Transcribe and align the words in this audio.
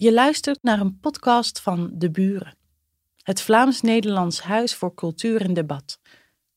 Je 0.00 0.12
luistert 0.12 0.62
naar 0.62 0.80
een 0.80 0.98
podcast 1.00 1.60
van 1.60 1.90
De 1.92 2.10
Buren, 2.10 2.56
het 3.22 3.40
Vlaams-Nederlands 3.40 4.40
Huis 4.40 4.74
voor 4.74 4.94
Cultuur 4.94 5.40
en 5.40 5.54
Debat. 5.54 5.98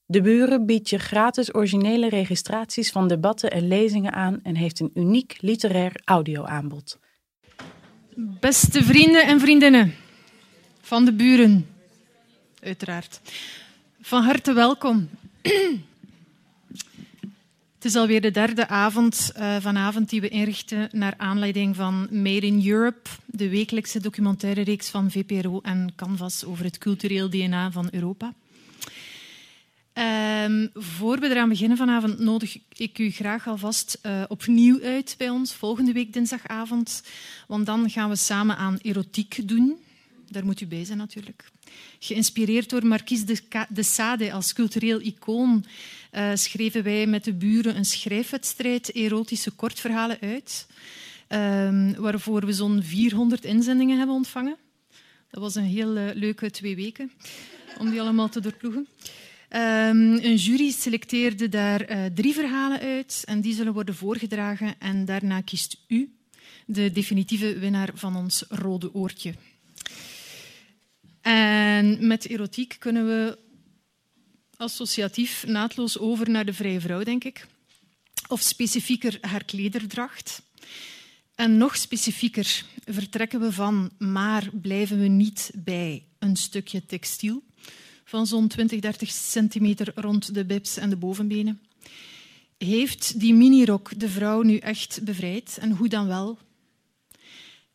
De 0.05 0.21
Buren 0.21 0.65
biedt 0.65 0.89
je 0.89 0.97
gratis 0.97 1.55
originele 1.55 2.09
registraties 2.09 2.91
van 2.91 3.07
debatten 3.07 3.51
en 3.51 3.67
lezingen 3.67 4.13
aan 4.13 4.39
en 4.43 4.55
heeft 4.55 4.79
een 4.79 4.91
uniek 4.93 5.37
literair 5.39 6.01
audioaanbod. 6.03 6.99
Beste 8.15 8.83
vrienden 8.83 9.27
en 9.27 9.39
vriendinnen 9.39 9.93
van 10.81 11.05
de 11.05 11.13
buren, 11.13 11.67
uiteraard. 12.61 13.21
Van 14.01 14.23
harte 14.23 14.53
welkom. 14.53 15.09
Het 17.83 17.91
is 17.91 17.97
alweer 17.97 18.21
de 18.21 18.31
derde 18.31 18.67
avond 18.67 19.31
uh, 19.37 19.55
vanavond 19.59 20.09
die 20.09 20.21
we 20.21 20.27
inrichten 20.27 20.89
naar 20.91 21.13
aanleiding 21.17 21.75
van 21.75 22.07
Made 22.11 22.45
in 22.45 22.67
Europe, 22.67 23.09
de 23.25 23.49
wekelijkse 23.49 23.99
documentaire 23.99 24.61
reeks 24.61 24.89
van 24.89 25.11
VPRO 25.11 25.59
en 25.61 25.93
Canvas 25.95 26.45
over 26.45 26.65
het 26.65 26.77
cultureel 26.77 27.29
DNA 27.29 27.71
van 27.71 27.87
Europa. 27.91 28.33
Um, 30.43 30.69
voor 30.73 31.19
we 31.19 31.29
eraan 31.29 31.49
beginnen 31.49 31.77
vanavond 31.77 32.19
nodig 32.19 32.57
ik 32.75 32.99
u 32.99 33.11
graag 33.11 33.47
alvast 33.47 33.99
uh, 34.05 34.23
opnieuw 34.27 34.81
uit 34.81 35.15
bij 35.17 35.29
ons 35.29 35.53
volgende 35.53 35.91
week 35.91 36.13
dinsdagavond. 36.13 37.03
Want 37.47 37.65
dan 37.65 37.89
gaan 37.89 38.09
we 38.09 38.15
samen 38.15 38.57
aan 38.57 38.79
erotiek 38.81 39.47
doen. 39.47 39.77
Daar 40.29 40.45
moet 40.45 40.61
u 40.61 40.67
bij 40.67 40.85
zijn 40.85 40.97
natuurlijk. 40.97 41.51
Geïnspireerd 41.99 42.69
door 42.69 42.85
Marquise 42.85 43.39
de 43.69 43.83
Sade 43.83 44.33
als 44.33 44.53
cultureel 44.53 45.01
icoon 45.01 45.65
uh, 46.15 46.31
schreven 46.33 46.83
wij 46.83 47.07
met 47.07 47.23
de 47.23 47.33
buren 47.33 47.75
een 47.75 47.85
schrijfwedstrijd 47.85 48.91
erotische 48.91 49.51
kortverhalen 49.51 50.17
uit. 50.21 50.67
Um, 51.29 51.95
waarvoor 51.95 52.45
we 52.45 52.53
zo'n 52.53 52.83
400 52.83 53.45
inzendingen 53.45 53.97
hebben 53.97 54.15
ontvangen. 54.15 54.57
Dat 55.29 55.41
was 55.41 55.55
een 55.55 55.63
heel 55.63 55.97
uh, 55.97 56.09
leuke 56.13 56.51
twee 56.51 56.75
weken 56.75 57.11
om 57.79 57.89
die 57.89 58.01
allemaal 58.01 58.29
te 58.29 58.39
doorploegen. 58.39 58.87
Um, 59.49 59.59
een 60.13 60.35
jury 60.35 60.71
selecteerde 60.71 61.49
daar 61.49 61.91
uh, 61.91 62.05
drie 62.05 62.33
verhalen 62.33 62.79
uit 62.79 63.23
en 63.25 63.41
die 63.41 63.53
zullen 63.53 63.73
worden 63.73 63.95
voorgedragen 63.95 64.75
en 64.79 65.05
daarna 65.05 65.41
kiest 65.41 65.77
u 65.87 66.13
de 66.65 66.91
definitieve 66.91 67.59
winnaar 67.59 67.89
van 67.93 68.15
ons 68.15 68.45
rode 68.49 68.93
oortje. 68.93 69.33
En 71.21 72.07
met 72.07 72.29
erotiek 72.29 72.75
kunnen 72.79 73.05
we 73.05 73.37
associatief 74.63 75.45
naadloos 75.47 75.97
over 75.97 76.29
naar 76.29 76.45
de 76.45 76.53
vrije 76.53 76.81
vrouw, 76.81 77.03
denk 77.03 77.23
ik. 77.23 77.47
Of 78.27 78.41
specifieker 78.41 79.17
haar 79.21 79.43
klederdracht. 79.43 80.41
En 81.35 81.57
nog 81.57 81.77
specifieker 81.77 82.65
vertrekken 82.85 83.39
we 83.39 83.51
van, 83.51 83.91
maar 83.97 84.49
blijven 84.61 84.99
we 84.99 85.07
niet 85.07 85.51
bij 85.55 86.03
een 86.19 86.35
stukje 86.35 86.85
textiel 86.85 87.43
van 88.03 88.27
zo'n 88.27 88.47
20, 88.47 88.79
30 88.79 89.09
centimeter 89.11 89.91
rond 89.95 90.33
de 90.33 90.45
bibs 90.45 90.77
en 90.77 90.89
de 90.89 90.95
bovenbenen. 90.95 91.61
Heeft 92.57 93.19
die 93.19 93.33
minirok 93.33 93.99
de 93.99 94.09
vrouw 94.09 94.41
nu 94.41 94.57
echt 94.57 95.03
bevrijd? 95.03 95.57
En 95.61 95.71
hoe 95.71 95.87
dan 95.87 96.07
wel? 96.07 96.39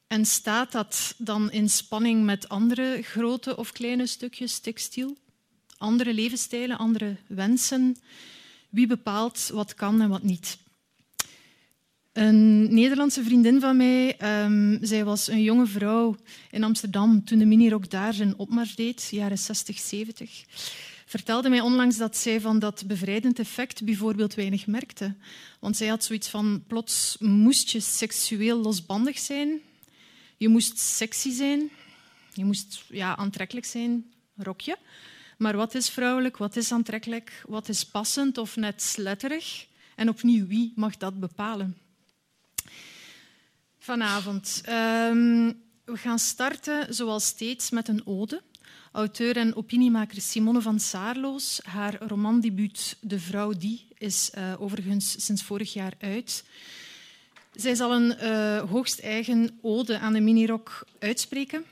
En 0.06 0.24
staat 0.26 0.72
dat 0.72 1.14
dan 1.18 1.50
in 1.50 1.70
spanning 1.70 2.24
met 2.24 2.48
andere 2.48 3.02
grote 3.02 3.56
of 3.56 3.72
kleine 3.72 4.06
stukjes 4.06 4.58
textiel? 4.58 5.16
Andere 5.78 6.14
levensstijlen, 6.14 6.78
andere 6.78 7.16
wensen? 7.26 7.96
Wie 8.68 8.86
bepaalt 8.86 9.50
wat 9.52 9.74
kan 9.74 10.00
en 10.00 10.08
wat 10.08 10.22
niet? 10.22 10.58
Een 12.12 12.74
Nederlandse 12.74 13.22
vriendin 13.22 13.60
van 13.60 13.76
mij, 13.76 14.16
um, 14.44 14.78
zij 14.82 15.04
was 15.04 15.28
een 15.28 15.42
jonge 15.42 15.66
vrouw 15.66 16.16
in 16.50 16.64
Amsterdam 16.64 17.24
toen 17.24 17.38
de 17.38 17.46
minirok 17.46 17.90
daar 17.90 18.14
zijn 18.14 18.36
opmars 18.36 18.74
deed, 18.74 19.08
jaren 19.10 19.38
60, 19.38 19.78
70 19.78 20.44
vertelde 21.08 21.48
mij 21.48 21.60
onlangs 21.60 21.96
dat 21.96 22.16
zij 22.16 22.40
van 22.40 22.58
dat 22.58 22.84
bevrijdend 22.86 23.38
effect 23.38 23.84
bijvoorbeeld 23.84 24.34
weinig 24.34 24.66
merkte. 24.66 25.14
Want 25.60 25.76
zij 25.76 25.86
had 25.86 26.04
zoiets 26.04 26.28
van, 26.28 26.64
plots 26.66 27.16
moest 27.18 27.70
je 27.70 27.80
seksueel 27.80 28.58
losbandig 28.58 29.18
zijn. 29.18 29.60
Je 30.36 30.48
moest 30.48 30.78
sexy 30.78 31.30
zijn. 31.30 31.70
Je 32.32 32.44
moest 32.44 32.84
ja, 32.88 33.16
aantrekkelijk 33.16 33.66
zijn, 33.66 34.12
rokje. 34.36 34.78
Maar 35.38 35.56
wat 35.56 35.74
is 35.74 35.88
vrouwelijk, 35.88 36.36
wat 36.36 36.56
is 36.56 36.72
aantrekkelijk, 36.72 37.42
wat 37.46 37.68
is 37.68 37.84
passend 37.84 38.38
of 38.38 38.56
net 38.56 38.82
sletterig? 38.82 39.66
En 39.96 40.08
opnieuw, 40.08 40.46
wie 40.46 40.72
mag 40.76 40.96
dat 40.96 41.20
bepalen? 41.20 41.76
vanavond. 43.88 44.62
Um, 44.68 45.62
we 45.84 45.96
gaan 45.96 46.18
starten, 46.18 46.94
zoals 46.94 47.26
steeds, 47.26 47.70
met 47.70 47.88
een 47.88 48.06
ode. 48.06 48.42
Auteur 48.92 49.36
en 49.36 49.56
opiniemaker 49.56 50.20
Simone 50.20 50.60
van 50.60 50.80
Saarloos. 50.80 51.60
Haar 51.64 52.02
romandebuut 52.02 52.96
De 53.00 53.20
Vrouw 53.20 53.52
Die 53.52 53.86
is 53.98 54.30
uh, 54.38 54.60
overigens 54.60 55.24
sinds 55.24 55.42
vorig 55.42 55.72
jaar 55.72 55.92
uit. 56.00 56.44
Zij 57.52 57.74
zal 57.74 57.94
een 57.94 58.16
uh, 58.22 58.70
hoogst 58.70 58.98
eigen 58.98 59.58
ode 59.62 59.98
aan 59.98 60.12
de 60.12 60.20
minirok 60.20 60.84
uitspreken. 60.98 61.64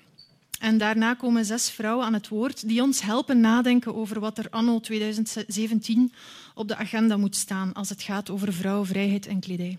En 0.58 0.78
daarna 0.78 1.14
komen 1.14 1.44
zes 1.44 1.70
vrouwen 1.70 2.06
aan 2.06 2.12
het 2.12 2.28
woord 2.28 2.68
die 2.68 2.82
ons 2.82 3.00
helpen 3.00 3.40
nadenken 3.40 3.94
over 3.94 4.20
wat 4.20 4.38
er 4.38 4.50
anno 4.50 4.80
2017 4.80 6.12
op 6.54 6.68
de 6.68 6.76
agenda 6.76 7.16
moet 7.16 7.36
staan 7.36 7.72
als 7.72 7.88
het 7.88 8.02
gaat 8.02 8.30
over 8.30 8.52
vrouwenvrijheid 8.52 9.26
en 9.26 9.40
kledij. 9.40 9.78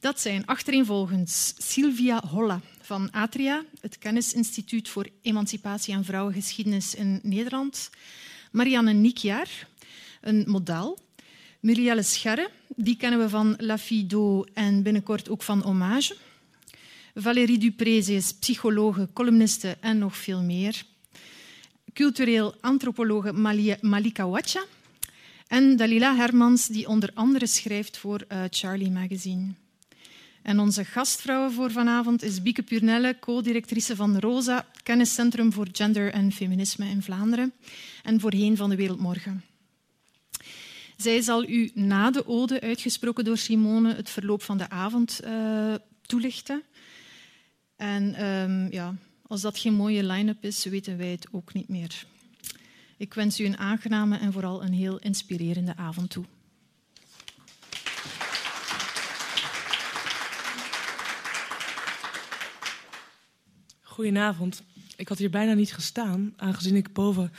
Dat 0.00 0.20
zijn 0.20 0.46
achtereenvolgens 0.46 1.54
Sylvia 1.58 2.22
Holla 2.30 2.60
van 2.80 3.10
Atria, 3.10 3.62
het 3.80 3.98
Kennisinstituut 3.98 4.88
voor 4.88 5.08
Emancipatie 5.22 5.94
en 5.94 6.04
Vrouwengeschiedenis 6.04 6.94
in 6.94 7.20
Nederland. 7.22 7.90
Marianne 8.50 8.92
Nikjaar, 8.92 9.68
een 10.20 10.44
model. 10.46 10.98
Murielle 11.60 12.02
Scherre, 12.02 12.50
die 12.76 12.96
kennen 12.96 13.20
we 13.20 13.28
van 13.28 13.54
La 13.58 13.78
Fido 13.78 14.44
en 14.54 14.82
binnenkort 14.82 15.28
ook 15.28 15.42
van 15.42 15.62
Hommage. 15.62 16.16
Valérie 17.14 17.58
Dupré, 17.58 18.00
ze 18.00 18.12
is 18.12 18.32
psychologe, 18.32 19.08
columniste 19.12 19.76
en 19.80 19.98
nog 19.98 20.16
veel 20.16 20.42
meer. 20.42 20.82
Cultureel 21.92 22.54
antropologe 22.60 23.32
Malika 23.80 24.28
Wacha. 24.28 24.64
En 25.46 25.76
Dalila 25.76 26.16
Hermans, 26.16 26.66
die 26.66 26.88
onder 26.88 27.10
andere 27.14 27.46
schrijft 27.46 27.96
voor 27.98 28.24
uh, 28.28 28.42
Charlie 28.50 28.90
Magazine. 28.90 29.52
En 30.42 30.58
onze 30.58 30.84
gastvrouw 30.84 31.50
voor 31.50 31.70
vanavond 31.70 32.22
is 32.22 32.42
Bieke 32.42 32.62
Purnelle, 32.62 33.16
co-directrice 33.20 33.96
van 33.96 34.18
ROSA, 34.18 34.66
kenniscentrum 34.82 35.52
voor 35.52 35.68
gender 35.72 36.12
en 36.12 36.32
feminisme 36.32 36.86
in 36.86 37.02
Vlaanderen 37.02 37.52
en 38.02 38.20
voorheen 38.20 38.56
van 38.56 38.70
de 38.70 38.76
Wereldmorgen. 38.76 39.44
Zij 40.96 41.20
zal 41.20 41.48
u 41.48 41.70
na 41.74 42.10
de 42.10 42.26
ode, 42.26 42.60
uitgesproken 42.60 43.24
door 43.24 43.38
Simone, 43.38 43.94
het 43.94 44.10
verloop 44.10 44.42
van 44.42 44.58
de 44.58 44.70
avond 44.70 45.20
uh, 45.24 45.74
toelichten. 46.02 46.62
En 47.82 48.24
um, 48.24 48.72
ja, 48.72 48.94
als 49.26 49.40
dat 49.40 49.58
geen 49.58 49.74
mooie 49.74 50.04
line-up 50.04 50.44
is, 50.44 50.64
weten 50.64 50.96
wij 50.96 51.10
het 51.10 51.26
ook 51.30 51.54
niet 51.54 51.68
meer. 51.68 52.04
Ik 52.96 53.14
wens 53.14 53.40
u 53.40 53.44
een 53.44 53.58
aangename 53.58 54.18
en 54.18 54.32
vooral 54.32 54.62
een 54.62 54.72
heel 54.72 54.98
inspirerende 54.98 55.76
avond 55.76 56.10
toe. 56.10 56.24
Goedenavond. 63.82 64.62
Ik 64.96 65.08
had 65.08 65.18
hier 65.18 65.30
bijna 65.30 65.52
niet 65.52 65.74
gestaan, 65.74 66.34
aangezien 66.36 66.76
ik 66.76 66.92
boven 66.92 67.32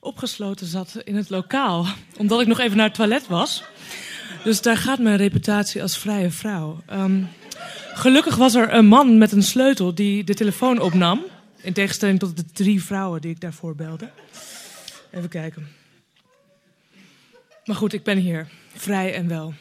opgesloten 0.00 0.66
zat 0.66 0.96
in 1.04 1.16
het 1.16 1.30
lokaal. 1.30 1.86
Omdat 2.16 2.40
ik 2.40 2.46
nog 2.46 2.58
even 2.58 2.76
naar 2.76 2.86
het 2.86 2.94
toilet 2.94 3.26
was. 3.26 3.64
Dus 4.44 4.62
daar 4.62 4.76
gaat 4.76 4.98
mijn 4.98 5.16
reputatie 5.16 5.82
als 5.82 5.98
vrije 5.98 6.30
vrouw. 6.30 6.82
Um, 6.92 7.28
gelukkig 7.96 8.36
was 8.36 8.54
er 8.54 8.74
een 8.74 8.86
man 8.86 9.18
met 9.18 9.32
een 9.32 9.42
sleutel 9.42 9.94
die 9.94 10.24
de 10.24 10.34
telefoon 10.34 10.80
opnam. 10.80 11.24
In 11.60 11.72
tegenstelling 11.72 12.18
tot 12.18 12.36
de 12.36 12.44
drie 12.44 12.82
vrouwen 12.82 13.20
die 13.20 13.30
ik 13.30 13.40
daarvoor 13.40 13.74
belde. 13.74 14.10
Even 15.10 15.28
kijken. 15.28 15.68
Maar 17.64 17.76
goed, 17.76 17.92
ik 17.92 18.02
ben 18.02 18.18
hier. 18.18 18.48
Vrij 18.74 19.14
en 19.14 19.28
wel. 19.28 19.54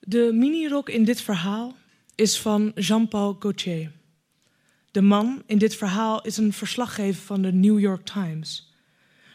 De 0.00 0.30
minirok 0.32 0.88
in 0.88 1.04
dit 1.04 1.20
verhaal 1.20 1.76
is 2.14 2.40
van 2.40 2.72
Jean-Paul 2.74 3.36
Gaultier. 3.38 3.90
De 4.90 5.02
man 5.02 5.42
in 5.46 5.58
dit 5.58 5.76
verhaal 5.76 6.22
is 6.22 6.36
een 6.36 6.52
verslaggever 6.52 7.22
van 7.22 7.42
de 7.42 7.52
New 7.52 7.78
York 7.78 8.04
Times. 8.04 8.72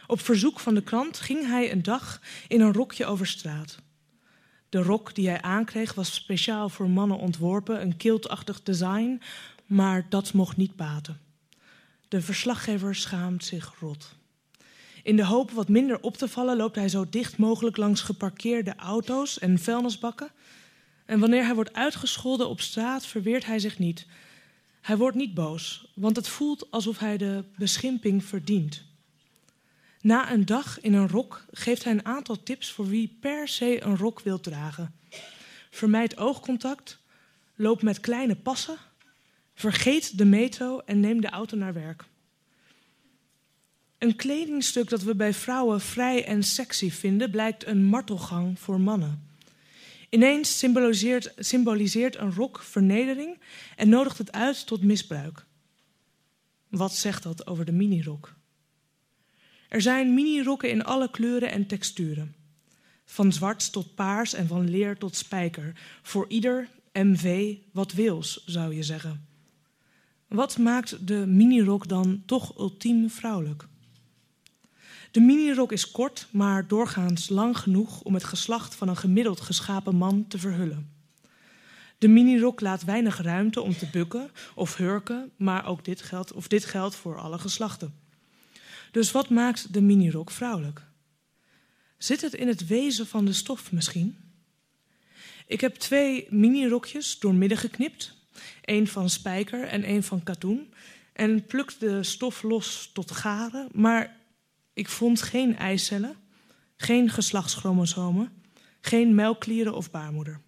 Op 0.08 0.19
verzoek 0.19 0.60
van 0.60 0.74
de 0.74 0.84
krant 0.84 1.19
ging 1.19 1.48
hij 1.48 1.72
een 1.72 1.84
dag 1.84 2.22
in 2.48 2.62
een 2.62 2.74
rokje 2.74 3.06
over 3.06 3.28
straat. 3.28 3.78
De 4.75 4.83
rok 4.83 5.16
die 5.16 5.27
hij 5.27 5.42
aankreeg 5.42 5.94
was 5.94 6.13
speciaal 6.13 6.69
voor 6.69 6.89
mannen 6.89 7.18
ontworpen, 7.18 7.81
een 7.81 7.98
kiltachtig 7.98 8.63
design, 8.63 9.22
maar 9.66 10.06
dat 10.10 10.33
mocht 10.33 10.57
niet 10.57 10.75
baten. 10.75 11.19
De 12.07 12.22
verslaggever 12.22 12.95
schaamt 12.95 13.44
zich 13.44 13.75
rot. 13.80 14.16
In 15.04 15.16
de 15.16 15.25
hoop 15.25 15.51
wat 15.51 15.69
minder 15.69 16.01
op 16.01 16.18
te 16.18 16.27
vallen 16.27 16.57
loopt 16.57 16.75
hij 16.75 16.89
zo 16.89 17.06
dicht 17.10 17.38
mogelijk 17.38 17.77
langs 17.77 18.01
geparkeerde 18.01 18.75
auto's 18.75 19.39
en 19.39 19.60
vuilnisbakken. 19.60 20.31
En 21.06 21.19
wanneer 21.19 21.45
hij 21.45 21.56
wordt 21.56 21.74
uitgescholden 21.74 22.50
op 22.50 22.62
straat, 22.62 23.06
verweert 23.06 23.45
hij 23.45 23.60
zich 23.60 23.80
niet. 23.80 24.06
Hij 24.81 24.98
wordt 24.98 25.18
niet 25.18 25.33
boos, 25.33 25.92
want 25.94 26.16
het 26.16 26.28
voelt 26.28 26.71
alsof 26.71 27.00
hij 27.00 27.18
de 27.18 27.44
beschimping 27.57 28.24
verdient. 28.24 28.83
Na 30.06 30.31
een 30.31 30.46
dag 30.46 30.81
in 30.81 30.94
een 30.94 31.07
rok 31.07 31.46
geeft 31.52 31.84
hij 31.84 31.94
een 31.94 32.06
aantal 32.06 32.44
tips 32.44 32.72
voor 32.72 32.88
wie 32.88 33.18
per 33.19 33.48
se 33.48 33.84
een 33.84 33.98
rok 33.98 34.22
wil 34.22 34.40
dragen. 34.40 34.96
Vermijd 35.69 36.18
oogcontact, 36.18 37.00
loop 37.56 37.81
met 37.81 38.00
kleine 38.00 38.36
passen, 38.36 38.78
vergeet 39.54 40.18
de 40.18 40.25
metro 40.25 40.80
en 40.80 41.00
neem 41.00 41.22
de 41.22 41.30
auto 41.30 41.57
naar 41.57 41.74
werk. 41.74 42.04
Een 43.98 44.16
kledingstuk 44.16 44.90
dat 44.90 45.04
we 45.04 45.16
bij 45.16 45.34
vrouwen 45.34 45.81
vrij 45.81 46.25
en 46.25 46.44
sexy 46.44 46.92
vinden, 46.92 47.31
blijkt 47.31 47.66
een 47.66 47.86
martelgang 47.86 48.60
voor 48.60 48.81
mannen. 48.81 49.28
Ineens 50.10 50.57
symboliseert, 50.57 51.34
symboliseert 51.38 52.18
een 52.18 52.34
rok 52.34 52.63
vernedering 52.63 53.40
en 53.75 53.90
nodigt 53.90 54.18
het 54.18 54.31
uit 54.31 54.68
tot 54.68 54.84
misbruik. 54.84 55.46
Wat 56.69 56.96
zegt 56.96 57.24
dat 57.24 57.48
over 57.48 57.66
de 57.66 57.72
minirok? 57.72 58.35
Er 59.75 59.81
zijn 59.81 60.13
minirokken 60.13 60.69
in 60.69 60.83
alle 60.83 61.10
kleuren 61.12 61.51
en 61.51 61.66
texturen. 61.66 62.36
Van 63.06 63.33
zwart 63.33 63.72
tot 63.72 63.95
paars 63.95 64.33
en 64.33 64.48
van 64.48 64.69
leer 64.69 64.98
tot 64.98 65.16
spijker. 65.16 65.74
Voor 66.01 66.25
ieder 66.27 66.69
MV 66.94 67.56
wat 67.72 67.94
wils, 67.94 68.44
zou 68.45 68.75
je 68.75 68.83
zeggen. 68.83 69.25
Wat 70.27 70.57
maakt 70.57 71.07
de 71.07 71.25
minirok 71.27 71.88
dan 71.88 72.24
toch 72.25 72.57
ultiem 72.57 73.10
vrouwelijk? 73.10 73.68
De 75.12 75.19
minirok 75.19 75.72
is 75.72 75.92
kort, 75.92 76.28
maar 76.31 76.68
doorgaans 76.68 77.30
lang 77.30 77.57
genoeg 77.57 78.01
om 78.01 78.13
het 78.13 78.24
geslacht 78.24 78.75
van 78.75 78.88
een 78.88 78.98
gemiddeld 78.98 79.42
geschapen 79.42 79.95
man 79.95 80.28
te 80.28 80.38
verhullen. 80.38 80.89
De 81.98 82.07
minirok 82.07 82.62
laat 82.62 82.83
weinig 82.83 83.21
ruimte 83.21 83.62
om 83.62 83.78
te 83.78 83.89
bukken 83.92 84.30
of 84.56 84.75
hurken, 84.75 85.31
maar 85.38 85.66
ook 85.66 85.86
dit 85.86 86.01
geldt, 86.01 86.33
of 86.33 86.48
dit 86.48 86.66
geldt 86.66 86.95
voor 86.95 87.19
alle 87.19 87.39
geslachten. 87.39 88.05
Dus 88.95 89.12
wat 89.12 89.30
maakt 89.30 89.74
de 89.74 89.81
minirok 89.81 90.31
vrouwelijk? 90.31 90.81
Zit 91.97 92.21
het 92.21 92.33
in 92.33 92.47
het 92.47 92.68
wezen 92.68 93.07
van 93.07 93.25
de 93.25 93.33
stof 93.33 93.71
misschien? 93.71 94.18
Ik 95.47 95.62
heb 95.62 95.75
twee 95.75 96.27
minirokjes 96.30 97.19
doormidden 97.19 97.57
geknipt, 97.57 98.18
één 98.62 98.88
van 98.88 99.09
spijker 99.09 99.63
en 99.63 99.83
één 99.83 100.03
van 100.03 100.24
katoen, 100.24 100.74
en 101.13 101.45
pluk 101.45 101.80
de 101.80 102.03
stof 102.03 102.44
los 102.44 102.89
tot 102.94 103.12
garen, 103.12 103.68
maar 103.71 104.18
ik 104.74 104.89
vond 104.89 105.21
geen 105.21 105.57
eicellen, 105.57 106.15
geen 106.77 107.09
geslachtschromosomen, 107.09 108.31
geen 108.81 109.15
melkklieren 109.15 109.75
of 109.75 109.92
baarmoeder. 109.92 110.42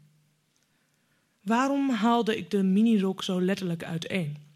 Waarom 1.42 1.90
haalde 1.90 2.38
ik 2.38 2.52
de 2.52 2.64
minirok 2.64 3.24
zo 3.24 3.42
letterlijk 3.42 3.84
uiteen? 3.84 4.47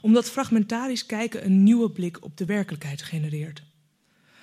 Omdat 0.00 0.30
fragmentarisch 0.30 1.06
kijken 1.06 1.44
een 1.44 1.62
nieuwe 1.62 1.90
blik 1.90 2.24
op 2.24 2.36
de 2.36 2.44
werkelijkheid 2.44 3.02
genereert. 3.02 3.62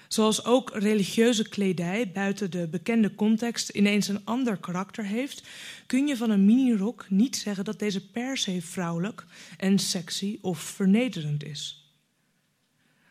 Zoals 0.09 0.45
ook 0.45 0.71
religieuze 0.73 1.49
kledij 1.49 2.11
buiten 2.11 2.51
de 2.51 2.67
bekende 2.67 3.15
context 3.15 3.69
ineens 3.69 4.07
een 4.07 4.25
ander 4.25 4.57
karakter 4.57 5.05
heeft, 5.05 5.47
kun 5.85 6.07
je 6.07 6.17
van 6.17 6.29
een 6.29 6.45
minirok 6.45 7.05
niet 7.09 7.35
zeggen 7.35 7.65
dat 7.65 7.79
deze 7.79 8.09
per 8.09 8.37
se 8.37 8.61
vrouwelijk 8.61 9.25
en 9.57 9.79
sexy 9.79 10.37
of 10.41 10.59
vernederend 10.59 11.43
is. 11.43 11.93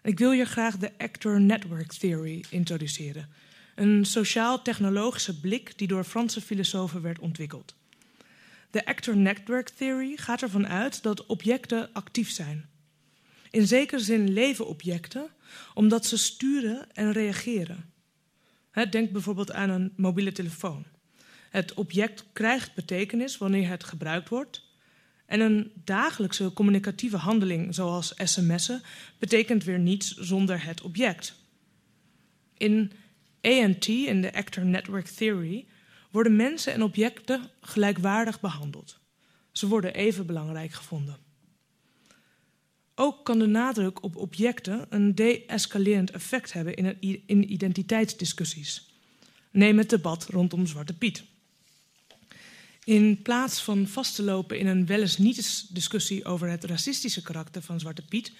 Ik 0.03 0.19
wil 0.19 0.33
hier 0.33 0.47
graag 0.47 0.77
de 0.77 0.91
Actor 0.99 1.41
Network 1.41 1.93
Theory 1.93 2.45
introduceren. 2.51 3.29
Een 3.75 4.05
sociaal-technologische 4.05 5.41
blik 5.41 5.79
die 5.79 5.89
door 5.89 6.05
Franse 6.05 6.41
filosofen 6.41 7.03
werd 7.03 7.19
ontwikkeld. 7.19 7.75
De 8.71 8.85
Actor 8.85 9.17
Network 9.17 9.69
Theory 9.69 10.17
gaat 10.17 10.43
ervan 10.43 10.67
uit 10.67 11.03
dat 11.03 11.27
objecten 11.27 11.93
actief 11.93 12.31
zijn. 12.31 12.69
In 13.51 13.67
zekere 13.67 14.01
zin 14.01 14.33
leven 14.33 14.67
objecten 14.67 15.31
omdat 15.75 16.07
ze 16.07 16.19
sturen 16.19 16.93
en 16.93 17.13
reageren. 17.13 17.93
Denk 18.91 19.13
bijvoorbeeld 19.13 19.53
aan 19.53 19.71
een 19.71 19.93
mobiele 19.97 20.33
telefoon. 20.33 20.85
Het 21.51 21.75
object 21.75 22.25
krijgt 22.33 22.75
betekenis 22.75 23.39
wanneer 23.39 23.69
het 23.69 23.85
gebruikt 23.85 24.29
wordt 24.29 24.67
en 25.27 25.41
een 25.41 25.73
dagelijkse 25.85 26.53
communicatieve 26.53 27.17
handeling, 27.17 27.75
zoals 27.75 28.13
sms'en, 28.17 28.83
betekent 29.19 29.65
weer 29.65 29.79
niets 29.79 30.15
zonder 30.15 30.65
het 30.65 30.83
object. 30.83 31.35
In 32.57 32.93
ANT, 33.41 33.87
in 33.87 34.21
de 34.21 34.33
Actor 34.33 34.65
Network 34.65 35.07
Theory, 35.07 35.67
worden 36.19 36.37
mensen 36.37 36.73
en 36.73 36.83
objecten 36.83 37.51
gelijkwaardig 37.61 38.41
behandeld. 38.41 38.99
Ze 39.53 39.67
worden 39.67 39.95
even 39.95 40.27
belangrijk 40.27 40.73
gevonden. 40.73 41.17
Ook 42.95 43.25
kan 43.25 43.39
de 43.39 43.47
nadruk 43.47 44.03
op 44.03 44.17
objecten 44.17 44.87
een 44.89 45.15
de-escalerend 45.15 46.11
effect 46.11 46.53
hebben 46.53 46.75
in, 47.27 47.53
identiteitsdiscussies. 47.53 48.91
Neem 49.51 49.79
het 49.79 49.91
debat 49.91 50.27
rondom 50.29 50.67
Zwarte 50.67 50.95
Piet. 50.95 51.23
In 52.85 53.23
plaats 53.23 53.63
van 53.63 53.87
vast 53.87 54.15
te 54.15 54.23
lopen 54.23 54.59
in 54.59 54.67
een 54.67 54.87
wel 54.87 55.01
eens 55.01 55.19
niet 55.19 55.75
discussie 55.75 56.25
over 56.25 56.49
het 56.49 56.65
racistische 56.65 57.23
karakter 57.23 57.63
van 57.63 57.81
Zwarte 57.81 58.03
Piet, 58.03 58.33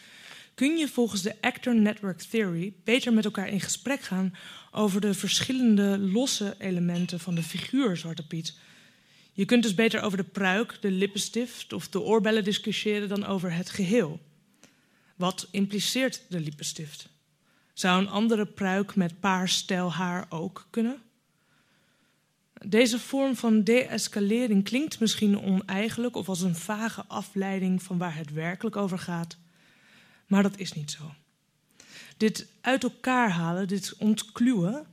kun 0.59 0.77
je 0.77 0.89
volgens 0.89 1.23
de 1.23 1.35
Actor 1.41 1.75
Network 1.75 2.21
Theory 2.21 2.75
beter 2.85 3.13
met 3.13 3.25
elkaar 3.25 3.49
in 3.49 3.61
gesprek 3.61 4.01
gaan 4.01 4.35
over 4.71 5.01
de 5.01 5.15
verschillende 5.15 5.99
losse 5.99 6.55
elementen 6.59 7.21
van 7.21 7.35
de 7.35 7.43
figuur 7.43 7.97
Zwarte 7.97 8.27
Piet. 8.27 8.59
Je 9.33 9.45
kunt 9.45 9.63
dus 9.63 9.75
beter 9.75 10.03
over 10.03 10.19
de 10.19 10.25
pruik, 10.25 10.79
de 10.81 10.91
lippenstift 10.91 11.73
of 11.73 11.89
de 11.89 12.01
oorbellen 12.01 12.45
discussiëren 12.45 13.09
dan 13.09 13.27
over 13.27 13.53
het 13.53 13.71
geheel. 13.71 14.21
Wat 15.17 15.49
impliceert 15.51 16.23
de 16.29 16.41
lippenstift? 16.41 17.09
Zou 17.73 18.01
een 18.01 18.09
andere 18.09 18.47
pruik 18.47 18.95
met 18.95 19.21
paars 19.21 19.57
stijl 19.57 19.93
haar 19.93 20.27
ook 20.29 20.67
kunnen? 20.71 21.03
Deze 22.67 22.99
vorm 22.99 23.37
van 23.37 23.65
de-escalering 23.65 24.65
klinkt 24.65 25.01
misschien 25.01 25.41
oneigenlijk 25.41 26.17
of 26.17 26.29
als 26.29 26.41
een 26.41 26.57
vage 26.57 27.05
afleiding 27.07 27.83
van 27.83 27.99
waar 27.99 28.17
het 28.17 28.33
werkelijk 28.33 28.77
over 28.77 28.99
gaat, 28.99 29.39
maar 30.29 30.43
dat 30.43 30.59
is 30.59 30.73
niet 30.73 30.91
zo. 30.91 31.15
Dit 32.17 32.47
uit 32.61 32.83
elkaar 32.83 33.31
halen, 33.31 33.69
dit 33.69 33.95
ontkluwen, 33.99 34.87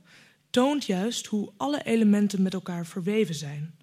toont 0.50 0.84
juist 0.84 1.26
hoe 1.26 1.52
alle 1.56 1.82
elementen 1.84 2.42
met 2.42 2.54
elkaar 2.54 2.86
verweven 2.86 3.34
zijn, 3.34 3.74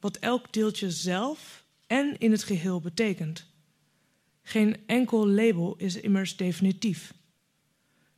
wat 0.00 0.16
elk 0.16 0.52
deeltje 0.52 0.90
zelf 0.90 1.64
en 1.86 2.18
in 2.18 2.30
het 2.30 2.42
geheel 2.42 2.80
betekent. 2.80 3.46
Geen 4.42 4.76
enkel 4.86 5.28
label 5.28 5.76
is 5.76 5.96
immers 5.96 6.36
definitief. 6.36 7.14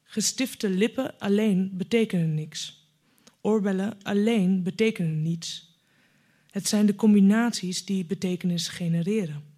Gestifte 0.02 0.68
lippen 0.68 1.18
alleen 1.18 1.70
betekenen 1.76 2.34
niks. 2.34 2.90
Oorbellen 3.40 4.02
alleen 4.02 4.62
betekenen 4.62 5.22
niets. 5.22 5.76
Het 6.50 6.68
zijn 6.68 6.86
de 6.86 6.94
combinaties 6.94 7.84
die 7.84 8.04
betekenis 8.04 8.68
genereren. 8.68 9.51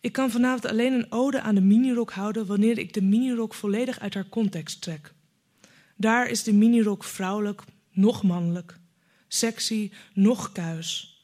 Ik 0.00 0.12
kan 0.12 0.30
vanavond 0.30 0.66
alleen 0.66 0.92
een 0.92 1.12
ode 1.12 1.40
aan 1.40 1.54
de 1.54 1.60
minirok 1.60 2.12
houden 2.12 2.46
wanneer 2.46 2.78
ik 2.78 2.92
de 2.92 3.02
minirok 3.02 3.54
volledig 3.54 4.00
uit 4.00 4.14
haar 4.14 4.28
context 4.28 4.80
trek. 4.80 5.12
Daar 5.96 6.28
is 6.28 6.42
de 6.42 6.52
minirok 6.52 7.04
vrouwelijk, 7.04 7.62
nog 7.92 8.22
mannelijk, 8.22 8.78
sexy, 9.28 9.90
nog 10.14 10.52
kuis. 10.52 11.18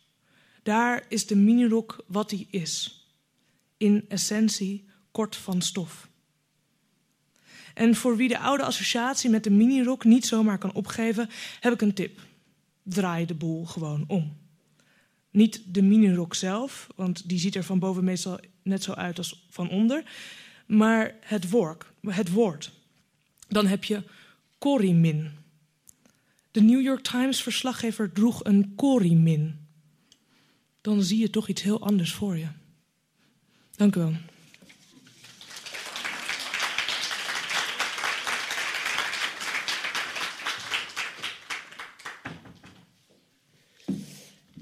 Daar 0.62 1.04
is 1.08 1.26
de 1.26 1.36
minirok 1.36 2.04
wat 2.06 2.30
hij 2.30 2.46
is. 2.50 3.04
In 3.76 4.04
essentie 4.08 4.88
kort 5.10 5.36
van 5.36 5.62
stof. 5.62 6.08
En 7.74 7.94
voor 7.94 8.16
wie 8.16 8.28
de 8.28 8.38
oude 8.38 8.62
associatie 8.62 9.30
met 9.30 9.44
de 9.44 9.50
minirok 9.50 10.04
niet 10.04 10.26
zomaar 10.26 10.58
kan 10.58 10.72
opgeven, 10.72 11.28
heb 11.60 11.72
ik 11.72 11.80
een 11.80 11.94
tip. 11.94 12.20
Draai 12.82 13.26
de 13.26 13.34
boel 13.34 13.64
gewoon 13.64 14.04
om. 14.06 14.36
Niet 15.36 15.62
de 15.66 15.82
minirok 15.82 16.34
zelf, 16.34 16.86
want 16.94 17.28
die 17.28 17.38
ziet 17.38 17.54
er 17.54 17.64
van 17.64 17.78
boven 17.78 18.04
meestal 18.04 18.38
net 18.62 18.82
zo 18.82 18.92
uit 18.92 19.18
als 19.18 19.46
van 19.50 19.70
onder, 19.70 20.04
maar 20.66 21.14
het, 21.20 21.50
woord. 21.50 21.84
Het 22.00 22.32
woord. 22.32 22.72
Dan 23.48 23.66
heb 23.66 23.84
je 23.84 24.02
Corimin. 24.58 25.30
De 26.50 26.60
New 26.60 26.80
York 26.80 27.02
Times 27.02 27.42
verslaggever 27.42 28.12
droeg 28.12 28.44
een 28.44 28.72
Corimin. 28.76 29.66
Dan 30.80 31.02
zie 31.02 31.18
je 31.18 31.30
toch 31.30 31.48
iets 31.48 31.62
heel 31.62 31.80
anders 31.80 32.12
voor 32.12 32.36
je. 32.36 32.48
Dank 33.76 33.96
u 33.96 34.00
wel. 34.00 34.12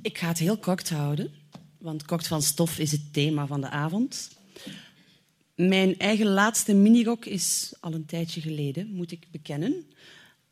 Ik 0.05 0.19
ga 0.19 0.29
het 0.29 0.39
heel 0.39 0.57
kort 0.57 0.91
houden, 0.91 1.33
want 1.79 2.05
kort 2.05 2.27
van 2.27 2.43
stof 2.43 2.79
is 2.79 2.91
het 2.93 3.13
thema 3.13 3.47
van 3.47 3.61
de 3.61 3.69
avond. 3.69 4.31
Mijn 5.55 5.99
eigen 5.99 6.27
laatste 6.27 6.75
minirok 6.75 7.25
is 7.25 7.75
al 7.81 7.93
een 7.93 8.07
tijdje 8.07 8.41
geleden, 8.41 8.89
moet 8.93 9.13
ik 9.13 9.27
bekennen. 9.31 9.85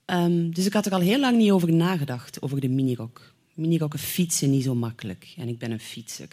Um, 0.06 0.54
dus 0.54 0.66
ik 0.66 0.72
had 0.72 0.86
er 0.86 0.92
al 0.92 1.00
heel 1.00 1.20
lang 1.20 1.36
niet 1.36 1.50
over 1.50 1.72
nagedacht, 1.72 2.42
over 2.42 2.60
de 2.60 2.68
minirok. 2.68 3.34
minirokken 3.54 3.98
fietsen 3.98 4.50
niet 4.50 4.64
zo 4.64 4.74
makkelijk. 4.74 5.34
En 5.36 5.48
ik 5.48 5.58
ben 5.58 5.70
een 5.70 5.80
fietser. 5.80 6.28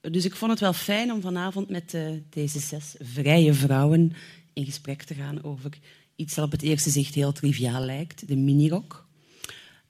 Dus 0.00 0.24
ik 0.24 0.36
vond 0.36 0.50
het 0.50 0.60
wel 0.60 0.72
fijn 0.72 1.12
om 1.12 1.20
vanavond 1.20 1.68
met 1.68 1.94
uh, 1.94 2.10
deze 2.30 2.58
zes 2.58 2.94
vrije 2.98 3.54
vrouwen 3.54 4.12
in 4.52 4.64
gesprek 4.64 5.02
te 5.02 5.14
gaan 5.14 5.42
over 5.42 5.78
iets 6.16 6.34
dat 6.34 6.44
op 6.44 6.52
het 6.52 6.62
eerste 6.62 6.90
zicht 6.90 7.14
heel 7.14 7.32
triviaal 7.32 7.80
lijkt, 7.82 8.28
de 8.28 8.36
minirok. 8.36 9.06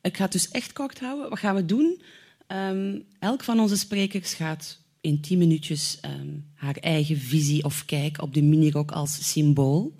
Ik 0.02 0.16
ga 0.16 0.22
het 0.22 0.32
dus 0.32 0.48
echt 0.48 0.72
kort 0.72 1.00
houden. 1.00 1.30
Wat 1.30 1.38
gaan 1.38 1.54
we 1.54 1.64
doen? 1.64 2.00
Um, 2.48 3.04
elk 3.18 3.44
van 3.44 3.60
onze 3.60 3.76
sprekers 3.76 4.34
gaat 4.34 4.80
in 5.00 5.20
tien 5.20 5.38
minuutjes 5.38 5.98
um, 6.04 6.44
haar 6.54 6.76
eigen 6.76 7.18
visie 7.18 7.64
of 7.64 7.84
kijk 7.84 8.22
op 8.22 8.34
de 8.34 8.42
minirok 8.42 8.90
als 8.90 9.30
symbool 9.30 9.94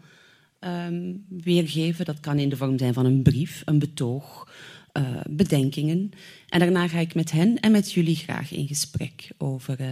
um, 0.60 1.24
weergeven. 1.28 2.04
Dat 2.04 2.20
kan 2.20 2.38
in 2.38 2.48
de 2.48 2.56
vorm 2.56 2.78
zijn 2.78 2.94
van 2.94 3.06
een 3.06 3.22
brief, 3.22 3.62
een 3.64 3.78
betoog, 3.78 4.48
uh, 4.92 5.20
bedenkingen. 5.30 6.10
En 6.48 6.58
daarna 6.58 6.88
ga 6.88 6.98
ik 6.98 7.14
met 7.14 7.30
hen 7.30 7.60
en 7.60 7.72
met 7.72 7.92
jullie 7.92 8.16
graag 8.16 8.52
in 8.52 8.66
gesprek 8.66 9.30
over 9.38 9.80
uh, 9.80 9.88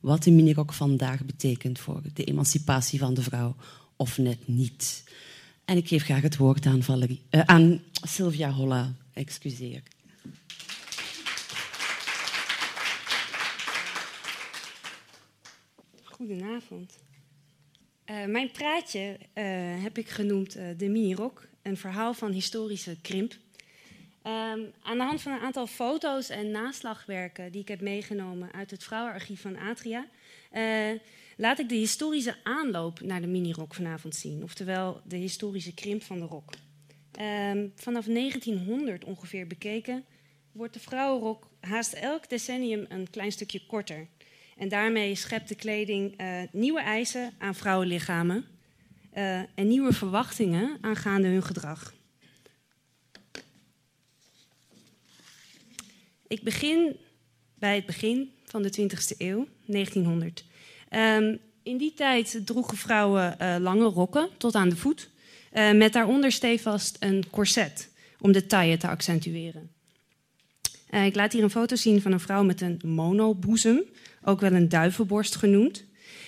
wat 0.00 0.22
de 0.22 0.30
minirok 0.30 0.72
vandaag 0.72 1.24
betekent 1.24 1.78
voor 1.78 2.02
de 2.14 2.24
emancipatie 2.24 2.98
van 2.98 3.14
de 3.14 3.22
vrouw 3.22 3.56
of 3.96 4.18
net 4.18 4.48
niet. 4.48 5.04
En 5.64 5.76
ik 5.76 5.88
geef 5.88 6.02
graag 6.02 6.22
het 6.22 6.36
woord 6.36 6.66
aan, 6.66 6.82
Valerie, 6.82 7.22
uh, 7.30 7.40
aan 7.40 7.80
Sylvia 8.06 8.50
Holla. 8.50 8.94
Excuseer. 9.12 9.82
Goedenavond. 16.26 16.98
Uh, 18.10 18.24
mijn 18.24 18.50
praatje 18.50 19.18
uh, 19.34 19.44
heb 19.82 19.98
ik 19.98 20.08
genoemd 20.08 20.56
uh, 20.56 20.64
De 20.76 20.88
Mini-Rock, 20.88 21.48
een 21.62 21.76
verhaal 21.76 22.14
van 22.14 22.32
historische 22.32 22.96
krimp. 23.00 23.32
Um, 23.32 24.72
aan 24.82 24.98
de 24.98 25.02
hand 25.02 25.20
van 25.20 25.32
een 25.32 25.40
aantal 25.40 25.66
foto's 25.66 26.28
en 26.28 26.50
naslagwerken 26.50 27.52
die 27.52 27.60
ik 27.60 27.68
heb 27.68 27.80
meegenomen 27.80 28.52
uit 28.52 28.70
het 28.70 28.84
vrouwenarchief 28.84 29.40
van 29.40 29.56
Atria, 29.56 30.06
laat 31.36 31.58
ik 31.58 31.68
de 31.68 31.74
historische 31.74 32.36
aanloop 32.42 33.00
naar 33.00 33.20
de 33.20 33.26
mini-rok 33.26 33.74
vanavond 33.74 34.14
zien, 34.14 34.42
oftewel 34.42 35.00
de 35.04 35.16
historische 35.16 35.74
krimp 35.74 36.02
van 36.02 36.18
de 36.18 36.24
rok. 36.24 36.52
Um, 37.20 37.72
vanaf 37.74 38.04
1900 38.04 39.04
ongeveer 39.04 39.46
bekeken 39.46 40.04
wordt 40.52 40.74
de 40.74 40.80
vrouwenrok 40.80 41.48
haast 41.60 41.92
elk 41.92 42.28
decennium 42.28 42.86
een 42.88 43.10
klein 43.10 43.32
stukje 43.32 43.66
korter. 43.66 44.06
En 44.62 44.68
daarmee 44.68 45.14
schept 45.14 45.48
de 45.48 45.54
kleding 45.54 46.20
uh, 46.20 46.42
nieuwe 46.52 46.80
eisen 46.80 47.32
aan 47.38 47.54
vrouwenlichamen 47.54 48.44
uh, 49.16 49.38
en 49.38 49.68
nieuwe 49.68 49.92
verwachtingen 49.92 50.78
aangaande 50.80 51.28
hun 51.28 51.42
gedrag. 51.42 51.94
Ik 56.26 56.42
begin 56.42 56.96
bij 57.54 57.74
het 57.74 57.86
begin 57.86 58.32
van 58.44 58.62
de 58.62 58.72
20e 58.80 59.16
eeuw, 59.18 59.46
1900. 59.66 60.44
Um, 60.90 61.38
in 61.62 61.76
die 61.76 61.94
tijd 61.94 62.40
droegen 62.44 62.76
vrouwen 62.76 63.36
uh, 63.40 63.56
lange 63.58 63.84
rokken 63.84 64.28
tot 64.38 64.54
aan 64.54 64.68
de 64.68 64.76
voet, 64.76 65.10
met 65.52 65.92
daaronder 65.92 66.32
stevast 66.32 66.96
een 67.00 67.30
corset 67.30 67.90
om 68.20 68.32
de 68.32 68.46
taille 68.46 68.76
te 68.76 68.88
accentueren. 68.88 69.71
Ik 71.00 71.14
laat 71.14 71.32
hier 71.32 71.42
een 71.42 71.50
foto 71.50 71.76
zien 71.76 72.02
van 72.02 72.12
een 72.12 72.20
vrouw 72.20 72.44
met 72.44 72.60
een 72.60 72.80
monoboezem 72.84 73.82
ook 74.24 74.40
wel 74.40 74.52
een 74.52 74.68
duivenborst 74.68 75.36
genoemd. 75.36 75.84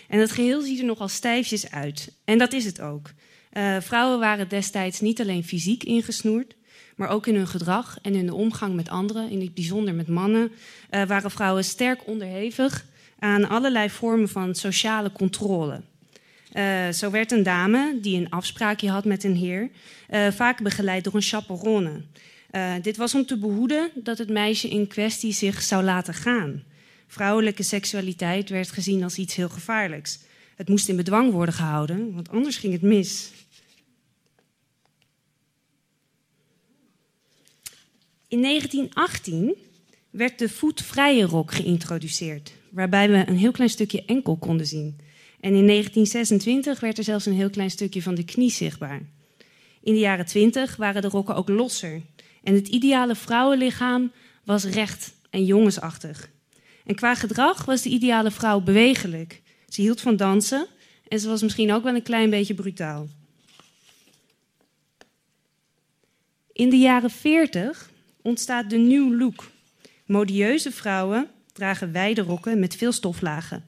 En 0.09 0.19
het 0.19 0.33
geheel 0.33 0.63
ziet 0.63 0.79
er 0.79 0.85
nogal 0.85 1.09
stijfjes 1.09 1.71
uit. 1.71 2.13
En 2.25 2.39
dat 2.39 2.53
is 2.53 2.65
het 2.65 2.81
ook. 2.81 3.11
Uh, 3.53 3.77
vrouwen 3.81 4.19
waren 4.19 4.49
destijds 4.49 5.01
niet 5.01 5.21
alleen 5.21 5.45
fysiek 5.45 5.85
ingesnoerd, 5.85 6.55
maar 6.97 7.09
ook 7.09 7.27
in 7.27 7.35
hun 7.35 7.47
gedrag 7.47 7.99
en 8.03 8.15
in 8.15 8.27
de 8.27 8.35
omgang 8.35 8.75
met 8.75 8.89
anderen, 8.89 9.31
in 9.31 9.41
het 9.41 9.55
bijzonder 9.55 9.95
met 9.95 10.09
mannen, 10.09 10.53
uh, 10.91 11.03
waren 11.03 11.31
vrouwen 11.31 11.65
sterk 11.65 12.07
onderhevig 12.07 12.87
aan 13.19 13.49
allerlei 13.49 13.91
vormen 13.91 14.29
van 14.29 14.55
sociale 14.55 15.13
controle. 15.13 15.81
Zo 16.93 17.11
werd 17.11 17.33
een 17.33 17.43
dame 17.43 17.99
die 18.01 18.17
een 18.17 18.31
afspraakje 18.31 18.91
had 18.91 19.05
met 19.05 19.25
een 19.25 19.37
heer 19.37 19.71
vaak 20.33 20.63
begeleid 20.63 21.05
door 21.05 21.15
een 21.15 21.23
chaperone. 21.23 22.03
Dit 22.83 22.97
was 22.97 23.15
om 23.15 23.27
te 23.27 23.39
behoeden 23.39 23.91
dat 23.95 24.19
het 24.19 24.29
meisje 24.29 24.69
in 24.69 24.87
kwestie 24.87 25.33
zich 25.33 25.63
zou 25.63 25.85
laten 25.85 26.15
gaan. 26.15 26.63
Vrouwelijke 27.07 27.63
seksualiteit 27.63 28.49
werd 28.49 28.71
gezien 28.71 29.03
als 29.03 29.19
iets 29.19 29.35
heel 29.35 29.49
gevaarlijks. 29.49 30.19
Het 30.57 30.69
moest 30.69 30.89
in 30.89 30.97
bedwang 30.97 31.33
worden 31.33 31.55
gehouden, 31.55 32.15
want 32.15 32.29
anders 32.29 32.57
ging 32.57 32.73
het 32.73 32.83
mis. 32.83 33.31
In 38.29 38.43
1918 38.43 39.55
werd 40.11 40.39
de 40.39 40.49
voetvrije 40.49 41.25
rok 41.25 41.53
geïntroduceerd, 41.53 42.53
waarbij 42.71 43.11
we 43.11 43.25
een 43.27 43.37
heel 43.37 43.53
klein 43.53 43.71
stukje 43.71 44.05
enkel 44.05 44.37
konden 44.37 44.67
zien. 44.67 44.97
En 45.41 45.55
in 45.55 45.67
1926 45.67 46.81
werd 46.81 46.99
er 46.99 47.05
zelfs 47.05 47.27
een 47.27 47.33
heel 47.33 47.51
klein 47.51 47.71
stukje 47.71 48.03
van 48.03 48.15
de 48.15 48.25
knie 48.25 48.51
zichtbaar. 48.51 49.03
In 49.83 49.93
de 49.93 49.99
jaren 50.01 50.27
20 50.27 50.77
waren 50.77 51.03
de 51.03 51.09
rokken 51.09 51.35
ook 51.35 51.49
losser. 51.49 52.03
En 52.45 52.55
het 52.55 52.69
ideale 52.69 53.15
vrouwenlichaam 53.15 54.13
was 54.45 54.65
recht 54.65 55.15
en 55.31 55.45
jongensachtig. 55.45 56.31
En 56.85 56.95
qua 56.95 57.15
gedrag 57.15 57.65
was 57.65 57.83
de 57.83 57.89
ideale 57.89 58.31
vrouw 58.31 58.61
bewegelijk. 58.61 59.43
Ze 59.69 59.81
hield 59.81 60.01
van 60.01 60.17
dansen 60.17 60.67
en 61.09 61.21
ze 61.21 61.29
was 61.29 61.43
misschien 61.43 61.73
ook 61.73 61.83
wel 61.83 61.95
een 61.95 62.03
klein 62.03 62.31
beetje 62.31 62.55
brutaal. 62.55 63.09
In 66.53 66.71
de 66.71 66.77
jaren 66.77 67.11
40 67.11 67.91
ontstaat 68.23 68.71
de 68.71 68.77
new 68.77 69.21
look. 69.21 69.51
Modieuze 70.07 70.71
vrouwen 70.73 71.29
dragen 71.53 71.93
wijde 71.93 72.21
rokken 72.21 72.59
met 72.59 72.77
veel 72.77 72.93
stoflagen, 72.93 73.67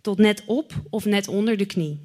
tot 0.00 0.18
net 0.18 0.42
op 0.46 0.72
of 0.90 1.04
net 1.04 1.28
onder 1.28 1.56
de 1.56 1.66
knie. 1.66 2.00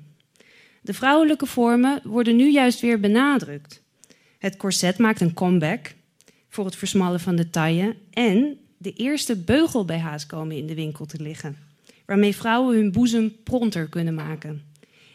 De 0.82 0.94
vrouwelijke 0.94 1.46
vormen 1.46 2.02
worden 2.04 2.36
nu 2.36 2.52
juist 2.52 2.80
weer 2.80 3.00
benadrukt. 3.00 3.82
Het 4.38 4.58
corset 4.58 4.98
maakt 4.98 5.22
een 5.22 5.34
comeback 5.34 5.94
voor 6.54 6.66
het 6.66 6.76
versmallen 6.76 7.20
van 7.20 7.36
de 7.36 7.50
taille 7.50 7.96
en 8.12 8.58
de 8.78 8.94
eerste 8.94 9.36
beugel-BH's 9.36 10.26
komen 10.26 10.58
in 10.58 10.68
de 10.68 10.76
winkel 10.76 11.06
te 11.06 11.22
liggen, 11.22 11.58
waarmee 12.06 12.36
vrouwen 12.36 12.76
hun 12.76 12.92
boezem 12.92 13.36
pronter 13.44 13.88
kunnen 13.88 14.14
maken. 14.14 14.62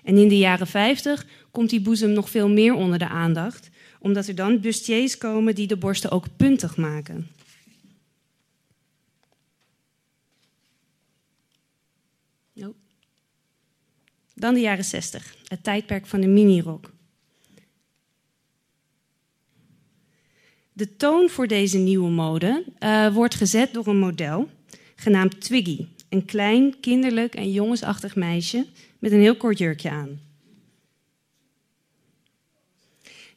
En 0.04 0.16
in 0.16 0.28
de 0.28 0.38
jaren 0.38 0.66
50 0.66 1.26
komt 1.50 1.70
die 1.70 1.80
boezem 1.80 2.10
nog 2.10 2.30
veel 2.30 2.48
meer 2.48 2.74
onder 2.74 2.98
de 2.98 3.08
aandacht, 3.08 3.68
omdat 4.00 4.26
er 4.26 4.34
dan 4.34 4.60
bustiers 4.60 5.18
komen 5.18 5.54
die 5.54 5.66
de 5.66 5.76
borsten 5.76 6.10
ook 6.10 6.26
puntig 6.36 6.76
maken. 6.76 7.26
Dan 14.34 14.54
de 14.54 14.60
jaren 14.60 14.84
60, 14.84 15.34
het 15.48 15.62
tijdperk 15.62 16.06
van 16.06 16.20
de 16.20 16.26
minirok. 16.26 16.90
De 20.78 20.96
toon 20.96 21.28
voor 21.28 21.46
deze 21.46 21.78
nieuwe 21.78 22.10
mode 22.10 22.64
uh, 22.80 23.14
wordt 23.14 23.34
gezet 23.34 23.72
door 23.72 23.86
een 23.86 23.98
model 23.98 24.48
genaamd 24.96 25.40
Twiggy. 25.40 25.86
Een 26.08 26.24
klein, 26.24 26.80
kinderlijk 26.80 27.34
en 27.34 27.52
jongensachtig 27.52 28.16
meisje 28.16 28.66
met 28.98 29.12
een 29.12 29.20
heel 29.20 29.36
kort 29.36 29.58
jurkje 29.58 29.90
aan. 29.90 30.20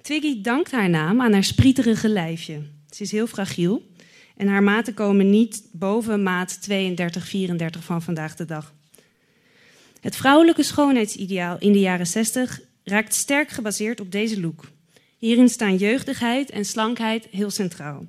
Twiggy 0.02 0.42
dankt 0.42 0.72
haar 0.72 0.90
naam 0.90 1.22
aan 1.22 1.34
haar 1.34 1.44
sprieterige 1.44 2.10
lijfje. 2.10 2.62
Ze 2.90 3.04
is 3.04 3.12
heel 3.12 3.28
fragiel 3.28 3.92
en 4.38 4.48
haar 4.48 4.64
maten 4.64 4.94
komen 4.94 5.30
niet 5.30 5.64
boven 5.72 6.24
maat 6.24 6.62
32, 6.62 7.28
34 7.28 7.84
van 7.84 8.02
vandaag 8.02 8.36
de 8.36 8.46
dag. 8.46 8.74
Het 10.02 10.16
vrouwelijke 10.16 10.64
schoonheidsideaal 10.64 11.58
in 11.60 11.72
de 11.72 11.80
jaren 11.80 12.08
60 12.08 12.62
raakt 12.84 13.14
sterk 13.14 13.50
gebaseerd 13.50 14.00
op 14.00 14.12
deze 14.12 14.40
look. 14.42 14.66
Hierin 15.22 15.50
staan 15.50 15.78
jeugdigheid 15.78 16.50
en 16.50 16.66
slankheid 16.66 17.28
heel 17.32 17.50
centraal. 17.50 18.06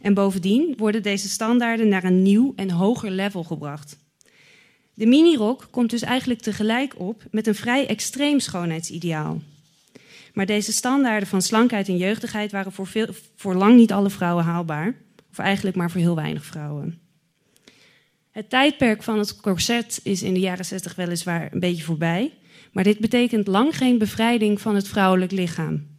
En 0.00 0.14
bovendien 0.14 0.74
worden 0.76 1.02
deze 1.02 1.28
standaarden 1.28 1.88
naar 1.88 2.04
een 2.04 2.22
nieuw 2.22 2.52
en 2.56 2.70
hoger 2.70 3.10
level 3.10 3.44
gebracht. 3.44 3.98
De 4.94 5.06
minirok 5.06 5.68
komt 5.70 5.90
dus 5.90 6.02
eigenlijk 6.02 6.40
tegelijk 6.40 6.98
op 6.98 7.22
met 7.30 7.46
een 7.46 7.54
vrij 7.54 7.86
extreem 7.86 8.40
schoonheidsideaal. 8.40 9.40
Maar 10.34 10.46
deze 10.46 10.72
standaarden 10.72 11.28
van 11.28 11.42
slankheid 11.42 11.88
en 11.88 11.96
jeugdigheid 11.96 12.52
waren 12.52 12.72
voor, 12.72 12.86
veel, 12.86 13.06
voor 13.36 13.54
lang 13.54 13.76
niet 13.76 13.92
alle 13.92 14.10
vrouwen 14.10 14.44
haalbaar, 14.44 14.94
of 15.30 15.38
eigenlijk 15.38 15.76
maar 15.76 15.90
voor 15.90 16.00
heel 16.00 16.14
weinig 16.14 16.44
vrouwen. 16.44 16.98
Het 18.30 18.50
tijdperk 18.50 19.02
van 19.02 19.18
het 19.18 19.40
corset 19.40 20.00
is 20.02 20.22
in 20.22 20.34
de 20.34 20.40
jaren 20.40 20.64
60 20.64 20.94
weliswaar 20.94 21.52
een 21.52 21.60
beetje 21.60 21.84
voorbij, 21.84 22.32
maar 22.72 22.84
dit 22.84 22.98
betekent 22.98 23.46
lang 23.46 23.76
geen 23.76 23.98
bevrijding 23.98 24.60
van 24.60 24.74
het 24.74 24.88
vrouwelijk 24.88 25.32
lichaam. 25.32 25.96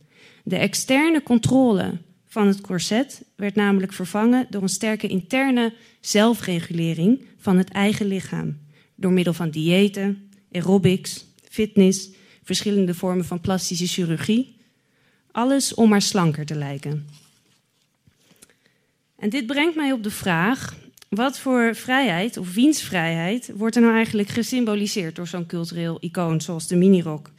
De 0.50 0.58
externe 0.58 1.24
controle 1.24 1.98
van 2.28 2.48
het 2.48 2.62
corset 2.62 3.24
werd 3.36 3.56
namelijk 3.56 3.94
vervangen 3.94 4.48
door 4.50 4.62
een 4.62 4.70
sterke 4.70 5.08
interne 5.08 5.74
zelfregulering 6.00 7.22
van 7.38 7.58
het 7.58 7.70
eigen 7.70 8.06
lichaam. 8.06 8.58
Door 8.96 9.12
middel 9.12 9.34
van 9.34 9.50
diëten, 9.50 10.30
aerobics, 10.52 11.26
fitness, 11.50 12.10
verschillende 12.44 12.94
vormen 12.94 13.26
van 13.26 13.42
plastische 13.42 13.88
chirurgie. 13.88 14.56
Alles 15.32 15.74
om 15.74 15.90
maar 15.90 16.02
slanker 16.02 16.46
te 16.46 16.56
lijken. 16.56 17.08
En 19.16 19.30
dit 19.30 19.46
brengt 19.46 19.76
mij 19.76 19.92
op 19.92 20.04
de 20.04 20.12
vraag: 20.12 20.78
wat 21.10 21.40
voor 21.40 21.76
vrijheid 21.76 22.38
of 22.38 22.54
wiens 22.54 22.82
vrijheid 22.82 23.52
wordt 23.56 23.76
er 23.76 23.82
nou 23.82 23.94
eigenlijk 23.94 24.30
gesymboliseerd 24.30 25.16
door 25.16 25.28
zo'n 25.28 25.46
cultureel 25.46 25.98
icoon 26.00 26.42
zoals 26.42 26.68
de 26.68 26.76
minirok? 26.76 27.32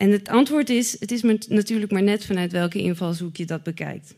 En 0.00 0.10
het 0.10 0.28
antwoord 0.28 0.70
is: 0.70 1.00
het 1.00 1.10
is 1.10 1.22
natuurlijk 1.48 1.92
maar 1.92 2.02
net 2.02 2.24
vanuit 2.26 2.52
welke 2.52 2.82
invalshoek 2.82 3.36
je 3.36 3.44
dat 3.44 3.62
bekijkt. 3.62 4.14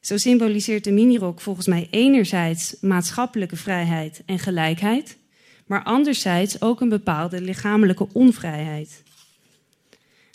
Zo 0.00 0.16
symboliseert 0.16 0.84
de 0.84 0.92
minirok 0.92 1.40
volgens 1.40 1.66
mij 1.66 1.88
enerzijds 1.90 2.76
maatschappelijke 2.80 3.56
vrijheid 3.56 4.22
en 4.26 4.38
gelijkheid, 4.38 5.18
maar 5.66 5.82
anderzijds 5.82 6.62
ook 6.62 6.80
een 6.80 6.88
bepaalde 6.88 7.40
lichamelijke 7.40 8.08
onvrijheid. 8.12 9.02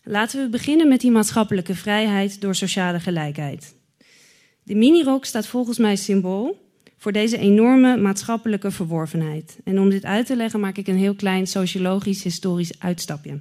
Laten 0.04 0.42
we 0.44 0.50
beginnen 0.50 0.88
met 0.88 1.02
die 1.02 1.12
maatschappelijke 1.12 1.76
vrijheid 1.76 2.42
door 2.42 2.56
sociale 2.56 3.00
gelijkheid. 3.00 3.76
De 4.64 4.76
minirok 4.76 5.26
staat 5.26 5.48
volgens 5.48 5.78
mij 5.78 5.96
symbool 5.96 6.72
voor 6.98 7.12
deze 7.12 7.38
enorme 7.38 7.98
maatschappelijke 7.98 8.72
verworvenheid. 8.72 9.58
En 9.64 9.80
om 9.80 9.90
dit 9.90 10.06
uit 10.06 10.26
te 10.26 10.36
leggen 10.36 10.60
maak 10.60 10.78
ik 10.78 10.88
een 10.88 10.98
heel 10.98 11.16
klein 11.16 11.48
sociologisch-historisch 11.48 12.80
uitstapje. 12.80 13.40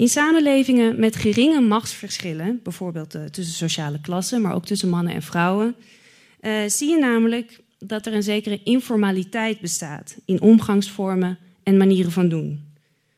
In 0.00 0.08
samenlevingen 0.08 1.00
met 1.00 1.16
geringe 1.16 1.60
machtsverschillen, 1.60 2.60
bijvoorbeeld 2.62 3.14
uh, 3.14 3.24
tussen 3.24 3.54
sociale 3.54 4.00
klassen, 4.00 4.40
maar 4.40 4.54
ook 4.54 4.66
tussen 4.66 4.88
mannen 4.88 5.14
en 5.14 5.22
vrouwen, 5.22 5.74
uh, 6.40 6.52
zie 6.66 6.90
je 6.90 6.98
namelijk 6.98 7.60
dat 7.78 8.06
er 8.06 8.14
een 8.14 8.22
zekere 8.22 8.60
informaliteit 8.64 9.60
bestaat 9.60 10.16
in 10.24 10.40
omgangsvormen 10.40 11.38
en 11.62 11.76
manieren 11.76 12.12
van 12.12 12.28
doen. 12.28 12.72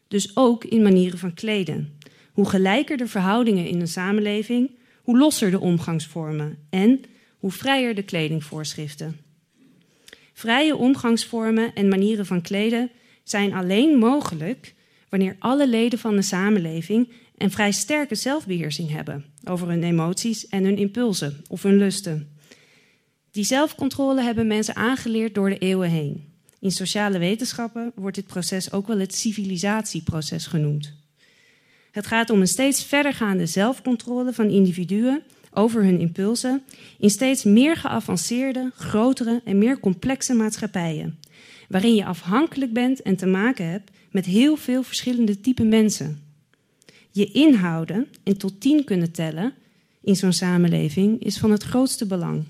Dus 0.08 0.36
ook 0.36 0.64
in 0.64 0.82
manieren 0.82 1.18
van 1.18 1.34
kleden. 1.34 1.98
Hoe 2.32 2.48
gelijker 2.48 2.96
de 2.96 3.06
verhoudingen 3.06 3.66
in 3.66 3.80
een 3.80 3.88
samenleving, 3.88 4.70
hoe 5.02 5.18
losser 5.18 5.50
de 5.50 5.60
omgangsvormen 5.60 6.58
en 6.70 7.00
hoe 7.38 7.52
vrijer 7.52 7.94
de 7.94 8.02
kledingvoorschriften. 8.02 9.16
Vrije 10.32 10.76
omgangsvormen 10.76 11.74
en 11.74 11.88
manieren 11.88 12.26
van 12.26 12.42
kleden 12.42 12.90
zijn 13.22 13.52
alleen 13.52 13.98
mogelijk 13.98 14.74
wanneer 15.12 15.36
alle 15.38 15.68
leden 15.68 15.98
van 15.98 16.16
de 16.16 16.22
samenleving 16.22 17.12
een 17.36 17.50
vrij 17.50 17.72
sterke 17.72 18.14
zelfbeheersing 18.14 18.90
hebben 18.90 19.24
over 19.44 19.68
hun 19.68 19.82
emoties 19.82 20.48
en 20.48 20.64
hun 20.64 20.76
impulsen 20.76 21.44
of 21.48 21.62
hun 21.62 21.76
lusten. 21.76 22.36
Die 23.30 23.44
zelfcontrole 23.44 24.22
hebben 24.22 24.46
mensen 24.46 24.76
aangeleerd 24.76 25.34
door 25.34 25.48
de 25.48 25.58
eeuwen 25.58 25.90
heen. 25.90 26.32
In 26.60 26.70
sociale 26.70 27.18
wetenschappen 27.18 27.92
wordt 27.94 28.16
dit 28.16 28.26
proces 28.26 28.72
ook 28.72 28.86
wel 28.86 28.98
het 28.98 29.14
civilisatieproces 29.14 30.46
genoemd. 30.46 30.94
Het 31.90 32.06
gaat 32.06 32.30
om 32.30 32.40
een 32.40 32.46
steeds 32.46 32.84
verdergaande 32.84 33.46
zelfcontrole 33.46 34.32
van 34.32 34.50
individuen 34.50 35.22
over 35.50 35.84
hun 35.84 36.00
impulsen 36.00 36.62
in 36.98 37.10
steeds 37.10 37.44
meer 37.44 37.76
geavanceerde, 37.76 38.70
grotere 38.74 39.40
en 39.44 39.58
meer 39.58 39.80
complexe 39.80 40.34
maatschappijen, 40.34 41.18
waarin 41.68 41.94
je 41.94 42.04
afhankelijk 42.04 42.72
bent 42.72 43.02
en 43.02 43.16
te 43.16 43.26
maken 43.26 43.66
hebt 43.66 43.90
met 44.12 44.24
heel 44.24 44.56
veel 44.56 44.82
verschillende 44.82 45.40
typen 45.40 45.68
mensen. 45.68 46.22
Je 47.10 47.30
inhouden 47.32 48.08
en 48.22 48.36
tot 48.36 48.60
tien 48.60 48.84
kunnen 48.84 49.12
tellen 49.12 49.54
in 50.02 50.16
zo'n 50.16 50.32
samenleving 50.32 51.22
is 51.22 51.38
van 51.38 51.50
het 51.50 51.62
grootste 51.62 52.06
belang. 52.06 52.44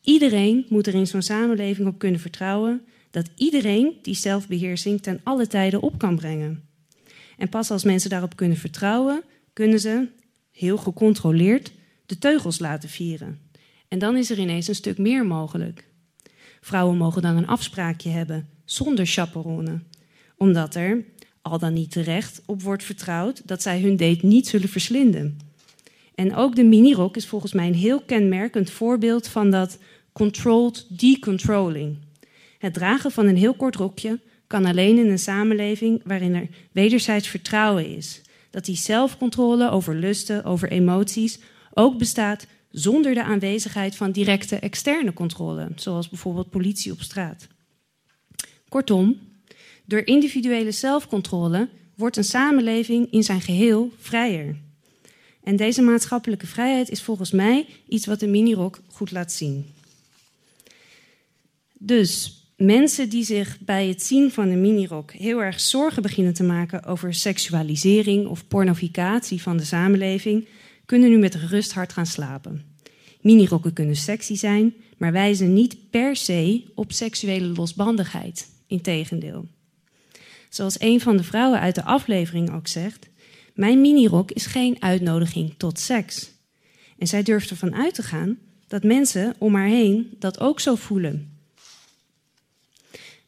Iedereen 0.00 0.66
moet 0.68 0.86
er 0.86 0.94
in 0.94 1.06
zo'n 1.06 1.22
samenleving 1.22 1.88
op 1.88 1.98
kunnen 1.98 2.20
vertrouwen 2.20 2.84
dat 3.10 3.30
iedereen 3.36 3.92
die 4.02 4.14
zelfbeheersing 4.14 5.02
ten 5.02 5.20
alle 5.22 5.46
tijden 5.46 5.82
op 5.82 5.98
kan 5.98 6.16
brengen. 6.16 6.64
En 7.36 7.48
pas 7.48 7.70
als 7.70 7.84
mensen 7.84 8.10
daarop 8.10 8.36
kunnen 8.36 8.56
vertrouwen, 8.56 9.22
kunnen 9.52 9.80
ze, 9.80 10.08
heel 10.50 10.76
gecontroleerd, 10.76 11.72
de 12.06 12.18
teugels 12.18 12.58
laten 12.58 12.88
vieren. 12.88 13.40
En 13.88 13.98
dan 13.98 14.16
is 14.16 14.30
er 14.30 14.38
ineens 14.38 14.68
een 14.68 14.74
stuk 14.74 14.98
meer 14.98 15.26
mogelijk. 15.26 15.84
Vrouwen 16.60 16.96
mogen 16.96 17.22
dan 17.22 17.36
een 17.36 17.46
afspraakje 17.46 18.10
hebben, 18.10 18.48
zonder 18.64 19.06
chaperone, 19.06 19.80
omdat 20.36 20.74
er, 20.74 21.04
al 21.42 21.58
dan 21.58 21.72
niet 21.72 21.90
terecht, 21.90 22.42
op 22.46 22.62
wordt 22.62 22.84
vertrouwd 22.84 23.42
dat 23.44 23.62
zij 23.62 23.80
hun 23.80 23.96
date 23.96 24.26
niet 24.26 24.46
zullen 24.46 24.68
verslinden. 24.68 25.38
En 26.14 26.34
ook 26.34 26.56
de 26.56 26.64
minirok 26.64 27.16
is 27.16 27.26
volgens 27.26 27.52
mij 27.52 27.66
een 27.66 27.74
heel 27.74 28.00
kenmerkend 28.00 28.70
voorbeeld 28.70 29.28
van 29.28 29.50
dat 29.50 29.78
controlled 30.12 30.86
decontrolling. 30.88 31.98
Het 32.58 32.74
dragen 32.74 33.10
van 33.10 33.26
een 33.26 33.36
heel 33.36 33.54
kort 33.54 33.76
rokje 33.76 34.20
kan 34.46 34.64
alleen 34.64 34.98
in 34.98 35.10
een 35.10 35.18
samenleving 35.18 36.00
waarin 36.04 36.34
er 36.34 36.48
wederzijds 36.72 37.28
vertrouwen 37.28 37.96
is. 37.96 38.20
Dat 38.50 38.64
die 38.64 38.76
zelfcontrole 38.76 39.70
over 39.70 39.94
lusten, 39.94 40.44
over 40.44 40.70
emoties 40.70 41.38
ook 41.74 41.98
bestaat 41.98 42.46
zonder 42.70 43.14
de 43.14 43.22
aanwezigheid 43.22 43.96
van 43.96 44.12
directe 44.12 44.56
externe 44.56 45.12
controle, 45.12 45.68
zoals 45.74 46.08
bijvoorbeeld 46.08 46.50
politie 46.50 46.92
op 46.92 47.00
straat. 47.00 47.46
Kortom, 48.68 49.18
door 49.86 50.02
individuele 50.04 50.72
zelfcontrole 50.72 51.68
wordt 51.94 52.16
een 52.16 52.24
samenleving 52.24 53.12
in 53.12 53.22
zijn 53.22 53.40
geheel 53.40 53.92
vrijer. 53.98 54.56
En 55.42 55.56
deze 55.56 55.82
maatschappelijke 55.82 56.46
vrijheid 56.46 56.90
is 56.90 57.02
volgens 57.02 57.30
mij 57.30 57.66
iets 57.88 58.06
wat 58.06 58.20
de 58.20 58.26
minirok 58.26 58.80
goed 58.86 59.10
laat 59.10 59.32
zien. 59.32 59.66
Dus 61.78 62.40
mensen 62.56 63.08
die 63.08 63.24
zich 63.24 63.58
bij 63.60 63.86
het 63.88 64.02
zien 64.02 64.30
van 64.30 64.48
een 64.48 64.60
minirok 64.60 65.12
heel 65.12 65.42
erg 65.42 65.60
zorgen 65.60 66.02
beginnen 66.02 66.34
te 66.34 66.42
maken 66.42 66.84
over 66.84 67.14
seksualisering 67.14 68.26
of 68.26 68.48
pornificatie 68.48 69.42
van 69.42 69.56
de 69.56 69.64
samenleving, 69.64 70.48
kunnen 70.84 71.10
nu 71.10 71.18
met 71.18 71.34
rust 71.34 71.72
hard 71.72 71.92
gaan 71.92 72.06
slapen. 72.06 72.64
Minirokken 73.20 73.72
kunnen 73.72 73.96
sexy 73.96 74.34
zijn, 74.34 74.74
maar 74.96 75.12
wijzen 75.12 75.52
niet 75.52 75.90
per 75.90 76.16
se 76.16 76.64
op 76.74 76.92
seksuele 76.92 77.46
losbandigheid. 77.46 78.48
Integendeel. 78.66 79.46
Zoals 80.48 80.80
een 80.80 81.00
van 81.00 81.16
de 81.16 81.22
vrouwen 81.22 81.60
uit 81.60 81.74
de 81.74 81.84
aflevering 81.84 82.52
ook 82.52 82.66
zegt: 82.66 83.08
Mijn 83.54 83.80
minirok 83.80 84.30
is 84.30 84.46
geen 84.46 84.82
uitnodiging 84.82 85.54
tot 85.56 85.78
seks. 85.78 86.30
En 86.98 87.06
zij 87.06 87.22
durft 87.22 87.50
ervan 87.50 87.74
uit 87.74 87.94
te 87.94 88.02
gaan 88.02 88.38
dat 88.66 88.82
mensen 88.82 89.34
om 89.38 89.54
haar 89.54 89.68
heen 89.68 90.14
dat 90.18 90.40
ook 90.40 90.60
zo 90.60 90.74
voelen. 90.74 91.38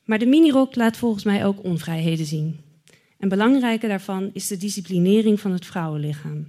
Maar 0.04 0.18
de 0.18 0.26
minirok 0.26 0.74
laat 0.74 0.96
volgens 0.96 1.24
mij 1.24 1.44
ook 1.44 1.64
onvrijheden 1.64 2.26
zien. 2.26 2.61
En 3.18 3.28
belangrijker 3.28 3.88
daarvan 3.88 4.31
is 4.33 4.46
de 4.46 4.57
disciplinering 4.57 5.40
van 5.40 5.52
het 5.52 5.66
vrouwenlichaam. 5.66 6.48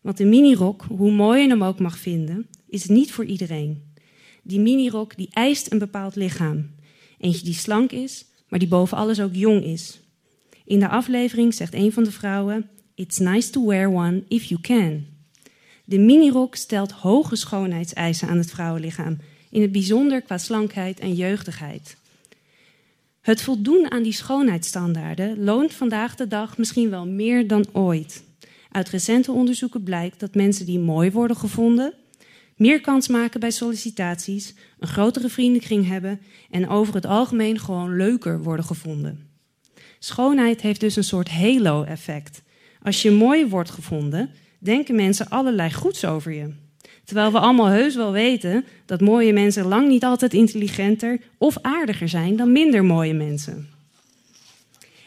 Want 0.00 0.16
de 0.16 0.24
minirok, 0.24 0.82
hoe 0.82 1.10
mooi 1.10 1.42
je 1.42 1.48
hem 1.48 1.64
ook 1.64 1.78
mag 1.78 1.98
vinden, 1.98 2.46
is 2.68 2.86
niet 2.86 3.12
voor 3.12 3.24
iedereen. 3.24 3.82
Die 4.42 4.60
minirok 4.60 5.16
die 5.16 5.28
eist 5.32 5.72
een 5.72 5.78
bepaald 5.78 6.16
lichaam. 6.16 6.70
Eentje 7.18 7.44
die 7.44 7.54
slank 7.54 7.92
is, 7.92 8.24
maar 8.48 8.58
die 8.58 8.68
boven 8.68 8.96
alles 8.96 9.20
ook 9.20 9.34
jong 9.34 9.64
is. 9.64 10.00
In 10.64 10.78
de 10.78 10.88
aflevering 10.88 11.54
zegt 11.54 11.74
een 11.74 11.92
van 11.92 12.04
de 12.04 12.12
vrouwen: 12.12 12.68
It's 12.94 13.18
nice 13.18 13.50
to 13.50 13.66
wear 13.66 13.88
one 13.88 14.22
if 14.28 14.44
you 14.44 14.60
can. 14.60 15.06
De 15.84 15.98
minirok 15.98 16.54
stelt 16.54 16.90
hoge 16.90 17.36
schoonheidseisen 17.36 18.28
aan 18.28 18.36
het 18.36 18.50
vrouwenlichaam, 18.50 19.18
in 19.50 19.62
het 19.62 19.72
bijzonder 19.72 20.22
qua 20.22 20.38
slankheid 20.38 21.00
en 21.00 21.14
jeugdigheid. 21.14 21.96
Het 23.20 23.42
voldoen 23.42 23.90
aan 23.90 24.02
die 24.02 24.12
schoonheidsstandaarden 24.12 25.44
loont 25.44 25.72
vandaag 25.72 26.14
de 26.14 26.28
dag 26.28 26.58
misschien 26.58 26.90
wel 26.90 27.06
meer 27.06 27.46
dan 27.46 27.66
ooit. 27.72 28.22
Uit 28.70 28.88
recente 28.88 29.32
onderzoeken 29.32 29.82
blijkt 29.82 30.20
dat 30.20 30.34
mensen 30.34 30.66
die 30.66 30.78
mooi 30.78 31.10
worden 31.10 31.36
gevonden, 31.36 31.92
meer 32.58 32.80
kans 32.80 33.08
maken 33.08 33.40
bij 33.40 33.50
sollicitaties, 33.50 34.54
een 34.78 34.88
grotere 34.88 35.28
vriendenkring 35.28 35.88
hebben 35.88 36.20
en 36.50 36.68
over 36.68 36.94
het 36.94 37.06
algemeen 37.06 37.58
gewoon 37.58 37.96
leuker 37.96 38.42
worden 38.42 38.64
gevonden. 38.64 39.26
Schoonheid 39.98 40.60
heeft 40.60 40.80
dus 40.80 40.96
een 40.96 41.04
soort 41.04 41.28
halo-effect. 41.28 42.42
Als 42.82 43.02
je 43.02 43.10
mooi 43.10 43.48
wordt 43.48 43.70
gevonden, 43.70 44.30
denken 44.58 44.94
mensen 44.94 45.28
allerlei 45.28 45.72
goeds 45.72 46.04
over 46.04 46.32
je. 46.32 46.52
Terwijl 47.04 47.32
we 47.32 47.38
allemaal 47.38 47.66
heus 47.66 47.94
wel 47.94 48.12
weten 48.12 48.64
dat 48.86 49.00
mooie 49.00 49.32
mensen 49.32 49.66
lang 49.66 49.88
niet 49.88 50.04
altijd 50.04 50.34
intelligenter 50.34 51.20
of 51.38 51.58
aardiger 51.62 52.08
zijn 52.08 52.36
dan 52.36 52.52
minder 52.52 52.84
mooie 52.84 53.14
mensen. 53.14 53.68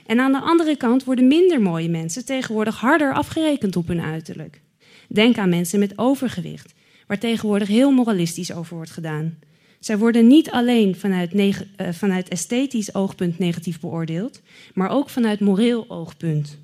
En 0.05 0.19
aan 0.19 0.31
de 0.31 0.39
andere 0.39 0.77
kant 0.77 1.03
worden 1.03 1.27
minder 1.27 1.61
mooie 1.61 1.89
mensen 1.89 2.25
tegenwoordig 2.25 2.79
harder 2.79 3.13
afgerekend 3.13 3.75
op 3.75 3.87
hun 3.87 4.01
uiterlijk. 4.01 4.61
Denk 5.07 5.37
aan 5.37 5.49
mensen 5.49 5.79
met 5.79 5.97
overgewicht, 5.97 6.73
waar 7.12 7.19
tegenwoordig 7.19 7.67
heel 7.67 7.91
moralistisch 7.91 8.54
over 8.54 8.76
wordt 8.76 8.91
gedaan. 8.91 9.38
Zij 9.80 9.97
worden 9.97 10.28
niet 10.28 10.52
alleen 10.52 10.95
vanuit, 10.95 11.34
uh, 11.34 11.54
vanuit 11.91 12.28
esthetisch 12.28 12.95
oogpunt 12.95 13.39
negatief 13.39 13.80
beoordeeld, 13.80 14.41
maar 14.74 14.89
ook 14.89 15.10
vanuit 15.10 15.39
moreel 15.39 15.86
oogpunt. 15.88 16.58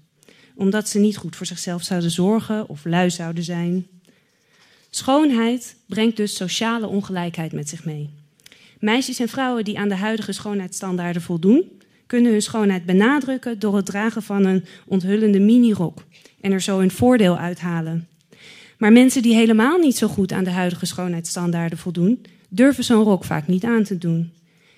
Omdat 0.56 0.90
ze 0.90 1.00
niet 1.00 1.18
goed 1.18 1.36
voor 1.36 1.46
zichzelf 1.46 1.84
zouden 1.84 2.12
zorgen 2.12 2.70
of 2.70 2.86
lui 2.86 3.10
zouden 3.10 3.44
zijn. 3.44 3.88
Schoonheid 4.90 5.76
brengt 5.86 6.18
dus 6.18 6.36
sociale 6.36 6.88
ongelijkheid 6.88 7.52
met 7.52 7.70
zich 7.70 7.86
mee. 7.86 8.10
Meisjes 8.80 9.20
en 9.20 9.30
vrouwen 9.30 9.64
die 9.64 9.80
aan 9.80 9.90
de 9.90 9.96
huidige 9.96 10.32
schoonheidsstandaarden 10.32 11.22
voldoen, 11.22 11.80
kunnen 12.06 12.32
hun 12.32 12.42
schoonheid 12.42 12.86
benadrukken 12.86 13.60
door 13.60 13.76
het 13.76 13.86
dragen 13.86 14.24
van 14.24 14.46
een 14.46 14.66
onthullende 14.86 15.40
minirok 15.40 16.04
en 16.42 16.52
er 16.52 16.62
zo 16.62 16.80
een 16.80 16.92
voordeel 16.92 17.38
uithalen. 17.38 18.08
Maar 18.78 18.92
mensen 18.92 19.22
die 19.22 19.36
helemaal 19.36 19.78
niet 19.78 19.98
zo 19.98 20.08
goed 20.08 20.32
aan 20.32 20.44
de 20.44 20.50
huidige 20.50 20.86
schoonheidsstandaarden 20.86 21.78
voldoen, 21.78 22.26
durven 22.50 22.84
zo'n 22.84 23.04
rok 23.04 23.24
vaak 23.24 23.48
niet 23.48 23.64
aan 23.64 23.84
te 23.84 23.98
doen. 23.98 24.34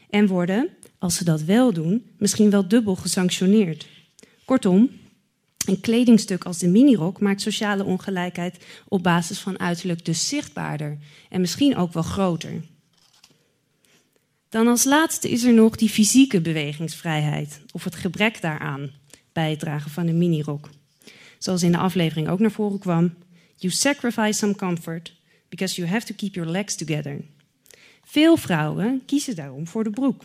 En 0.09 0.27
worden, 0.27 0.69
als 0.99 1.15
ze 1.15 1.23
dat 1.23 1.41
wel 1.41 1.73
doen, 1.73 2.05
misschien 2.17 2.49
wel 2.49 2.67
dubbel 2.67 2.95
gesanctioneerd. 2.95 3.87
Kortom, 4.45 4.89
een 5.67 5.79
kledingstuk 5.81 6.43
als 6.43 6.57
de 6.57 6.67
minirok 6.67 7.19
maakt 7.19 7.41
sociale 7.41 7.83
ongelijkheid 7.83 8.65
op 8.87 9.03
basis 9.03 9.39
van 9.39 9.59
uiterlijk 9.59 10.05
dus 10.05 10.27
zichtbaarder 10.27 10.97
en 11.29 11.41
misschien 11.41 11.75
ook 11.75 11.93
wel 11.93 12.03
groter. 12.03 12.61
Dan 14.49 14.67
als 14.67 14.83
laatste 14.83 15.29
is 15.29 15.43
er 15.43 15.53
nog 15.53 15.75
die 15.75 15.89
fysieke 15.89 16.41
bewegingsvrijheid 16.41 17.61
of 17.71 17.83
het 17.83 17.95
gebrek 17.95 18.41
daaraan 18.41 18.91
bij 19.33 19.49
het 19.49 19.59
dragen 19.59 19.91
van 19.91 20.07
een 20.07 20.17
minirok. 20.17 20.69
Zoals 21.37 21.63
in 21.63 21.71
de 21.71 21.77
aflevering 21.77 22.29
ook 22.29 22.39
naar 22.39 22.51
voren 22.51 22.79
kwam, 22.79 23.13
you 23.59 23.73
sacrifice 23.73 24.37
some 24.37 24.55
comfort 24.55 25.13
because 25.49 25.81
you 25.81 25.87
have 25.87 26.05
to 26.05 26.13
keep 26.15 26.35
your 26.35 26.49
legs 26.49 26.75
together. 26.75 27.21
Veel 28.03 28.37
vrouwen 28.37 29.01
kiezen 29.05 29.35
daarom 29.35 29.67
voor 29.67 29.83
de 29.83 29.89
broek. 29.89 30.23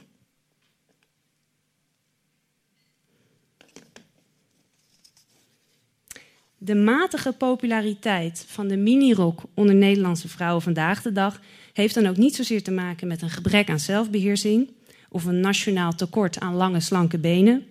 De 6.59 6.75
matige 6.75 7.33
populariteit 7.33 8.45
van 8.49 8.69
de 8.69 8.77
minirok 8.77 9.43
onder 9.55 9.75
Nederlandse 9.75 10.29
vrouwen 10.29 10.63
vandaag 10.63 11.03
de 11.03 11.13
dag 11.13 11.41
heeft 11.73 11.95
dan 11.95 12.07
ook 12.07 12.17
niet 12.17 12.35
zozeer 12.35 12.63
te 12.63 12.71
maken 12.71 13.09
met 13.09 13.23
een 13.23 13.31
gebrek 13.31 13.69
aan 13.69 13.81
zelfbeheersing 13.81 14.71
of 15.09 15.25
een 15.25 15.41
nationaal 15.41 15.95
tekort 15.95 16.41
aan 16.41 16.55
lange, 16.55 16.81
slanke 16.81 17.19
benen, 17.19 17.67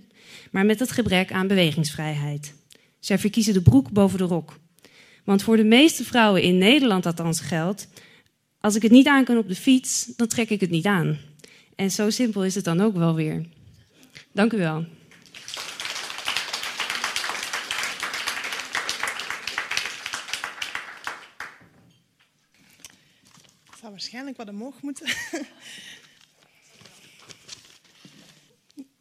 maar 0.52 0.66
met 0.66 0.80
het 0.80 0.92
gebrek 0.92 1.32
aan 1.32 1.48
bewegingsvrijheid. 1.48 2.54
Zij 3.00 3.20
verkiezen 3.20 3.54
de 3.54 3.62
broek 3.62 3.92
boven 3.92 4.18
de 4.18 4.24
rok. 4.24 4.60
Want 5.24 5.44
voor 5.44 5.58
de 5.58 5.64
meeste 5.64 6.04
vrouwen 6.04 6.42
in 6.42 6.58
Nederland 6.58 7.06
althans 7.06 7.40
geldt, 7.40 7.88
als 8.60 8.76
ik 8.76 8.82
het 8.82 8.92
niet 8.92 9.08
aan 9.08 9.24
kan 9.24 9.38
op 9.38 9.48
de 9.48 9.56
fiets, 9.56 10.06
dan 10.06 10.28
trek 10.28 10.50
ik 10.50 10.60
het 10.60 10.70
niet 10.70 10.86
aan. 10.86 11.18
En 11.76 11.92
zo 11.92 12.10
simpel 12.10 12.46
is 12.46 12.56
het 12.56 12.66
dan 12.66 12.82
ook 12.82 12.96
wel 12.96 13.16
weer. 13.16 13.46
Dank 14.32 14.54
u 14.54 14.58
wel. 14.58 14.86
zou 23.84 23.96
waarschijnlijk 23.96 24.38
wat 24.38 24.50
omhoog 24.50 24.82
moeten. 24.82 25.08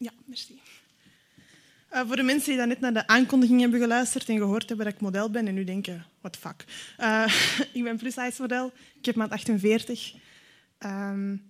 ja, 0.07 0.11
merci. 0.25 0.61
Uh, 1.93 2.01
voor 2.07 2.17
de 2.17 2.23
mensen 2.23 2.57
die 2.57 2.67
net 2.67 2.81
naar 2.81 2.93
de 2.93 3.07
aankondiging 3.07 3.61
hebben 3.61 3.81
geluisterd 3.81 4.29
en 4.29 4.37
gehoord 4.37 4.69
hebben 4.69 4.87
dat 4.87 4.95
ik 4.95 5.01
model 5.01 5.31
ben 5.31 5.47
en 5.47 5.55
nu 5.55 5.65
denken, 5.65 6.07
what 6.23 6.37
fuck. 6.37 6.65
Uh, 7.01 7.27
ik 7.77 7.83
ben 7.83 7.97
plus-size 7.97 8.41
model, 8.41 8.73
ik 8.99 9.05
heb 9.05 9.15
maat 9.15 9.31
48. 9.31 10.15
Um, 10.79 11.43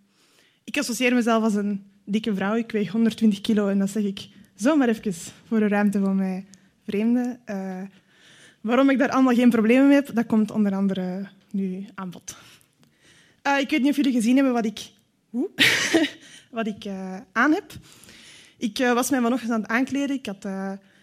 ik 0.64 0.78
associeer 0.78 1.14
mezelf 1.14 1.42
als 1.42 1.54
een 1.54 1.90
dikke 2.04 2.34
vrouw, 2.34 2.54
ik 2.54 2.72
weeg 2.72 2.90
120 2.90 3.40
kilo 3.40 3.68
en 3.68 3.78
dat 3.78 3.90
zeg 3.90 4.02
ik 4.02 4.28
zomaar 4.54 4.88
even 4.88 5.14
voor 5.46 5.58
de 5.58 5.68
ruimte 5.68 6.00
van 6.00 6.16
mij 6.16 6.46
vreemden. 6.86 7.40
Uh, 7.46 7.82
waarom 8.60 8.90
ik 8.90 8.98
daar 8.98 9.10
allemaal 9.10 9.34
geen 9.34 9.50
problemen 9.50 9.86
mee 9.86 9.96
heb, 9.96 10.14
dat 10.14 10.26
komt 10.26 10.50
onder 10.50 10.74
andere 10.74 11.28
nu 11.50 11.86
aan 11.94 12.10
bod. 12.10 12.36
Uh, 13.46 13.58
ik 13.58 13.70
weet 13.70 13.80
niet 13.80 13.90
of 13.90 13.96
jullie 13.96 14.12
gezien 14.12 14.34
hebben 14.34 14.52
wat 14.52 14.64
ik, 14.64 14.80
wat 16.50 16.66
ik 16.66 16.86
aan 17.32 17.52
heb. 17.52 17.72
Ik 18.58 18.78
was 18.78 19.10
mij 19.10 19.20
vanochtend 19.20 19.52
aan 19.52 19.60
het 19.60 19.70
aankleden. 19.70 20.16
Ik 20.16 20.26
had 20.26 20.46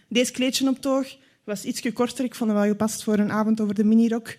deze 0.08 0.32
kleedje 0.32 0.68
op 0.68 0.80
toog. 0.80 1.16
Was 1.50 1.64
iets 1.64 1.92
korter. 1.92 2.24
Ik 2.24 2.34
vond 2.34 2.50
het 2.50 2.58
wel 2.58 2.68
gepast 2.68 3.04
voor 3.04 3.18
een 3.18 3.32
avond 3.32 3.60
over 3.60 3.74
de 3.74 3.84
minirok. 3.84 4.36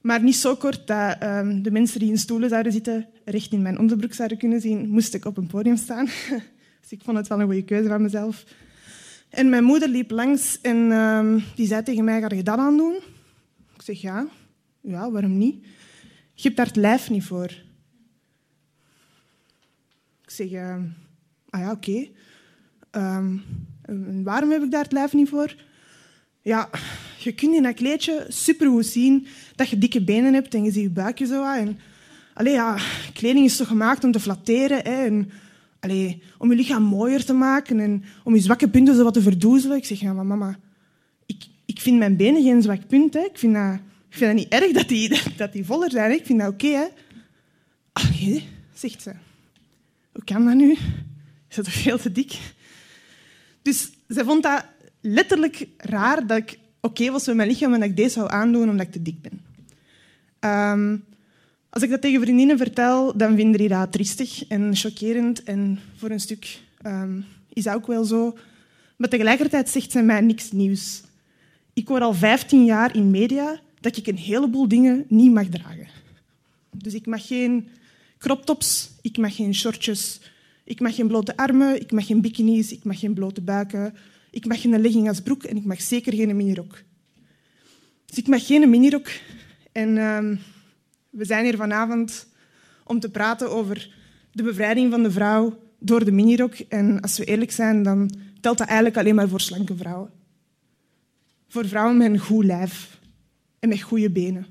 Maar 0.00 0.22
niet 0.22 0.36
zo 0.36 0.56
kort 0.56 0.86
dat 0.86 1.22
um, 1.22 1.62
de 1.62 1.70
mensen 1.70 2.00
die 2.00 2.10
in 2.10 2.18
stoelen 2.18 2.48
zouden 2.48 2.72
zitten 2.72 3.08
recht 3.24 3.52
in 3.52 3.62
mijn 3.62 3.78
onderbroek 3.78 4.12
zouden 4.12 4.38
kunnen 4.38 4.60
zien, 4.60 4.88
moest 4.88 5.14
ik 5.14 5.24
op 5.24 5.36
een 5.36 5.46
podium 5.46 5.76
staan. 5.76 6.04
dus 6.80 6.90
ik 6.90 7.00
vond 7.04 7.16
het 7.16 7.28
wel 7.28 7.40
een 7.40 7.46
goede 7.46 7.64
keuze 7.64 7.88
van 7.88 8.02
mezelf. 8.02 8.44
En 9.28 9.48
mijn 9.48 9.64
moeder 9.64 9.88
liep 9.88 10.10
langs 10.10 10.60
en 10.60 10.76
um, 10.76 11.44
die 11.54 11.66
zei 11.66 11.82
tegen 11.82 12.04
mij, 12.04 12.20
ga 12.20 12.34
je 12.34 12.42
dat 12.42 12.58
aan 12.58 12.76
doen? 12.76 12.94
Ik 13.74 13.82
zeg, 13.82 14.00
ja. 14.00 14.26
Ja, 14.80 15.10
waarom 15.10 15.38
niet? 15.38 15.64
Je 16.34 16.42
hebt 16.42 16.56
daar 16.56 16.66
het 16.66 16.76
lijf 16.76 17.10
niet 17.10 17.24
voor. 17.24 17.50
Ik 20.22 20.30
zeg, 20.30 20.50
uh, 20.50 20.76
ah 21.50 21.60
ja, 21.60 21.70
oké. 21.70 22.08
Waarom 24.22 24.50
heb 24.50 24.62
ik 24.62 24.70
daar 24.70 24.82
het 24.82 24.92
lijf 24.92 25.12
niet 25.12 25.28
voor? 25.28 25.70
Ja, 26.42 26.70
je 27.18 27.32
kunt 27.32 27.54
in 27.54 27.62
dat 27.62 27.74
kleedje 27.74 28.26
supergoed 28.28 28.86
zien 28.86 29.26
dat 29.54 29.68
je 29.68 29.78
dikke 29.78 30.04
benen 30.04 30.34
hebt 30.34 30.54
en 30.54 30.64
je 30.64 30.70
ziet 30.70 30.82
je 30.82 30.90
buikje 30.90 31.26
zo. 31.26 31.44
En, 31.44 31.78
allee, 32.34 32.52
ja, 32.52 32.78
kleding 33.12 33.44
is 33.44 33.56
toch 33.56 33.66
gemaakt 33.66 34.04
om 34.04 34.12
te 34.12 34.20
flatteren. 34.20 34.78
Hè, 34.78 35.04
en, 35.04 35.30
allee, 35.80 36.22
om 36.38 36.50
je 36.50 36.56
lichaam 36.56 36.82
mooier 36.82 37.24
te 37.24 37.32
maken 37.32 37.80
en 37.80 38.04
om 38.24 38.34
je 38.34 38.40
zwakke 38.40 38.68
punten 38.68 38.94
zo 38.94 39.02
wat 39.02 39.14
te 39.14 39.22
verdoezelen. 39.22 39.76
Ik 39.76 39.84
zeg, 39.84 40.02
mama, 40.02 40.58
ik, 41.26 41.44
ik 41.64 41.80
vind 41.80 41.98
mijn 41.98 42.16
benen 42.16 42.42
geen 42.42 42.62
zwak 42.62 42.86
punt. 42.86 43.14
Hè. 43.14 43.20
Ik 43.20 43.38
vind 43.38 43.54
dat 43.54 43.78
ik 44.08 44.18
vind 44.18 44.30
het 44.30 44.40
niet 44.40 44.62
erg 44.62 44.72
dat 44.72 44.88
die, 44.88 45.20
dat 45.36 45.52
die 45.52 45.64
voller 45.64 45.90
zijn. 45.90 46.10
Ik 46.10 46.26
vind 46.26 46.40
dat 46.40 46.52
oké, 46.52 46.66
hè. 46.66 46.86
Oké, 47.92 48.42
zegt 48.74 49.02
ze. 49.02 49.12
Hoe 50.12 50.24
kan 50.24 50.44
dat 50.44 50.54
nu? 50.54 50.70
Is 51.48 51.56
dat 51.56 51.64
toch 51.64 51.74
veel 51.74 51.98
te 51.98 52.12
dik? 52.12 52.38
Dus 53.62 53.90
ze 54.08 54.24
vond 54.24 54.42
dat 54.42 54.64
letterlijk 55.02 55.68
raar 55.76 56.26
dat 56.26 56.38
ik 56.38 56.58
oké 56.80 57.10
was 57.10 57.26
met 57.26 57.36
mijn 57.36 57.48
lichaam 57.48 57.74
en 57.74 57.80
dat 57.80 57.88
ik 57.88 57.96
deze 57.96 58.10
zou 58.10 58.30
aandoen 58.30 58.68
omdat 58.68 58.86
ik 58.86 58.92
te 58.92 59.02
dik 59.02 59.16
ben. 59.22 59.40
Um, 60.50 61.04
als 61.70 61.82
ik 61.82 61.90
dat 61.90 62.00
tegen 62.00 62.20
vriendinnen 62.20 62.58
vertel, 62.58 63.16
dan 63.16 63.36
vinden 63.36 63.58
die 63.58 63.68
dat 63.68 63.92
triestig 63.92 64.46
en 64.48 64.76
chockerend. 64.76 65.42
En 65.42 65.78
voor 65.96 66.10
een 66.10 66.20
stuk 66.20 66.60
um, 66.86 67.24
is 67.52 67.64
dat 67.64 67.74
ook 67.74 67.86
wel 67.86 68.04
zo. 68.04 68.36
Maar 68.96 69.08
tegelijkertijd 69.08 69.68
zegt 69.68 69.90
ze 69.90 70.02
mij 70.02 70.20
niks 70.20 70.52
nieuws. 70.52 71.02
Ik 71.72 71.88
hoor 71.88 72.00
al 72.00 72.14
15 72.14 72.64
jaar 72.64 72.96
in 72.96 73.10
media 73.10 73.60
dat 73.80 73.96
ik 73.96 74.06
een 74.06 74.16
heleboel 74.16 74.68
dingen 74.68 75.04
niet 75.08 75.32
mag 75.32 75.48
dragen. 75.48 75.88
Dus 76.70 76.94
ik 76.94 77.06
mag 77.06 77.26
geen 77.26 77.68
crop 78.18 78.44
tops, 78.46 78.90
ik 79.02 79.16
mag 79.16 79.36
geen 79.36 79.54
shortjes, 79.54 80.20
ik 80.64 80.80
mag 80.80 80.94
geen 80.94 81.08
blote 81.08 81.36
armen, 81.36 81.80
ik 81.80 81.92
mag 81.92 82.06
geen 82.06 82.20
bikinis, 82.20 82.72
ik 82.72 82.84
mag 82.84 82.98
geen 82.98 83.14
blote 83.14 83.40
buiken, 83.40 83.94
ik 84.32 84.46
mag 84.46 84.60
geen 84.60 84.80
legging 84.80 85.08
als 85.08 85.20
broek 85.20 85.42
en 85.42 85.56
ik 85.56 85.64
mag 85.64 85.82
zeker 85.82 86.14
geen 86.14 86.36
minirok. 86.36 86.82
Dus 88.06 88.18
ik 88.18 88.26
mag 88.26 88.46
geen 88.46 88.70
minirok. 88.70 89.08
En 89.72 89.96
uh, 89.96 90.36
we 91.10 91.24
zijn 91.24 91.44
hier 91.44 91.56
vanavond 91.56 92.26
om 92.84 93.00
te 93.00 93.10
praten 93.10 93.50
over 93.50 93.94
de 94.32 94.42
bevrijding 94.42 94.90
van 94.90 95.02
de 95.02 95.10
vrouw 95.10 95.58
door 95.78 96.04
de 96.04 96.12
minirok. 96.12 96.54
En 96.54 97.00
als 97.00 97.18
we 97.18 97.24
eerlijk 97.24 97.50
zijn, 97.50 97.82
dan 97.82 98.10
telt 98.40 98.58
dat 98.58 98.66
eigenlijk 98.66 98.96
alleen 98.96 99.14
maar 99.14 99.28
voor 99.28 99.40
slanke 99.40 99.76
vrouwen. 99.76 100.10
Voor 101.48 101.68
vrouwen 101.68 101.96
met 101.96 102.10
een 102.10 102.18
goed 102.18 102.44
lijf 102.44 103.00
en 103.58 103.68
met 103.68 103.82
goede 103.82 104.10
benen. 104.10 104.46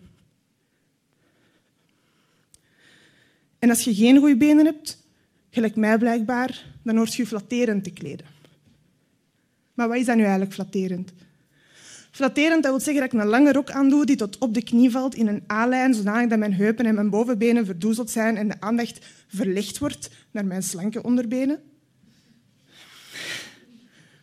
En 3.60 3.70
als 3.70 3.84
je 3.84 3.96
geen 3.96 4.17
goede 4.17 4.38
benen 4.38 4.65
hebt, 4.65 5.04
gelijk 5.50 5.76
mij 5.76 5.98
blijkbaar, 5.98 6.65
dan 6.84 6.98
hoort 6.98 7.13
je 7.13 7.28
flatterend 7.28 7.84
te 7.84 7.91
kleden. 7.91 8.31
Maar 9.82 9.89
wat 9.89 10.00
is 10.00 10.06
dat 10.06 10.15
nu 10.15 10.22
eigenlijk 10.22 10.54
flatterend? 10.54 11.12
Flatterend 12.12 12.63
dat 12.63 12.72
wil 12.72 12.82
zeggen 12.82 13.04
dat 13.04 13.13
ik 13.13 13.20
een 13.20 13.28
lange 13.28 13.52
rok 13.52 13.72
aandoe 13.72 14.06
die 14.06 14.15
tot 14.15 14.38
op 14.38 14.54
de 14.54 14.63
knie 14.63 14.91
valt 14.91 15.15
in 15.15 15.28
een 15.28 15.44
A-lijn, 15.52 15.94
zodanig 15.94 16.30
dat 16.30 16.39
mijn 16.39 16.54
heupen 16.54 16.86
en 16.86 16.96
mijn 16.96 17.10
bovenbenen 17.10 17.65
verdoezeld 17.65 18.10
zijn 18.10 18.38
en 18.38 18.48
de 18.48 18.56
aandacht 18.60 19.06
verlegd 19.28 19.78
wordt 19.78 20.10
naar 20.32 20.46
mijn 20.46 20.63
slanke 20.63 21.04
onderbenen. 21.04 21.60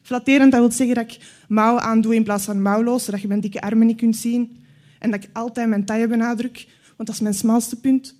Flatterend 0.03 0.53
dat 0.53 0.61
wil 0.61 0.71
zeggen 0.71 0.94
dat 0.94 1.12
ik 1.12 1.21
mouwen 1.49 1.83
aandoe 1.83 2.14
in 2.14 2.25
plaats 2.25 2.44
van 2.44 2.62
mouwloos, 2.62 3.05
zodat 3.05 3.21
je 3.21 3.29
mijn 3.29 3.40
dikke 3.40 3.61
armen 3.61 3.87
niet 3.87 3.97
kunt 3.97 4.16
zien 4.16 4.64
en 4.99 5.11
dat 5.11 5.25
ik 5.25 5.31
altijd 5.33 5.68
mijn 5.68 5.85
taille 5.85 6.09
benadruk, 6.09 6.66
want 6.97 7.09
dat 7.09 7.14
is 7.14 7.21
mijn 7.21 7.35
smalste 7.35 7.81
punt. 7.81 8.14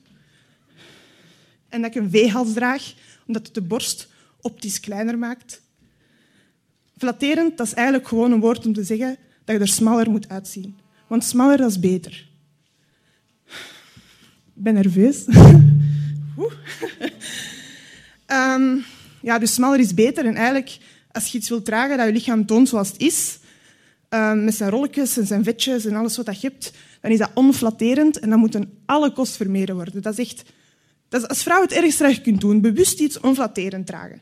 En 1.68 1.83
dat 1.83 1.94
ik 1.94 2.03
een 2.03 2.11
V-hals 2.11 2.53
draag, 2.53 2.94
omdat 3.27 3.46
het 3.46 3.55
de 3.55 3.62
borst 3.62 4.09
optisch 4.40 4.81
kleiner 4.81 5.18
maakt. 5.18 5.66
Flatterend, 6.98 7.56
dat 7.56 7.66
is 7.66 7.74
eigenlijk 7.74 8.08
gewoon 8.08 8.32
een 8.32 8.40
woord 8.40 8.66
om 8.66 8.72
te 8.72 8.84
zeggen 8.84 9.16
dat 9.44 9.56
je 9.56 9.62
er 9.62 9.68
smaller 9.68 10.11
moet 10.11 10.28
uitzien. 10.28 10.76
Want 11.06 11.24
smaller, 11.24 11.66
is 11.66 11.80
beter. 11.80 12.28
Ik 14.54 14.64
ben 14.64 14.74
nerveus. 14.74 15.26
um, 18.26 18.84
ja, 19.28 19.38
dus 19.38 19.54
smaller 19.54 19.80
is 19.80 19.94
beter. 19.94 20.26
En 20.26 20.34
eigenlijk, 20.34 20.78
als 21.12 21.26
je 21.26 21.38
iets 21.38 21.48
wilt 21.48 21.64
dragen 21.64 21.96
dat 21.96 22.06
je 22.06 22.12
lichaam 22.12 22.46
toont 22.46 22.68
zoals 22.68 22.88
het 22.88 23.00
is, 23.00 23.38
Ehm, 24.08 24.44
met 24.44 24.54
zijn 24.54 24.70
rolletjes 24.70 25.16
en 25.16 25.26
zijn 25.26 25.44
vetjes 25.44 25.84
en 25.84 25.94
alles 25.94 26.16
wat 26.16 26.40
je 26.40 26.48
hebt, 26.48 26.72
dan 27.00 27.11
is 27.11 27.18
dat 27.18 27.30
onflatterend 27.34 28.18
en 28.18 28.30
dat 28.30 28.38
moet 28.38 28.58
alle 28.87 29.12
kost 29.12 29.37
vermeden 29.37 29.74
worden. 29.74 30.02
Dat 30.02 30.18
is 30.18 30.28
echt... 30.28 30.42
Dat 31.08 31.22
is 31.22 31.28
als 31.28 31.42
vrouw 31.42 31.62
het 31.62 31.72
ergste 31.72 32.02
dat 32.02 32.20
kunt 32.20 32.40
doen. 32.40 32.61
Bewust 32.61 33.00
iets 33.00 33.20
onflatterend 33.20 33.87
dragen. 33.87 34.20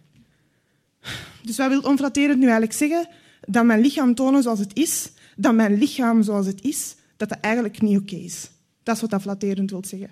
Dus 1.46 1.56
wat 1.56 1.68
wil 1.68 1.80
onflatterend 1.80 2.38
nu 2.38 2.44
eigenlijk 2.44 2.72
zeggen? 2.72 3.08
Dat 3.40 3.64
mijn 3.64 3.80
lichaam 3.80 4.14
tonen 4.14 4.42
zoals 4.42 4.58
het 4.58 4.76
is, 4.76 5.10
dat 5.36 5.54
mijn 5.54 5.78
lichaam 5.78 6.22
zoals 6.22 6.46
het 6.46 6.62
is, 6.62 6.96
dat 7.16 7.28
dat 7.28 7.40
eigenlijk 7.40 7.80
niet 7.80 7.98
oké 7.98 8.14
is. 8.14 8.50
Dat 8.82 8.94
is 8.94 9.00
wat 9.00 9.10
dat 9.10 9.22
flatterend 9.22 9.70
wil 9.70 9.84
zeggen. 9.84 10.10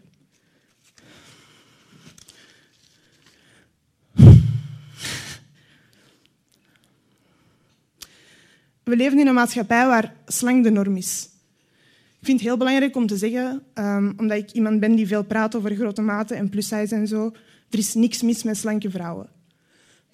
We 8.83 8.97
leven 8.97 9.19
in 9.19 9.27
een 9.27 9.35
maatschappij 9.35 9.87
waar 9.87 10.15
slang 10.27 10.63
de 10.63 10.71
norm 10.71 10.97
is. 10.97 11.29
Ik 12.19 12.27
vind 12.27 12.39
het 12.39 12.49
heel 12.49 12.57
belangrijk 12.57 12.97
om 12.97 13.07
te 13.07 13.17
zeggen, 13.17 13.63
um, 13.75 14.15
omdat 14.17 14.39
ik 14.39 14.51
iemand 14.51 14.81
ben 14.81 14.95
die 14.95 15.07
veel 15.07 15.25
praat 15.25 15.55
over 15.55 15.75
grote 15.75 16.03
maten 16.03 16.37
en 16.37 16.49
plus 16.49 16.69
size 16.69 16.95
en 16.95 17.07
zo, 17.07 17.33
er 17.71 17.79
is 17.79 17.95
niks 17.95 18.23
mis 18.23 18.43
met 18.43 18.57
slanke 18.57 18.91
vrouwen. 18.91 19.34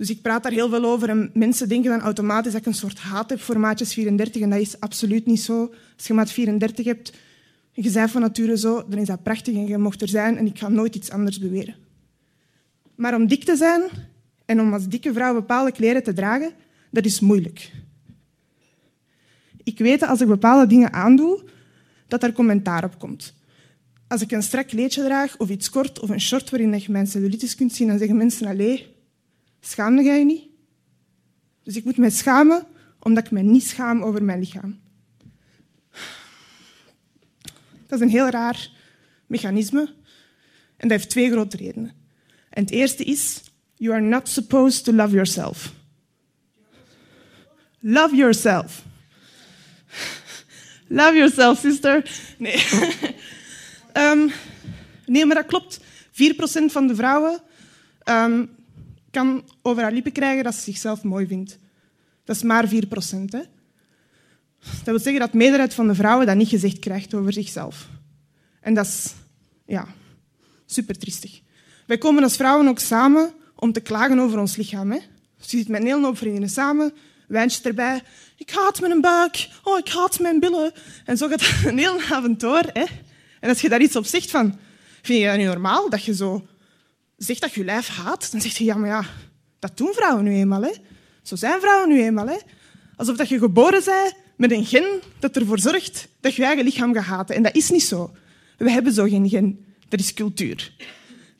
Dus 0.00 0.10
ik 0.10 0.22
praat 0.22 0.42
daar 0.42 0.52
heel 0.52 0.68
veel 0.68 0.84
over 0.84 1.08
en 1.08 1.30
mensen 1.34 1.68
denken 1.68 1.90
dan 1.90 2.00
automatisch 2.00 2.52
dat 2.52 2.60
ik 2.60 2.66
een 2.66 2.74
soort 2.74 2.98
haat 2.98 3.30
heb 3.30 3.40
voor 3.40 3.58
maatjes 3.58 3.92
34 3.92 4.42
en 4.42 4.50
dat 4.50 4.60
is 4.60 4.80
absoluut 4.80 5.26
niet 5.26 5.40
zo. 5.40 5.74
Als 5.96 6.06
je 6.06 6.14
maat 6.14 6.32
34 6.32 6.84
hebt 6.86 7.10
en 7.74 7.82
je 7.82 7.90
bent 7.90 8.10
van 8.10 8.20
nature 8.20 8.58
zo, 8.58 8.88
dan 8.88 8.98
is 8.98 9.06
dat 9.06 9.22
prachtig 9.22 9.54
en 9.54 9.66
je 9.66 9.78
mocht 9.78 10.02
er 10.02 10.08
zijn 10.08 10.36
en 10.36 10.46
ik 10.46 10.58
ga 10.58 10.68
nooit 10.68 10.94
iets 10.94 11.10
anders 11.10 11.38
beweren. 11.38 11.74
Maar 12.94 13.14
om 13.14 13.26
dik 13.26 13.44
te 13.44 13.56
zijn 13.56 13.82
en 14.44 14.60
om 14.60 14.72
als 14.72 14.88
dikke 14.88 15.12
vrouw 15.12 15.34
bepaalde 15.34 15.72
kleren 15.72 16.02
te 16.02 16.12
dragen, 16.12 16.52
dat 16.90 17.04
is 17.04 17.20
moeilijk. 17.20 17.72
Ik 19.62 19.78
weet 19.78 20.00
dat 20.00 20.08
als 20.08 20.20
ik 20.20 20.26
bepaalde 20.26 20.66
dingen 20.66 20.92
aandoe, 20.92 21.44
dat 22.08 22.22
er 22.22 22.32
commentaar 22.32 22.84
op 22.84 22.98
komt. 22.98 23.34
Als 24.08 24.20
ik 24.20 24.30
een 24.30 24.42
strak 24.42 24.66
kleedje 24.66 25.02
draag 25.02 25.38
of 25.38 25.48
iets 25.48 25.70
kort 25.70 26.00
of 26.00 26.08
een 26.08 26.20
short 26.20 26.50
waarin 26.50 26.78
je 26.78 26.92
mijn 26.92 27.06
cellulitis 27.06 27.54
kunt 27.54 27.72
zien, 27.72 27.88
dan 27.88 27.98
zeggen 27.98 28.16
mensen, 28.16 28.46
allee, 28.46 28.98
schaamde 29.60 30.02
jij 30.02 30.18
je 30.18 30.24
niet? 30.24 30.48
Dus 31.62 31.76
ik 31.76 31.84
moet 31.84 31.96
mij 31.96 32.10
schamen 32.10 32.66
omdat 32.98 33.24
ik 33.24 33.30
me 33.30 33.42
niet 33.42 33.66
schaam 33.66 34.02
over 34.02 34.22
mijn 34.22 34.38
lichaam. 34.38 34.80
Dat 37.86 37.98
is 37.98 38.00
een 38.00 38.12
heel 38.12 38.28
raar 38.28 38.70
mechanisme 39.26 39.94
en 40.76 40.88
dat 40.88 40.90
heeft 40.90 41.10
twee 41.10 41.30
grote 41.30 41.56
redenen. 41.56 41.92
En 42.50 42.62
het 42.62 42.70
eerste 42.70 43.04
is, 43.04 43.40
you 43.74 43.94
are 43.94 44.04
not 44.04 44.28
supposed 44.28 44.84
to 44.84 44.92
love 44.92 45.10
yourself. 45.14 45.72
Love 47.80 48.16
yourself. 48.16 48.84
Love 50.86 51.14
yourself, 51.14 51.58
sister. 51.58 52.10
Nee. 52.38 52.66
um, 53.94 54.30
nee, 55.06 55.26
maar 55.26 55.36
dat 55.36 55.46
klopt. 55.46 55.80
4% 55.80 55.84
van 56.66 56.86
de 56.86 56.94
vrouwen 56.94 57.40
um, 58.04 58.50
kan 59.10 59.44
over 59.62 59.82
haar 59.82 59.92
lippen 59.92 60.12
krijgen 60.12 60.44
dat 60.44 60.54
ze 60.54 60.60
zichzelf 60.60 61.02
mooi 61.02 61.26
vindt. 61.26 61.58
Dat 62.24 62.36
is 62.36 62.42
maar 62.42 62.68
4%. 62.68 62.70
Hè? 63.30 63.42
Dat 64.60 64.84
wil 64.84 64.98
zeggen 64.98 65.20
dat 65.20 65.32
de 65.32 65.38
meerderheid 65.38 65.74
van 65.74 65.86
de 65.86 65.94
vrouwen 65.94 66.26
dat 66.26 66.36
niet 66.36 66.48
gezegd 66.48 66.78
krijgt 66.78 67.14
over 67.14 67.32
zichzelf. 67.32 67.88
En 68.60 68.74
dat 68.74 68.86
is 68.86 69.14
ja, 69.66 69.86
super 70.66 70.98
triestig. 70.98 71.40
Wij 71.86 71.98
komen 71.98 72.22
als 72.22 72.36
vrouwen 72.36 72.68
ook 72.68 72.78
samen 72.78 73.32
om 73.56 73.72
te 73.72 73.80
klagen 73.80 74.18
over 74.18 74.38
ons 74.38 74.56
lichaam. 74.56 74.90
Hè? 74.90 74.98
Je 75.36 75.46
zit 75.46 75.68
met 75.68 75.80
een 75.80 75.86
hele 75.86 76.04
hoop 76.04 76.16
vriendinnen 76.16 76.50
samen, 76.50 76.92
wijntje 77.28 77.62
erbij. 77.62 78.02
Ik 78.36 78.50
haat 78.50 78.80
mijn 78.80 79.00
buik. 79.00 79.48
Oh, 79.62 79.78
ik 79.78 79.88
haat 79.88 80.18
mijn 80.18 80.40
billen. 80.40 80.72
En 81.04 81.16
zo 81.16 81.28
gaat 81.28 81.40
het 81.40 81.66
een 81.70 81.78
hele 81.78 82.04
avond 82.10 82.40
door. 82.40 82.62
Hè? 82.72 82.84
En 83.40 83.48
als 83.48 83.60
je 83.60 83.68
daar 83.68 83.82
iets 83.82 83.96
op 83.96 84.06
zegt 84.06 84.30
van... 84.30 84.58
Vind 85.02 85.20
je 85.20 85.26
dat 85.26 85.36
niet 85.36 85.46
normaal 85.46 85.90
dat 85.90 86.04
je 86.04 86.14
zo 86.14 86.46
zegt 87.24 87.40
dat 87.40 87.54
je 87.54 87.64
lijf 87.64 87.88
haat? 87.88 88.28
Dan 88.32 88.40
zeg 88.40 88.56
je, 88.56 88.64
ja, 88.64 88.76
maar 88.76 88.88
ja, 88.88 89.04
dat 89.58 89.76
doen 89.76 89.92
vrouwen 89.92 90.24
nu 90.24 90.34
eenmaal. 90.34 90.62
Hè? 90.62 90.72
Zo 91.22 91.36
zijn 91.36 91.60
vrouwen 91.60 91.88
nu 91.88 92.02
eenmaal. 92.02 92.26
Hè? 92.26 92.36
Alsof 92.96 93.16
dat 93.16 93.28
je 93.28 93.38
geboren 93.38 93.82
bent 93.84 94.14
met 94.36 94.52
een 94.52 94.64
gen 94.64 95.00
dat 95.18 95.36
ervoor 95.36 95.58
zorgt 95.58 96.08
dat 96.20 96.34
je 96.34 96.44
eigen 96.44 96.64
lichaam 96.64 96.94
gaat 96.94 97.04
haten. 97.04 97.34
En 97.34 97.42
dat 97.42 97.54
is 97.54 97.70
niet 97.70 97.82
zo. 97.82 98.10
We 98.56 98.70
hebben 98.70 98.92
zo 98.92 99.04
geen 99.04 99.28
gen. 99.28 99.64
Dat 99.88 100.00
is 100.00 100.14
cultuur. 100.14 100.72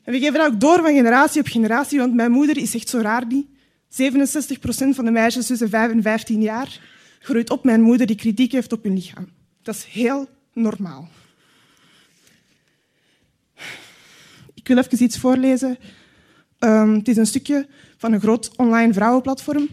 En 0.03 0.13
we 0.13 0.19
geven 0.19 0.33
dat 0.33 0.47
ook 0.47 0.59
door 0.59 0.81
van 0.81 0.93
generatie 0.93 1.41
op 1.41 1.47
generatie, 1.47 1.99
want 1.99 2.13
mijn 2.13 2.31
moeder 2.31 2.57
is 2.57 2.75
echt 2.75 2.89
zo 2.89 2.99
raar 2.99 3.25
niet. 3.25 3.47
67 3.89 4.59
procent 4.59 4.95
van 4.95 5.05
de 5.05 5.11
meisjes 5.11 5.45
tussen 5.45 5.69
5 5.69 5.91
en 5.91 6.01
15 6.01 6.41
jaar 6.41 6.79
groeit 7.19 7.49
op 7.49 7.65
een 7.65 7.81
moeder 7.81 8.07
die 8.07 8.15
kritiek 8.15 8.51
heeft 8.51 8.73
op 8.73 8.83
hun 8.83 8.93
lichaam. 8.93 9.29
Dat 9.61 9.75
is 9.75 9.83
heel 9.83 10.27
normaal. 10.53 11.09
Wil 14.73 14.83
even 14.83 15.03
iets 15.03 15.17
voorlezen. 15.17 15.77
Um, 16.59 16.93
het 16.93 17.07
is 17.07 17.17
een 17.17 17.25
stukje 17.25 17.67
van 17.97 18.13
een 18.13 18.19
groot 18.19 18.51
online 18.55 18.93
vrouwenplatform. 18.93 19.69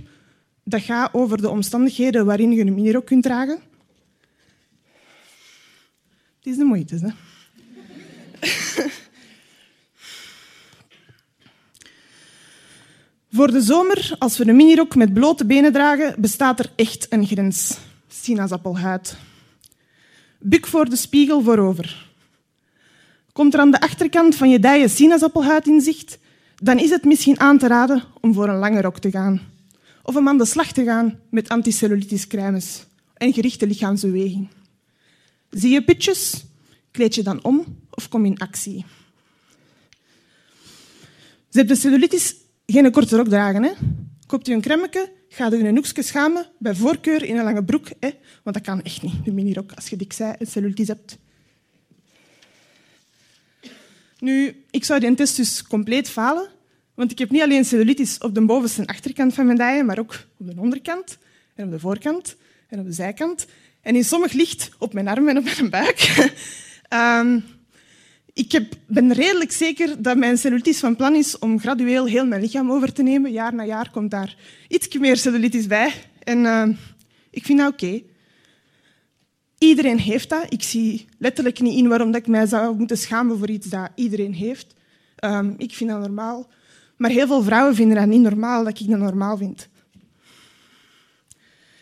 Dat 0.65 0.81
gaat 0.81 1.15
over 1.15 1.41
de 1.41 1.49
omstandigheden 1.49 2.27
waarin 2.27 2.53
je 2.53 2.61
een 2.61 2.75
minirok 2.75 3.07
kunt 3.07 3.23
dragen. 3.23 3.59
Het 6.37 6.47
is 6.47 6.57
de 6.57 6.65
moeite, 6.65 6.97
hè? 6.97 7.11
Voor 13.31 13.51
de 13.51 13.61
zomer, 13.61 14.15
als 14.19 14.39
we 14.39 14.49
een 14.49 14.57
minirok 14.57 14.95
met 14.95 15.13
blote 15.13 15.47
benen 15.47 15.73
dragen, 15.73 16.21
bestaat 16.21 16.59
er 16.59 16.73
echt 16.77 17.07
een 17.13 17.27
grens. 17.27 17.79
Sinaasappelhuid. 18.09 19.17
Buk 20.39 20.67
voor 20.67 20.89
de 20.89 20.97
spiegel 20.97 21.43
voorover. 21.43 22.08
Komt 23.39 23.55
er 23.55 23.61
aan 23.61 23.71
de 23.71 23.81
achterkant 23.81 24.35
van 24.35 24.51
je 24.51 24.59
dijen 24.59 24.91
sinaasappelhuid 24.91 25.67
in 25.67 25.81
zicht, 25.81 26.19
dan 26.57 26.79
is 26.79 26.91
het 26.91 27.05
misschien 27.05 27.41
aan 27.41 27.59
te 27.59 27.67
raden 27.67 28.03
om 28.21 28.35
voor 28.35 28.49
een 28.49 28.59
lange 28.59 28.81
rok 28.81 28.99
te 28.99 29.11
gaan. 29.11 29.41
Of 30.03 30.17
om 30.17 30.29
aan 30.29 30.39
de 30.39 30.45
slag 30.45 30.73
te 30.73 30.85
gaan 30.85 31.21
met 31.31 31.49
anticellulitis 31.49 32.27
crèmes 32.27 32.87
en 33.15 33.33
gerichte 33.33 33.67
lichaamsbeweging. 33.67 34.49
Zie 35.51 35.71
je 35.71 35.85
pitjes? 35.85 36.45
Kleed 36.91 37.15
je 37.15 37.23
dan 37.23 37.45
om 37.45 37.65
of 37.91 38.09
kom 38.09 38.25
in 38.25 38.39
actie. 38.39 38.85
Ze 41.49 41.59
hebben 41.59 41.77
cellulitis 41.77 42.37
geen 42.67 42.91
korte 42.91 43.17
rok 43.17 43.29
dragen. 43.29 43.63
Hè. 43.63 43.71
Koopt 44.27 44.49
u 44.49 44.53
een 44.53 44.61
kremmetje, 44.61 45.13
gaat 45.29 45.53
u 45.53 45.67
een 45.67 45.77
hoekje 45.77 46.03
schamen, 46.03 46.47
bij 46.59 46.75
voorkeur 46.75 47.25
in 47.25 47.37
een 47.37 47.45
lange 47.45 47.65
broek. 47.65 47.89
Hè. 48.01 48.11
Want 48.43 48.57
dat 48.57 48.65
kan 48.65 48.83
echt 48.83 49.03
niet, 49.03 49.25
de 49.25 49.33
minirok, 49.33 49.73
als 49.73 49.89
je 49.89 49.97
dik 49.97 50.13
zij 50.13 50.37
cellulitis 50.41 50.89
hebt. 50.89 51.19
Nu, 54.19 54.65
ik 54.71 54.85
zou 54.85 55.01
die 55.01 55.15
test 55.15 55.37
dus 55.37 55.63
compleet 55.63 56.11
falen, 56.11 56.49
want 56.95 57.11
ik 57.11 57.19
heb 57.19 57.31
niet 57.31 57.43
alleen 57.43 57.65
cellulitis 57.65 58.19
op 58.19 58.35
de 58.35 58.45
bovenste 58.45 58.81
en 58.81 58.87
achterkant 58.87 59.35
van 59.35 59.47
mijn 59.47 59.59
dijen, 59.59 59.87
maar 59.87 59.99
ook 59.99 60.15
op 60.39 60.47
de 60.47 60.61
onderkant 60.61 61.19
en 61.55 61.65
op 61.65 61.71
de 61.71 61.79
voorkant 61.79 62.37
en 62.69 62.79
op 62.79 62.87
de 62.87 62.93
zijkant. 62.93 63.47
En 63.81 63.97
in 63.97 64.05
sommig 64.05 64.33
licht 64.33 64.71
op 64.79 64.93
mijn 64.93 65.09
armen 65.09 65.29
en 65.29 65.39
op 65.39 65.45
mijn 65.45 65.71
buik. 65.71 66.31
um, 66.91 67.45
ik 68.33 68.53
heb, 68.53 68.75
ben 68.87 69.13
redelijk 69.13 69.53
zeker 69.53 70.03
dat 70.03 70.17
mijn 70.17 70.39
cellulitis 70.39 70.79
van 70.79 70.97
plan 70.97 71.15
is 71.15 71.39
om 71.39 71.61
gradueel 71.61 72.07
heel 72.07 72.27
mijn 72.27 72.41
lichaam 72.41 72.71
over 72.71 72.93
te 72.93 73.03
nemen. 73.03 73.33
Jaar 73.33 73.55
na 73.55 73.65
jaar 73.65 73.91
komt 73.91 74.11
daar 74.11 74.37
iets 74.69 74.99
meer 74.99 75.17
cellulitis 75.17 75.67
bij. 75.67 75.93
En 76.23 76.39
uh, 76.39 76.69
ik 77.31 77.45
vind 77.45 77.59
dat 77.59 77.73
oké. 77.73 78.03
Iedereen 79.59 79.99
heeft 79.99 80.29
dat. 80.29 80.47
Ik 80.49 80.63
zie 80.63 81.07
letterlijk 81.19 81.61
niet 81.61 81.79
in 81.79 81.89
waarom 81.89 82.15
ik 82.15 82.27
mij 82.27 82.47
zou 82.47 82.77
moeten 82.77 82.99
schamen 82.99 83.39
voor 83.39 83.51
iets 83.51 83.67
dat 83.67 83.91
iedereen 83.95 84.35
heeft. 84.35 84.75
Um, 85.25 85.55
ik 85.57 85.75
vind 85.75 85.91
dat 85.91 86.01
normaal. 86.01 86.51
Maar 86.97 87.11
heel 87.11 87.27
veel 87.27 87.43
vrouwen 87.43 87.75
vinden 87.75 87.97
dat 87.97 88.07
niet 88.07 88.21
normaal, 88.21 88.65
dat 88.65 88.81
ik 88.81 88.89
dat 88.89 88.99
normaal 88.99 89.37
vind. 89.37 89.69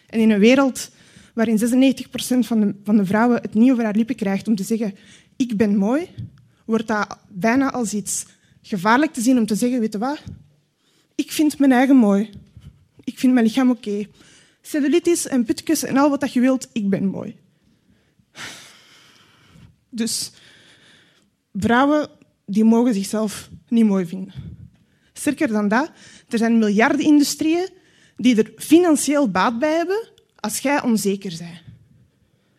En 0.06 0.20
in 0.20 0.30
een 0.30 0.38
wereld 0.38 0.90
waarin 1.34 1.58
96% 1.58 2.02
van 2.38 2.60
de, 2.60 2.74
van 2.84 2.96
de 2.96 3.04
vrouwen 3.04 3.42
het 3.42 3.54
niet 3.54 3.70
over 3.70 3.84
haar 3.84 3.94
lippen 3.94 4.16
krijgt 4.16 4.48
om 4.48 4.54
te 4.54 4.62
zeggen 4.62 4.94
ik 5.36 5.56
ben 5.56 5.76
mooi, 5.76 6.08
wordt 6.64 6.86
dat 6.86 7.18
bijna 7.28 7.72
als 7.72 7.94
iets 7.94 8.26
gevaarlijk 8.62 9.12
te 9.12 9.20
zien 9.20 9.38
om 9.38 9.46
te 9.46 9.54
zeggen, 9.54 9.80
weet 9.80 9.92
je 9.92 9.98
wat, 9.98 10.22
ik 11.14 11.32
vind 11.32 11.58
mijn 11.58 11.72
eigen 11.72 11.96
mooi. 11.96 12.30
Ik 13.04 13.18
vind 13.18 13.32
mijn 13.32 13.46
lichaam 13.46 13.70
oké. 13.70 13.88
Okay. 13.88 14.08
Cellulitis 14.62 15.26
en 15.26 15.44
putjes 15.44 15.82
en 15.82 15.96
al 15.96 16.10
wat 16.10 16.32
je 16.32 16.40
wilt, 16.40 16.68
ik 16.72 16.88
ben 16.88 17.06
mooi. 17.06 17.36
Dus 19.96 20.30
vrouwen 21.52 22.08
die 22.46 22.64
mogen 22.64 22.94
zichzelf 22.94 23.50
niet 23.68 23.84
mooi 23.84 24.06
vinden. 24.06 24.32
Sterker 25.12 25.48
dan 25.48 25.68
dat, 25.68 25.90
er 26.28 26.38
zijn 26.38 26.58
miljarden 26.58 27.06
industrieën 27.06 27.68
die 28.16 28.36
er 28.36 28.52
financieel 28.56 29.30
baat 29.30 29.58
bij 29.58 29.76
hebben 29.76 30.08
als 30.36 30.58
jij 30.58 30.82
onzeker 30.82 31.34
bent. 31.38 31.60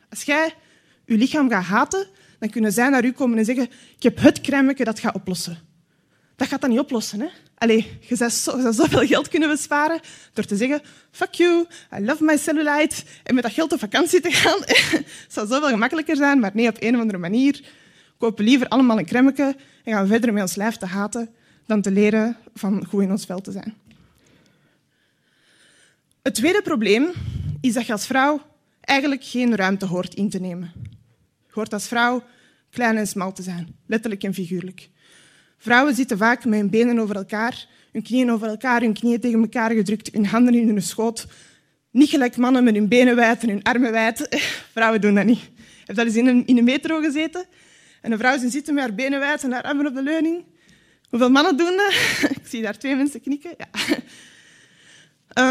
Als 0.09 0.23
jij 0.23 0.53
je 1.05 1.17
lichaam 1.17 1.49
gaat 1.49 1.63
haten, 1.63 2.07
dan 2.39 2.49
kunnen 2.49 2.71
zij 2.71 2.89
naar 2.89 3.05
u 3.05 3.11
komen 3.11 3.37
en 3.37 3.45
zeggen 3.45 3.69
ik 3.95 4.03
heb 4.03 4.19
het 4.19 4.41
crèmeke 4.41 4.83
dat 4.83 4.99
gaat 4.99 5.15
oplossen. 5.15 5.57
Dat 6.37 6.47
gaat 6.47 6.61
dat 6.61 6.69
niet 6.69 6.79
oplossen. 6.79 7.19
Hè? 7.19 7.27
Allee, 7.57 7.97
je 7.99 8.15
zou, 8.15 8.29
zo, 8.29 8.57
je 8.57 8.71
zoveel 8.73 9.05
geld 9.05 9.27
kunnen 9.27 9.49
besparen 9.49 9.99
door 10.33 10.45
te 10.45 10.55
zeggen 10.55 10.81
fuck 11.11 11.33
you, 11.33 11.65
I 11.97 12.05
love 12.05 12.23
my 12.23 12.37
cellulite 12.37 12.95
en 13.23 13.35
met 13.35 13.43
dat 13.43 13.53
geld 13.53 13.73
op 13.73 13.79
vakantie 13.79 14.21
te 14.21 14.31
gaan. 14.31 14.59
Het 14.65 15.05
zou 15.33 15.47
zoveel 15.47 15.69
gemakkelijker 15.69 16.15
zijn, 16.15 16.39
maar 16.39 16.51
nee, 16.53 16.67
op 16.67 16.77
een 16.79 16.95
of 16.95 17.01
andere 17.01 17.17
manier 17.17 17.63
kopen 18.17 18.43
liever 18.43 18.67
allemaal 18.67 18.97
een 18.97 19.05
crèmeke 19.05 19.55
en 19.83 19.93
gaan 19.93 20.01
we 20.03 20.09
verder 20.09 20.33
met 20.33 20.41
ons 20.41 20.55
lijf 20.55 20.75
te 20.75 20.85
haten 20.85 21.29
dan 21.65 21.81
te 21.81 21.91
leren 21.91 22.37
van 22.53 22.85
goed 22.85 23.01
in 23.01 23.11
ons 23.11 23.25
vel 23.25 23.41
te 23.41 23.51
zijn. 23.51 23.73
Het 26.21 26.35
tweede 26.35 26.61
probleem 26.61 27.11
is 27.61 27.73
dat 27.73 27.85
je 27.85 27.91
als 27.91 28.07
vrouw 28.07 28.41
eigenlijk 28.81 29.23
geen 29.23 29.55
ruimte 29.55 29.85
hoort 29.85 30.13
in 30.13 30.29
te 30.29 30.39
nemen. 30.39 30.71
hoort 31.49 31.73
als 31.73 31.87
vrouw 31.87 32.23
klein 32.69 32.97
en 32.97 33.07
smal 33.07 33.33
te 33.33 33.41
zijn, 33.41 33.75
letterlijk 33.85 34.23
en 34.23 34.33
figuurlijk. 34.33 34.89
Vrouwen 35.57 35.95
zitten 35.95 36.17
vaak 36.17 36.45
met 36.45 36.59
hun 36.59 36.69
benen 36.69 36.99
over 36.99 37.15
elkaar, 37.15 37.67
hun 37.91 38.01
knieën 38.01 38.31
over 38.31 38.47
elkaar, 38.47 38.81
hun 38.81 38.93
knieën 38.93 39.19
tegen 39.19 39.41
elkaar 39.41 39.71
gedrukt, 39.71 40.13
hun 40.13 40.25
handen 40.25 40.53
in 40.53 40.67
hun 40.67 40.81
schoot. 40.81 41.27
Niet 41.91 42.09
gelijk 42.09 42.37
mannen 42.37 42.63
met 42.63 42.75
hun 42.75 42.87
benen 42.87 43.15
wijd 43.15 43.43
en 43.43 43.49
hun 43.49 43.63
armen 43.63 43.91
wijd. 43.91 44.27
Vrouwen 44.73 45.01
doen 45.01 45.15
dat 45.15 45.25
niet. 45.25 45.41
Ik 45.41 45.83
heb 45.85 45.95
dat 45.95 46.05
eens 46.05 46.15
in 46.15 46.27
een, 46.27 46.45
in 46.45 46.57
een 46.57 46.63
metro 46.63 46.99
gezeten. 46.99 47.45
En 48.01 48.11
een 48.11 48.17
vrouw 48.17 48.37
zit 48.37 48.51
zitten 48.51 48.73
met 48.73 48.83
haar 48.83 48.95
benen 48.95 49.19
wijd 49.19 49.43
en 49.43 49.51
haar 49.51 49.63
armen 49.63 49.87
op 49.87 49.93
de 49.93 50.03
leuning. 50.03 50.43
Hoeveel 51.09 51.29
mannen 51.29 51.57
doen 51.57 51.77
dat? 51.77 51.93
Ik 52.37 52.47
zie 52.47 52.61
daar 52.61 52.77
twee 52.77 52.95
mensen 52.95 53.21
knikken. 53.21 53.51
Ja. 53.57 53.67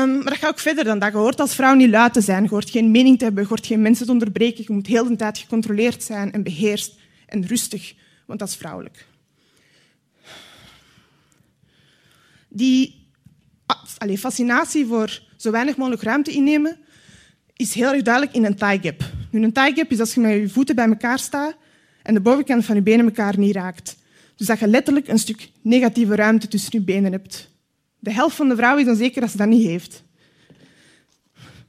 Um, 0.02 0.14
maar 0.14 0.24
dat 0.24 0.36
gaat 0.36 0.50
ook 0.50 0.58
verder 0.58 0.84
dan 0.84 0.98
dat. 0.98 1.12
Je 1.12 1.18
hoort 1.18 1.40
als 1.40 1.54
vrouw 1.54 1.74
niet 1.74 1.90
luid 1.90 2.12
te 2.12 2.20
zijn. 2.20 2.42
Je 2.42 2.48
hoort 2.48 2.70
geen 2.70 2.90
mening 2.90 3.18
te 3.18 3.24
hebben. 3.24 3.42
Je 3.42 3.48
hoort 3.48 3.66
geen 3.66 3.82
mensen 3.82 4.06
te 4.06 4.12
onderbreken. 4.12 4.64
Je 4.66 4.72
moet 4.72 4.86
heel 4.86 5.08
de 5.08 5.16
tijd 5.16 5.38
gecontroleerd 5.38 6.02
zijn 6.02 6.32
en 6.32 6.42
beheerst 6.42 6.94
en 7.26 7.46
rustig, 7.46 7.94
want 8.26 8.38
dat 8.38 8.48
is 8.48 8.56
vrouwelijk. 8.56 9.06
Die 12.56 13.08
fascinatie 14.18 14.86
voor 14.86 15.22
zo 15.36 15.50
weinig 15.50 15.76
mogelijk 15.76 16.02
ruimte 16.02 16.30
innemen 16.30 16.78
is 17.56 17.74
heel 17.74 17.92
erg 17.92 18.02
duidelijk 18.02 18.34
in 18.34 18.44
een 18.44 18.54
tie 18.54 18.78
gap. 18.82 19.10
Nu, 19.30 19.42
een 19.42 19.52
tie 19.52 19.74
gap 19.74 19.90
is 19.90 20.00
als 20.00 20.14
je 20.14 20.20
met 20.20 20.32
je 20.32 20.48
voeten 20.48 20.74
bij 20.74 20.88
elkaar 20.88 21.18
staat 21.18 21.56
en 22.02 22.14
de 22.14 22.20
bovenkant 22.20 22.64
van 22.64 22.74
je 22.74 22.82
benen 22.82 23.04
elkaar 23.04 23.38
niet 23.38 23.54
raakt. 23.54 23.96
Dus 24.36 24.46
dat 24.46 24.58
je 24.58 24.66
letterlijk 24.66 25.08
een 25.08 25.18
stuk 25.18 25.50
negatieve 25.62 26.14
ruimte 26.14 26.48
tussen 26.48 26.70
je 26.72 26.80
benen 26.80 27.12
hebt. 27.12 27.50
De 27.98 28.12
helft 28.12 28.36
van 28.36 28.48
de 28.48 28.56
vrouwen 28.56 28.80
is 28.80 28.86
dan 28.86 28.96
zeker 28.96 29.20
dat 29.20 29.30
ze 29.30 29.36
dat 29.36 29.48
niet 29.48 29.66
heeft. 29.66 30.02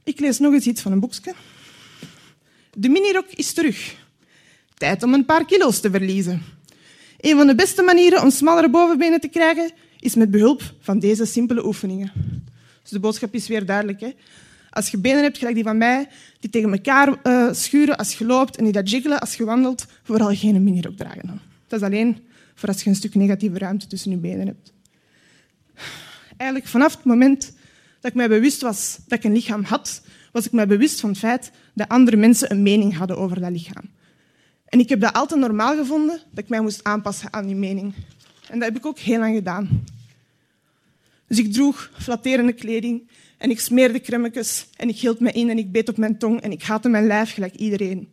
Ik 0.04 0.20
lees 0.20 0.38
nog 0.38 0.52
eens 0.52 0.66
iets 0.66 0.82
van 0.82 0.92
een 0.92 1.00
boekje. 1.00 1.34
De 2.72 2.88
minirok 2.88 3.26
is 3.30 3.52
terug. 3.52 3.96
Tijd 4.74 5.02
om 5.02 5.14
een 5.14 5.24
paar 5.24 5.44
kilo's 5.44 5.80
te 5.80 5.90
verliezen. 5.90 6.42
Een 7.20 7.36
van 7.36 7.46
de 7.46 7.54
beste 7.54 7.82
manieren 7.82 8.22
om 8.22 8.30
smallere 8.30 8.70
bovenbenen 8.70 9.20
te 9.20 9.28
krijgen 9.28 9.70
is 10.00 10.14
met 10.14 10.30
behulp 10.30 10.62
van 10.80 10.98
deze 10.98 11.24
simpele 11.24 11.66
oefeningen. 11.66 12.12
Dus 12.82 12.90
de 12.90 13.00
boodschap 13.00 13.34
is 13.34 13.48
weer 13.48 13.66
duidelijk. 13.66 14.00
Hè? 14.00 14.10
Als 14.70 14.88
je 14.88 14.98
benen 14.98 15.22
hebt, 15.22 15.38
gelijk 15.38 15.54
die 15.54 15.64
van 15.64 15.78
mij, 15.78 16.08
die 16.40 16.50
tegen 16.50 16.72
elkaar 16.72 17.18
uh, 17.22 17.52
schuren 17.52 17.96
als 17.96 18.18
je 18.18 18.24
loopt 18.24 18.56
en 18.56 18.64
die 18.64 18.72
dat 18.72 18.90
jiggelen 18.90 19.20
als 19.20 19.34
je 19.34 19.44
wandelt, 19.44 19.86
vooral 20.02 20.34
geen 20.34 20.64
minirok 20.64 20.96
dragen. 20.96 21.40
Dat 21.66 21.80
is 21.80 21.86
alleen 21.86 22.18
voor 22.54 22.68
als 22.68 22.82
je 22.82 22.90
een 22.90 22.96
stuk 22.96 23.14
negatieve 23.14 23.58
ruimte 23.58 23.86
tussen 23.86 24.10
je 24.10 24.16
benen 24.16 24.46
hebt. 24.46 24.72
Eigenlijk 26.36 26.70
vanaf 26.70 26.96
het 26.96 27.04
moment 27.04 27.52
dat 28.00 28.10
ik 28.10 28.16
mij 28.16 28.28
bewust 28.28 28.60
was 28.60 28.98
dat 29.06 29.18
ik 29.18 29.24
een 29.24 29.32
lichaam 29.32 29.64
had, 29.64 30.02
was 30.32 30.46
ik 30.46 30.52
mij 30.52 30.66
bewust 30.66 31.00
van 31.00 31.10
het 31.10 31.18
feit 31.18 31.50
dat 31.74 31.88
andere 31.88 32.16
mensen 32.16 32.50
een 32.50 32.62
mening 32.62 32.96
hadden 32.96 33.18
over 33.18 33.40
dat 33.40 33.50
lichaam. 33.50 33.90
En 34.64 34.78
ik 34.78 34.88
heb 34.88 35.00
dat 35.00 35.12
altijd 35.12 35.40
normaal 35.40 35.76
gevonden, 35.76 36.20
dat 36.30 36.44
ik 36.44 36.48
mij 36.48 36.60
moest 36.60 36.84
aanpassen 36.84 37.32
aan 37.32 37.46
die 37.46 37.56
mening. 37.56 37.94
En 38.48 38.58
dat 38.58 38.68
heb 38.68 38.76
ik 38.76 38.86
ook 38.86 38.98
heel 38.98 39.18
lang 39.18 39.34
gedaan. 39.34 39.84
Dus 41.26 41.38
ik 41.38 41.52
droeg 41.52 41.90
flatterende 41.98 42.52
kleding 42.52 43.10
en 43.38 43.50
ik 43.50 43.60
smeerde 43.60 44.00
kremmetjes 44.00 44.66
en 44.76 44.88
ik 44.88 44.96
hield 44.96 45.20
me 45.20 45.32
in 45.32 45.50
en 45.50 45.58
ik 45.58 45.72
beet 45.72 45.88
op 45.88 45.96
mijn 45.96 46.18
tong 46.18 46.40
en 46.40 46.52
ik 46.52 46.62
haatte 46.62 46.88
mijn 46.88 47.06
lijf 47.06 47.32
gelijk 47.32 47.54
iedereen. 47.54 48.08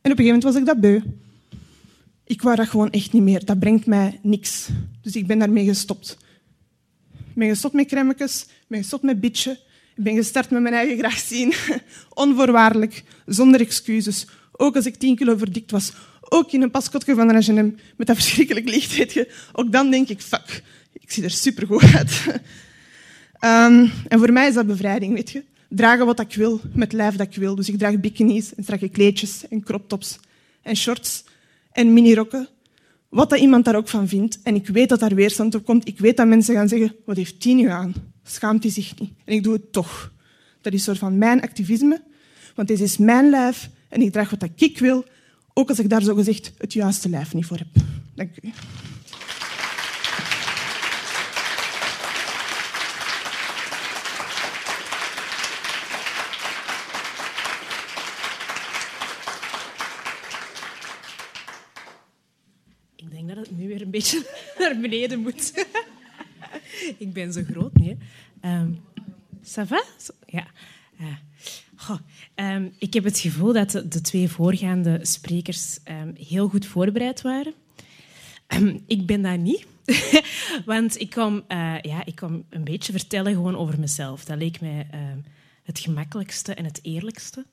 En 0.00 0.10
op 0.12 0.18
een 0.18 0.24
gegeven 0.24 0.24
moment 0.24 0.42
was 0.42 0.56
ik 0.56 0.66
dat 0.66 0.80
beu. 0.80 1.00
Ik 2.24 2.42
wou 2.42 2.56
dat 2.56 2.68
gewoon 2.68 2.90
echt 2.90 3.12
niet 3.12 3.22
meer. 3.22 3.44
Dat 3.44 3.58
brengt 3.58 3.86
mij 3.86 4.18
niks. 4.22 4.68
Dus 5.02 5.16
ik 5.16 5.26
ben 5.26 5.38
daarmee 5.38 5.64
gestopt. 5.64 6.16
Ik 7.12 7.34
ben 7.34 7.48
gestopt 7.48 7.74
met 7.74 7.86
kremmetjes, 7.86 8.42
ik 8.42 8.66
ben 8.66 8.78
gestopt 8.78 9.02
met 9.02 9.20
bitchen. 9.20 9.58
Ik 9.96 10.04
ben 10.04 10.14
gestart 10.14 10.50
met 10.50 10.62
mijn 10.62 10.74
eigen 10.74 10.98
graag 10.98 11.18
zien. 11.18 11.52
Onvoorwaardelijk, 12.24 13.04
zonder 13.26 13.60
excuses. 13.60 14.26
Ook 14.52 14.76
als 14.76 14.86
ik 14.86 14.96
tien 14.96 15.16
kilo 15.16 15.36
verdikt 15.36 15.70
was. 15.70 15.92
Ook 16.34 16.52
in 16.52 16.62
een 16.62 16.70
paskotje 16.70 17.14
van 17.14 17.34
H&M 17.34 17.74
met 17.96 18.06
dat 18.06 18.16
verschrikkelijk 18.16 18.68
licht. 18.68 19.26
Ook 19.52 19.72
dan 19.72 19.90
denk 19.90 20.08
ik, 20.08 20.20
fuck, 20.20 20.62
ik 20.92 21.12
zie 21.12 21.24
er 21.24 21.30
supergoed 21.30 21.82
uit. 21.94 22.24
Um, 23.44 23.90
en 24.12 24.18
voor 24.18 24.32
mij 24.32 24.48
is 24.48 24.54
dat 24.54 24.66
bevrijding, 24.66 25.14
weet 25.14 25.30
je. 25.30 25.44
Dragen 25.68 26.06
wat 26.06 26.20
ik 26.20 26.34
wil, 26.34 26.60
met 26.72 26.92
lijf 26.92 27.16
dat 27.16 27.26
ik 27.26 27.34
wil. 27.34 27.54
Dus 27.54 27.68
ik 27.68 27.78
draag 27.78 28.00
bikinis 28.00 28.54
en 28.54 28.62
strakke 28.62 28.88
kleedjes 28.88 29.48
en 29.48 29.62
crop 29.62 29.88
tops 29.88 30.18
en 30.62 30.76
shorts 30.76 31.24
en 31.72 31.92
minirokken. 31.92 32.48
Wat 33.08 33.30
dat 33.30 33.38
iemand 33.38 33.64
daar 33.64 33.76
ook 33.76 33.88
van 33.88 34.08
vindt. 34.08 34.38
En 34.42 34.54
ik 34.54 34.66
weet 34.66 34.88
dat 34.88 35.00
daar 35.00 35.14
weerstand 35.14 35.54
op 35.54 35.64
komt. 35.64 35.88
Ik 35.88 35.98
weet 35.98 36.16
dat 36.16 36.26
mensen 36.26 36.54
gaan 36.54 36.68
zeggen, 36.68 36.94
wat 37.04 37.16
heeft 37.16 37.42
die 37.42 37.54
nu 37.54 37.68
aan? 37.68 37.94
Schaamt 38.22 38.62
hij 38.62 38.72
zich 38.72 38.98
niet? 38.98 39.12
En 39.24 39.34
ik 39.34 39.42
doe 39.42 39.52
het 39.52 39.72
toch. 39.72 40.12
Dat 40.60 40.72
is 40.72 40.78
een 40.78 40.84
soort 40.84 40.98
van 40.98 41.18
mijn 41.18 41.42
activisme. 41.42 42.02
Want 42.54 42.68
dit 42.68 42.80
is 42.80 42.96
mijn 42.96 43.30
lijf 43.30 43.68
en 43.88 44.00
ik 44.00 44.12
draag 44.12 44.30
wat 44.30 44.48
ik 44.56 44.78
wil, 44.78 45.04
ook 45.54 45.68
als 45.68 45.78
ik 45.78 45.88
daar 45.88 46.02
zogezegd 46.02 46.52
het 46.58 46.72
juiste 46.72 47.08
lijf 47.08 47.34
niet 47.34 47.46
voor 47.46 47.56
heb. 47.56 47.84
Dank 48.14 48.30
u. 48.42 48.52
Ik 62.96 63.10
denk 63.10 63.28
dat 63.28 63.36
het 63.36 63.58
nu 63.58 63.68
weer 63.68 63.82
een 63.82 63.90
beetje 63.90 64.26
naar 64.58 64.80
beneden 64.80 65.20
moet. 65.20 65.66
ik 66.98 67.12
ben 67.12 67.32
zo 67.32 67.42
groot, 67.50 67.74
nee. 67.74 67.98
Um, 68.44 68.80
ça 69.44 69.66
va? 69.66 69.84
Ja. 70.26 70.46
Uh, 71.00 71.06
um, 72.34 72.72
ik 72.78 72.94
heb 72.94 73.04
het 73.04 73.18
gevoel 73.18 73.52
dat 73.52 73.70
de, 73.70 74.00
twee 74.00 74.28
voorgaande 74.28 74.98
sprekers 75.02 75.78
um, 75.84 76.14
heel 76.16 76.48
goed 76.48 76.66
voorbereid 76.66 77.22
waren. 77.22 77.54
ik 78.86 79.06
ben 79.06 79.22
dat 79.22 79.38
niet. 79.38 79.66
Want 80.64 81.00
ik 81.00 81.10
kom, 81.10 81.34
uh, 81.34 81.80
ja, 81.80 82.04
ik 82.04 82.16
kom 82.16 82.44
een 82.48 82.64
beetje 82.64 82.92
vertellen 82.92 83.32
gewoon 83.32 83.56
over 83.56 83.80
mezelf. 83.80 84.24
Dat 84.24 84.38
leek 84.38 84.60
mij 84.60 84.86
het 85.62 85.78
gemakkelijkste 85.78 86.54
en 86.54 86.64
het 86.64 86.78
eerlijkste. 86.82 87.46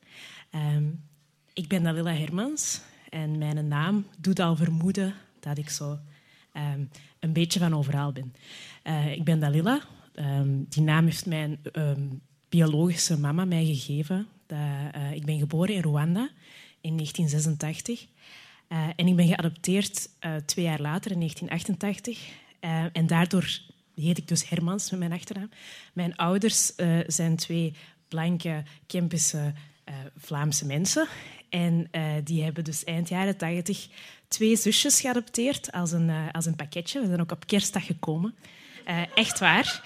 ik 1.53 1.67
ben 1.67 1.83
Dalila 1.83 2.13
Hermans 2.13 2.81
en 3.09 3.37
mijn 3.37 3.67
naam 3.67 4.05
doet 4.17 4.39
al 4.39 4.55
vermoeden 4.55 5.13
dat 5.39 5.57
ik 5.57 5.69
zo 5.69 5.99
een 7.19 7.33
beetje 7.33 7.59
van 7.59 7.75
overal 7.75 8.11
ben. 8.11 8.33
Uh, 8.83 9.11
ik 9.11 9.23
ben 9.23 9.39
Dalila. 9.39 9.81
Die 10.69 10.83
naam 10.83 11.05
heeft 11.05 11.25
mijn 11.25 11.59
biologische 12.49 13.19
mama 13.19 13.45
mij 13.45 13.65
gegeven. 13.65 14.27
Dat, 14.45 14.57
uh, 14.57 15.11
ik 15.11 15.25
ben 15.25 15.39
geboren 15.39 15.75
in 15.75 15.81
Rwanda 15.81 16.29
in 16.81 16.95
1986. 16.95 18.07
Uh, 18.69 18.87
en 18.95 19.07
ik 19.07 19.15
ben 19.15 19.27
geadopteerd 19.27 20.09
twee 20.45 20.65
jaar 20.65 20.81
later, 20.81 21.11
in 21.11 21.17
1988. 21.17 22.29
en 22.93 23.07
daardoor 23.07 23.59
heet 23.95 24.17
ik 24.17 24.27
dus 24.27 24.49
Hermans 24.49 24.89
met 24.89 24.99
mijn 24.99 25.11
achternaam. 25.11 25.49
Mijn 25.93 26.15
ouders 26.15 26.73
zijn 27.07 27.35
twee 27.35 27.73
blanke, 28.07 28.63
Kempische 28.87 29.53
Vlaamse 30.17 30.65
mensen. 30.65 31.07
En 31.49 31.89
die 32.23 32.43
hebben 32.43 32.63
dus 32.63 32.83
eind 32.83 33.09
jaren 33.09 33.37
80 33.37 33.87
twee 34.27 34.55
zusjes 34.55 35.01
geadopteerd 35.01 35.71
als 35.71 35.91
een, 35.91 36.31
als 36.31 36.45
een 36.45 36.55
pakketje. 36.55 36.99
We 36.99 37.07
zijn 37.07 37.21
ook 37.21 37.31
op 37.31 37.47
kerstdag 37.47 37.85
gekomen. 37.85 38.35
Uh, 38.89 39.01
echt 39.13 39.39
waar. 39.39 39.83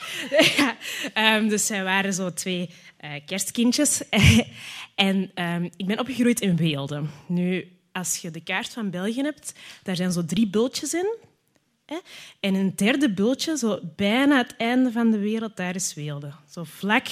um, 1.38 1.48
dus 1.48 1.66
zij 1.66 1.84
waren 1.84 2.14
zo 2.14 2.34
twee 2.34 2.70
uh, 3.02 3.12
kerstkindjes. 3.26 4.02
en 4.96 5.32
um, 5.36 5.70
ik 5.76 5.86
ben 5.86 6.00
opgegroeid 6.00 6.42
in 6.42 6.56
Weelde. 6.56 7.04
Nu, 7.28 7.68
als 7.92 8.18
je 8.18 8.32
de 8.32 8.42
kaart 8.42 8.70
van 8.70 8.90
België 8.90 9.22
hebt, 9.22 9.54
daar 9.84 9.96
zijn 9.96 10.12
zo 10.12 10.26
drie 10.26 10.48
bultjes 10.48 10.94
in. 10.94 11.18
Hè? 11.86 11.98
En 12.40 12.56
een 12.56 12.76
derde 12.76 13.14
bultje, 13.14 13.58
zo 13.58 13.80
bijna 13.96 14.38
het 14.38 14.56
einde 14.58 14.92
van 14.92 15.12
de 15.12 15.20
wereld, 15.20 15.56
daar 15.56 15.76
is 15.76 15.94
Weelde. 15.94 16.32
Zo 16.50 16.64
vlak 16.64 17.08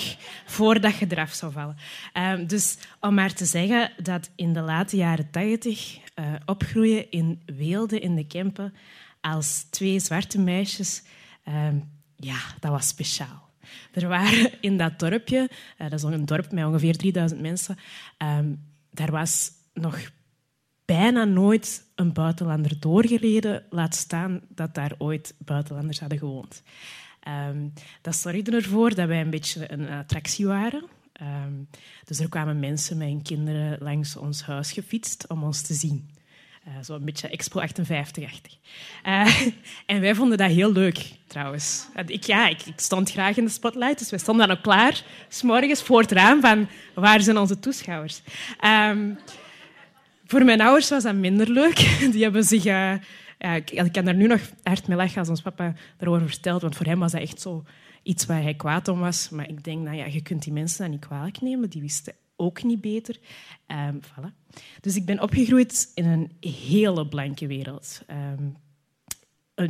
voordat 0.45 0.97
je 0.97 1.06
eraf 1.10 1.34
zou 1.34 1.51
vallen. 1.51 1.77
Um, 2.13 2.47
dus 2.47 2.77
om 2.99 3.13
maar 3.13 3.34
te 3.34 3.45
zeggen 3.45 3.92
dat 4.04 4.29
in 4.35 4.54
de 4.54 4.62
late 4.62 4.96
jaren 4.96 5.31
tachtig 5.31 5.98
uh, 5.98 6.33
opgroeien 6.46 7.12
in 7.12 7.42
Weelde, 7.46 8.00
in 8.00 8.15
de 8.15 8.27
Kempen, 8.27 8.73
als 9.21 9.65
twee 9.69 10.00
zwarte 10.00 10.39
meisjes, 10.39 11.04
um, 11.54 11.89
ja, 12.15 12.39
dat 12.60 12.71
was 12.71 12.87
speciaal. 12.87 13.49
Er 13.91 14.08
waren 14.08 14.52
in 14.62 14.77
dat 14.77 14.99
dorpje, 14.99 15.49
uh, 15.77 15.89
dat 15.89 15.93
is 15.99 16.04
een 16.04 16.25
dorp 16.25 16.52
met 16.52 16.65
ongeveer 16.65 16.97
3000 16.97 17.41
mensen, 17.41 17.77
um, 18.17 18.63
daar 18.91 19.12
was 19.12 19.52
nog 19.73 19.99
bijna 20.85 21.23
nooit 21.23 21.85
een 21.95 22.13
buitenlander 22.13 22.79
doorgereden, 22.79 23.63
laat 23.69 23.95
staan 23.95 24.41
dat 24.49 24.75
daar 24.75 24.91
ooit 24.97 25.33
buitenlanders 25.37 25.99
hadden 25.99 26.17
gewoond. 26.17 26.63
Um, 27.49 27.73
dat 28.02 28.15
zorgde 28.15 28.52
ervoor 28.52 28.95
dat 28.95 29.08
wij 29.08 29.21
een 29.21 29.29
beetje 29.29 29.71
een 29.71 29.89
attractie 29.89 30.45
waren. 30.47 30.83
Dus 32.04 32.19
er 32.19 32.29
kwamen 32.29 32.60
mensen 32.60 32.97
met 32.97 33.08
hun 33.08 33.21
kinderen 33.21 33.77
langs 33.79 34.15
ons 34.15 34.43
huis 34.43 34.71
gefietst 34.71 35.27
om 35.27 35.43
ons 35.43 35.62
te 35.62 35.73
zien. 35.73 36.10
Uh, 36.67 36.73
Zo'n 36.81 37.05
beetje 37.05 37.27
Expo 37.27 37.62
58-achtig. 37.62 38.57
Uh, 39.07 39.41
en 39.85 40.01
wij 40.01 40.15
vonden 40.15 40.37
dat 40.37 40.51
heel 40.51 40.71
leuk. 40.71 41.12
trouwens. 41.27 41.87
Ik, 42.05 42.23
ja, 42.23 42.47
ik, 42.47 42.62
ik, 42.62 42.79
stond 42.79 43.12
graag 43.12 43.37
in 43.37 43.45
de 43.45 43.51
spotlight, 43.51 43.99
dus 43.99 44.09
we 44.09 44.17
stonden 44.17 44.47
dan 44.47 44.57
ook 44.57 44.63
klaar, 44.63 45.03
s 45.29 45.41
morgens 45.41 45.81
voor 45.81 46.01
het 46.01 46.12
raam, 46.12 46.41
van 46.41 46.67
waar 46.93 47.21
zijn 47.21 47.37
onze 47.37 47.59
toeschouwers? 47.59 48.21
Um, 48.65 49.19
voor 50.25 50.45
mijn 50.45 50.62
ouders 50.62 50.89
was 50.89 51.03
dat 51.03 51.15
minder 51.15 51.49
leuk. 51.49 51.75
Die 52.12 52.23
hebben 52.23 52.43
zich... 52.43 52.63
Ja, 52.63 52.99
ik, 53.55 53.89
kan 53.91 54.05
daar 54.05 54.15
nu 54.15 54.27
nog 54.27 54.41
hard 54.63 54.87
mee 54.87 54.97
lachen 54.97 55.19
als 55.19 55.29
ons 55.29 55.41
papa 55.41 55.73
erover 55.99 56.27
vertelt, 56.27 56.62
want 56.62 56.75
voor 56.75 56.85
hem 56.85 56.99
was 56.99 57.12
dat 57.12 57.21
echt 57.21 57.41
zo 57.41 57.63
iets 58.03 58.25
waar 58.25 58.41
hij 58.41 58.53
kwaad 58.53 58.87
om 58.87 58.99
was. 58.99 59.29
Maar 59.29 59.49
ik 59.49 59.63
denk, 59.63 59.83
nou 59.83 59.97
ja, 59.97 60.05
je 60.05 60.21
kunt 60.21 60.43
die 60.43 60.53
mensen 60.53 60.81
dat 60.81 60.91
niet 60.91 61.05
kwalijk 61.05 61.41
nemen. 61.41 61.69
Die 61.69 61.81
wisten 61.81 62.13
ook 62.42 62.63
niet 62.63 62.81
beter. 62.81 63.19
Um, 63.67 64.00
voilà. 64.00 64.33
Dus 64.81 64.96
ik 64.96 65.06
ben 65.06 65.21
opgegroeid 65.21 65.92
in 65.96 66.06
een 66.06 66.31
hele 66.52 67.08
blanke 67.08 67.48
wereld. 67.48 68.02
Um, 68.10 68.56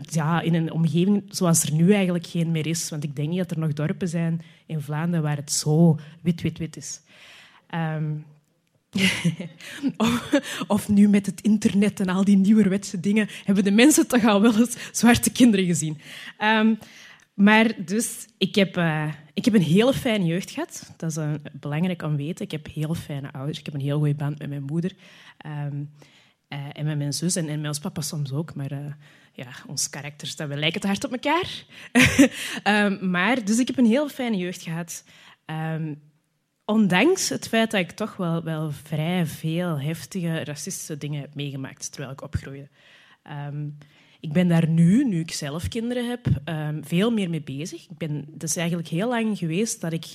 ja, 0.01 0.41
in 0.41 0.53
een 0.53 0.71
omgeving 0.71 1.23
zoals 1.29 1.63
er 1.63 1.73
nu 1.73 1.93
eigenlijk 1.93 2.27
geen 2.27 2.51
meer 2.51 2.67
is. 2.67 2.89
Want 2.89 3.03
ik 3.03 3.15
denk 3.15 3.29
niet 3.29 3.37
dat 3.37 3.51
er 3.51 3.59
nog 3.59 3.73
dorpen 3.73 4.07
zijn 4.07 4.41
in 4.65 4.81
Vlaanderen 4.81 5.23
waar 5.23 5.35
het 5.35 5.51
zo 5.51 5.99
wit-wit-wit 6.21 6.77
is. 6.77 7.01
Um, 7.75 8.25
of, 10.67 10.89
nu 10.89 11.07
met 11.07 11.25
het 11.25 11.41
internet 11.41 11.99
en 11.99 12.09
al 12.09 12.23
die 12.23 12.37
nieuwerwetse 12.37 12.99
dingen 12.99 13.27
hebben 13.43 13.63
de 13.63 13.71
mensen 13.71 14.07
toch 14.07 14.25
al 14.25 14.41
wel 14.41 14.59
eens 14.59 14.75
zwarte 14.91 15.31
kinderen 15.31 15.65
gezien. 15.65 15.97
Maar 17.33 17.85
dus, 17.85 18.27
ik 18.37 18.55
heb, 18.55 18.77
uh, 18.77 19.13
ik 19.33 19.45
heb 19.45 19.53
een 19.53 19.61
hele 19.61 19.93
fijne 19.93 20.25
jeugd 20.25 20.51
gehad. 20.51 20.93
Dat 20.97 21.09
is 21.09 21.17
uh, 21.17 21.33
belangrijk 21.51 22.01
om 22.01 22.17
te 22.17 22.23
weten. 22.23 22.45
Ik 22.45 22.51
heb 22.51 22.67
heel 22.67 22.93
fijne 22.93 23.31
ouders. 23.31 23.59
Ik 23.59 23.65
heb 23.65 23.73
een 23.73 23.81
heel 23.81 23.97
goede 23.97 24.15
band 24.15 24.39
met 24.39 24.49
mijn 24.49 24.63
moeder. 24.63 24.91
Um, 25.45 25.91
uh, 26.49 26.59
en 26.73 26.85
met 26.85 26.97
mijn 26.97 27.13
zus 27.13 27.35
en, 27.35 27.45
met 27.45 27.67
ons 27.67 27.79
papa 27.79 28.01
soms 28.01 28.31
ook. 28.31 28.53
Maar 28.55 28.97
ja, 29.33 29.47
ons 29.67 29.89
karakters, 29.89 30.35
we 30.35 30.57
lijken 30.57 30.81
te 30.81 30.87
hard 30.87 31.03
op 31.03 31.11
elkaar. 31.11 31.63
um, 32.63 33.09
maar, 33.15 33.45
dus 33.45 33.59
ik 33.59 33.67
heb 33.67 33.77
een 33.77 33.85
heel 33.85 34.09
fijne 34.09 34.37
jeugd 34.37 34.61
gehad. 34.61 35.03
Um, 35.45 36.01
ondanks 36.65 37.29
het 37.29 37.47
feit 37.47 37.71
dat 37.71 37.79
ik 37.79 37.91
toch 37.91 38.15
wel, 38.15 38.43
wel 38.43 38.71
vrij 38.71 39.25
veel 39.25 39.79
heftige 39.79 40.43
racistische 40.43 40.97
dingen 40.97 41.21
heb 41.21 41.35
meegemaakt 41.35 41.91
terwijl 41.91 42.13
ik 42.13 42.21
opgroeide. 42.21 42.69
Ik 44.21 44.33
ben 44.33 44.47
daar 44.47 44.67
nu, 44.67 45.05
nu 45.05 45.19
ik 45.19 45.31
zelf 45.31 45.67
kinderen 45.67 46.09
heb, 46.09 46.27
um, 46.45 46.85
veel 46.85 47.11
meer 47.11 47.29
mee 47.29 47.41
bezig. 47.41 47.89
Ik 47.89 47.97
ben, 47.97 48.27
het 48.33 48.43
is 48.43 48.55
eigenlijk 48.55 48.87
heel 48.87 49.09
lang 49.09 49.37
geweest 49.37 49.81
dat 49.81 49.93
ik, 49.93 50.05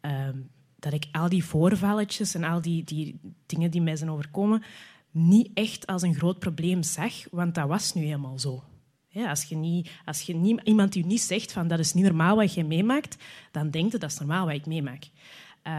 um, 0.00 0.50
dat 0.78 0.92
ik 0.92 1.06
al 1.12 1.28
die 1.28 1.44
voorvalletjes 1.44 2.34
en 2.34 2.44
al 2.44 2.60
die, 2.60 2.84
die 2.84 3.20
dingen 3.46 3.70
die 3.70 3.82
mij 3.82 3.96
zijn 3.96 4.10
overkomen, 4.10 4.62
niet 5.10 5.50
echt 5.54 5.86
als 5.86 6.02
een 6.02 6.14
groot 6.14 6.38
probleem 6.38 6.82
zag, 6.82 7.12
want 7.30 7.54
dat 7.54 7.68
was 7.68 7.94
nu 7.94 8.02
helemaal 8.02 8.38
zo. 8.38 8.62
Ja, 9.08 9.28
als 9.28 9.44
je, 9.44 9.56
niet, 9.56 9.90
als 10.04 10.20
je 10.20 10.34
niet, 10.34 10.60
iemand 10.64 10.92
die 10.92 11.06
niet 11.06 11.20
zegt 11.20 11.52
van 11.52 11.68
dat 11.68 11.78
is 11.78 11.92
niet 11.92 12.04
normaal 12.04 12.36
wat 12.36 12.54
je 12.54 12.64
meemaakt, 12.64 13.16
dan 13.50 13.70
denkt 13.70 13.92
je 13.92 13.98
dat 13.98 14.10
is 14.10 14.18
normaal 14.18 14.46
wat 14.46 14.54
ik 14.54 14.66
meemaak. 14.66 15.04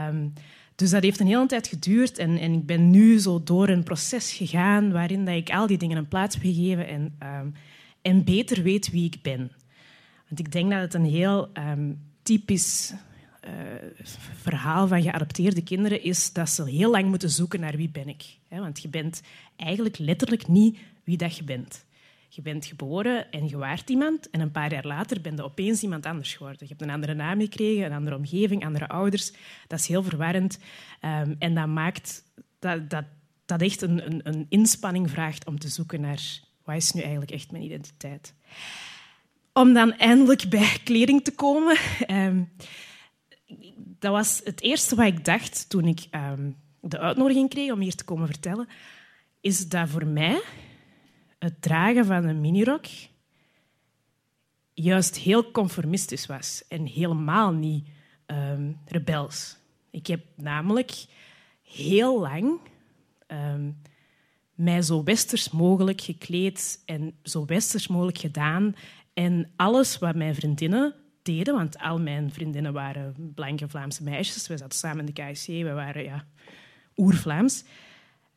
Um, 0.09 0.33
dus 0.75 0.89
dat 0.89 1.03
heeft 1.03 1.19
een 1.19 1.27
hele 1.27 1.45
tijd 1.45 1.67
geduurd 1.67 2.17
en, 2.17 2.37
en, 2.37 2.53
ik 2.53 2.65
ben 2.65 2.89
nu 2.89 3.19
zo 3.19 3.43
door 3.43 3.69
een 3.69 3.83
proces 3.83 4.33
gegaan 4.33 4.91
waarin 4.91 5.25
dat 5.25 5.35
ik 5.35 5.49
al 5.49 5.67
die 5.67 5.77
dingen 5.77 5.97
een 5.97 6.07
plaats 6.07 6.35
heb 6.35 6.43
gegeven 6.43 6.87
en, 6.87 7.15
um, 7.23 7.53
en 8.01 8.23
beter 8.23 8.63
weet 8.63 8.91
wie 8.91 9.05
ik 9.05 9.21
ben. 9.21 9.51
Want 10.27 10.39
ik 10.39 10.51
denk 10.51 10.71
dat 10.71 10.81
het 10.81 10.93
een 10.93 11.05
heel 11.05 11.49
um, 11.53 11.99
typisch 12.23 12.93
uh, 13.45 13.51
verhaal 14.41 14.87
van 14.87 15.01
geadopteerde 15.01 15.63
kinderen 15.63 16.03
is 16.03 16.33
dat 16.33 16.49
ze 16.49 16.69
heel 16.69 16.91
lang 16.91 17.05
moeten 17.05 17.29
zoeken 17.29 17.59
naar 17.59 17.75
wie 17.75 17.89
ben 17.89 18.07
ik. 18.07 18.23
Want 18.49 18.81
je 18.81 18.87
bent 18.87 19.21
eigenlijk 19.55 19.97
letterlijk 19.97 20.47
niet 20.47 20.77
wie 21.03 21.17
dat 21.17 21.37
je 21.37 21.43
bent. 21.43 21.84
Je 22.35 22.41
bent 22.41 22.65
geboren 22.65 23.31
en 23.31 23.47
je 23.47 23.57
waart 23.57 23.89
iemand 23.89 24.29
en 24.29 24.39
een 24.39 24.51
paar 24.51 24.71
jaar 24.71 24.85
later 24.85 25.21
ben 25.21 25.35
je 25.35 25.43
opeens 25.43 25.81
iemand 25.81 26.05
anders 26.05 26.33
geworden. 26.33 26.59
Je 26.59 26.67
hebt 26.67 26.81
een 26.81 26.89
andere 26.89 27.13
naam 27.13 27.39
gekregen, 27.39 27.85
een 27.85 27.93
andere 27.93 28.15
omgeving, 28.15 28.65
andere 28.65 28.87
ouders. 28.87 29.31
Dat 29.67 29.79
is 29.79 29.87
heel 29.87 30.03
verwarrend 30.03 30.59
um, 31.01 31.35
en 31.39 31.55
dat 31.55 31.67
maakt 31.67 32.23
dat, 32.59 32.89
dat, 32.89 33.05
dat 33.45 33.61
echt 33.61 33.81
een, 33.81 34.05
een, 34.05 34.21
een 34.23 34.45
inspanning 34.49 35.09
vraagt 35.09 35.45
om 35.45 35.59
te 35.59 35.67
zoeken 35.67 36.01
naar 36.01 36.39
wat 36.63 36.75
is 36.75 36.91
nu 36.91 37.01
eigenlijk 37.01 37.31
echt 37.31 37.51
mijn 37.51 37.63
identiteit. 37.63 38.33
Om 39.53 39.73
dan 39.73 39.93
eindelijk 39.93 40.49
bij 40.49 40.77
kleding 40.83 41.23
te 41.23 41.31
komen. 41.31 41.77
Um, 42.07 42.51
dat 43.99 44.11
was 44.11 44.41
het 44.43 44.61
eerste 44.61 44.95
wat 44.95 45.05
ik 45.05 45.25
dacht 45.25 45.69
toen 45.69 45.85
ik 45.85 46.07
um, 46.11 46.55
de 46.79 46.99
uitnodiging 46.99 47.49
kreeg 47.49 47.71
om 47.71 47.79
hier 47.79 47.95
te 47.95 48.03
komen 48.03 48.27
vertellen. 48.27 48.67
Is 49.41 49.67
dat 49.67 49.89
voor 49.89 50.07
mij 50.07 50.41
het 51.39 51.61
dragen 51.61 52.05
van 52.05 52.23
een 52.23 52.41
minirok 52.41 52.85
juist 54.75 55.17
heel 55.17 55.51
conformistisch 55.51 56.25
was 56.25 56.63
en 56.67 56.85
helemaal 56.85 57.51
niet 57.51 57.87
um, 58.27 58.79
rebels. 58.85 59.57
Ik 59.89 60.07
heb 60.07 60.21
namelijk 60.35 61.05
heel 61.61 62.19
lang 62.19 62.59
um, 63.27 63.81
mij 64.55 64.81
zo 64.81 65.03
westers 65.03 65.49
mogelijk 65.49 66.01
gekleed 66.01 66.81
en 66.85 67.13
zo 67.23 67.45
westers 67.45 67.87
mogelijk 67.87 68.17
gedaan. 68.17 68.75
En 69.13 69.51
alles 69.55 69.97
wat 69.97 70.15
mijn 70.15 70.35
vriendinnen 70.35 70.95
deden, 71.21 71.53
want 71.53 71.77
al 71.77 71.99
mijn 71.99 72.31
vriendinnen 72.31 72.73
waren 72.73 73.33
blanke 73.35 73.69
Vlaamse 73.69 74.03
meisjes, 74.03 74.47
we 74.47 74.57
zaten 74.57 74.77
samen 74.77 75.05
in 75.07 75.13
de 75.13 75.21
KSC, 75.21 75.47
we 75.47 75.71
waren 75.71 76.03
ja, 76.03 76.25
oer-Vlaams. 76.97 77.63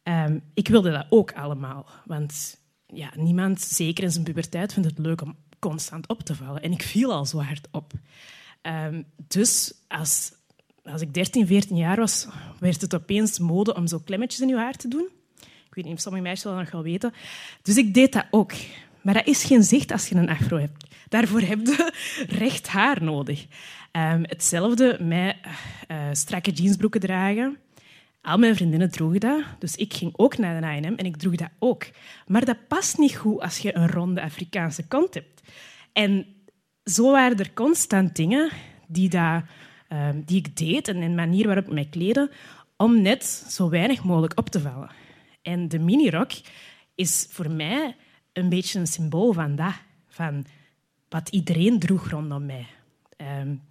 Um, 0.02 0.42
ik 0.54 0.68
wilde 0.68 0.90
dat 0.90 1.06
ook 1.08 1.32
allemaal, 1.32 1.86
want 2.04 2.57
ja, 2.92 3.10
niemand, 3.16 3.60
zeker 3.60 4.04
in 4.04 4.10
zijn 4.10 4.24
puberteit, 4.24 4.72
vindt 4.72 4.88
het 4.88 4.98
leuk 4.98 5.20
om 5.20 5.36
constant 5.58 6.08
op 6.08 6.22
te 6.22 6.34
vallen. 6.34 6.62
En 6.62 6.72
ik 6.72 6.82
viel 6.82 7.12
al 7.12 7.26
zo 7.26 7.40
hard 7.40 7.68
op. 7.70 7.92
Um, 8.62 9.04
dus 9.28 9.74
als, 9.88 10.32
als 10.84 11.00
ik 11.00 11.14
13, 11.14 11.46
14 11.46 11.76
jaar 11.76 11.96
was, 11.96 12.26
werd 12.58 12.80
het 12.80 12.94
opeens 12.94 13.38
mode 13.38 13.74
om 13.74 13.86
zo 13.86 13.98
klemmetjes 13.98 14.40
in 14.40 14.48
je 14.48 14.56
haar 14.56 14.76
te 14.76 14.88
doen. 14.88 15.08
Ik 15.40 15.74
weet 15.74 15.84
niet 15.84 15.94
of 15.94 16.00
sommige 16.00 16.24
meisjes 16.24 16.42
dat 16.42 16.56
nog 16.56 16.70
wel 16.70 16.82
weten. 16.82 17.12
Dus 17.62 17.76
ik 17.76 17.94
deed 17.94 18.12
dat 18.12 18.26
ook. 18.30 18.52
Maar 19.00 19.14
dat 19.14 19.26
is 19.26 19.44
geen 19.44 19.62
zicht 19.62 19.92
als 19.92 20.08
je 20.08 20.14
een 20.14 20.28
afro 20.28 20.58
hebt. 20.58 20.84
Daarvoor 21.08 21.40
heb 21.40 21.66
je 21.66 21.92
recht 22.44 22.68
haar 22.68 23.02
nodig. 23.02 23.46
Um, 23.92 24.24
hetzelfde 24.26 24.98
met 25.00 25.36
uh, 25.88 26.08
strakke 26.12 26.50
jeansbroeken 26.50 27.00
dragen. 27.00 27.56
Al 28.22 28.38
mijn 28.38 28.56
vriendinnen 28.56 28.90
droegen 28.90 29.20
dat, 29.20 29.44
dus 29.58 29.76
ik 29.76 29.94
ging 29.94 30.12
ook 30.16 30.38
naar 30.38 30.60
de 30.60 30.66
H&M 30.66 30.94
en 30.96 31.06
ik 31.06 31.16
droeg 31.16 31.34
dat 31.34 31.50
ook. 31.58 31.86
Maar 32.26 32.44
dat 32.44 32.68
past 32.68 32.98
niet 32.98 33.16
goed 33.16 33.40
als 33.40 33.58
je 33.58 33.76
een 33.76 33.88
ronde 33.88 34.22
Afrikaanse 34.22 34.86
kont 34.86 35.14
hebt. 35.14 35.42
En 35.92 36.26
zo 36.84 37.12
waren 37.12 37.38
er 37.38 37.52
constant 37.52 38.16
dingen 38.16 38.50
die, 38.86 39.08
dat, 39.08 39.42
uh, 39.88 40.08
die 40.24 40.38
ik 40.38 40.56
deed 40.56 40.88
en 40.88 40.96
een 40.96 41.14
manier 41.14 41.46
waarop 41.46 41.66
ik 41.66 41.72
mij 41.72 41.88
kleedde 41.90 42.30
om 42.76 43.02
net 43.02 43.24
zo 43.24 43.68
weinig 43.68 44.04
mogelijk 44.04 44.38
op 44.38 44.48
te 44.48 44.60
vallen. 44.60 44.90
En 45.42 45.68
de 45.68 45.78
minirok 45.78 46.30
is 46.94 47.26
voor 47.30 47.50
mij 47.50 47.96
een 48.32 48.48
beetje 48.48 48.78
een 48.78 48.86
symbool 48.86 49.32
van 49.32 49.56
dat, 49.56 49.74
van 50.08 50.46
wat 51.08 51.28
iedereen 51.28 51.78
droeg 51.78 52.10
rondom 52.10 52.46
mij. 52.46 52.66
Um, 53.40 53.62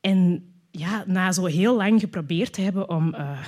en 0.00 0.52
ja, 0.78 1.04
na 1.06 1.32
zo 1.32 1.44
heel 1.44 1.76
lang 1.76 2.00
geprobeerd 2.00 2.52
te 2.52 2.60
hebben 2.60 2.88
om, 2.88 3.14
uh, 3.14 3.40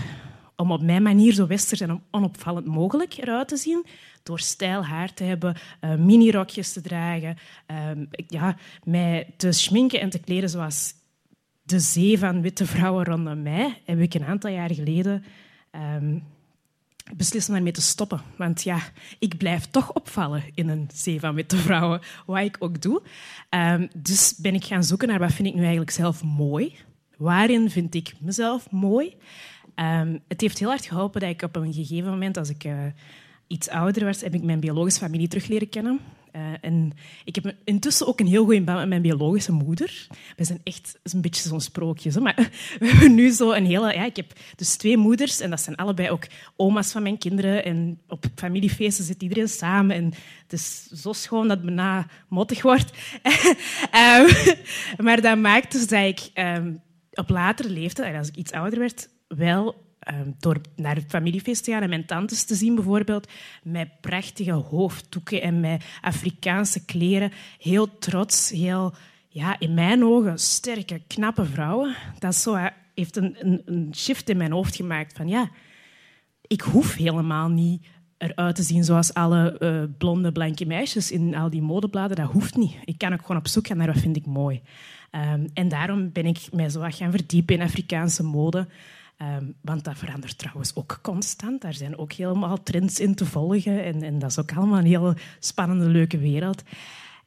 om 0.56 0.72
op 0.72 0.82
mijn 0.82 1.02
manier 1.02 1.32
zo 1.32 1.46
westers 1.46 1.80
en 1.80 2.02
onopvallend 2.10 2.66
mogelijk 2.66 3.16
eruit 3.16 3.48
te 3.48 3.56
zien, 3.56 3.86
door 4.22 4.40
stijl 4.40 4.84
haar 4.84 5.14
te 5.14 5.24
hebben, 5.24 5.56
uh, 5.80 5.94
minirokjes 5.94 6.72
te 6.72 6.80
dragen, 6.80 7.36
uh, 7.70 8.04
ja, 8.26 8.56
mij 8.84 9.34
te 9.36 9.52
schminken 9.52 10.00
en 10.00 10.10
te 10.10 10.18
kleden 10.18 10.50
zoals 10.50 10.94
de 11.62 11.78
zee 11.78 12.18
van 12.18 12.42
witte 12.42 12.66
vrouwen 12.66 13.04
rondom 13.04 13.42
mij, 13.42 13.80
heb 13.84 14.00
ik 14.00 14.14
een 14.14 14.24
aantal 14.24 14.50
jaar 14.50 14.74
geleden 14.74 15.24
um, 15.96 16.22
beslist 17.16 17.48
om 17.48 17.54
daarmee 17.54 17.72
te 17.72 17.82
stoppen. 17.82 18.20
Want 18.36 18.62
ja, 18.62 18.78
ik 19.18 19.36
blijf 19.36 19.66
toch 19.66 19.92
opvallen 19.92 20.42
in 20.54 20.68
een 20.68 20.88
zee 20.94 21.20
van 21.20 21.34
witte 21.34 21.56
vrouwen, 21.56 22.00
wat 22.26 22.38
ik 22.38 22.56
ook 22.58 22.82
doe. 22.82 23.02
Um, 23.50 23.88
dus 23.96 24.34
ben 24.36 24.54
ik 24.54 24.64
gaan 24.64 24.84
zoeken 24.84 25.08
naar 25.08 25.18
wat 25.18 25.32
vind 25.32 25.48
ik 25.48 25.54
nu 25.54 25.60
eigenlijk 25.60 25.90
zelf 25.90 26.24
mooi 26.24 26.74
waarin 27.20 27.70
vind 27.70 27.94
ik 27.94 28.12
mezelf 28.20 28.70
mooi? 28.70 29.16
Um, 29.76 30.20
het 30.28 30.40
heeft 30.40 30.58
heel 30.58 30.68
hard 30.68 30.86
geholpen 30.86 31.20
dat 31.20 31.30
ik 31.30 31.42
op 31.42 31.56
een 31.56 31.72
gegeven 31.72 32.10
moment, 32.10 32.36
als 32.36 32.48
ik 32.48 32.64
uh, 32.64 32.78
iets 33.46 33.68
ouder 33.68 34.04
was, 34.04 34.20
heb 34.20 34.34
ik 34.34 34.42
mijn 34.42 34.60
biologische 34.60 35.00
familie 35.00 35.28
terug 35.28 35.46
leren 35.46 35.68
kennen. 35.68 36.00
Uh, 36.36 36.42
en 36.60 36.92
ik 37.24 37.34
heb 37.34 37.54
intussen 37.64 38.06
ook 38.06 38.20
een 38.20 38.26
heel 38.26 38.44
goede 38.44 38.62
band 38.62 38.78
met 38.78 38.88
mijn 38.88 39.02
biologische 39.02 39.52
moeder. 39.52 40.06
We 40.36 40.44
zijn 40.44 40.60
echt 40.64 40.98
een 41.02 41.20
beetje 41.20 41.48
zo'n 41.48 41.60
sprookje. 41.60 42.10
Zo. 42.10 42.20
Maar 42.20 42.34
we 42.78 42.86
hebben 42.86 43.14
nu 43.14 43.30
zo 43.30 43.52
een 43.52 43.66
hele... 43.66 43.94
Ja, 43.94 44.04
ik 44.04 44.16
heb 44.16 44.32
dus 44.56 44.76
twee 44.76 44.96
moeders 44.96 45.40
en 45.40 45.50
dat 45.50 45.60
zijn 45.60 45.76
allebei 45.76 46.10
ook 46.10 46.26
oma's 46.56 46.92
van 46.92 47.02
mijn 47.02 47.18
kinderen. 47.18 47.64
En 47.64 48.00
op 48.08 48.24
familiefeesten 48.34 49.04
zit 49.04 49.22
iedereen 49.22 49.48
samen. 49.48 49.96
En 49.96 50.04
het 50.42 50.52
is 50.52 50.86
zo 50.86 51.12
schoon 51.12 51.48
dat 51.48 51.56
het 51.56 51.66
bijna 51.66 52.06
mottig 52.28 52.62
wordt. 52.62 52.92
um, 53.94 54.54
maar 55.06 55.20
dat 55.20 55.38
maakt 55.38 55.72
dus 55.72 55.86
dat 55.86 56.04
ik... 56.04 56.30
Um, 56.34 56.80
op 57.20 57.28
latere 57.28 57.70
leeftijd, 57.70 58.16
als 58.16 58.28
ik 58.28 58.36
iets 58.36 58.52
ouder 58.52 58.78
werd, 58.78 59.08
wel 59.28 59.88
ehm, 59.98 60.30
door 60.38 60.60
naar 60.76 60.94
het 60.94 61.04
familiefeest 61.08 61.64
te 61.64 61.70
gaan 61.70 61.82
en 61.82 61.88
mijn 61.88 62.06
tantes 62.06 62.44
te 62.44 62.54
zien 62.54 62.74
bijvoorbeeld, 62.74 63.28
met 63.62 64.00
prachtige 64.00 64.52
hoofddoeken 64.52 65.42
en 65.42 65.60
met 65.60 65.84
Afrikaanse 66.00 66.84
kleren, 66.84 67.32
heel 67.58 67.98
trots, 67.98 68.50
heel, 68.50 68.94
ja, 69.28 69.58
in 69.58 69.74
mijn 69.74 70.04
ogen, 70.04 70.38
sterke, 70.38 71.02
knappe 71.06 71.44
vrouwen. 71.44 71.96
Dat 72.18 72.34
zo, 72.34 72.58
heeft 72.94 73.16
een, 73.16 73.36
een, 73.38 73.62
een 73.64 73.92
shift 73.96 74.28
in 74.28 74.36
mijn 74.36 74.52
hoofd 74.52 74.76
gemaakt 74.76 75.16
van 75.16 75.28
ja, 75.28 75.50
ik 76.46 76.60
hoef 76.60 76.94
helemaal 76.94 77.48
niet 77.48 77.86
eruit 78.20 78.56
te 78.56 78.62
zien 78.62 78.84
zoals 78.84 79.14
alle 79.14 79.56
uh, 79.58 79.82
blonde, 79.98 80.32
blanke 80.32 80.66
meisjes 80.66 81.10
in 81.10 81.34
al 81.34 81.50
die 81.50 81.62
modebladen. 81.62 82.16
Dat 82.16 82.30
hoeft 82.30 82.56
niet. 82.56 82.76
Ik 82.84 82.98
kan 82.98 83.12
ook 83.12 83.20
gewoon 83.20 83.36
op 83.36 83.48
zoek 83.48 83.66
gaan 83.66 83.76
naar 83.76 83.86
wat 83.86 83.98
vind 83.98 84.16
ik 84.16 84.26
mooi. 84.26 84.62
Um, 85.10 85.46
en 85.54 85.68
daarom 85.68 86.12
ben 86.12 86.26
ik 86.26 86.38
mij 86.52 86.68
zo 86.68 86.80
wat 86.80 86.94
gaan 86.94 87.10
verdiepen 87.10 87.54
in 87.54 87.62
Afrikaanse 87.62 88.22
mode. 88.22 88.66
Um, 89.38 89.54
want 89.60 89.84
dat 89.84 89.98
verandert 89.98 90.38
trouwens 90.38 90.74
ook 90.74 90.98
constant. 91.02 91.60
Daar 91.60 91.74
zijn 91.74 91.98
ook 91.98 92.12
helemaal 92.12 92.62
trends 92.62 93.00
in 93.00 93.14
te 93.14 93.26
volgen. 93.26 93.84
En, 93.84 94.02
en 94.02 94.18
dat 94.18 94.30
is 94.30 94.38
ook 94.38 94.52
allemaal 94.52 94.78
een 94.78 94.84
heel 94.84 95.14
spannende, 95.38 95.88
leuke 95.88 96.18
wereld. 96.18 96.62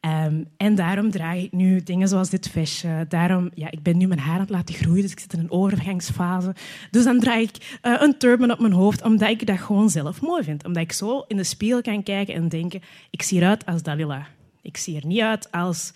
Um, 0.06 0.46
en 0.58 0.76
daarom 0.76 1.12
draag 1.12 1.36
ik 1.36 1.52
nu 1.52 1.84
dingen 1.84 2.08
zoals 2.08 2.30
dit 2.30 2.50
vestje. 2.50 3.06
Daarom, 3.10 3.52
ja, 3.54 3.72
ik 3.72 3.84
ben 3.84 3.98
nu 3.98 4.08
mijn 4.08 4.20
haar 4.20 4.34
aan 4.34 4.40
het 4.40 4.50
laten 4.50 4.76
groeien, 4.76 5.02
dus 5.02 5.12
ik 5.12 5.20
zit 5.20 5.34
in 5.34 5.40
een 5.40 5.52
overgangsfase. 5.52 6.56
Dus 6.92 7.04
dan 7.04 7.20
draag 7.20 7.40
ik 7.40 7.80
uh, 7.82 7.96
een 8.00 8.18
turban 8.18 8.52
op 8.52 8.60
mijn 8.60 8.74
hoofd, 8.74 9.04
omdat 9.04 9.30
ik 9.30 9.46
dat 9.46 9.60
gewoon 9.60 9.90
zelf 9.90 10.22
mooi 10.22 10.44
vind. 10.44 10.66
Omdat 10.66 10.84
ik 10.84 10.92
zo 10.92 11.24
in 11.28 11.38
de 11.38 11.44
spiegel 11.44 11.82
kan 11.82 12.04
kijken 12.04 12.34
en 12.34 12.50
denken, 12.50 12.82
ik 13.10 13.22
zie 13.22 13.40
eruit 13.40 13.66
als 13.66 13.84
Dalila. 13.84 14.28
Ik 14.62 14.78
zie 14.78 14.96
er 14.96 15.06
niet 15.06 15.22
uit 15.22 15.52
als 15.52 15.94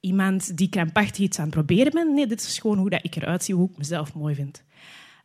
iemand 0.00 0.56
die 0.56 0.68
krampachtig 0.68 1.18
iets 1.18 1.38
aan 1.38 1.44
het 1.44 1.54
proberen 1.54 1.92
bent. 1.92 2.14
Nee, 2.14 2.26
dit 2.26 2.40
is 2.40 2.58
gewoon 2.58 2.78
hoe 2.78 2.90
dat 2.90 3.04
ik 3.04 3.16
eruit 3.16 3.44
zie, 3.44 3.54
hoe 3.54 3.70
ik 3.70 3.78
mezelf 3.78 4.14
mooi 4.14 4.34
vind. 4.34 4.62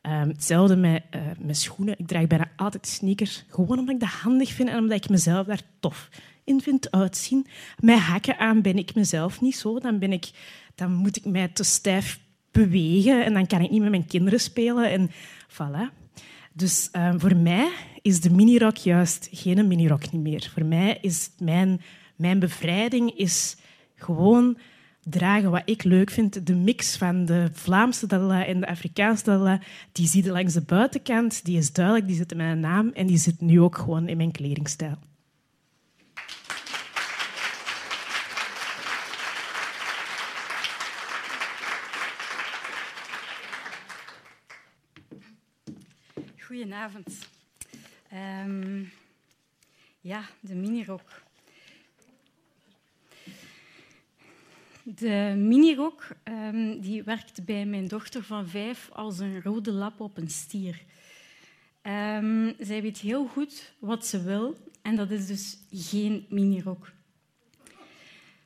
Um, 0.02 0.12
hetzelfde 0.12 0.76
met, 0.76 1.04
uh, 1.16 1.22
met 1.40 1.58
schoenen. 1.58 1.96
Ik 1.98 2.08
draag 2.08 2.28
bijna 2.28 2.52
altijd 2.56 2.88
sneakers, 2.88 3.46
gewoon 3.50 3.80
omdat 3.80 3.96
ik 3.96 4.02
dat 4.02 4.10
handig 4.10 4.52
vind 4.52 4.70
en 4.70 4.78
omdat 4.78 5.04
ik 5.04 5.10
mezelf 5.10 5.46
daar 5.46 5.62
tof 5.80 6.10
in 6.44 6.62
vind 6.62 6.92
uitzien. 6.92 7.48
Met 7.80 8.00
hakken 8.00 8.38
aan 8.38 8.62
ben 8.62 8.78
ik 8.78 8.96
mezelf 8.96 9.42
niet 9.42 9.56
zo. 9.56 9.80
Dan, 9.80 10.00
ben 10.00 10.12
ik, 10.12 10.32
dan 10.76 10.94
moet 10.94 11.18
ik 11.18 11.26
mij 11.26 11.48
te 11.48 11.64
stijf 11.64 12.20
bewegen 12.52 13.26
en 13.26 13.34
dan 13.34 13.48
kan 13.48 13.62
ik 13.62 13.72
niet 13.72 13.82
met 13.82 13.90
mijn 13.90 14.08
kinderen 14.08 14.40
spelen. 14.40 14.92
En 14.92 15.10
voilà. 15.50 16.02
Dus 16.54 16.90
uh, 16.94 17.14
voor 17.18 17.36
mij 17.36 17.72
is 18.02 18.22
de 18.22 18.30
minirok 18.30 18.78
juist 18.78 19.30
geen 19.32 19.68
minirok 19.68 20.12
niet 20.12 20.22
meer. 20.22 20.52
Voor 20.54 20.66
mij 20.66 20.98
is 21.02 21.30
mijn, 21.40 21.82
mijn 22.16 22.40
bevrijding 22.40 23.12
is 23.18 23.58
gewoon 23.96 24.58
dragen 25.04 25.52
wat 25.52 25.62
ik 25.66 25.84
leuk 25.84 26.10
vind. 26.10 26.48
De 26.48 26.56
mix 26.56 26.98
van 26.98 27.26
de 27.26 27.50
Vlaamse 27.54 28.08
Dalila 28.08 28.46
en 28.46 28.60
de 28.60 28.68
Afrikaanse 28.68 29.24
Dalila, 29.24 29.60
die 29.92 30.08
zie 30.08 30.24
je 30.24 30.32
langs 30.32 30.54
de 30.54 30.62
buitenkant. 30.62 31.46
Die 31.46 31.58
is 31.58 31.74
duidelijk, 31.74 32.08
die 32.08 32.16
zit 32.16 32.32
in 32.32 32.38
mijn 32.38 32.60
naam 32.60 32.90
en 32.90 33.08
die 33.08 33.18
zit 33.18 33.42
nu 33.42 33.62
ook 33.62 33.78
gewoon 33.78 34.08
in 34.08 34.18
mijn 34.18 34.32
kledingstijl. 34.32 34.98
Goedenavond. 46.64 47.30
Um, 48.46 48.92
ja, 50.02 50.24
de 50.40 50.56
minirok. 50.56 51.22
De 54.84 55.34
minirok 55.38 56.08
um, 56.24 56.80
die 56.82 57.04
werkt 57.04 57.46
bij 57.46 57.66
mijn 57.66 57.88
dochter 57.88 58.24
van 58.24 58.48
vijf 58.48 58.90
als 58.92 59.20
een 59.20 59.42
rode 59.42 59.72
lap 59.72 60.00
op 60.00 60.18
een 60.18 60.30
stier. 60.30 60.82
Um, 61.82 62.56
zij 62.60 62.82
weet 62.82 62.98
heel 62.98 63.28
goed 63.28 63.74
wat 63.80 64.06
ze 64.06 64.24
wil 64.24 64.58
en 64.82 64.96
dat 64.96 65.12
is 65.12 65.28
dus 65.28 65.58
geen 65.72 66.26
minirok. 66.30 66.92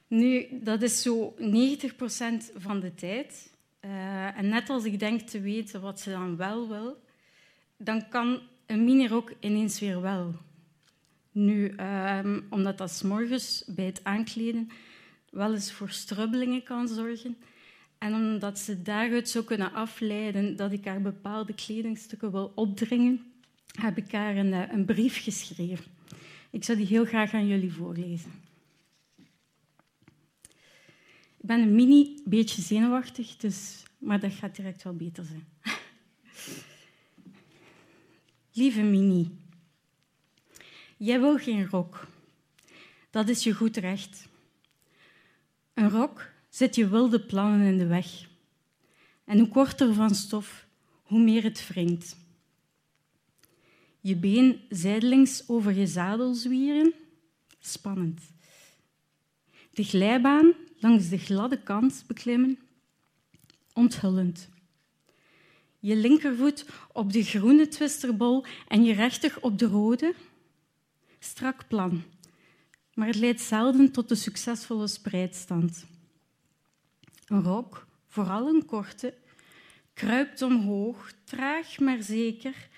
Nu, 0.08 0.48
dat 0.52 0.82
is 0.82 1.02
zo 1.02 1.36
90% 1.40 1.42
van 2.56 2.80
de 2.80 2.96
tijd. 2.96 3.52
Uh, 3.82 4.38
en 4.38 4.50
net 4.50 4.70
als 4.70 4.84
ik 4.84 5.00
denk 5.00 5.22
te 5.22 5.42
weten 5.42 5.82
wat 5.82 6.00
ze 6.00 6.10
dan 6.10 6.36
wel 6.36 6.68
wil, 6.68 7.06
dan 7.78 8.10
kan 8.10 8.40
een 8.66 8.84
minirok 8.84 9.32
ineens 9.40 9.80
weer 9.80 10.02
wel. 10.02 10.36
Nu, 11.32 11.76
um, 11.80 12.46
omdat 12.50 12.78
dat 12.78 12.92
s 12.92 13.02
morgens 13.02 13.64
bij 13.68 13.86
het 13.86 14.04
aankleden 14.04 14.70
wel 15.30 15.54
eens 15.54 15.72
voor 15.72 15.90
strubbelingen 15.90 16.64
kan 16.64 16.88
zorgen. 16.88 17.38
En 17.98 18.14
omdat 18.14 18.60
ze 18.60 18.82
daaruit 18.82 19.30
zou 19.30 19.44
kunnen 19.44 19.74
afleiden 19.74 20.56
dat 20.56 20.72
ik 20.72 20.86
haar 20.86 21.02
bepaalde 21.02 21.54
kledingstukken 21.54 22.32
wil 22.32 22.52
opdringen, 22.56 23.32
heb 23.80 23.98
ik 23.98 24.12
haar 24.12 24.36
een, 24.36 24.54
eh, 24.54 24.72
een 24.72 24.86
brief 24.86 25.24
geschreven. 25.24 25.86
Ik 26.50 26.64
zou 26.64 26.78
die 26.78 26.88
heel 26.88 27.06
graag 27.06 27.34
aan 27.34 27.48
jullie 27.48 27.74
voorlezen. 27.74 28.32
Ik 31.38 31.54
ben 31.54 31.62
een 31.62 31.76
mini 31.76 32.22
beetje 32.26 32.62
zenuwachtig, 32.62 33.38
dus, 33.38 33.84
maar 33.98 34.20
dat 34.20 34.34
gaat 34.34 34.56
direct 34.56 34.84
wel 34.84 34.96
beter 34.96 35.26
zijn. 35.26 35.48
Lieve 38.58 38.82
Mini, 38.82 39.38
jij 40.98 41.20
wil 41.20 41.38
geen 41.38 41.70
rok. 41.70 42.08
Dat 43.10 43.30
is 43.30 43.44
je 43.44 43.54
goed 43.54 43.78
recht. 43.78 44.28
Een 45.74 45.90
rok 45.90 46.30
zet 46.50 46.76
je 46.76 46.88
wilde 46.88 47.20
plannen 47.26 47.68
in 47.68 47.78
de 47.78 47.86
weg. 47.86 48.28
En 49.24 49.40
hoe 49.40 49.48
korter 49.48 49.94
van 49.94 50.16
stof, 50.16 50.68
hoe 51.02 51.20
meer 51.20 51.44
het 51.44 51.68
wringt. 51.68 52.18
Je 54.02 54.16
been 54.16 54.60
zijdelings 54.70 55.44
over 55.48 55.74
je 55.74 55.88
zadel 55.88 56.34
zwieren, 56.34 56.94
spannend. 57.60 58.22
De 59.72 59.84
glijbaan 59.84 60.54
langs 60.80 61.10
de 61.10 61.18
gladde 61.18 61.64
kant 61.64 62.04
beklimmen, 62.08 62.60
onthullend 63.74 64.50
je 65.88 65.96
linkervoet 65.96 66.66
op 66.92 67.14
de 67.14 67.24
groene 67.24 67.68
twisterbol 67.68 68.46
en 68.68 68.84
je 68.84 68.94
rechter 68.94 69.38
op 69.42 69.60
de 69.60 69.66
rode. 69.66 70.14
Strak 71.20 71.68
plan, 71.68 72.04
maar 72.94 73.08
het 73.08 73.16
leidt 73.16 73.42
zelden 73.42 73.92
tot 73.92 74.10
de 74.10 74.16
succesvolle 74.16 74.88
spreidstand. 74.88 75.86
Een 77.26 77.44
rok, 77.44 77.88
vooral 78.08 78.48
een 78.48 78.66
korte, 78.66 79.14
kruipt 79.94 80.42
omhoog, 80.42 81.12
traag 81.24 81.80
maar 81.80 82.02
zeker, 82.02 82.70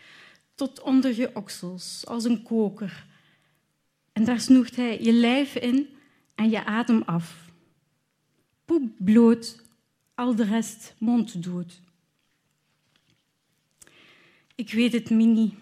tot 0.55 0.81
onder 0.81 1.15
je 1.15 1.35
oksels, 1.35 2.05
als 2.05 2.23
een 2.23 2.43
koker. 2.43 3.05
En 4.13 4.23
daar 4.23 4.39
snoegt 4.39 4.75
hij 4.75 5.03
je 5.03 5.13
lijf 5.13 5.55
in 5.55 5.89
en 6.35 6.49
je 6.49 6.65
adem 6.65 7.01
af. 7.01 7.51
Poep 8.65 8.91
bloot, 8.97 9.63
al 10.13 10.35
de 10.35 10.43
rest 10.43 10.95
monddood. 10.97 11.87
Ik 14.59 14.71
weet 14.71 14.93
het, 14.93 15.09
Mini. 15.09 15.53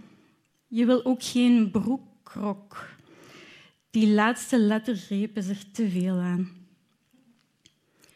Je 0.67 0.85
wil 0.85 1.05
ook 1.05 1.23
geen 1.23 1.71
broekrok. 1.71 2.89
Die 3.89 4.07
laatste 4.07 4.59
lettergrepen 4.59 5.43
zich 5.43 5.63
te 5.71 5.89
veel 5.89 6.17
aan. 6.17 6.49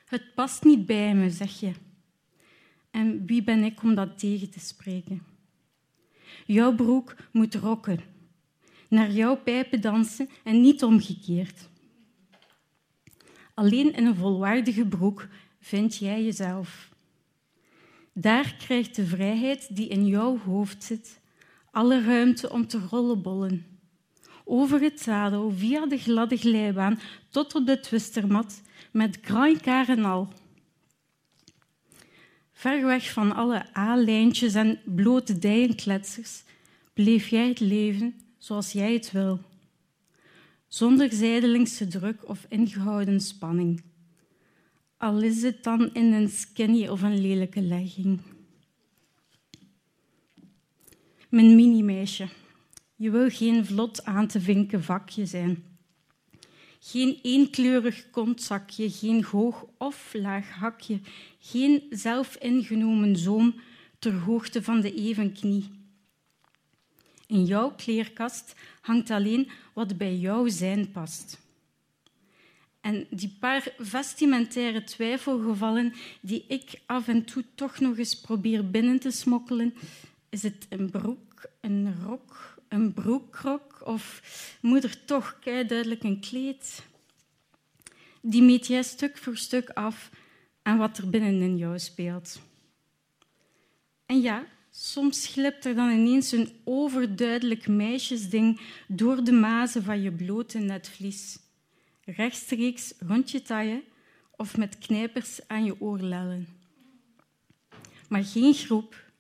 Het 0.05 0.33
past 0.35 0.63
niet 0.63 0.85
bij 0.85 1.15
me, 1.15 1.29
zeg 1.29 1.59
je. 1.59 1.71
En 2.91 3.25
wie 3.25 3.43
ben 3.43 3.63
ik 3.63 3.83
om 3.83 3.95
dat 3.95 4.19
tegen 4.19 4.49
te 4.49 4.59
spreken? 4.59 5.23
Jouw 6.45 6.75
broek 6.75 7.15
moet 7.31 7.55
rokken, 7.55 7.99
naar 8.89 9.11
jouw 9.11 9.37
pijpen 9.37 9.81
dansen 9.81 10.29
en 10.43 10.61
niet 10.61 10.83
omgekeerd. 10.83 11.69
Alleen 13.53 13.93
in 13.93 14.05
een 14.05 14.15
volwaardige 14.15 14.85
broek 14.85 15.27
vind 15.59 15.97
jij 15.97 16.23
jezelf. 16.23 16.90
Daar 18.13 18.55
krijgt 18.59 18.95
de 18.95 19.05
vrijheid 19.05 19.75
die 19.75 19.87
in 19.87 20.07
jouw 20.07 20.37
hoofd 20.37 20.83
zit 20.83 21.19
alle 21.71 22.03
ruimte 22.03 22.49
om 22.49 22.67
te 22.67 22.79
rollenbollen. 22.89 23.65
Over 24.43 24.81
het 24.81 25.01
zadel, 25.01 25.51
via 25.51 25.85
de 25.85 25.97
gladde 25.97 26.37
glijbaan, 26.37 26.99
tot 27.29 27.55
op 27.55 27.65
de 27.65 27.79
twistermat, 27.79 28.61
met 28.91 29.19
kraankaar 29.19 29.89
en 29.89 30.05
al. 30.05 30.27
Ver 32.51 32.85
weg 32.85 33.11
van 33.11 33.35
alle 33.35 33.77
A-lijntjes 33.77 34.53
en 34.53 34.79
blote 34.85 35.39
dijenkletsers 35.39 36.43
bleef 36.93 37.27
jij 37.27 37.47
het 37.47 37.59
leven 37.59 38.15
zoals 38.37 38.71
jij 38.71 38.93
het 38.93 39.11
wil. 39.11 39.39
Zonder 40.67 41.13
zijdelingse 41.13 41.87
druk 41.87 42.29
of 42.29 42.45
ingehouden 42.49 43.19
spanning 43.21 43.81
al 45.01 45.21
is 45.21 45.41
het 45.41 45.63
dan 45.63 45.93
in 45.93 46.13
een 46.13 46.29
skinny 46.29 46.87
of 46.87 47.01
een 47.01 47.21
lelijke 47.21 47.61
legging. 47.61 48.19
Mijn 51.29 51.55
mini-meisje, 51.55 52.27
je 52.95 53.11
wil 53.11 53.29
geen 53.29 53.65
vlot 53.65 54.05
aan 54.05 54.27
te 54.27 54.41
vinken 54.41 54.83
vakje 54.83 55.25
zijn. 55.25 55.63
Geen 56.79 57.19
eenkleurig 57.21 58.09
kontzakje, 58.09 58.89
geen 58.89 59.23
hoog 59.23 59.65
of 59.77 60.13
laag 60.13 60.49
hakje, 60.49 60.99
geen 61.39 61.83
zelfingenomen 61.89 63.15
zoom 63.15 63.55
ter 63.99 64.13
hoogte 64.13 64.63
van 64.63 64.81
de 64.81 64.93
evenknie. 64.93 65.69
In 67.27 67.45
jouw 67.45 67.75
kleerkast 67.75 68.55
hangt 68.81 69.09
alleen 69.09 69.49
wat 69.73 69.97
bij 69.97 70.15
jouw 70.15 70.47
zijn 70.47 70.91
past. 70.91 71.40
En 72.81 73.07
die 73.09 73.35
paar 73.39 73.73
vestimentaire 73.77 74.83
twijfelgevallen 74.83 75.93
die 76.21 76.45
ik 76.47 76.81
af 76.85 77.07
en 77.07 77.25
toe 77.25 77.43
toch 77.55 77.79
nog 77.79 77.97
eens 77.97 78.19
probeer 78.19 78.71
binnen 78.71 78.99
te 78.99 79.11
smokkelen, 79.11 79.73
is 80.29 80.43
het 80.43 80.65
een 80.69 80.89
broek, 80.89 81.45
een 81.61 82.03
rok, 82.03 82.55
een 82.67 82.93
broekrok 82.93 83.81
of 83.85 84.21
moet 84.61 84.83
er 84.83 85.05
toch 85.05 85.39
duidelijk 85.43 86.03
een 86.03 86.19
kleed? 86.19 86.85
Die 88.21 88.41
meet 88.41 88.67
jij 88.67 88.83
stuk 88.83 89.17
voor 89.17 89.37
stuk 89.37 89.69
af 89.69 90.09
aan 90.61 90.77
wat 90.77 90.97
er 90.97 91.09
binnenin 91.09 91.57
jou 91.57 91.79
speelt. 91.79 92.41
En 94.05 94.21
ja, 94.21 94.45
soms 94.71 95.27
glipt 95.27 95.65
er 95.65 95.75
dan 95.75 95.89
ineens 95.89 96.31
een 96.31 96.49
overduidelijk 96.63 97.67
meisjesding 97.67 98.59
door 98.87 99.23
de 99.23 99.31
mazen 99.31 99.83
van 99.83 100.01
je 100.01 100.11
blote 100.11 100.59
netvlies. 100.59 101.39
Rechtstreeks 102.05 102.93
rond 102.99 103.31
je 103.31 103.41
taille 103.41 103.83
of 104.31 104.57
met 104.57 104.77
knijpers 104.77 105.47
aan 105.47 105.63
je 105.63 105.81
oorlellen. 105.81 106.47
Maar 108.09 108.23
geen 108.23 108.53
groep, 108.53 109.11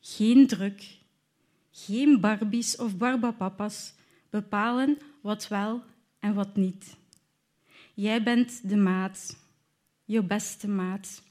geen 0.00 0.46
druk, 0.46 0.98
geen 1.70 2.20
Barbies 2.20 2.76
of 2.76 2.96
Barbapapas 2.96 3.94
bepalen 4.30 4.98
wat 5.20 5.48
wel 5.48 5.82
en 6.18 6.34
wat 6.34 6.56
niet. 6.56 6.96
Jij 7.94 8.22
bent 8.22 8.68
de 8.68 8.76
maat, 8.76 9.36
je 10.04 10.22
beste 10.22 10.68
maat. 10.68 11.22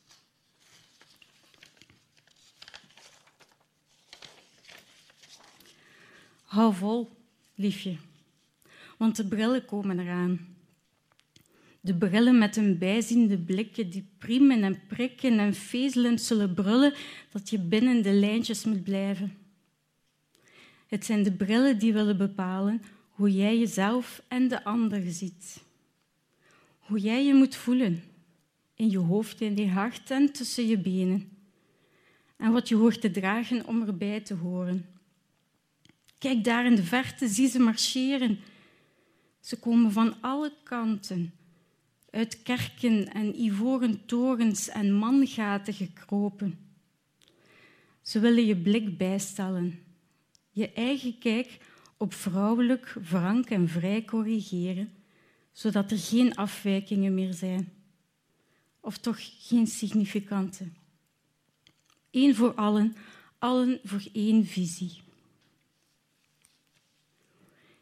Hou 6.43 6.73
vol, 6.73 7.11
liefje, 7.55 7.97
want 8.97 9.15
de 9.15 9.27
brillen 9.27 9.65
komen 9.65 9.99
eraan. 9.99 10.54
De 11.85 11.95
brillen 11.95 12.37
met 12.37 12.55
hun 12.55 12.77
bijziende 12.77 13.37
blikken 13.37 13.89
die 13.89 14.07
priemen 14.17 14.63
en 14.63 14.79
prikken 14.87 15.39
en 15.39 15.53
vezelend 15.53 16.21
zullen 16.21 16.53
brullen 16.53 16.93
dat 17.31 17.49
je 17.49 17.59
binnen 17.59 18.03
de 18.03 18.11
lijntjes 18.11 18.63
moet 18.65 18.83
blijven. 18.83 19.37
Het 20.87 21.05
zijn 21.05 21.23
de 21.23 21.31
brillen 21.31 21.79
die 21.79 21.93
willen 21.93 22.17
bepalen 22.17 22.81
hoe 23.09 23.31
jij 23.31 23.57
jezelf 23.57 24.21
en 24.27 24.47
de 24.47 24.63
ander 24.63 25.01
ziet. 25.11 25.63
Hoe 26.79 26.99
jij 26.99 27.25
je 27.25 27.33
moet 27.33 27.55
voelen 27.55 28.03
in 28.75 28.89
je 28.89 28.97
hoofd, 28.97 29.41
in 29.41 29.55
je 29.55 29.67
hart 29.67 30.11
en 30.11 30.31
tussen 30.31 30.67
je 30.67 30.77
benen. 30.77 31.29
En 32.37 32.51
wat 32.51 32.69
je 32.69 32.75
hoort 32.75 33.01
te 33.01 33.11
dragen 33.11 33.67
om 33.67 33.81
erbij 33.81 34.19
te 34.19 34.33
horen. 34.33 34.85
Kijk 36.17 36.43
daar 36.43 36.65
in 36.65 36.75
de 36.75 36.83
verte, 36.83 37.27
zie 37.27 37.47
ze 37.47 37.59
marcheren. 37.59 38.39
Ze 39.39 39.59
komen 39.59 39.91
van 39.91 40.21
alle 40.21 40.51
kanten, 40.63 41.33
uit 42.15 42.43
kerken 42.43 43.13
en 43.13 43.41
ivoren 43.41 44.05
torens 44.05 44.69
en 44.69 44.93
mangaten 44.93 45.73
gekropen. 45.73 46.59
Ze 48.01 48.19
willen 48.19 48.45
je 48.45 48.57
blik 48.57 48.97
bijstellen, 48.97 49.79
je 50.51 50.71
eigen 50.71 51.17
kijk 51.17 51.57
op 51.97 52.13
vrouwelijk, 52.13 52.95
frank 53.03 53.49
en 53.49 53.67
vrij 53.69 54.05
corrigeren, 54.05 54.93
zodat 55.51 55.91
er 55.91 55.97
geen 55.97 56.35
afwijkingen 56.35 57.13
meer 57.13 57.33
zijn. 57.33 57.73
Of 58.79 58.97
toch 58.97 59.17
geen 59.19 59.67
significante. 59.67 60.67
Eén 62.11 62.35
voor 62.35 62.53
allen, 62.53 62.95
allen 63.37 63.79
voor 63.83 64.03
één 64.13 64.45
visie. 64.45 65.01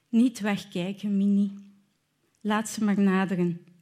Niet 0.10 0.40
wegkijken, 0.40 1.18
Mini. 1.18 1.52
Laat 2.42 2.70
ze 2.70 2.84
maar 2.84 3.00
naderen. 3.00 3.73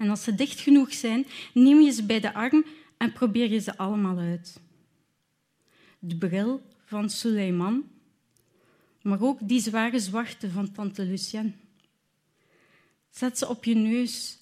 En 0.00 0.10
als 0.10 0.22
ze 0.22 0.34
dicht 0.34 0.60
genoeg 0.60 0.92
zijn, 0.92 1.26
neem 1.54 1.80
je 1.80 1.90
ze 1.90 2.04
bij 2.04 2.20
de 2.20 2.34
arm 2.34 2.64
en 2.96 3.12
probeer 3.12 3.50
je 3.50 3.58
ze 3.58 3.76
allemaal 3.76 4.18
uit. 4.18 4.60
De 5.98 6.16
bril 6.16 6.62
van 6.84 7.10
Suleiman, 7.10 7.84
maar 9.02 9.22
ook 9.22 9.38
die 9.42 9.60
zware 9.60 9.98
zwarte 9.98 10.50
van 10.50 10.72
tante 10.72 11.04
Lucienne. 11.04 11.52
Zet 13.10 13.38
ze 13.38 13.48
op 13.48 13.64
je 13.64 13.74
neus 13.74 14.38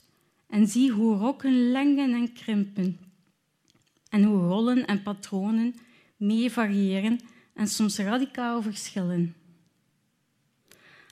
en 0.46 0.66
zie 0.66 0.90
hoe 0.90 1.16
rokken 1.16 1.70
lengen 1.70 2.14
en 2.14 2.32
krimpen. 2.32 2.98
En 4.08 4.22
hoe 4.22 4.40
rollen 4.40 4.86
en 4.86 5.02
patronen 5.02 5.74
mee 6.16 6.50
variëren 6.50 7.20
en 7.54 7.68
soms 7.68 7.98
radicaal 7.98 8.62
verschillen. 8.62 9.34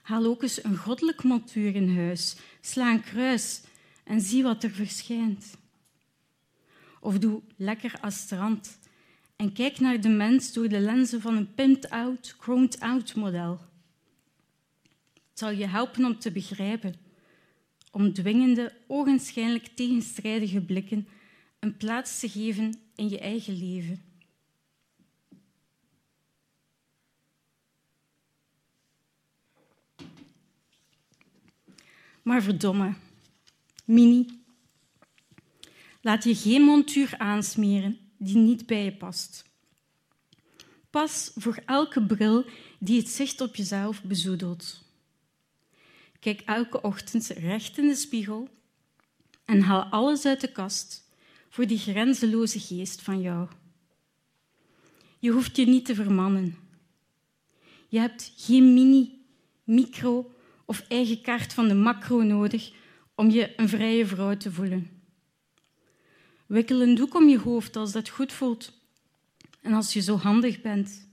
Haal 0.03 0.25
ook 0.25 0.43
eens 0.43 0.65
een 0.65 0.77
goddelijk 0.77 1.23
montuur 1.23 1.75
in 1.75 1.97
huis, 1.97 2.37
sla 2.61 2.93
een 2.93 3.03
kruis 3.03 3.65
en 4.07 4.21
zie 4.21 4.43
wat 4.43 4.63
er 4.63 4.71
verschijnt. 4.71 5.57
Of 7.01 7.19
doe 7.19 7.43
lekker 7.57 7.99
astrand 8.01 8.79
en 9.37 9.53
kijk 9.53 9.81
naar 9.81 10.01
de 10.01 10.09
mens 10.09 10.53
door 10.53 10.69
de 10.69 10.81
lenzen 10.81 11.21
van 11.21 11.37
een 11.37 11.55
pimped-out, 11.55 12.37
chromed-out 12.39 13.15
model. 13.15 13.61
Het 15.13 15.39
zal 15.39 15.51
je 15.51 15.67
helpen 15.67 16.05
om 16.05 16.19
te 16.19 16.31
begrijpen, 16.31 16.95
om 17.91 18.13
dwingende, 18.13 18.73
ogenschijnlijk 18.87 19.67
tegenstrijdige 19.67 20.61
blikken 20.61 21.09
een 21.59 21.77
plaats 21.77 22.21
te 22.21 22.29
geven 22.29 22.79
in 22.95 23.09
je 23.09 23.19
eigen 23.19 23.59
leven. 23.59 24.03
Maar 32.23 32.43
verdomme, 32.43 32.95
Mini, 33.87 34.27
laat 36.01 36.25
je 36.25 36.35
geen 36.35 36.63
montuur 36.63 37.15
aansmeren 37.19 37.99
die 38.19 38.37
niet 38.37 38.67
bij 38.67 38.85
je 38.85 38.97
past. 38.97 39.45
Pas 40.91 41.31
voor 41.35 41.63
elke 41.67 42.07
bril 42.07 42.45
die 42.79 42.99
het 42.99 43.09
zicht 43.09 43.41
op 43.41 43.57
jezelf 43.57 44.03
bezoedelt. 44.03 44.85
Kijk 46.21 46.41
elke 46.41 46.83
ochtend 46.83 47.27
recht 47.27 47.79
in 47.79 47.87
de 47.87 47.95
spiegel 47.95 48.49
en 49.45 49.61
haal 49.61 49.83
alles 49.83 50.27
uit 50.27 50.41
de 50.41 50.53
kast 50.53 51.11
voor 51.49 51.67
die 51.67 51.79
grenzeloze 51.79 52.61
geest 52.61 53.03
van 53.03 53.21
jou. 53.21 53.49
Je 55.19 55.31
hoeft 55.31 55.57
je 55.57 55.67
niet 55.67 55.85
te 55.85 55.95
vermannen. 55.95 56.59
Je 57.89 57.99
hebt 57.99 58.33
geen 58.37 58.75
mini, 58.75 59.27
micro 59.65 60.35
of 60.65 60.85
eigen 60.89 61.21
kaart 61.21 61.53
van 61.53 61.69
de 61.69 61.75
macro 61.75 62.23
nodig 62.23 62.73
om 63.17 63.31
je 63.31 63.53
een 63.57 63.69
vrije 63.69 64.07
vrouw 64.07 64.37
te 64.37 64.53
voelen. 64.53 64.91
Wikkel 66.47 66.83
een 66.83 66.95
doek 66.95 67.15
om 67.15 67.29
je 67.29 67.39
hoofd 67.39 67.77
als 67.77 67.93
dat 67.93 68.09
goed 68.09 68.33
voelt 68.33 68.73
en 69.61 69.73
als 69.73 69.93
je 69.93 70.01
zo 70.01 70.17
handig 70.17 70.61
bent, 70.61 71.09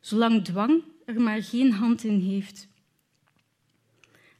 zolang 0.00 0.44
dwang 0.44 0.82
er 1.04 1.20
maar 1.20 1.42
geen 1.42 1.72
hand 1.72 2.04
in 2.04 2.20
heeft. 2.20 2.68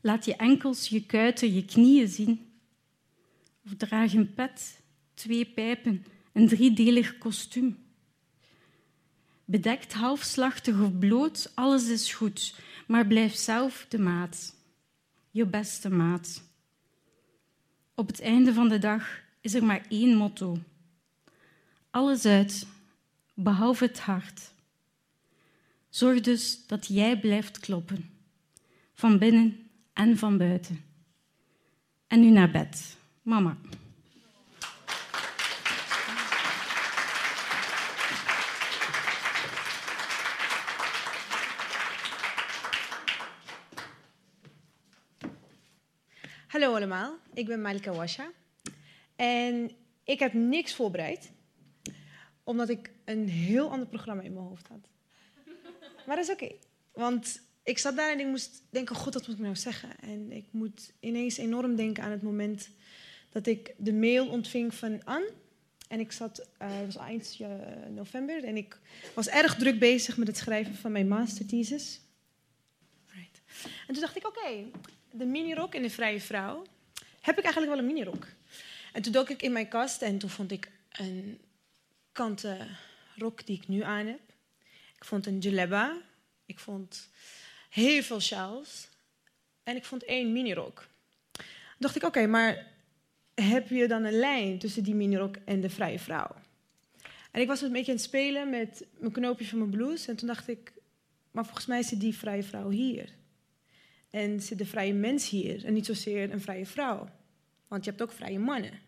Laat 0.00 0.24
je 0.24 0.36
enkels, 0.36 0.88
je 0.88 1.06
kuiten, 1.06 1.54
je 1.54 1.64
knieën 1.64 2.08
zien. 2.08 2.52
Of 3.64 3.74
draag 3.76 4.12
een 4.12 4.34
pet, 4.34 4.80
twee 5.14 5.44
pijpen, 5.44 6.04
een 6.32 6.48
driedelig 6.48 7.18
kostuum. 7.18 7.78
Bedekt, 9.44 9.92
halfslachtig 9.92 10.80
of 10.80 10.98
bloot, 10.98 11.52
alles 11.54 11.88
is 11.88 12.12
goed, 12.12 12.54
maar 12.86 13.06
blijf 13.06 13.34
zelf 13.34 13.86
de 13.88 13.98
maat. 13.98 14.54
Je 15.30 15.46
beste 15.46 15.90
maat. 15.90 16.45
Op 17.98 18.06
het 18.06 18.20
einde 18.20 18.52
van 18.52 18.68
de 18.68 18.78
dag 18.78 19.20
is 19.40 19.54
er 19.54 19.64
maar 19.64 19.86
één 19.88 20.16
motto. 20.16 20.58
Alles 21.90 22.24
uit, 22.24 22.66
behalve 23.34 23.84
het 23.84 24.00
hart. 24.00 24.52
Zorg 25.88 26.20
dus 26.20 26.66
dat 26.66 26.86
jij 26.86 27.20
blijft 27.20 27.58
kloppen, 27.58 28.10
van 28.94 29.18
binnen 29.18 29.68
en 29.92 30.18
van 30.18 30.38
buiten. 30.38 30.84
En 32.06 32.20
nu 32.20 32.30
naar 32.30 32.50
bed, 32.50 32.96
mama. 33.22 33.56
Allemaal, 46.76 47.18
ik 47.34 47.46
ben 47.46 47.60
Malika 47.60 47.92
Washa. 47.92 48.30
En 49.14 49.70
ik 50.04 50.18
heb 50.18 50.32
niks 50.32 50.74
voorbereid, 50.74 51.30
omdat 52.44 52.68
ik 52.68 52.90
een 53.04 53.28
heel 53.28 53.70
ander 53.70 53.86
programma 53.86 54.22
in 54.22 54.32
mijn 54.32 54.46
hoofd 54.46 54.68
had. 54.68 54.88
Maar 56.06 56.16
dat 56.16 56.24
is 56.24 56.30
oké, 56.30 56.52
want 56.92 57.40
ik 57.62 57.78
zat 57.78 57.96
daar 57.96 58.12
en 58.12 58.20
ik 58.20 58.26
moest 58.26 58.62
denken, 58.70 58.96
god, 58.96 59.14
wat 59.14 59.26
moet 59.26 59.36
ik 59.36 59.42
nou 59.42 59.56
zeggen? 59.56 59.98
En 60.00 60.32
ik 60.32 60.44
moet 60.50 60.92
ineens 61.00 61.36
enorm 61.36 61.76
denken 61.76 62.02
aan 62.02 62.10
het 62.10 62.22
moment 62.22 62.70
dat 63.30 63.46
ik 63.46 63.74
de 63.78 63.92
mail 63.92 64.28
ontving 64.28 64.74
van 64.74 65.04
Anne 65.04 65.32
En 65.88 66.00
ik 66.00 66.12
zat, 66.12 66.40
uh, 66.40 66.46
het 66.58 66.94
was 66.94 66.96
eind 66.96 67.38
uh, 67.40 67.48
november 67.90 68.44
en 68.44 68.56
ik 68.56 68.80
was 69.14 69.28
erg 69.28 69.54
druk 69.54 69.78
bezig 69.78 70.16
met 70.16 70.26
het 70.26 70.36
schrijven 70.36 70.74
van 70.74 70.92
mijn 70.92 71.08
masterthesis. 71.08 72.00
Right. 73.06 73.40
En 73.86 73.92
toen 73.92 74.02
dacht 74.02 74.16
ik, 74.16 74.26
oké, 74.26 74.64
de 75.16 75.24
minirok 75.24 75.74
en 75.74 75.82
de 75.82 75.90
vrije 75.90 76.20
vrouw. 76.20 76.66
Heb 77.20 77.38
ik 77.38 77.44
eigenlijk 77.44 77.74
wel 77.74 77.78
een 77.78 77.94
minirok? 77.94 78.26
En 78.92 79.02
toen 79.02 79.12
dook 79.12 79.30
ik 79.30 79.42
in 79.42 79.52
mijn 79.52 79.68
kast 79.68 80.02
en 80.02 80.18
toen 80.18 80.30
vond 80.30 80.52
ik 80.52 80.70
een 80.90 81.38
kanten 82.12 82.68
rok 83.16 83.46
die 83.46 83.56
ik 83.56 83.68
nu 83.68 83.82
aan 83.82 84.06
heb. 84.06 84.20
Ik 84.96 85.04
vond 85.04 85.26
een 85.26 85.38
jaleba. 85.38 85.96
Ik 86.46 86.58
vond 86.58 87.08
heel 87.70 88.02
veel 88.02 88.20
sjaals. 88.20 88.88
En 89.62 89.76
ik 89.76 89.84
vond 89.84 90.04
één 90.04 90.32
minirok. 90.32 90.86
Dacht 91.78 91.96
ik, 91.96 92.02
oké, 92.02 92.26
maar 92.26 92.66
heb 93.34 93.68
je 93.68 93.88
dan 93.88 94.04
een 94.04 94.18
lijn 94.18 94.58
tussen 94.58 94.82
die 94.82 94.94
minirok 94.94 95.36
en 95.44 95.60
de 95.60 95.70
vrije 95.70 95.98
vrouw? 95.98 96.34
En 97.30 97.40
ik 97.40 97.46
was 97.46 97.62
een 97.62 97.72
beetje 97.72 97.90
aan 97.90 97.96
het 97.96 98.06
spelen 98.06 98.50
met 98.50 98.86
mijn 98.98 99.12
knoopje 99.12 99.46
van 99.46 99.58
mijn 99.58 99.70
blouse. 99.70 100.10
En 100.10 100.16
toen 100.16 100.28
dacht 100.28 100.48
ik, 100.48 100.72
maar 101.30 101.44
volgens 101.44 101.66
mij 101.66 101.82
zit 101.82 102.00
die 102.00 102.16
vrije 102.16 102.42
vrouw 102.42 102.68
hier. 102.68 103.12
En 104.16 104.40
zit 104.40 104.58
de 104.58 104.66
vrije 104.66 104.94
mens 104.94 105.28
hier 105.28 105.64
en 105.64 105.72
niet 105.72 105.86
zozeer 105.86 106.32
een 106.32 106.40
vrije 106.40 106.66
vrouw. 106.66 107.08
Want 107.68 107.84
je 107.84 107.90
hebt 107.90 108.02
ook 108.02 108.12
vrije 108.12 108.38
mannen. 108.38 108.80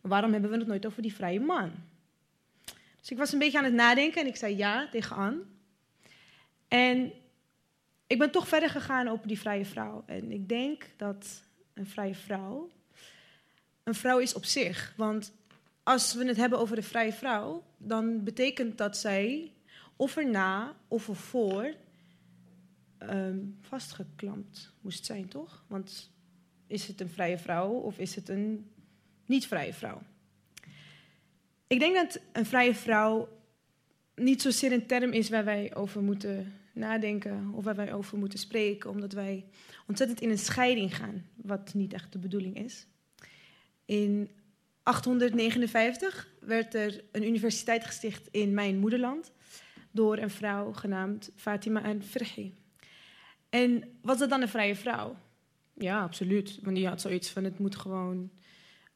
Maar 0.00 0.10
waarom 0.10 0.32
hebben 0.32 0.50
we 0.50 0.56
het 0.56 0.66
nooit 0.66 0.86
over 0.86 1.02
die 1.02 1.14
vrije 1.14 1.40
man? 1.40 1.72
Dus 3.00 3.10
ik 3.10 3.18
was 3.18 3.32
een 3.32 3.38
beetje 3.38 3.58
aan 3.58 3.64
het 3.64 3.72
nadenken 3.72 4.20
en 4.20 4.26
ik 4.26 4.36
zei 4.36 4.56
ja 4.56 4.88
tegen 4.90 5.16
Anne. 5.16 5.40
En 6.68 7.12
ik 8.06 8.18
ben 8.18 8.30
toch 8.30 8.48
verder 8.48 8.70
gegaan 8.70 9.08
over 9.08 9.28
die 9.28 9.38
vrije 9.38 9.64
vrouw. 9.64 10.02
En 10.06 10.32
ik 10.32 10.48
denk 10.48 10.86
dat 10.96 11.42
een 11.74 11.86
vrije 11.86 12.14
vrouw 12.14 12.70
een 13.82 13.94
vrouw 13.94 14.18
is 14.18 14.34
op 14.34 14.44
zich. 14.44 14.92
Want 14.96 15.32
als 15.82 16.14
we 16.14 16.26
het 16.26 16.36
hebben 16.36 16.58
over 16.58 16.76
de 16.76 16.82
vrije 16.82 17.12
vrouw, 17.12 17.62
dan 17.76 18.24
betekent 18.24 18.78
dat 18.78 18.96
zij 18.96 19.52
of 19.96 20.16
erna 20.16 20.76
of 20.88 21.08
ervoor 21.08 21.74
um, 23.02 23.58
vastgeklampt 23.60 24.72
moest 24.80 25.04
zijn, 25.04 25.28
toch? 25.28 25.64
Want 25.66 26.10
is 26.66 26.86
het 26.86 27.00
een 27.00 27.08
vrije 27.08 27.38
vrouw 27.38 27.70
of 27.70 27.98
is 27.98 28.14
het 28.14 28.28
een 28.28 28.70
niet-vrije 29.26 29.74
vrouw? 29.74 30.02
Ik 31.66 31.78
denk 31.78 31.94
dat 31.94 32.20
een 32.32 32.46
vrije 32.46 32.74
vrouw 32.74 33.28
niet 34.14 34.42
zozeer 34.42 34.72
een 34.72 34.86
term 34.86 35.12
is 35.12 35.28
waar 35.28 35.44
wij 35.44 35.74
over 35.74 36.02
moeten 36.02 36.52
nadenken 36.72 37.50
of 37.54 37.64
waar 37.64 37.74
wij 37.74 37.92
over 37.92 38.18
moeten 38.18 38.38
spreken, 38.38 38.90
omdat 38.90 39.12
wij 39.12 39.44
ontzettend 39.86 40.20
in 40.20 40.30
een 40.30 40.38
scheiding 40.38 40.96
gaan, 40.96 41.26
wat 41.36 41.74
niet 41.74 41.92
echt 41.92 42.12
de 42.12 42.18
bedoeling 42.18 42.58
is. 42.58 42.86
In 43.84 44.30
859 44.82 46.28
werd 46.40 46.74
er 46.74 47.04
een 47.12 47.24
universiteit 47.24 47.84
gesticht 47.84 48.28
in 48.30 48.54
mijn 48.54 48.78
moederland 48.78 49.32
door 49.90 50.18
een 50.18 50.30
vrouw 50.30 50.72
genaamd 50.72 51.30
Fatima 51.34 51.82
al-Firhi. 51.82 52.54
En 53.48 53.98
was 54.02 54.18
dat 54.18 54.30
dan 54.30 54.40
een 54.40 54.48
vrije 54.48 54.76
vrouw? 54.76 55.16
Ja, 55.74 56.02
absoluut. 56.02 56.58
Want 56.62 56.76
die 56.76 56.86
had 56.86 57.00
zoiets 57.00 57.30
van: 57.30 57.44
het 57.44 57.58
moet 57.58 57.76
gewoon 57.76 58.30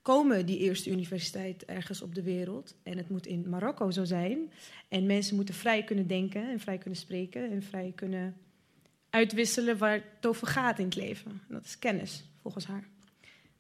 komen, 0.02 0.46
die 0.46 0.58
eerste 0.58 0.90
universiteit 0.90 1.64
ergens 1.64 2.02
op 2.02 2.14
de 2.14 2.22
wereld. 2.22 2.76
En 2.82 2.96
het 2.96 3.08
moet 3.08 3.26
in 3.26 3.48
Marokko 3.48 3.90
zo 3.90 4.04
zijn. 4.04 4.52
En 4.88 5.06
mensen 5.06 5.36
moeten 5.36 5.54
vrij 5.54 5.84
kunnen 5.84 6.06
denken 6.06 6.50
en 6.50 6.60
vrij 6.60 6.78
kunnen 6.78 6.98
spreken 6.98 7.50
en 7.50 7.62
vrij 7.62 7.92
kunnen 7.94 8.36
uitwisselen 9.10 9.78
waar 9.78 9.94
het 10.14 10.26
over 10.26 10.46
gaat 10.46 10.78
in 10.78 10.84
het 10.84 10.96
leven. 10.96 11.30
En 11.30 11.54
dat 11.54 11.64
is 11.64 11.78
kennis, 11.78 12.24
volgens 12.40 12.66
haar. 12.66 12.88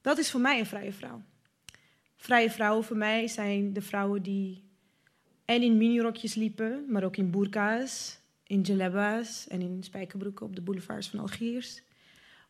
Dat 0.00 0.18
is 0.18 0.30
voor 0.30 0.40
mij 0.40 0.58
een 0.58 0.66
vrije 0.66 0.92
vrouw. 0.92 1.22
Vrije 2.16 2.50
vrouwen 2.50 2.84
voor 2.84 2.96
mij 2.96 3.28
zijn 3.28 3.72
de 3.72 3.82
vrouwen 3.82 4.22
die 4.22 4.62
en 5.44 5.62
in 5.62 5.76
minirokjes 5.76 6.34
liepen, 6.34 6.84
maar 6.88 7.04
ook 7.04 7.16
in 7.16 7.30
burka's, 7.30 8.20
in 8.52 8.60
jalebba's 8.60 9.48
en 9.48 9.60
in 9.60 9.82
spijkerbroeken 9.82 10.46
op 10.46 10.54
de 10.54 10.60
boulevards 10.60 11.08
van 11.08 11.18
Algiers, 11.18 11.82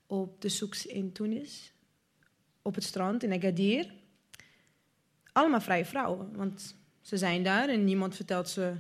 op 0.07 0.40
de 0.40 0.48
souks 0.48 0.86
in 0.86 1.12
Tunis, 1.12 1.72
op 2.62 2.74
het 2.74 2.84
strand 2.84 3.22
in 3.22 3.32
Agadir. 3.32 3.92
Allemaal 5.32 5.61
vrije 5.61 5.84
vrouwen, 5.84 6.36
want 6.36 6.76
ze 7.00 7.16
zijn 7.16 7.42
daar 7.42 7.68
en 7.68 7.84
niemand 7.84 8.16
vertelt 8.16 8.48
ze 8.48 8.74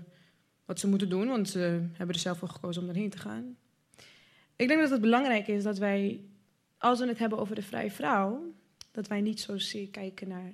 wat 0.64 0.80
ze 0.80 0.88
moeten 0.88 1.08
doen, 1.08 1.28
want 1.28 1.48
ze 1.48 1.58
hebben 1.92 2.14
er 2.14 2.20
zelf 2.22 2.38
voor 2.38 2.48
gekozen 2.48 2.82
om 2.82 2.88
erheen 2.88 3.10
te 3.10 3.18
gaan. 3.18 3.56
Ik 4.56 4.68
denk 4.68 4.80
dat 4.80 4.90
het 4.90 5.00
belangrijk 5.00 5.48
is 5.48 5.62
dat 5.62 5.78
wij, 5.78 6.20
als 6.78 6.98
we 6.98 7.06
het 7.06 7.18
hebben 7.18 7.38
over 7.38 7.54
de 7.54 7.62
vrije 7.62 7.90
vrouw, 7.90 8.52
dat 8.90 9.06
wij 9.06 9.20
niet 9.20 9.40
zozeer 9.40 9.88
kijken 9.88 10.28
naar 10.28 10.52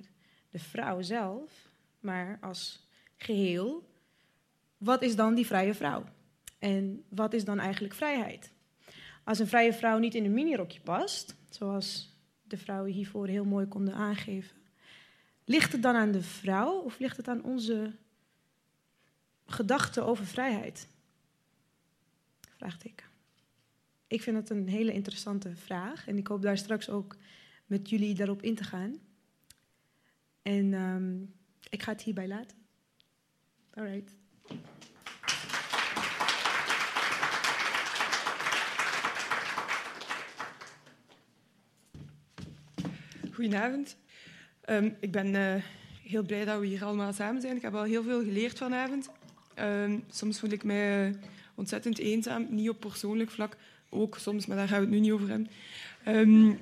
de 0.49 0.59
vrouw 0.59 1.01
zelf, 1.01 1.51
maar 1.99 2.37
als 2.41 2.87
geheel. 3.17 3.89
Wat 4.77 5.01
is 5.01 5.15
dan 5.15 5.35
die 5.35 5.45
vrije 5.45 5.73
vrouw? 5.73 6.03
En 6.59 7.03
wat 7.09 7.33
is 7.33 7.45
dan 7.45 7.59
eigenlijk 7.59 7.93
vrijheid? 7.93 8.51
Als 9.23 9.39
een 9.39 9.47
vrije 9.47 9.73
vrouw 9.73 9.97
niet 9.97 10.15
in 10.15 10.25
een 10.25 10.33
minirokje 10.33 10.81
past, 10.81 11.35
zoals 11.49 12.17
de 12.43 12.57
vrouwen 12.57 12.91
hiervoor 12.91 13.27
heel 13.27 13.45
mooi 13.45 13.65
konden 13.65 13.93
aangeven, 13.93 14.57
ligt 15.45 15.71
het 15.71 15.81
dan 15.81 15.95
aan 15.95 16.11
de 16.11 16.21
vrouw 16.21 16.79
of 16.79 16.99
ligt 16.99 17.17
het 17.17 17.27
aan 17.27 17.43
onze 17.43 17.95
gedachten 19.45 20.05
over 20.05 20.25
vrijheid? 20.25 20.87
Vraagteken. 22.55 23.05
Ik 24.07 24.21
vind 24.21 24.37
het 24.37 24.49
een 24.49 24.67
hele 24.67 24.93
interessante 24.93 25.55
vraag 25.55 26.07
en 26.07 26.17
ik 26.17 26.27
hoop 26.27 26.41
daar 26.41 26.57
straks 26.57 26.89
ook 26.89 27.15
met 27.65 27.89
jullie 27.89 28.15
daarop 28.15 28.41
in 28.41 28.55
te 28.55 28.63
gaan. 28.63 28.99
En 30.41 30.73
um, 30.73 31.33
ik 31.69 31.83
ga 31.83 31.91
het 31.91 32.01
hierbij 32.01 32.27
laten. 32.27 32.57
All 33.73 33.83
right. 33.83 34.15
Goedenavond. 43.39 43.97
Um, 44.69 44.95
ik 44.99 45.11
ben 45.11 45.27
uh, 45.27 45.53
heel 46.03 46.23
blij 46.23 46.45
dat 46.45 46.59
we 46.59 46.65
hier 46.65 46.83
allemaal 46.83 47.13
samen 47.13 47.41
zijn. 47.41 47.55
Ik 47.55 47.61
heb 47.61 47.75
al 47.75 47.83
heel 47.83 48.03
veel 48.03 48.23
geleerd 48.23 48.57
vanavond. 48.57 49.09
Um, 49.59 50.03
soms 50.09 50.39
voel 50.39 50.49
ik 50.49 50.63
mij 50.63 51.15
ontzettend 51.55 51.99
eenzaam, 51.99 52.47
niet 52.49 52.69
op 52.69 52.79
persoonlijk 52.79 53.29
vlak, 53.29 53.57
ook 53.89 54.17
soms, 54.17 54.45
maar 54.45 54.57
daar 54.57 54.67
gaan 54.67 54.79
we 54.79 54.85
het 54.85 54.93
nu 54.93 54.99
niet 54.99 55.11
over 55.11 55.29
hebben. 55.29 55.47
Um, 56.07 56.59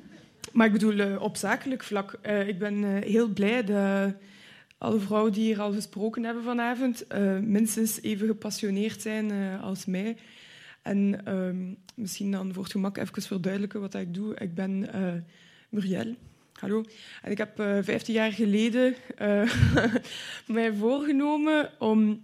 maar 0.53 0.67
ik 0.67 0.71
bedoel, 0.71 0.93
uh, 0.93 1.21
op 1.21 1.35
zakelijk 1.35 1.83
vlak. 1.83 2.13
Ik 2.47 2.59
ben 2.59 2.83
heel 2.83 3.27
blij 3.27 3.63
dat 3.63 4.13
alle 4.77 4.99
vrouwen 4.99 5.31
die 5.31 5.43
hier 5.43 5.61
al 5.61 5.73
gesproken 5.73 6.23
hebben 6.23 6.43
vanavond 6.43 7.05
minstens 7.41 8.01
even 8.01 8.27
gepassioneerd 8.27 9.01
zijn 9.01 9.59
als 9.59 9.85
mij. 9.85 10.17
En 10.81 11.21
misschien 11.95 12.31
dan 12.31 12.53
voor 12.53 12.63
het 12.63 12.71
gemak 12.71 12.97
even 12.97 13.21
verduidelijken 13.21 13.81
wat 13.81 13.93
ik 13.93 14.13
doe. 14.13 14.35
Ik 14.35 14.55
ben 14.55 14.89
Muriel. 15.69 16.15
Hallo. 16.59 16.83
En 17.21 17.31
ik 17.31 17.37
heb 17.37 17.55
15 17.81 18.13
jaar 18.13 18.31
geleden 18.31 18.95
mij 20.47 20.73
voorgenomen 20.73 21.71
om 21.79 22.23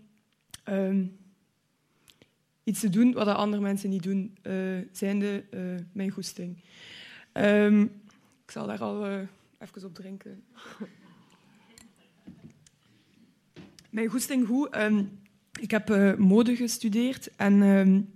iets 2.64 2.80
te 2.80 2.90
doen 2.90 3.14
wat 3.14 3.28
andere 3.28 3.62
mensen 3.62 3.90
niet 3.90 4.04
doen, 4.04 4.38
zijnde 4.92 5.44
mijn 5.92 6.10
goesting. 6.10 6.58
Um, 7.34 7.82
ik 8.46 8.52
zal 8.52 8.68
daar 8.68 8.82
al 8.82 9.10
uh, 9.10 9.20
even 9.60 9.86
op 9.86 9.96
drinken. 9.96 10.44
Mijn 13.90 14.08
goesting 14.08 14.48
goed. 14.48 14.76
Um, 14.76 15.20
ik 15.60 15.72
heb 15.72 15.90
uh, 15.90 16.16
mode 16.16 16.56
gestudeerd 16.56 17.36
en 17.36 18.08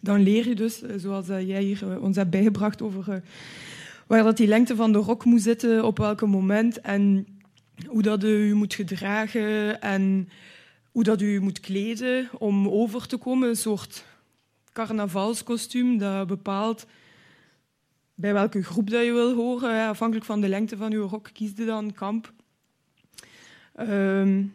dan 0.00 0.20
leer 0.20 0.48
je 0.48 0.54
dus, 0.54 0.82
uh, 0.82 0.90
zoals 0.96 1.26
jij 1.26 1.62
hier 1.62 2.00
ons 2.00 2.16
hebt 2.16 2.30
bijgebracht, 2.30 2.82
over 2.82 3.22
waar 4.08 4.22
dat 4.22 4.36
die 4.36 4.46
lengte 4.46 4.76
van 4.76 4.92
de 4.92 4.98
rok 4.98 5.24
moet 5.24 5.42
zitten, 5.42 5.84
op 5.84 5.98
welk 5.98 6.26
moment 6.26 6.80
en 6.80 7.26
hoe 7.86 8.02
dat 8.02 8.24
u 8.24 8.54
moet 8.54 8.74
gedragen 8.74 9.80
en 9.80 10.28
hoe 10.90 11.02
dat 11.02 11.22
u 11.22 11.40
moet 11.40 11.60
kleden 11.60 12.28
om 12.38 12.68
over 12.68 13.06
te 13.06 13.16
komen. 13.16 13.48
Een 13.48 13.56
soort 13.56 14.04
carnavalskostuum 14.72 15.98
dat 15.98 16.26
bepaalt 16.26 16.86
bij 18.14 18.32
welke 18.32 18.62
groep 18.62 18.90
dat 18.90 19.04
je 19.04 19.12
wil 19.12 19.34
horen. 19.34 19.88
Afhankelijk 19.88 20.26
van 20.26 20.40
de 20.40 20.48
lengte 20.48 20.76
van 20.76 20.90
je 20.90 20.96
rok 20.96 21.30
kies 21.32 21.52
je 21.56 21.64
dan 21.64 21.92
kamp. 21.92 22.32
Um, 23.80 24.52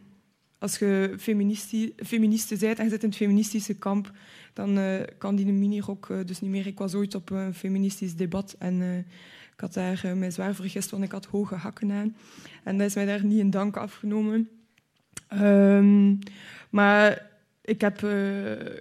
als 0.57 0.77
je 0.77 1.13
feministe 1.97 2.57
bent 2.59 2.77
en 2.77 2.83
je 2.83 2.89
zit 2.89 3.03
in 3.03 3.09
het 3.09 3.17
feministische 3.17 3.73
kamp, 3.73 4.11
dan 4.53 4.77
uh, 4.77 5.01
kan 5.17 5.35
die 5.35 5.45
minirok 5.45 6.09
uh, 6.09 6.17
dus 6.25 6.41
niet 6.41 6.51
meer. 6.51 6.67
Ik 6.67 6.77
was 6.77 6.93
ooit 6.93 7.15
op 7.15 7.29
een 7.29 7.53
feministisch 7.53 8.15
debat 8.15 8.55
en 8.59 8.81
uh, 8.81 8.87
ik 9.53 9.59
had 9.59 9.73
daar 9.73 10.17
mij 10.17 10.31
zwaar 10.31 10.55
vergist, 10.55 10.89
want 10.89 11.03
ik 11.03 11.11
had 11.11 11.25
hoge 11.25 11.55
hakken 11.55 11.91
aan. 11.91 12.15
En 12.63 12.77
dat 12.77 12.87
is 12.87 12.95
mij 12.95 13.05
daar 13.05 13.25
niet 13.25 13.39
in 13.39 13.49
dank 13.49 13.77
afgenomen. 13.77 14.49
Um, 15.33 16.19
maar 16.69 17.29
ik 17.61 17.81
heb 17.81 18.01
uh, 18.01 18.11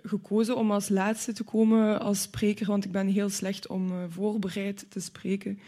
gekozen 0.03 0.57
om 0.57 0.70
als 0.70 0.89
laatste 0.89 1.33
te 1.33 1.45
komen 1.45 2.01
als 2.01 2.23
spreker, 2.23 2.66
want 2.66 2.85
ik 2.85 2.93
ben 2.93 3.07
heel 3.07 3.29
slecht 3.29 3.66
om 3.66 3.91
uh, 3.91 3.97
voorbereid 4.09 4.87
te 4.89 5.01
spreken. 5.01 5.59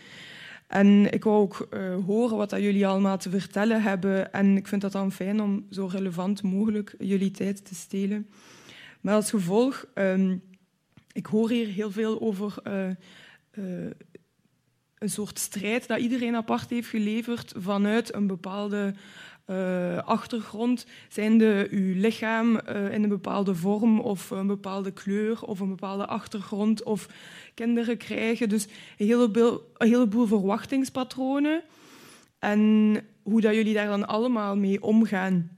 En 0.67 1.13
ik 1.13 1.25
wou 1.25 1.37
ook 1.37 1.69
uh, 1.71 2.05
horen 2.05 2.37
wat 2.37 2.51
dat 2.51 2.61
jullie 2.61 2.87
allemaal 2.87 3.19
te 3.19 3.31
vertellen 3.31 3.83
hebben. 3.83 4.33
En 4.33 4.57
ik 4.57 4.69
vind 4.69 4.81
dat 4.81 4.93
dan 4.93 5.13
fijn 5.13 5.43
om 5.43 5.67
zo 5.71 5.87
relevant 5.87 6.43
mogelijk 6.43 6.95
jullie 6.99 7.31
tijd 7.31 7.65
te 7.65 7.75
stelen. 7.75 8.29
Maar 9.01 9.15
als 9.15 9.31
gevolg, 9.31 9.87
um, 9.95 10.43
ik 11.13 11.27
hoor 11.27 11.51
hier 11.51 11.67
heel 11.67 11.91
veel 11.91 12.21
over 12.21 12.55
uh, 12.67 12.87
uh, 13.55 13.91
een 15.05 15.11
soort 15.11 15.39
strijd 15.39 15.87
dat 15.87 15.99
iedereen 15.99 16.37
apart 16.37 16.71
heeft 16.71 16.89
geleverd 16.89 17.53
vanuit 17.57 18.15
een 18.15 18.27
bepaalde 18.27 18.95
uh, 19.47 19.99
achtergrond. 19.99 20.87
Zijnde 21.09 21.67
uw 21.71 21.95
lichaam 22.01 22.61
uh, 22.69 22.93
in 22.93 23.03
een 23.03 23.09
bepaalde 23.09 23.55
vorm 23.55 24.01
of 24.01 24.31
een 24.31 24.47
bepaalde 24.47 24.91
kleur 24.93 25.43
of 25.43 25.61
een 25.61 25.69
bepaalde 25.69 26.07
achtergrond 26.07 26.83
of 26.83 27.09
kinderen 27.55 27.97
krijgen. 27.97 28.49
Dus 28.49 28.67
een 28.97 29.07
heleboel, 29.77 30.27
verwachtingspatronen. 30.27 31.63
En 32.39 32.97
hoe 33.23 33.41
dat 33.41 33.55
jullie 33.55 33.75
daar 33.75 33.87
dan 33.87 34.07
allemaal 34.07 34.57
mee 34.57 34.83
omgaan. 34.83 35.51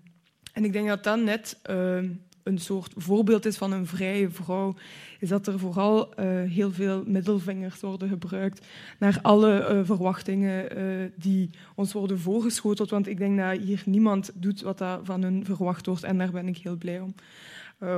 En 0.52 0.64
ik 0.64 0.72
denk 0.72 0.88
dat 0.88 1.04
dat 1.04 1.20
net 1.20 1.58
uh, 1.70 1.98
een 2.46 2.58
soort 2.58 2.92
voorbeeld 2.96 3.46
is 3.46 3.56
van 3.56 3.72
een 3.72 3.86
vrije 3.86 4.30
vrouw, 4.30 4.74
is 5.20 5.28
dat 5.28 5.46
er 5.46 5.58
vooral 5.58 6.20
uh, 6.20 6.24
heel 6.50 6.70
veel 6.72 7.02
middelvingers 7.06 7.80
worden 7.80 8.08
gebruikt 8.08 8.66
naar 8.98 9.18
alle 9.22 9.68
uh, 9.70 9.84
verwachtingen 9.84 10.78
uh, 10.78 11.10
die 11.16 11.50
ons 11.74 11.92
worden 11.92 12.18
voorgeschoteld. 12.18 12.90
Want 12.90 13.06
ik 13.06 13.18
denk 13.18 13.38
dat 13.38 13.58
hier 13.58 13.82
niemand 13.86 14.30
doet 14.34 14.60
wat 14.60 14.78
dat 14.78 15.00
van 15.02 15.22
hun 15.22 15.44
verwacht 15.44 15.86
wordt. 15.86 16.04
En 16.04 16.18
daar 16.18 16.30
ben 16.30 16.48
ik 16.48 16.56
heel 16.56 16.76
blij 16.76 17.00
om. 17.00 17.14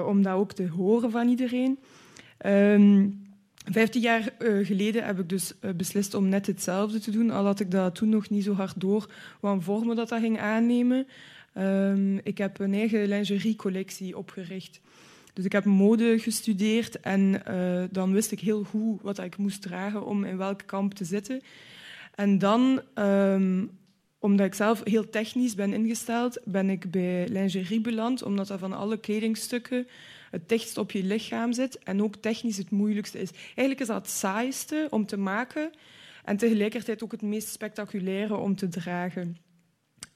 om 0.06 0.22
dat 0.22 0.34
ook 0.34 0.52
te 0.52 0.68
horen 0.68 1.10
van 1.10 1.28
iedereen. 1.28 1.78
Um, 2.46 3.26
Vijftien 3.70 4.02
jaar 4.02 4.32
geleden 4.62 5.04
heb 5.04 5.18
ik 5.18 5.28
dus 5.28 5.54
beslist 5.76 6.14
om 6.14 6.28
net 6.28 6.46
hetzelfde 6.46 6.98
te 6.98 7.10
doen, 7.10 7.30
al 7.30 7.44
had 7.44 7.60
ik 7.60 7.70
dat 7.70 7.94
toen 7.94 8.08
nog 8.08 8.30
niet 8.30 8.44
zo 8.44 8.52
hard 8.52 8.80
door 8.80 9.10
wat 9.40 9.64
vormen 9.64 9.96
dat 9.96 10.08
dat 10.08 10.20
ging 10.20 10.40
aannemen. 10.40 11.06
Um, 11.58 12.20
ik 12.22 12.38
heb 12.38 12.58
een 12.58 12.74
eigen 12.74 13.08
lingeriecollectie 13.08 14.16
opgericht. 14.16 14.80
Dus 15.32 15.44
ik 15.44 15.52
heb 15.52 15.64
mode 15.64 16.18
gestudeerd 16.18 17.00
en 17.00 17.42
uh, 17.50 17.84
dan 17.90 18.12
wist 18.12 18.32
ik 18.32 18.40
heel 18.40 18.64
goed 18.64 19.02
wat 19.02 19.18
ik 19.18 19.36
moest 19.36 19.62
dragen 19.62 20.06
om 20.06 20.24
in 20.24 20.36
welk 20.36 20.62
kamp 20.66 20.94
te 20.94 21.04
zitten. 21.04 21.40
En 22.14 22.38
dan, 22.38 22.82
um, 22.94 23.70
omdat 24.18 24.46
ik 24.46 24.54
zelf 24.54 24.80
heel 24.84 25.10
technisch 25.10 25.54
ben 25.54 25.72
ingesteld, 25.72 26.40
ben 26.44 26.70
ik 26.70 26.90
bij 26.90 27.28
lingerie 27.28 27.80
beland, 27.80 28.22
omdat 28.22 28.46
dat 28.46 28.58
van 28.58 28.72
alle 28.72 29.00
kledingstukken 29.00 29.86
het 30.30 30.48
dichtst 30.48 30.78
op 30.78 30.90
je 30.90 31.04
lichaam 31.04 31.52
zit 31.52 31.78
en 31.78 32.02
ook 32.02 32.16
technisch 32.16 32.56
het 32.56 32.70
moeilijkste 32.70 33.20
is. 33.20 33.30
Eigenlijk 33.30 33.80
is 33.80 33.86
dat 33.86 33.96
het 33.96 34.10
saaiste 34.10 34.86
om 34.90 35.06
te 35.06 35.16
maken 35.16 35.70
en 36.24 36.36
tegelijkertijd 36.36 37.02
ook 37.02 37.12
het 37.12 37.22
meest 37.22 37.48
spectaculaire 37.48 38.36
om 38.36 38.56
te 38.56 38.68
dragen. 38.68 39.36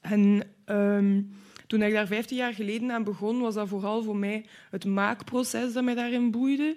En 0.01 0.43
um, 0.65 1.31
toen 1.67 1.81
ik 1.81 1.93
daar 1.93 2.07
15 2.07 2.37
jaar 2.37 2.53
geleden 2.53 2.91
aan 2.91 3.03
begon, 3.03 3.39
was 3.39 3.53
dat 3.53 3.67
vooral 3.67 4.03
voor 4.03 4.17
mij 4.17 4.45
het 4.69 4.85
maakproces 4.85 5.73
dat 5.73 5.83
mij 5.83 5.95
daarin 5.95 6.31
boeide. 6.31 6.75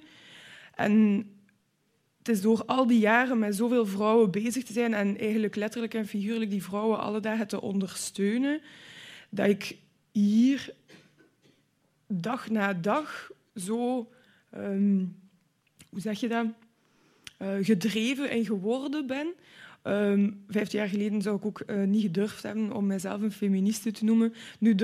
En 0.74 1.24
het 2.18 2.28
is 2.28 2.40
door 2.40 2.64
al 2.64 2.86
die 2.86 2.98
jaren 2.98 3.38
met 3.38 3.56
zoveel 3.56 3.86
vrouwen 3.86 4.30
bezig 4.30 4.64
te 4.64 4.72
zijn 4.72 4.94
en 4.94 5.18
eigenlijk 5.18 5.56
letterlijk 5.56 5.94
en 5.94 6.06
figuurlijk 6.06 6.50
die 6.50 6.62
vrouwen 6.62 6.98
alle 6.98 7.20
dagen 7.20 7.46
te 7.46 7.60
ondersteunen, 7.60 8.60
dat 9.30 9.48
ik 9.48 9.76
hier 10.12 10.74
dag 12.06 12.50
na 12.50 12.72
dag 12.72 13.30
zo, 13.54 14.08
um, 14.56 15.16
hoe 15.90 16.00
zeg 16.00 16.20
je 16.20 16.28
dat, 16.28 16.46
uh, 17.42 17.48
gedreven 17.60 18.30
en 18.30 18.44
geworden 18.44 19.06
ben 19.06 19.26
Um, 19.86 20.44
vijftien 20.48 20.78
jaar 20.78 20.88
geleden 20.88 21.22
zou 21.22 21.36
ik 21.36 21.44
ook 21.44 21.62
uh, 21.66 21.84
niet 21.84 22.02
gedurfd 22.02 22.42
hebben 22.42 22.72
om 22.72 22.86
mijzelf 22.86 23.20
een 23.20 23.32
feministe 23.32 23.90
te 23.90 24.04
noemen. 24.04 24.34
Nu 24.58 24.74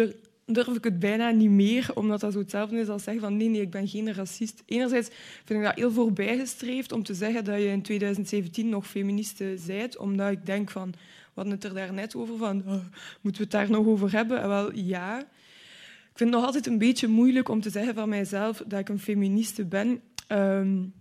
durf 0.45 0.77
ik 0.77 0.85
het 0.85 0.99
bijna 0.99 1.31
niet 1.31 1.51
meer, 1.51 1.91
omdat 1.95 2.21
dat 2.21 2.33
zo 2.33 2.39
hetzelfde 2.39 2.79
is 2.79 2.89
als 2.89 3.03
zeggen 3.03 3.23
van 3.23 3.37
nee, 3.37 3.49
nee, 3.49 3.61
ik 3.61 3.71
ben 3.71 3.89
geen 3.89 4.15
racist. 4.15 4.63
Enerzijds 4.67 5.09
vind 5.45 5.59
ik 5.59 5.65
dat 5.65 5.75
heel 5.75 5.93
voorbijgestreefd 5.93 6.93
om 6.93 7.03
te 7.03 7.15
zeggen 7.15 7.45
dat 7.45 7.59
je 7.59 7.67
in 7.67 7.83
2017 7.83 8.69
nog 8.69 8.87
feministe 8.87 9.55
zijt, 9.59 9.97
omdat 9.97 10.31
ik 10.31 10.47
denk 10.47 10.71
van, 10.71 10.91
we 10.91 10.97
hadden 11.35 11.53
het 11.53 11.65
er 11.65 11.75
daarnet 11.75 12.15
over, 12.17 12.37
van 12.37 12.63
oh, 12.67 12.85
moeten 13.21 13.43
we 13.43 13.49
het 13.49 13.51
daar 13.51 13.71
nog 13.71 13.87
over 13.87 14.13
hebben? 14.13 14.41
En 14.41 14.49
wel, 14.49 14.75
ja. 14.75 15.19
Ik 15.19 16.19
vind 16.19 16.31
het 16.31 16.39
nog 16.39 16.45
altijd 16.45 16.67
een 16.67 16.79
beetje 16.79 17.09
moeilijk 17.09 17.49
om 17.49 17.61
te 17.61 17.71
zeggen 17.71 17.95
van 17.95 18.09
mijzelf 18.09 18.63
dat 18.67 18.81
ik 18.81 18.89
een 18.89 18.99
feministe 18.99 19.65
ben. 19.65 20.01
Um, 20.29 20.93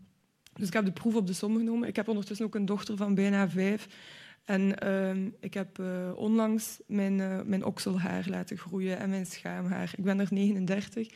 dus 0.61 0.69
ik 0.69 0.75
heb 0.75 0.85
de 0.85 1.01
proef 1.01 1.15
op 1.15 1.27
de 1.27 1.33
som 1.33 1.57
genomen. 1.57 1.87
Ik 1.87 1.95
heb 1.95 2.07
ondertussen 2.07 2.45
ook 2.45 2.55
een 2.55 2.65
dochter 2.65 2.97
van 2.97 3.15
bijna 3.15 3.49
vijf. 3.49 3.87
En 4.45 4.75
uh, 4.83 5.31
ik 5.39 5.53
heb 5.53 5.79
uh, 5.79 5.87
onlangs 6.15 6.79
mijn, 6.87 7.19
uh, 7.19 7.41
mijn 7.45 7.65
okselhaar 7.65 8.25
laten 8.29 8.57
groeien 8.57 8.99
en 8.99 9.09
mijn 9.09 9.25
schaamhaar. 9.25 9.93
Ik 9.97 10.03
ben 10.03 10.19
er 10.19 10.27
39. 10.29 11.09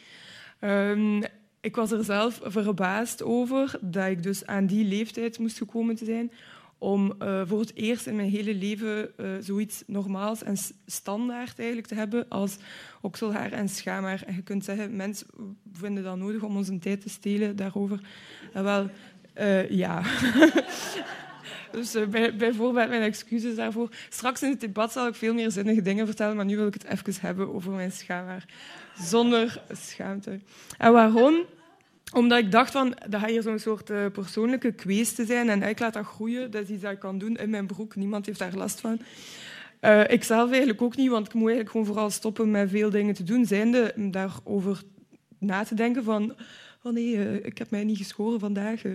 Um, 0.62 1.24
ik 1.62 1.76
was 1.76 1.92
er 1.92 2.04
zelf 2.04 2.40
verbaasd 2.44 3.24
over 3.24 3.80
dat 3.82 4.08
ik 4.08 4.24
dus 4.24 4.46
aan 4.46 4.66
die 4.66 4.86
leeftijd 4.86 5.40
moest 5.40 5.58
gekomen 5.58 5.96
te 5.96 6.06
zijn 6.06 6.32
om 6.78 7.14
uh, 7.20 7.42
voor 7.46 7.60
het 7.60 7.76
eerst 7.76 8.08
in 8.08 8.16
mijn 8.16 8.30
hele 8.30 8.56
leven 8.56 9.14
zoiets 9.44 9.84
normaals 9.88 10.44
en 10.44 10.58
standaard 10.86 11.58
eigenlijk 11.58 11.88
te 11.88 11.96
hebben 11.96 12.30
als 12.30 12.58
okselhaar 13.02 13.52
en 13.52 13.70
schaamhaar. 13.70 14.24
En 14.26 14.36
je 14.36 14.42
kunt 14.42 14.64
zeggen, 14.64 14.96
mensen 14.96 15.28
vinden 15.72 16.04
dat 16.04 16.18
nodig 16.18 16.44
om 16.44 16.58
ons 16.58 16.68
een 16.68 16.80
tijd 16.80 17.02
te 17.02 17.10
stelen 17.10 17.56
daarover. 17.56 18.00
En 18.54 18.64
wel, 18.64 18.90
uh, 19.40 19.70
ja. 19.70 20.02
dus 21.72 21.96
uh, 21.96 22.08
bij, 22.08 22.36
bijvoorbeeld 22.36 22.90
mijn 22.90 23.02
excuses 23.02 23.56
daarvoor. 23.56 23.90
Straks 24.10 24.42
in 24.42 24.50
het 24.50 24.60
debat 24.60 24.92
zal 24.92 25.08
ik 25.08 25.16
veel 25.16 25.34
meer 25.34 25.52
zinnige 25.52 25.82
dingen 25.82 26.06
vertellen, 26.06 26.36
maar 26.36 26.46
nu 26.46 26.58
wil 26.58 26.68
ik 26.68 26.74
het 26.74 26.84
even 26.84 27.22
hebben 27.22 27.54
over 27.54 27.72
mijn 27.72 27.92
schaamhaar. 27.92 28.46
Zonder 28.98 29.62
schaamte. 29.72 30.40
En 30.78 30.92
waarom? 30.92 31.46
Omdat 32.14 32.38
ik 32.38 32.52
dacht 32.52 32.72
van, 32.72 32.98
dat 33.10 33.20
gaat 33.20 33.30
hier 33.30 33.42
zo'n 33.42 33.60
soort 33.60 33.90
uh, 33.90 34.06
persoonlijke 34.14 34.72
kwees 34.72 35.14
te 35.14 35.26
zijn 35.26 35.50
en 35.50 35.64
ik 35.64 35.80
laat 35.80 35.94
dat 35.94 36.06
groeien. 36.06 36.52
Dat 36.52 36.64
is 36.64 36.70
iets 36.70 36.82
dat 36.82 36.92
ik 36.92 37.00
kan 37.00 37.18
doen 37.18 37.36
in 37.36 37.50
mijn 37.50 37.68
broek. 37.68 37.96
Niemand 37.96 38.26
heeft 38.26 38.40
daar 38.40 38.56
last 38.56 38.80
van. 38.80 39.00
Uh, 39.82 40.08
ik 40.08 40.24
zelf 40.24 40.50
eigenlijk 40.50 40.82
ook 40.82 40.96
niet, 40.96 41.10
want 41.10 41.28
ik 41.28 41.34
moet 41.34 41.42
eigenlijk 41.42 41.72
gewoon 41.72 41.86
vooral 41.86 42.10
stoppen 42.10 42.52
met 42.52 42.70
veel 42.70 42.90
dingen 42.90 43.14
te 43.14 43.24
doen. 43.24 43.46
Zijnde 43.46 43.94
daarover 43.96 44.82
na 45.40 45.64
te 45.64 45.76
denken 45.76 46.04
van 46.04 46.36
oh 46.86 46.94
nee, 46.94 47.16
uh, 47.16 47.46
ik 47.46 47.58
heb 47.58 47.70
mij 47.70 47.84
niet 47.84 47.98
geschoren 47.98 48.40
vandaag. 48.40 48.84
Uh, 48.84 48.94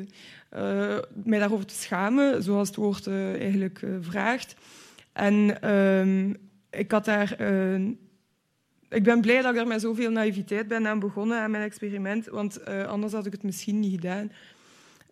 mij 1.25 1.39
daarover 1.39 1.67
te 1.67 1.75
schamen, 1.75 2.43
zoals 2.43 2.69
het 2.69 2.77
woord 2.77 3.07
eigenlijk 3.07 3.83
vraagt. 4.01 4.55
En 5.13 5.63
ehm, 5.63 6.35
ik 6.71 6.91
had 6.91 7.05
daar... 7.05 7.33
ik 8.89 9.03
ben 9.03 9.21
blij 9.21 9.43
dat 9.43 9.51
ik 9.51 9.57
daar 9.57 9.67
met 9.67 9.81
zoveel 9.81 10.11
naïviteit 10.11 10.69
ben 10.69 10.87
aan 10.87 10.99
begonnen 10.99 11.39
aan 11.39 11.51
mijn 11.51 11.65
experiment, 11.65 12.27
want 12.27 12.67
anders 12.67 13.13
had 13.13 13.27
ik 13.27 13.33
het 13.33 13.43
misschien 13.43 13.81
niet 13.81 13.95
gedaan. 13.95 14.31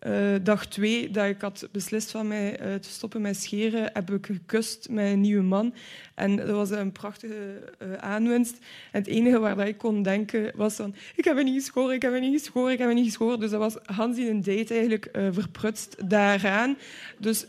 Uh, 0.07 0.35
dag 0.43 0.67
twee, 0.67 1.09
dat 1.09 1.25
ik 1.25 1.41
had 1.41 1.67
beslist 1.71 2.11
van 2.11 2.27
mij 2.27 2.51
uh, 2.51 2.75
te 2.75 2.89
stoppen 2.89 3.21
met 3.21 3.35
scheren, 3.35 3.89
heb 3.93 4.11
ik 4.11 4.25
gekust 4.25 4.89
met 4.89 5.05
een 5.05 5.21
nieuwe 5.21 5.43
man. 5.43 5.73
En 6.15 6.35
dat 6.35 6.49
was 6.49 6.69
een 6.69 6.91
prachtige 6.91 7.73
uh, 7.83 7.93
aanwinst. 7.93 8.57
En 8.91 8.99
het 8.99 9.07
enige 9.07 9.39
waar 9.39 9.55
dat 9.55 9.67
ik 9.67 9.77
kon 9.77 10.03
denken 10.03 10.51
was 10.55 10.75
van, 10.75 10.95
ik 11.15 11.23
heb 11.23 11.35
me 11.35 11.43
niet 11.43 11.63
geschoren, 11.63 11.95
ik 11.95 12.01
heb 12.01 12.11
me 12.11 12.19
niet 12.19 12.41
geschoren, 12.41 12.71
ik 12.71 12.77
heb 12.77 12.87
me 12.87 12.93
niet 12.93 13.05
geschoren. 13.05 13.39
Dus 13.39 13.49
dat 13.49 13.59
was 13.59 13.77
Hans 13.85 14.17
in 14.17 14.27
een 14.27 14.43
date 14.43 14.73
eigenlijk 14.73 15.09
verprutst 15.31 16.09
daaraan. 16.09 16.77
Dus 17.17 17.45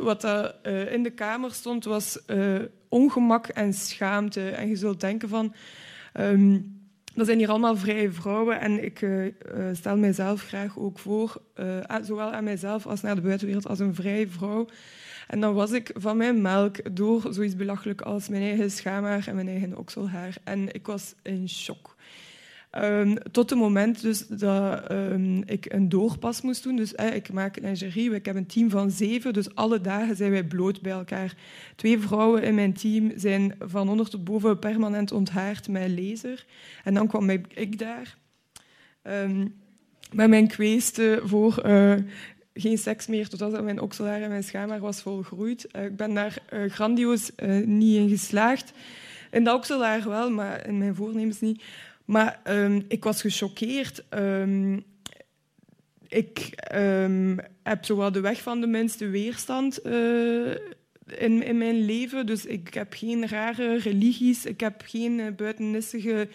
wat 0.00 0.20
dat, 0.20 0.54
in 0.90 1.02
de 1.02 1.12
kamer 1.14 1.52
stond 1.52 1.84
was 1.84 2.18
ongemak 2.88 3.46
en 3.46 3.72
schaamte. 3.72 4.50
En 4.50 4.68
je 4.68 4.76
zult 4.76 5.00
denken 5.00 5.28
van... 5.28 5.54
Um, 6.20 6.80
dat 7.14 7.26
zijn 7.26 7.38
hier 7.38 7.48
allemaal 7.48 7.76
vrije 7.76 8.12
vrouwen 8.12 8.60
en 8.60 8.84
ik 8.84 9.00
uh, 9.00 9.32
stel 9.72 9.96
mijzelf 9.96 10.42
graag 10.42 10.78
ook 10.78 10.98
voor, 10.98 11.42
uh, 11.60 11.96
zowel 12.02 12.32
aan 12.32 12.44
mijzelf 12.44 12.86
als 12.86 13.00
naar 13.00 13.14
de 13.14 13.20
buitenwereld, 13.20 13.68
als 13.68 13.78
een 13.78 13.94
vrije 13.94 14.28
vrouw. 14.28 14.66
En 15.28 15.40
dan 15.40 15.54
was 15.54 15.70
ik 15.72 15.90
van 15.94 16.16
mijn 16.16 16.40
melk 16.40 16.96
door 16.96 17.26
zoiets 17.30 17.56
belachelijk 17.56 18.00
als 18.00 18.28
mijn 18.28 18.42
eigen 18.42 18.70
schaamhaar 18.70 19.28
en 19.28 19.34
mijn 19.34 19.48
eigen 19.48 19.78
okselhaar. 19.78 20.36
En 20.44 20.74
ik 20.74 20.86
was 20.86 21.14
in 21.22 21.48
shock. 21.48 21.91
Um, 22.80 23.16
tot 23.30 23.50
het 23.50 23.58
moment 23.58 24.02
dus 24.02 24.26
dat 24.26 24.90
um, 24.90 25.42
ik 25.46 25.72
een 25.72 25.88
doorpas 25.88 26.40
moest 26.40 26.62
doen. 26.62 26.76
Dus 26.76 26.94
eh, 26.94 27.14
ik 27.14 27.32
maak 27.32 27.60
lingerie, 27.60 28.14
ik 28.14 28.26
heb 28.26 28.36
een 28.36 28.46
team 28.46 28.70
van 28.70 28.90
zeven, 28.90 29.32
dus 29.32 29.54
alle 29.54 29.80
dagen 29.80 30.16
zijn 30.16 30.30
wij 30.30 30.44
bloot 30.44 30.80
bij 30.80 30.92
elkaar. 30.92 31.34
Twee 31.76 31.98
vrouwen 31.98 32.42
in 32.42 32.54
mijn 32.54 32.72
team 32.72 33.12
zijn 33.16 33.54
van 33.58 33.88
onder 33.88 34.10
tot 34.10 34.24
boven 34.24 34.58
permanent 34.58 35.12
onthaard 35.12 35.68
met 35.68 35.98
laser. 35.98 36.44
En 36.84 36.94
dan 36.94 37.08
kwam 37.08 37.30
ik 37.30 37.78
daar 37.78 38.16
um, 39.02 39.54
met 40.12 40.28
mijn 40.28 40.48
kweesten 40.48 41.28
voor 41.28 41.62
uh, 41.66 41.94
geen 42.54 42.78
seks 42.78 43.06
meer, 43.06 43.28
totdat 43.28 43.62
mijn 43.62 43.80
okselaar 43.80 44.20
en 44.20 44.28
mijn 44.28 44.44
schaamhaar 44.44 44.80
was 44.80 45.02
volgroeid. 45.02 45.68
Uh, 45.76 45.84
ik 45.84 45.96
ben 45.96 46.14
daar 46.14 46.38
uh, 46.52 46.70
grandioos 46.70 47.30
niet 47.64 47.96
in 47.96 48.08
geslaagd. 48.08 48.72
In 49.30 49.44
dat 49.44 49.56
okselaar 49.56 50.08
wel, 50.08 50.30
maar 50.30 50.66
in 50.66 50.78
mijn 50.78 50.94
voornemens 50.94 51.40
niet. 51.40 51.62
Maar 52.12 52.40
um, 52.48 52.84
ik 52.88 53.04
was 53.04 53.20
gechoqueerd. 53.20 54.04
Um, 54.10 54.84
ik 56.08 56.64
um, 56.74 57.38
heb 57.62 57.84
zowel 57.84 58.12
de 58.12 58.20
weg 58.20 58.42
van 58.42 58.60
de 58.60 58.66
minste 58.66 59.08
weerstand 59.08 59.86
uh, 59.86 60.50
in, 61.06 61.42
in 61.42 61.58
mijn 61.58 61.84
leven. 61.84 62.26
Dus 62.26 62.46
ik 62.46 62.74
heb 62.74 62.92
geen 62.92 63.28
rare 63.28 63.78
religies, 63.78 64.44
ik 64.44 64.60
heb 64.60 64.82
geen 64.84 65.18
uh, 65.18 65.26
buitennissige... 65.36 66.28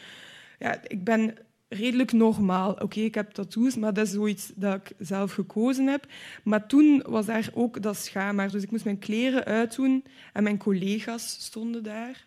Ja, 0.59 0.79
ik 0.87 1.03
ben 1.03 1.35
redelijk 1.69 2.11
normaal. 2.11 2.71
Oké, 2.71 2.99
ik 2.99 3.15
heb 3.15 3.31
tattoos, 3.31 3.75
maar 3.75 3.93
dat 3.93 4.07
is 4.07 4.13
zoiets 4.13 4.51
dat 4.55 4.75
ik 4.75 4.91
zelf 4.99 5.33
gekozen 5.33 5.87
heb. 5.87 6.05
Maar 6.43 6.67
toen 6.67 7.03
was 7.07 7.25
daar 7.25 7.49
ook 7.53 7.81
dat 7.81 7.97
schaamhaar. 7.97 8.51
Dus 8.51 8.63
ik 8.63 8.71
moest 8.71 8.85
mijn 8.85 8.99
kleren 8.99 9.45
uitdoen 9.45 10.03
en 10.33 10.43
mijn 10.43 10.57
collega's 10.57 11.37
stonden 11.39 11.83
daar. 11.83 12.26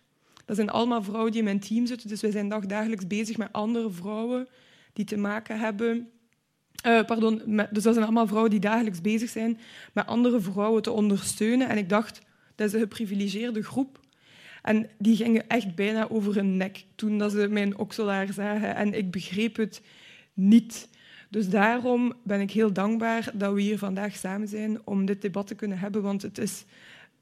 Dat 0.51 0.59
zijn 0.59 0.71
allemaal 0.71 1.03
vrouwen 1.03 1.31
die 1.31 1.41
in 1.41 1.47
mijn 1.47 1.61
team 1.61 1.87
zitten, 1.87 2.09
dus 2.09 2.21
wij 2.21 2.31
zijn 2.31 2.49
dagelijks 2.49 3.07
bezig 3.07 3.37
met 3.37 3.53
andere 3.53 3.91
vrouwen 3.91 4.49
die 4.93 5.05
te 5.05 5.17
maken 5.17 5.59
hebben... 5.59 6.11
Uh, 6.87 7.05
pardon, 7.05 7.43
dus 7.47 7.83
dat 7.83 7.95
zijn 7.95 8.05
allemaal 8.05 8.27
vrouwen 8.27 8.51
die 8.51 8.61
dagelijks 8.61 9.01
bezig 9.01 9.31
zijn 9.31 9.59
met 9.93 10.07
andere 10.07 10.41
vrouwen 10.41 10.83
te 10.83 10.91
ondersteunen. 10.91 11.69
En 11.69 11.79
ik 11.79 11.89
dacht, 11.89 12.21
dat 12.55 12.67
is 12.67 12.73
een 12.73 12.81
geprivilegeerde 12.81 13.63
groep. 13.63 14.01
En 14.63 14.91
die 14.99 15.17
gingen 15.17 15.49
echt 15.49 15.75
bijna 15.75 16.09
over 16.09 16.35
hun 16.35 16.57
nek 16.57 16.85
toen 16.95 17.19
dat 17.19 17.33
ze 17.33 17.49
mijn 17.49 17.79
okselaar 17.79 18.33
zagen. 18.33 18.75
En 18.75 18.95
ik 18.95 19.11
begreep 19.11 19.57
het 19.57 19.83
niet. 20.33 20.89
Dus 21.29 21.49
daarom 21.49 22.13
ben 22.23 22.41
ik 22.41 22.51
heel 22.51 22.73
dankbaar 22.73 23.31
dat 23.35 23.55
we 23.55 23.61
hier 23.61 23.79
vandaag 23.79 24.17
samen 24.17 24.49
zijn 24.49 24.81
om 24.85 25.05
dit 25.05 25.23
debat 25.23 25.47
te 25.47 25.55
kunnen 25.55 25.79
hebben. 25.79 26.03
Want 26.03 26.23
het 26.23 26.39
is 26.39 26.65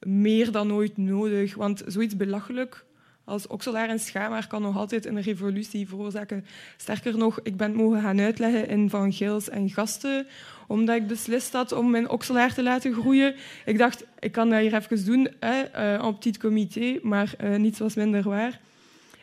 meer 0.01 0.53
dan 0.53 0.73
ooit 0.73 0.97
nodig. 0.97 1.55
Want 1.55 1.83
zoiets 1.87 2.17
belachelijk 2.17 2.87
als 3.29 3.47
okselaar 3.47 3.89
en 3.89 3.99
schaamhaar 3.99 4.47
kan 4.47 4.63
nog 4.63 4.77
altijd 4.77 5.07
een 5.07 5.23
revolutie 5.23 5.89
veroorzaken. 5.89 6.45
Sterker 6.77 7.19
nog, 7.19 7.41
ik 7.43 7.57
ben 7.57 7.75
mogen 7.75 8.01
gaan 8.01 8.21
uitleggen 8.21 8.69
in 8.69 8.91
Van 8.91 9.13
Gils 9.13 9.49
en 9.49 9.71
Gasten, 9.71 10.27
omdat 10.67 10.97
ik 10.97 11.07
beslist 11.07 11.53
had 11.53 11.73
om 11.73 11.91
mijn 11.91 12.09
okselaar 12.09 12.55
te 12.55 12.63
laten 12.63 12.93
groeien. 12.93 13.35
Ik 13.65 13.79
dacht, 13.79 14.05
ik 14.19 14.33
kan 14.33 14.51
dat 14.51 14.61
hier 14.61 14.75
even 14.75 15.05
doen, 15.05 15.29
hè, 15.41 15.97
uh, 15.97 16.05
op 16.05 16.23
dit 16.23 16.39
comité, 16.39 16.99
maar 17.03 17.35
uh, 17.45 17.57
niets 17.57 17.79
was 17.79 17.95
minder 17.95 18.23
waar. 18.23 18.61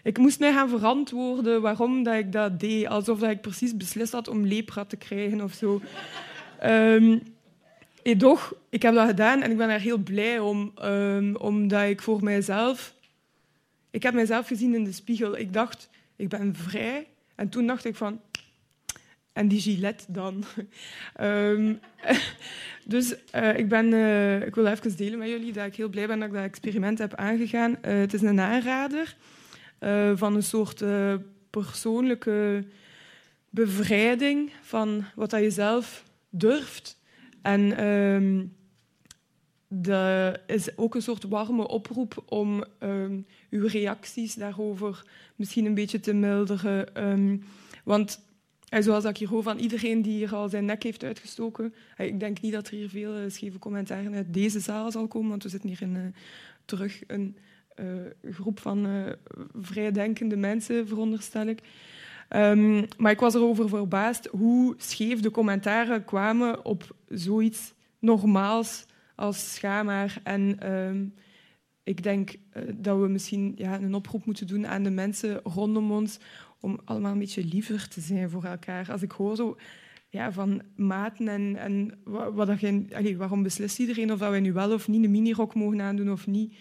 Ik 0.03 0.18
moest 0.18 0.39
mij 0.39 0.53
gaan 0.53 0.70
verantwoorden 0.70 1.62
waarom 1.62 2.03
dat 2.03 2.16
ik 2.16 2.32
dat 2.32 2.60
deed, 2.60 2.88
alsof 2.88 3.20
dat 3.20 3.30
ik 3.30 3.41
precies 3.41 3.78
beslist 3.78 4.12
had 4.12 4.28
om 4.28 4.45
lepra 4.45 4.86
te 4.86 4.95
krijgen 4.95 5.41
of 5.41 5.53
zo. 5.53 5.82
um, 6.64 7.22
en 8.03 8.18
toch, 8.18 8.53
ik 8.70 8.82
heb 8.82 8.93
dat 8.93 9.08
gedaan 9.08 9.41
en 9.41 9.51
ik 9.51 9.58
ben 9.58 9.70
er 9.70 9.80
heel 9.80 9.97
blij 9.97 10.39
om, 10.39 10.72
um, 10.84 11.36
omdat 11.36 11.84
ik 11.84 12.01
voor 12.01 12.24
mijzelf 12.24 12.95
ik 13.96 14.04
heb 14.04 14.14
mezelf 14.14 14.48
gezien 14.48 14.76
in 14.76 14.84
de 14.84 14.91
spiegel. 14.91 15.38
Ik 15.38 15.54
dacht, 15.54 15.89
ik 16.16 16.30
ben 16.30 16.56
vrij. 16.56 17.08
En 17.36 17.50
toen 17.50 17.68
dacht 17.68 17.86
ik 17.86 17.96
van, 17.96 18.22
en 19.34 19.48
die 19.48 19.62
gilet 19.62 20.06
dan. 20.10 20.43
um, 21.22 21.80
dus 22.93 23.16
uh, 23.36 23.58
ik, 23.58 23.70
ben, 23.70 23.91
uh, 23.91 24.46
ik 24.46 24.56
wil 24.56 24.66
even 24.66 24.98
delen 24.98 25.20
met 25.20 25.30
jullie 25.30 25.54
dat 25.54 25.66
ik 25.66 25.76
heel 25.76 25.89
blij 25.89 26.08
ben 26.08 26.20
dat 26.20 26.28
ik 26.28 26.34
dat 26.34 26.43
experiment 26.43 26.98
heb 26.98 27.14
aangegaan. 27.14 27.72
Uh, 27.72 27.78
het 28.00 28.14
is 28.14 28.22
een 28.22 28.39
aanrader 28.39 29.16
van 30.16 30.36
een 30.36 30.43
soort 30.43 30.84
persoonlijke 31.50 32.66
bevrijding 33.50 34.52
van 34.62 35.06
wat 35.16 35.30
dat 35.30 35.41
je 35.41 35.52
zelf 35.52 36.04
durft. 36.30 36.98
En 37.41 37.86
um, 37.86 38.56
dat 39.82 40.39
is 40.47 40.78
ook 40.78 40.95
een 40.95 41.01
soort 41.01 41.23
warme 41.23 41.67
oproep 41.67 42.23
om 42.26 42.63
um, 42.80 43.26
uw 43.49 43.67
reacties 43.67 44.36
daarover 44.36 45.05
misschien 45.36 45.65
een 45.65 45.73
beetje 45.73 45.99
te 45.99 46.13
milderen. 46.13 47.07
Um, 47.09 47.43
want 47.84 48.23
zoals 48.80 49.03
ik 49.03 49.17
hier 49.17 49.30
hoor 49.30 49.43
van 49.43 49.57
iedereen 49.57 50.01
die 50.01 50.13
hier 50.13 50.36
al 50.36 50.49
zijn 50.49 50.65
nek 50.65 50.84
heeft 50.84 51.03
uitgestoken, 51.03 51.73
ik 51.97 52.19
denk 52.19 52.41
niet 52.41 52.53
dat 52.53 52.67
er 52.67 52.73
hier 52.73 52.89
veel 52.89 53.17
uh, 53.17 53.23
scheve 53.28 53.59
commentaren 53.59 54.13
uit 54.13 54.34
deze 54.34 54.59
zaal 54.59 54.91
zal 54.91 55.07
komen, 55.07 55.30
want 55.30 55.43
we 55.43 55.49
zitten 55.49 55.69
hier 55.69 55.82
in 55.82 56.15
terug 56.65 57.01
een 57.07 57.38
groep 58.32 58.59
van 58.59 58.88
vrijdenkende 59.53 60.38
mensen, 60.38 60.88
veronderstel 60.88 61.47
ik. 61.47 61.59
Um, 62.30 62.86
maar 62.97 63.11
ik 63.11 63.19
was 63.19 63.34
erover 63.34 63.69
verbaasd 63.69 64.26
hoe 64.26 64.73
scheef 64.78 65.19
de 65.19 65.32
commentaren 65.32 66.05
kwamen 66.05 66.65
op 66.65 66.95
zoiets 67.09 67.73
normaals 67.99 68.86
als 69.16 69.53
schaamhaar. 69.53 70.20
En 70.24 70.74
um, 70.74 71.13
ik 71.84 72.03
denk 72.03 72.32
uh, 72.32 72.63
dat 72.76 72.99
we 72.99 73.07
misschien 73.07 73.53
ja, 73.55 73.82
een 73.82 73.93
oproep 73.93 74.26
moeten 74.26 74.47
doen 74.47 74.68
aan 74.68 74.84
de 74.84 74.89
mensen 74.89 75.39
rondom 75.43 75.91
ons 75.91 76.20
om 76.59 76.80
allemaal 76.86 77.11
een 77.11 77.20
beetje 77.20 77.45
liever 77.45 77.88
te 77.88 78.01
zijn 78.01 78.30
voor 78.30 78.43
elkaar. 78.43 78.91
Als 78.91 79.01
ik 79.01 79.11
hoor 79.11 79.36
zo 79.36 79.57
ja, 80.09 80.32
van 80.32 80.61
maten 80.76 81.28
en, 81.28 81.55
en 81.55 81.99
wat, 82.03 82.47
dat 82.47 82.57
geen, 82.59 82.89
allez, 82.93 83.16
waarom 83.16 83.43
beslist 83.43 83.80
iedereen 83.80 84.11
of 84.11 84.20
dat 84.20 84.30
wij 84.30 84.39
nu 84.39 84.53
wel 84.53 84.74
of 84.74 84.88
niet 84.88 85.03
een 85.03 85.11
minirok 85.11 85.55
mogen 85.55 85.82
aandoen 85.82 86.11
of 86.11 86.28
niet. 86.28 86.55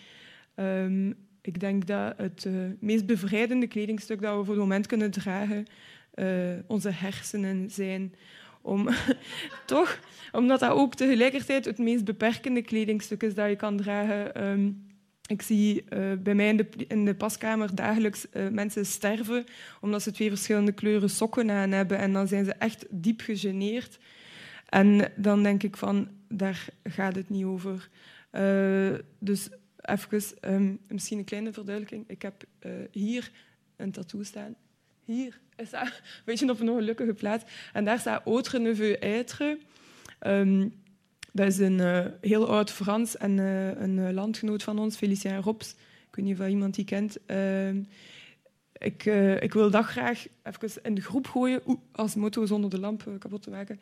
Um, 0.54 1.14
ik 1.40 1.60
denk 1.60 1.86
dat 1.86 2.14
het 2.16 2.44
uh, 2.44 2.54
meest 2.80 3.06
bevrijdende 3.06 3.66
kledingstuk 3.66 4.20
dat 4.20 4.38
we 4.38 4.44
voor 4.44 4.54
het 4.54 4.62
moment 4.62 4.86
kunnen 4.86 5.10
dragen 5.10 5.66
uh, 6.14 6.52
onze 6.66 6.90
hersenen 6.90 7.70
zijn 7.70 8.14
om, 8.64 8.88
toch? 9.66 10.00
Omdat 10.32 10.60
dat 10.60 10.70
ook 10.70 10.94
tegelijkertijd 10.94 11.64
het 11.64 11.78
meest 11.78 12.04
beperkende 12.04 12.62
kledingstuk 12.62 13.22
is 13.22 13.34
dat 13.34 13.48
je 13.48 13.56
kan 13.56 13.76
dragen. 13.76 14.46
Um, 14.48 14.86
ik 15.26 15.42
zie 15.42 15.84
uh, 15.92 16.12
bij 16.18 16.34
mij 16.34 16.48
in 16.48 16.56
de, 16.56 16.68
in 16.88 17.04
de 17.04 17.14
paskamer 17.14 17.74
dagelijks 17.74 18.26
uh, 18.32 18.48
mensen 18.48 18.86
sterven 18.86 19.44
omdat 19.80 20.02
ze 20.02 20.10
twee 20.10 20.28
verschillende 20.28 20.72
kleuren 20.72 21.10
sokken 21.10 21.50
aan 21.50 21.70
hebben. 21.70 21.98
En 21.98 22.12
dan 22.12 22.28
zijn 22.28 22.44
ze 22.44 22.52
echt 22.52 22.86
diep 22.90 23.20
gegeneerd. 23.20 23.98
En 24.68 25.12
dan 25.16 25.42
denk 25.42 25.62
ik 25.62 25.76
van, 25.76 26.08
daar 26.28 26.66
gaat 26.84 27.14
het 27.14 27.28
niet 27.28 27.44
over. 27.44 27.88
Uh, 28.32 28.94
dus 29.18 29.48
even, 29.76 30.22
um, 30.40 30.78
misschien 30.88 31.18
een 31.18 31.24
kleine 31.24 31.52
verduidelijking. 31.52 32.04
Ik 32.08 32.22
heb 32.22 32.44
hier 32.90 33.30
een 33.76 33.90
tattoo 33.90 34.22
staan. 34.22 34.54
Hier 35.04 35.40
dat, 35.56 35.72
een 35.72 35.90
beetje 36.24 36.50
op 36.50 36.60
een 36.60 36.70
ongelukkige 36.70 37.14
plaats. 37.14 37.44
En 37.72 37.84
daar 37.84 37.98
staat 37.98 38.26
Autre 38.26 38.58
Neveu. 38.58 38.96
Um, 40.26 40.72
dat 41.32 41.46
is 41.46 41.58
een 41.58 41.78
uh, 41.78 42.06
heel 42.20 42.48
oud 42.48 42.70
Frans 42.70 43.16
en 43.16 43.38
uh, 43.38 43.80
een 43.80 43.96
uh, 43.96 44.10
landgenoot 44.10 44.62
van 44.62 44.78
ons, 44.78 44.96
Felicien 44.96 45.42
Rops. 45.42 45.70
Ik 46.08 46.16
weet 46.16 46.24
niet 46.24 46.40
of 46.40 46.48
iemand 46.48 46.74
die 46.74 46.84
kent. 46.84 47.18
Ehm, 47.26 47.82
ik, 48.72 49.04
ik, 49.40 49.52
wil 49.52 49.70
dat 49.70 49.84
graag 49.84 50.26
even 50.42 50.82
in 50.82 50.94
de 50.94 51.00
groep 51.00 51.26
gooien, 51.26 51.60
Oeh, 51.66 51.78
als 51.92 52.14
motto 52.14 52.46
zonder 52.46 52.70
de 52.70 52.78
lamp 52.78 53.10
kapot 53.18 53.42
te 53.42 53.50
maken. 53.50 53.80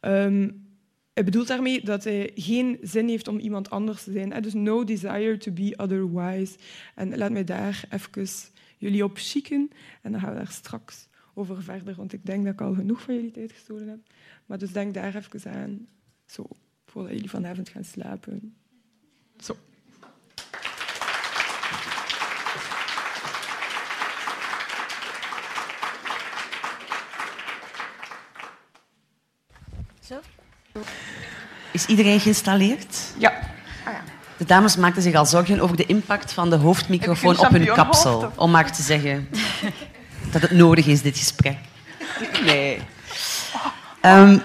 Um, 0.00 0.66
ik 1.14 1.24
bedoel 1.24 1.44
daarmee 1.44 1.84
dat 1.84 2.04
hij 2.04 2.30
geen 2.34 2.78
zin 2.82 3.08
heeft 3.08 3.28
om 3.28 3.38
iemand 3.38 3.70
anders 3.70 4.02
te 4.04 4.12
zijn. 4.12 4.42
Dus 4.42 4.54
no 4.54 4.84
desire 4.84 5.36
to 5.36 5.52
be 5.52 5.74
otherwise. 5.76 6.56
En 6.94 7.16
laat 7.16 7.30
mij 7.30 7.44
daar 7.44 7.84
even 7.90 8.26
jullie 8.78 9.04
op 9.04 9.16
chicken. 9.16 9.70
En 10.02 10.12
dan 10.12 10.20
gaan 10.20 10.30
we 10.30 10.36
daar 10.36 10.52
straks 10.52 11.08
over 11.34 11.62
verder, 11.62 11.94
want 11.94 12.12
ik 12.12 12.26
denk 12.26 12.44
dat 12.44 12.52
ik 12.52 12.60
al 12.60 12.74
genoeg 12.74 13.02
van 13.02 13.14
jullie 13.14 13.30
tijd 13.30 13.52
gestolen 13.52 13.88
heb. 13.88 13.98
Maar 14.46 14.58
dus 14.58 14.72
denk 14.72 14.94
daar 14.94 15.14
even 15.14 15.52
aan, 15.52 15.86
zo, 16.26 16.46
voordat 16.86 17.12
jullie 17.12 17.30
vanavond 17.30 17.68
gaan 17.68 17.84
slapen. 17.84 18.54
Zo. 19.38 19.56
Zo. 30.00 30.20
Is 31.72 31.86
iedereen 31.86 32.20
geïnstalleerd? 32.20 33.14
Ja. 33.18 33.30
Ah, 33.84 33.92
ja. 33.92 34.02
De 34.36 34.44
dames 34.44 34.76
maakten 34.76 35.02
zich 35.02 35.14
al 35.14 35.26
zorgen 35.26 35.60
over 35.60 35.76
de 35.76 35.86
impact 35.86 36.32
van 36.32 36.50
de 36.50 36.56
hoofdmicrofoon 36.56 37.38
op 37.38 37.48
hun 37.48 37.66
kapsel. 37.66 38.32
Om 38.36 38.50
maar 38.50 38.72
te 38.72 38.82
zeggen 38.82 39.28
dat 40.32 40.42
het 40.42 40.50
nodig 40.50 40.86
is, 40.86 41.02
dit 41.02 41.18
gesprek. 41.18 41.58
Nee. 42.44 42.78
Um, 44.02 44.42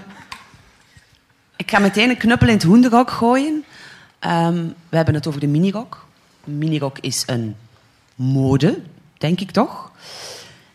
ik 1.56 1.70
ga 1.72 1.80
meteen 1.80 2.10
een 2.10 2.18
knuppel 2.18 2.48
in 2.48 2.54
het 2.54 2.64
hoenderok 2.64 3.12
gooien. 3.12 3.64
Um, 4.20 4.74
we 4.90 4.96
hebben 4.96 5.14
het 5.14 5.28
over 5.28 5.40
de 5.40 5.48
minirok. 5.48 6.08
Een 6.46 6.58
minirok 6.58 7.00
is 7.00 7.24
een 7.26 7.56
mode, 8.16 8.82
denk 9.18 9.40
ik 9.40 9.52
toch? 9.52 9.92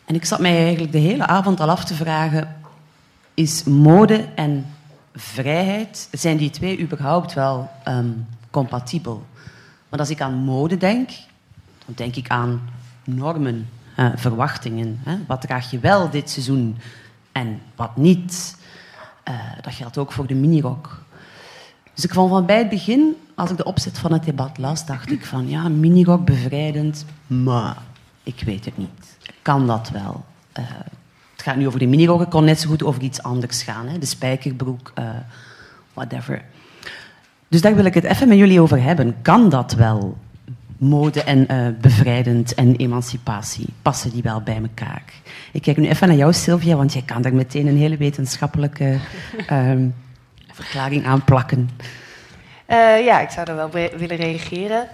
En 0.05 0.15
ik 0.15 0.25
zat 0.25 0.41
mij 0.41 0.63
eigenlijk 0.63 0.93
de 0.93 0.99
hele 0.99 1.27
avond 1.27 1.61
al 1.61 1.71
af 1.71 1.85
te 1.85 1.95
vragen... 1.95 2.57
Is 3.35 3.65
mode 3.65 4.29
en 4.35 4.67
vrijheid, 5.15 6.09
zijn 6.11 6.37
die 6.37 6.51
twee 6.51 6.81
überhaupt 6.81 7.33
wel 7.33 7.71
um, 7.89 8.27
compatibel? 8.51 9.27
Want 9.89 10.01
als 10.01 10.11
ik 10.11 10.21
aan 10.21 10.35
mode 10.35 10.77
denk, 10.77 11.11
dan 11.87 11.95
denk 11.95 12.17
ik 12.17 12.29
aan 12.29 12.71
normen, 13.05 13.69
uh, 13.97 14.09
verwachtingen. 14.15 15.01
Hè? 15.03 15.17
Wat 15.27 15.41
draag 15.41 15.71
je 15.71 15.79
wel 15.79 16.11
dit 16.11 16.31
seizoen 16.31 16.77
en 17.33 17.61
wat 17.77 17.97
niet? 17.97 18.57
Uh, 19.29 19.35
dat 19.61 19.75
geldt 19.75 19.99
ook 19.99 20.13
voor 20.13 20.27
de 20.27 20.35
minirok. 20.35 21.03
Dus 21.95 22.05
ik 22.05 22.13
vond 22.13 22.31
van 22.31 22.47
bij 22.47 22.59
het 22.59 22.69
begin, 22.69 23.17
als 23.35 23.51
ik 23.51 23.57
de 23.57 23.65
opzet 23.65 23.99
van 23.99 24.13
het 24.13 24.25
debat 24.25 24.59
las, 24.59 24.87
dacht 24.87 25.11
ik 25.11 25.27
van 25.27 25.49
ja, 25.49 25.69
minirok 25.69 26.25
bevrijdend, 26.25 27.05
maar 27.27 27.77
ik 28.23 28.43
weet 28.45 28.65
het 28.65 28.77
niet. 28.77 29.17
Kan 29.43 29.67
dat 29.67 29.91
wel? 29.91 30.25
Uh, 30.59 30.65
het 31.33 31.43
gaat 31.43 31.57
nu 31.57 31.67
over 31.67 31.79
de 31.79 31.87
minirok, 31.87 32.21
het 32.21 32.29
kon 32.29 32.45
net 32.45 32.61
zo 32.61 32.69
goed 32.69 32.83
over 32.83 33.03
iets 33.03 33.23
anders 33.23 33.63
gaan. 33.63 33.89
Hè? 33.89 33.99
De 33.99 34.07
spijkerbroek, 34.07 34.93
whatever. 35.95 36.45
Dus 37.49 37.61
daar 37.61 37.75
wil 37.75 37.85
ik 37.85 37.95
het 37.95 38.05
even 38.05 38.29
met 38.29 38.39
jullie 38.39 38.61
over 38.61 38.83
hebben. 38.83 39.17
Kan 39.23 39.49
dat 39.49 39.73
wel? 39.73 40.17
Mode 40.83 41.23
en 41.23 41.53
uh, 41.53 41.69
bevrijdend 41.81 42.55
en 42.55 42.77
emancipatie, 42.77 43.67
passen 43.83 44.11
die 44.11 44.23
wel 44.23 44.41
bij 44.41 44.61
elkaar? 44.63 45.03
Ik 45.53 45.63
kijk 45.63 45.77
nu 45.77 45.89
even 45.89 46.09
naar 46.09 46.17
jou, 46.17 46.33
Sylvia, 46.33 46.77
want 46.77 46.93
jij 46.93 47.03
kan 47.03 47.23
daar 47.23 47.35
meteen 47.35 47.67
een 47.67 47.77
hele 47.77 47.97
wetenschappelijke 47.97 48.99
uh, 49.51 49.73
verklaring 50.53 51.07
aan 51.07 51.25
plakken. 51.25 51.71
Uh, 52.69 53.05
ja, 53.05 53.21
ik 53.21 53.31
zou 53.31 53.51
er 53.51 53.57
wel 53.57 53.71
willen 53.71 54.17
reageren. 54.17 54.89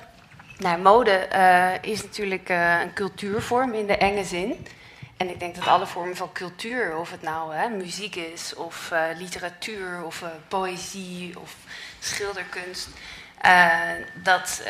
Nou, 0.58 0.80
mode 0.80 1.28
uh, 1.32 1.90
is 1.92 2.02
natuurlijk 2.02 2.48
een 2.48 2.92
cultuurvorm 2.94 3.74
in 3.74 3.86
de 3.86 3.96
enge 3.96 4.24
zin. 4.24 4.54
En 5.16 5.30
ik 5.30 5.40
denk 5.40 5.54
dat 5.54 5.66
alle 5.66 5.86
vormen 5.86 6.16
van 6.16 6.32
cultuur, 6.32 6.96
of 6.98 7.10
het 7.10 7.22
nou 7.22 7.54
hè, 7.54 7.68
muziek 7.68 8.16
is, 8.16 8.54
of 8.54 8.92
literatuur, 9.18 10.04
of 10.04 10.24
poëzie, 10.48 11.40
of 11.40 11.56
schilderkunst, 11.98 12.88
dat 14.14 14.62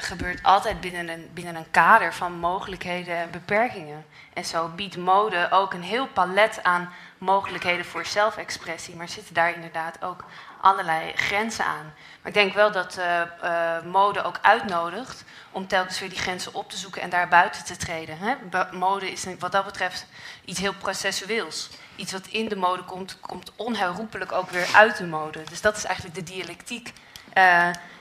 gebeurt 0.00 0.42
altijd 0.42 0.80
binnen 0.80 1.08
een, 1.08 1.30
binnen 1.34 1.56
een 1.56 1.70
kader 1.70 2.14
van 2.14 2.32
mogelijkheden 2.32 3.16
en 3.16 3.30
beperkingen. 3.30 4.04
En 4.32 4.44
zo 4.44 4.68
biedt 4.68 4.96
mode 4.96 5.46
ook 5.50 5.72
een 5.72 5.82
heel 5.82 6.06
palet 6.06 6.62
aan 6.62 6.92
mogelijkheden 7.18 7.84
voor 7.84 8.06
zelfexpressie, 8.06 8.96
maar 8.96 9.08
zitten 9.08 9.34
daar 9.34 9.54
inderdaad 9.54 10.02
ook 10.02 10.24
allerlei 10.60 11.12
grenzen 11.14 11.64
aan. 11.64 11.94
Maar 12.22 12.32
ik 12.32 12.34
denk 12.34 12.54
wel 12.54 12.72
dat 12.72 12.98
uh, 12.98 13.82
mode 13.92 14.22
ook 14.22 14.38
uitnodigt 14.42 15.24
om 15.50 15.66
telkens 15.66 16.00
weer 16.00 16.08
die 16.08 16.18
grenzen 16.18 16.54
op 16.54 16.70
te 16.70 16.76
zoeken 16.76 17.02
en 17.02 17.10
daar 17.10 17.28
buiten 17.28 17.64
te 17.64 17.76
treden. 17.76 18.18
Hè? 18.18 18.34
Mode 18.72 19.12
is 19.12 19.26
wat 19.38 19.52
dat 19.52 19.64
betreft 19.64 20.06
iets 20.44 20.60
heel 20.60 20.74
processueels. 20.74 21.70
Iets 21.96 22.12
wat 22.12 22.26
in 22.26 22.48
de 22.48 22.56
mode 22.56 22.82
komt, 22.82 23.20
komt 23.20 23.52
onherroepelijk 23.56 24.32
ook 24.32 24.50
weer 24.50 24.68
uit 24.74 24.96
de 24.96 25.06
mode. 25.06 25.42
Dus 25.42 25.60
dat 25.60 25.76
is 25.76 25.84
eigenlijk 25.84 26.16
de 26.16 26.32
dialectiek 26.32 26.92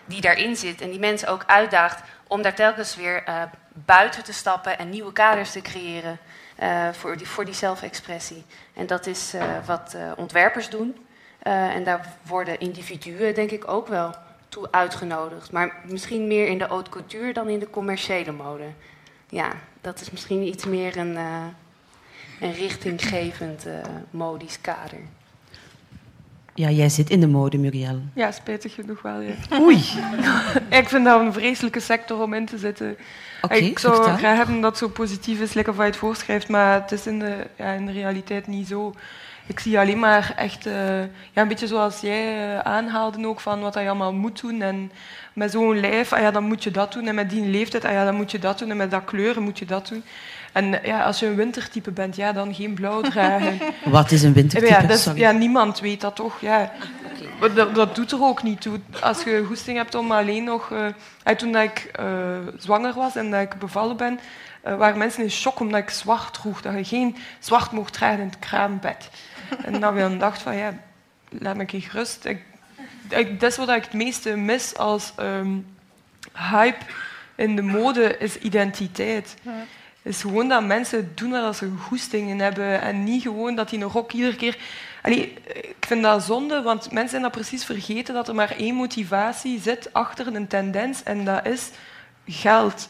die 0.05 0.21
daarin 0.21 0.55
zit 0.55 0.81
en 0.81 0.89
die 0.89 0.99
mensen 0.99 1.27
ook 1.27 1.43
uitdaagt 1.45 2.03
om 2.27 2.41
daar 2.41 2.55
telkens 2.55 2.95
weer 2.95 3.23
buiten 3.73 4.23
te 4.23 4.33
stappen 4.33 4.77
en 4.77 4.89
nieuwe 4.89 5.13
kaders 5.13 5.51
te 5.51 5.61
creëren 5.61 6.19
voor, 6.91 7.17
die, 7.17 7.27
voor 7.27 7.45
die 7.45 7.53
zelfexpressie. 7.53 8.45
En 8.73 8.87
dat 8.87 9.05
is 9.05 9.33
wat 9.65 9.95
ontwerpers 10.15 10.69
doen. 10.69 11.05
En 11.39 11.83
daar 11.83 12.07
worden 12.21 12.59
individuen, 12.59 13.33
denk 13.33 13.51
ik, 13.51 13.67
ook 13.67 13.87
wel 13.87 14.15
toe 14.49 14.67
uitgenodigd. 14.71 15.51
Maar 15.51 15.75
misschien 15.83 16.27
meer 16.27 16.47
in 16.47 16.57
de 16.57 16.65
haute 16.65 16.89
couture 16.89 17.33
dan 17.33 17.49
in 17.49 17.59
de 17.59 17.69
commerciële 17.69 18.31
mode. 18.31 18.67
Ja, 19.29 19.51
dat 19.81 20.01
is 20.01 20.11
misschien 20.11 20.41
iets 20.41 20.65
meer 20.65 20.97
een, 20.97 21.15
een 22.39 22.53
richtinggevend 22.53 23.65
modisch 24.09 24.61
kader. 24.61 24.99
Ja, 26.57 26.69
jij 26.69 26.89
zit 26.89 27.09
in 27.09 27.19
de 27.19 27.27
mode, 27.27 27.57
Muriel. 27.57 28.01
Ja, 28.13 28.31
spijtig 28.31 28.73
genoeg 28.73 29.01
wel, 29.01 29.21
ja. 29.21 29.33
Oei. 29.59 29.77
ik 30.79 30.89
vind 30.89 31.05
dat 31.05 31.21
een 31.21 31.33
vreselijke 31.33 31.79
sector 31.79 32.21
om 32.21 32.33
in 32.33 32.45
te 32.45 32.57
zitten. 32.57 32.97
Okay, 33.41 33.57
ik 33.57 33.79
zou 33.79 34.03
graag 34.17 34.37
hebben 34.37 34.61
dat 34.61 34.77
zo 34.77 34.87
positief 34.87 35.39
is, 35.39 35.53
lekker 35.53 35.73
wat 35.73 35.85
je 35.85 35.91
het 35.91 35.99
voorschrijft, 35.99 36.49
maar 36.49 36.81
het 36.81 36.91
is 36.91 37.07
in 37.07 37.19
de, 37.19 37.47
ja, 37.57 37.71
in 37.71 37.85
de 37.85 37.91
realiteit 37.91 38.47
niet 38.47 38.67
zo 38.67 38.93
ik 39.47 39.59
zie 39.59 39.79
alleen 39.79 39.99
maar 39.99 40.33
echt, 40.35 40.67
uh, 40.67 40.99
ja, 41.01 41.41
een 41.41 41.47
beetje 41.47 41.67
zoals 41.67 41.99
jij 41.99 42.53
uh, 42.53 42.59
aanhaalde 42.59 43.27
ook, 43.27 43.39
van 43.39 43.59
wat 43.59 43.73
je 43.73 43.79
allemaal 43.79 44.13
moet 44.13 44.41
doen. 44.41 44.61
En 44.61 44.91
met 45.33 45.51
zo'n 45.51 45.79
lijf, 45.79 46.13
ah 46.13 46.19
ja, 46.19 46.31
dan 46.31 46.43
moet 46.43 46.63
je 46.63 46.71
dat 46.71 46.93
doen. 46.93 47.07
En 47.07 47.15
met 47.15 47.29
die 47.29 47.45
leeftijd, 47.45 47.85
ah 47.85 47.91
ja, 47.91 48.05
dan 48.05 48.15
moet 48.15 48.31
je 48.31 48.39
dat 48.39 48.59
doen. 48.59 48.69
En 48.69 48.77
met 48.77 48.91
dat 48.91 49.05
kleuren 49.05 49.43
moet 49.43 49.59
je 49.59 49.65
dat 49.65 49.87
doen. 49.87 50.03
En 50.55 50.79
ja, 50.83 51.03
als 51.03 51.19
je 51.19 51.25
een 51.25 51.35
wintertype 51.35 51.91
bent, 51.91 52.15
ja, 52.15 52.31
dan 52.31 52.53
geen 52.53 52.73
blauw 52.73 53.01
dragen. 53.01 53.59
Wat 53.83 54.11
is 54.11 54.23
een 54.23 54.33
wintertype? 54.33 54.71
Ja, 54.71 54.81
dus, 54.81 55.09
ja, 55.15 55.31
niemand 55.31 55.79
weet 55.79 56.01
dat 56.01 56.15
toch. 56.15 56.41
Ja. 56.41 56.71
Dat, 57.55 57.75
dat, 57.75 57.95
doet 57.95 58.11
er 58.11 58.23
ook 58.23 58.43
niet 58.43 58.61
toe. 58.61 58.79
Als 59.01 59.23
je 59.23 59.43
goesting 59.47 59.77
hebt 59.77 59.95
om 59.95 60.11
alleen 60.11 60.43
nog... 60.43 60.69
Uh, 60.69 61.35
toen 61.35 61.55
ik 61.55 61.91
zwanger 62.57 62.93
was 62.93 63.15
en 63.15 63.31
dat 63.31 63.41
ik 63.41 63.59
bevallen 63.59 63.97
ben, 63.97 64.19
waren 64.61 64.97
mensen 64.97 65.23
in 65.23 65.31
shock 65.31 65.59
omdat 65.59 65.79
ik 65.79 65.89
zwart 65.89 66.33
droeg. 66.33 66.61
Dat 66.61 66.73
je 66.75 66.83
geen 66.83 67.17
zwart 67.39 67.71
mocht 67.71 67.93
dragen 67.93 68.19
in 68.19 68.27
het 68.27 68.39
kraambed. 68.39 69.09
En 69.63 69.79
dat 69.79 69.93
we 69.93 69.99
dan 69.99 70.17
dacht 70.17 70.41
van, 70.41 70.55
ja, 70.55 70.73
laat 71.29 71.55
me 71.55 71.65
gerust. 71.67 71.93
rust. 71.93 72.25
Ik, 72.25 72.41
ik, 73.09 73.39
dat 73.39 73.51
is 73.51 73.57
wat 73.57 73.69
ik 73.69 73.83
het 73.83 73.93
meeste 73.93 74.35
mis 74.35 74.77
als 74.77 75.13
um, 75.19 75.65
hype 76.33 76.85
in 77.35 77.55
de 77.55 77.61
mode, 77.61 78.17
is 78.17 78.37
identiteit. 78.37 79.35
Ja. 79.41 79.51
Is 80.05 80.21
gewoon 80.21 80.47
dat 80.47 80.65
mensen 80.65 81.11
doen 81.15 81.29
dat 81.29 81.43
als 81.43 81.57
ze 81.57 81.71
goestingen 81.79 82.39
hebben 82.39 82.81
en 82.81 83.03
niet 83.03 83.21
gewoon 83.21 83.55
dat 83.55 83.69
die 83.69 83.79
een 83.79 83.89
rok 83.89 84.11
iedere 84.11 84.35
keer... 84.35 84.57
Allee, 85.01 85.33
ik 85.53 85.85
vind 85.87 86.01
dat 86.01 86.23
zonde, 86.23 86.61
want 86.61 86.91
mensen 86.91 87.09
zijn 87.09 87.21
dat 87.21 87.31
precies 87.31 87.65
vergeten 87.65 88.13
dat 88.13 88.27
er 88.27 88.35
maar 88.35 88.55
één 88.57 88.75
motivatie 88.75 89.59
zit 89.59 89.93
achter 89.93 90.35
een 90.35 90.47
tendens 90.47 91.03
en 91.03 91.25
dat 91.25 91.45
is 91.45 91.71
geld. 92.27 92.87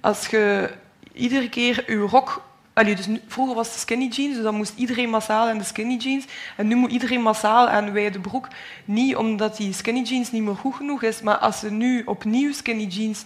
Als 0.00 0.26
je 0.26 0.70
iedere 1.12 1.48
keer 1.48 1.84
je 1.86 1.96
rok 1.96 2.42
Allee, 2.78 2.94
dus 2.94 3.08
vroeger 3.26 3.54
was 3.54 3.68
het 3.68 3.78
skinny 3.78 4.08
jeans, 4.08 4.34
dus 4.34 4.42
dan 4.42 4.54
moest 4.54 4.72
iedereen 4.76 5.10
massaal 5.10 5.48
aan 5.48 5.58
de 5.58 5.64
skinny 5.64 5.96
jeans. 5.96 6.24
En 6.56 6.66
nu 6.66 6.74
moet 6.74 6.90
iedereen 6.90 7.22
massaal 7.22 7.68
aan 7.68 7.92
wijde 7.92 8.20
broek. 8.20 8.48
Niet 8.84 9.16
omdat 9.16 9.56
die 9.56 9.72
skinny 9.72 10.02
jeans 10.02 10.30
niet 10.30 10.42
meer 10.42 10.54
goed 10.54 10.74
genoeg 10.74 11.02
is, 11.02 11.20
maar 11.20 11.36
als 11.36 11.58
ze 11.58 11.70
nu 11.70 12.02
opnieuw 12.04 12.52
skinny 12.52 12.84
jeans 12.84 13.22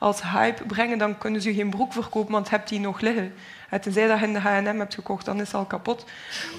als 0.00 0.22
hype 0.22 0.64
brengen, 0.64 0.98
dan 0.98 1.18
kunnen 1.18 1.42
ze 1.42 1.54
geen 1.54 1.70
broek 1.70 1.92
verkopen, 1.92 2.32
want 2.32 2.50
hebt 2.50 2.68
die 2.68 2.80
nog 2.80 3.00
liggen. 3.00 3.34
En 3.68 3.80
tenzij 3.80 4.06
dat 4.06 4.18
je 4.18 4.26
in 4.26 4.32
de 4.32 4.38
H&M 4.38 4.78
hebt 4.78 4.94
gekocht, 4.94 5.24
dan 5.24 5.40
is 5.40 5.46
het 5.46 5.54
al 5.54 5.64
kapot. 5.64 6.04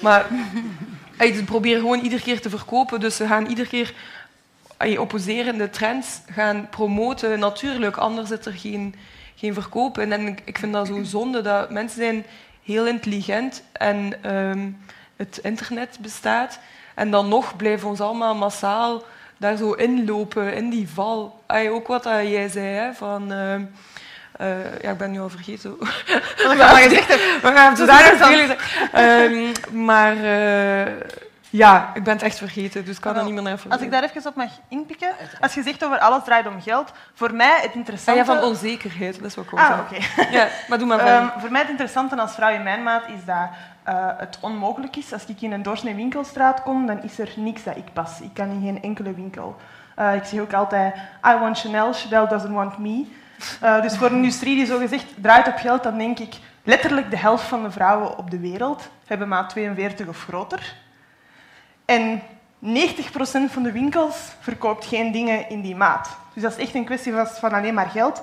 Maar 0.02 0.26
ze 1.36 1.44
proberen 1.44 1.80
gewoon 1.80 2.00
iedere 2.00 2.22
keer 2.22 2.40
te 2.40 2.50
verkopen, 2.50 3.00
dus 3.00 3.16
ze 3.16 3.26
gaan 3.26 3.46
iedere 3.46 3.68
keer 3.68 3.94
opposerende 4.98 5.70
trends 5.70 6.20
gaan 6.32 6.68
promoten. 6.70 7.38
Natuurlijk, 7.38 7.96
anders 7.96 8.28
zit 8.28 8.46
er 8.46 8.52
geen 8.52 8.94
geen 9.42 9.54
verkopen. 9.54 10.12
En 10.12 10.36
ik 10.44 10.58
vind 10.58 10.72
dat 10.72 10.86
zo 10.86 11.02
zonde 11.02 11.40
dat 11.40 11.70
mensen 11.70 11.98
zijn 11.98 12.24
heel 12.64 12.86
intelligent 12.86 13.62
en 13.72 14.32
um, 14.34 14.78
het 15.16 15.38
internet 15.42 15.98
bestaat. 16.00 16.58
En 16.94 17.10
dan 17.10 17.28
nog 17.28 17.56
blijven 17.56 17.84
we 17.84 17.90
ons 17.90 18.00
allemaal 18.00 18.34
massaal 18.34 19.02
daar 19.42 19.56
zo 19.56 19.72
inlopen, 19.72 20.54
in 20.54 20.70
die 20.70 20.88
val. 20.88 21.42
Ay, 21.46 21.70
ook 21.70 21.86
wat 21.86 22.02
dat 22.02 22.28
jij 22.28 22.48
zei, 22.48 22.66
hè, 22.66 22.92
van... 22.92 23.32
Uh, 23.32 23.54
uh, 23.54 24.80
ja, 24.82 24.90
ik 24.90 24.98
ben 24.98 25.10
nu 25.10 25.20
al 25.20 25.28
vergeten. 25.28 25.76
Wat 25.78 25.88
je. 26.56 27.38
We 27.42 27.52
gaan 27.54 27.76
het 27.76 28.58
um, 28.94 29.52
Maar... 29.84 30.16
Uh, 30.16 30.92
ja, 31.52 31.90
ik 31.94 32.02
ben 32.04 32.12
het 32.12 32.22
echt 32.22 32.38
vergeten, 32.38 32.84
dus 32.84 32.96
ik 32.96 33.02
kan 33.02 33.16
er 33.16 33.24
niet 33.24 33.34
meer 33.34 33.42
naar 33.42 33.58
Als 33.68 33.80
ik 33.80 33.90
daar 33.90 34.02
even 34.02 34.26
op 34.26 34.34
mag 34.34 34.50
inpikken. 34.68 35.14
Als 35.40 35.54
je 35.54 35.62
zegt 35.62 35.84
over 35.84 35.98
alles 35.98 36.24
draait 36.24 36.46
om 36.46 36.62
geld, 36.62 36.92
voor 37.14 37.34
mij 37.34 37.58
het 37.62 37.74
interessante... 37.74 38.20
Ah, 38.20 38.26
ja, 38.26 38.34
van 38.34 38.42
onzekerheid, 38.42 39.16
dat 39.16 39.24
is 39.24 39.34
wat 39.34 39.44
ik 39.44 39.58
Ah, 39.58 39.78
oké. 39.80 39.94
Okay. 39.94 40.32
Ja, 40.32 40.48
maar 40.68 40.78
doe 40.78 40.86
maar 40.86 41.06
um, 41.22 41.30
Voor 41.38 41.50
mij 41.50 41.60
het 41.60 41.70
interessante 41.70 42.16
als 42.16 42.34
vrouw 42.34 42.50
in 42.50 42.62
mijn 42.62 42.82
maat 42.82 43.02
is 43.08 43.24
dat 43.24 43.48
uh, 43.88 44.08
het 44.16 44.38
onmogelijk 44.40 44.96
is. 44.96 45.12
Als 45.12 45.26
ik 45.26 45.40
in 45.40 45.52
een 45.52 45.62
doorsnee 45.62 45.94
winkelstraat 45.94 46.62
kom, 46.62 46.86
dan 46.86 47.02
is 47.02 47.18
er 47.18 47.32
niks 47.36 47.64
dat 47.64 47.76
ik 47.76 47.92
pas. 47.92 48.20
Ik 48.20 48.34
kan 48.34 48.50
in 48.50 48.62
geen 48.62 48.82
enkele 48.82 49.14
winkel. 49.14 49.56
Uh, 49.98 50.14
ik 50.14 50.24
zeg 50.24 50.40
ook 50.40 50.52
altijd, 50.52 50.94
I 51.26 51.38
want 51.38 51.58
Chanel, 51.58 51.92
Chanel 51.92 52.28
doesn't 52.28 52.52
want 52.52 52.78
me. 52.78 53.04
Uh, 53.62 53.82
dus 53.82 53.96
voor 53.96 54.10
een 54.10 54.16
industrie 54.16 54.54
die 54.54 54.66
zo 54.66 54.78
gezegd 54.78 55.06
draait 55.16 55.48
op 55.48 55.56
geld, 55.56 55.82
dan 55.82 55.98
denk 55.98 56.18
ik 56.18 56.34
letterlijk 56.62 57.10
de 57.10 57.18
helft 57.18 57.44
van 57.44 57.62
de 57.62 57.70
vrouwen 57.70 58.18
op 58.18 58.30
de 58.30 58.38
wereld 58.38 58.90
hebben 59.06 59.28
maat 59.28 59.48
42 59.48 60.08
of 60.08 60.22
groter. 60.22 60.74
En 61.84 62.22
90% 62.64 62.68
van 63.48 63.62
de 63.62 63.72
winkels 63.72 64.16
verkoopt 64.40 64.84
geen 64.86 65.12
dingen 65.12 65.48
in 65.48 65.60
die 65.60 65.76
maat. 65.76 66.16
Dus 66.34 66.42
dat 66.42 66.52
is 66.52 66.64
echt 66.64 66.74
een 66.74 66.84
kwestie 66.84 67.12
van 67.14 67.52
alleen 67.52 67.74
maar 67.74 67.90
geld. 67.90 68.22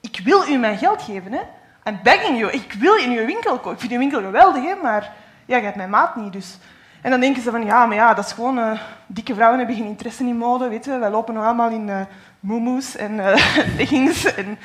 Ik 0.00 0.20
wil 0.24 0.48
u 0.48 0.56
mijn 0.56 0.78
geld 0.78 1.02
geven. 1.02 1.32
Hè? 1.32 1.40
I'm 1.88 1.98
begging 2.02 2.38
you. 2.38 2.52
Ik 2.52 2.72
wil 2.72 2.96
in 2.96 3.10
uw 3.10 3.26
winkel 3.26 3.54
kopen. 3.54 3.72
Ik 3.72 3.78
vind 3.78 3.92
uw 3.92 3.98
winkel 3.98 4.20
geweldig, 4.20 4.62
hè? 4.62 4.74
maar 4.82 5.12
ja, 5.46 5.56
je 5.56 5.62
hebt 5.62 5.76
mijn 5.76 5.90
maat 5.90 6.16
niet. 6.16 6.32
Dus. 6.32 6.58
En 7.02 7.10
dan 7.10 7.20
denken 7.20 7.42
ze 7.42 7.50
van, 7.50 7.64
ja, 7.64 7.86
maar 7.86 7.96
ja, 7.96 8.14
dat 8.14 8.24
is 8.24 8.32
gewoon... 8.32 8.58
Uh, 8.58 8.80
dikke 9.06 9.34
vrouwen 9.34 9.58
hebben 9.58 9.76
geen 9.76 9.86
interesse 9.86 10.24
in 10.24 10.36
mode, 10.36 10.68
weet 10.68 10.84
je. 10.84 10.98
Wij 10.98 11.10
lopen 11.10 11.34
nog 11.34 11.44
allemaal 11.44 11.70
in 11.70 11.88
uh, 11.88 12.00
moemoes 12.40 12.96
en 12.96 13.12
uh, 13.12 13.26
leggings. 13.78 14.34
En, 14.34 14.58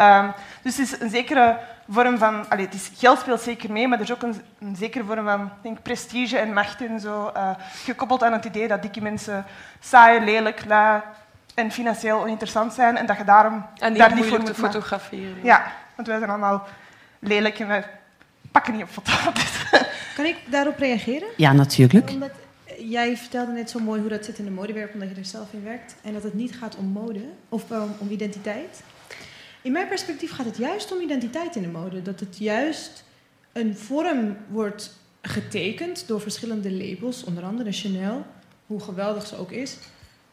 uh, 0.00 0.28
dus 0.62 0.76
het 0.76 0.86
is 0.92 1.00
een 1.00 1.10
zekere 1.10 1.58
vorm 1.88 2.18
van... 2.18 2.48
Allez, 2.48 2.64
het 2.64 2.74
is, 2.74 2.90
geld 2.96 3.18
speelt 3.18 3.40
zeker 3.40 3.72
mee, 3.72 3.88
maar 3.88 3.98
er 3.98 4.04
is 4.04 4.12
ook 4.12 4.22
een, 4.22 4.42
een 4.58 4.76
zekere 4.76 5.04
vorm 5.04 5.24
van 5.24 5.50
denk, 5.62 5.82
prestige 5.82 6.38
en 6.38 6.52
macht 6.52 6.80
en 6.80 7.00
zo. 7.00 7.32
Uh, 7.36 7.50
gekoppeld 7.84 8.22
aan 8.22 8.32
het 8.32 8.44
idee 8.44 8.68
dat 8.68 8.82
dikke 8.82 9.02
mensen 9.02 9.44
saai, 9.80 10.20
lelijk, 10.20 10.64
la 10.66 11.04
en 11.54 11.70
financieel 11.70 12.20
oninteressant 12.20 12.72
zijn. 12.72 12.96
En 12.96 13.06
dat 13.06 13.16
je 13.16 13.24
daarom 13.24 13.66
en 13.78 13.94
daar 13.94 14.14
niet 14.14 14.26
voor 14.26 14.40
moet 14.40 14.56
fotograferen. 14.56 15.38
Ja, 15.42 15.62
want 16.00 16.12
wij 16.12 16.18
zijn 16.18 16.30
allemaal 16.30 16.66
lelijk 17.18 17.58
en 17.58 17.66
wij 17.68 17.84
pakken 18.50 18.72
niet 18.72 18.82
op 18.82 18.88
foto. 18.88 19.12
kan 20.16 20.24
ik 20.24 20.36
daarop 20.50 20.78
reageren? 20.78 21.28
Ja, 21.36 21.52
natuurlijk. 21.52 22.10
Omdat 22.10 22.30
jij 22.78 23.16
vertelde 23.16 23.52
net 23.52 23.70
zo 23.70 23.78
mooi 23.78 24.00
hoe 24.00 24.08
dat 24.10 24.24
zit 24.24 24.38
in 24.38 24.44
de 24.44 24.50
modewereld, 24.50 24.92
omdat 24.92 25.08
je 25.08 25.14
er 25.14 25.24
zelf 25.24 25.52
in 25.52 25.64
werkt. 25.64 25.94
En 26.02 26.12
dat 26.12 26.22
het 26.22 26.34
niet 26.34 26.56
gaat 26.56 26.76
om 26.76 26.84
mode 26.84 27.24
of 27.48 27.70
um, 27.70 27.92
om 27.98 28.10
identiteit. 28.10 28.82
In 29.62 29.72
mijn 29.72 29.88
perspectief 29.88 30.32
gaat 30.32 30.46
het 30.46 30.56
juist 30.56 30.92
om 30.92 31.00
identiteit 31.00 31.56
in 31.56 31.62
de 31.62 31.68
mode. 31.68 32.02
Dat 32.02 32.20
het 32.20 32.38
juist 32.38 33.04
een 33.52 33.76
vorm 33.76 34.36
wordt 34.48 34.98
getekend 35.22 36.08
door 36.08 36.20
verschillende 36.20 36.72
labels, 36.72 37.24
onder 37.24 37.44
andere 37.44 37.72
Chanel, 37.72 38.26
hoe 38.66 38.80
geweldig 38.80 39.26
ze 39.26 39.36
ook 39.36 39.50
is. 39.50 39.76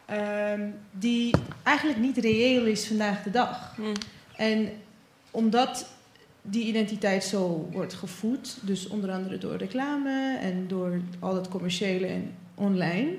ehm, 0.06 0.62
die 0.92 1.36
eigenlijk 1.64 2.00
niet 2.00 2.18
reëel 2.18 2.66
is 2.66 2.88
vandaag 2.88 3.24
de 3.24 3.32
dag. 3.32 3.76
En 4.36 4.70
omdat 5.38 5.88
die 6.42 6.66
identiteit 6.66 7.24
zo 7.24 7.70
wordt 7.72 7.94
gevoed, 7.94 8.58
dus 8.62 8.88
onder 8.88 9.12
andere 9.12 9.38
door 9.38 9.56
reclame 9.56 10.38
en 10.42 10.68
door 10.68 11.02
al 11.20 11.36
het 11.36 11.48
commerciële 11.48 12.08
en 12.08 12.36
online, 12.56 13.18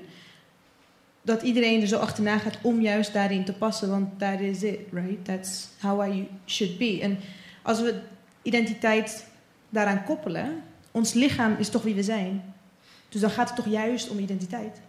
dat 1.22 1.42
iedereen 1.42 1.80
er 1.80 1.86
zo 1.86 1.98
achterna 1.98 2.38
gaat 2.38 2.58
om 2.62 2.80
juist 2.80 3.12
daarin 3.12 3.44
te 3.44 3.52
passen, 3.52 3.90
want 3.90 4.18
that 4.18 4.40
is 4.40 4.62
it, 4.62 4.78
right? 4.92 5.24
That's 5.24 5.68
how 5.80 6.14
I 6.14 6.28
should 6.46 6.78
be. 6.78 6.98
En 7.00 7.18
als 7.62 7.80
we 7.80 8.00
identiteit 8.42 9.26
daaraan 9.68 10.04
koppelen, 10.04 10.62
ons 10.90 11.12
lichaam 11.12 11.56
is 11.58 11.68
toch 11.68 11.82
wie 11.82 11.94
we 11.94 12.02
zijn. 12.02 12.54
Dus 13.08 13.20
dan 13.20 13.30
gaat 13.30 13.48
het 13.48 13.56
toch 13.56 13.68
juist 13.68 14.10
om 14.10 14.18
identiteit. 14.18 14.80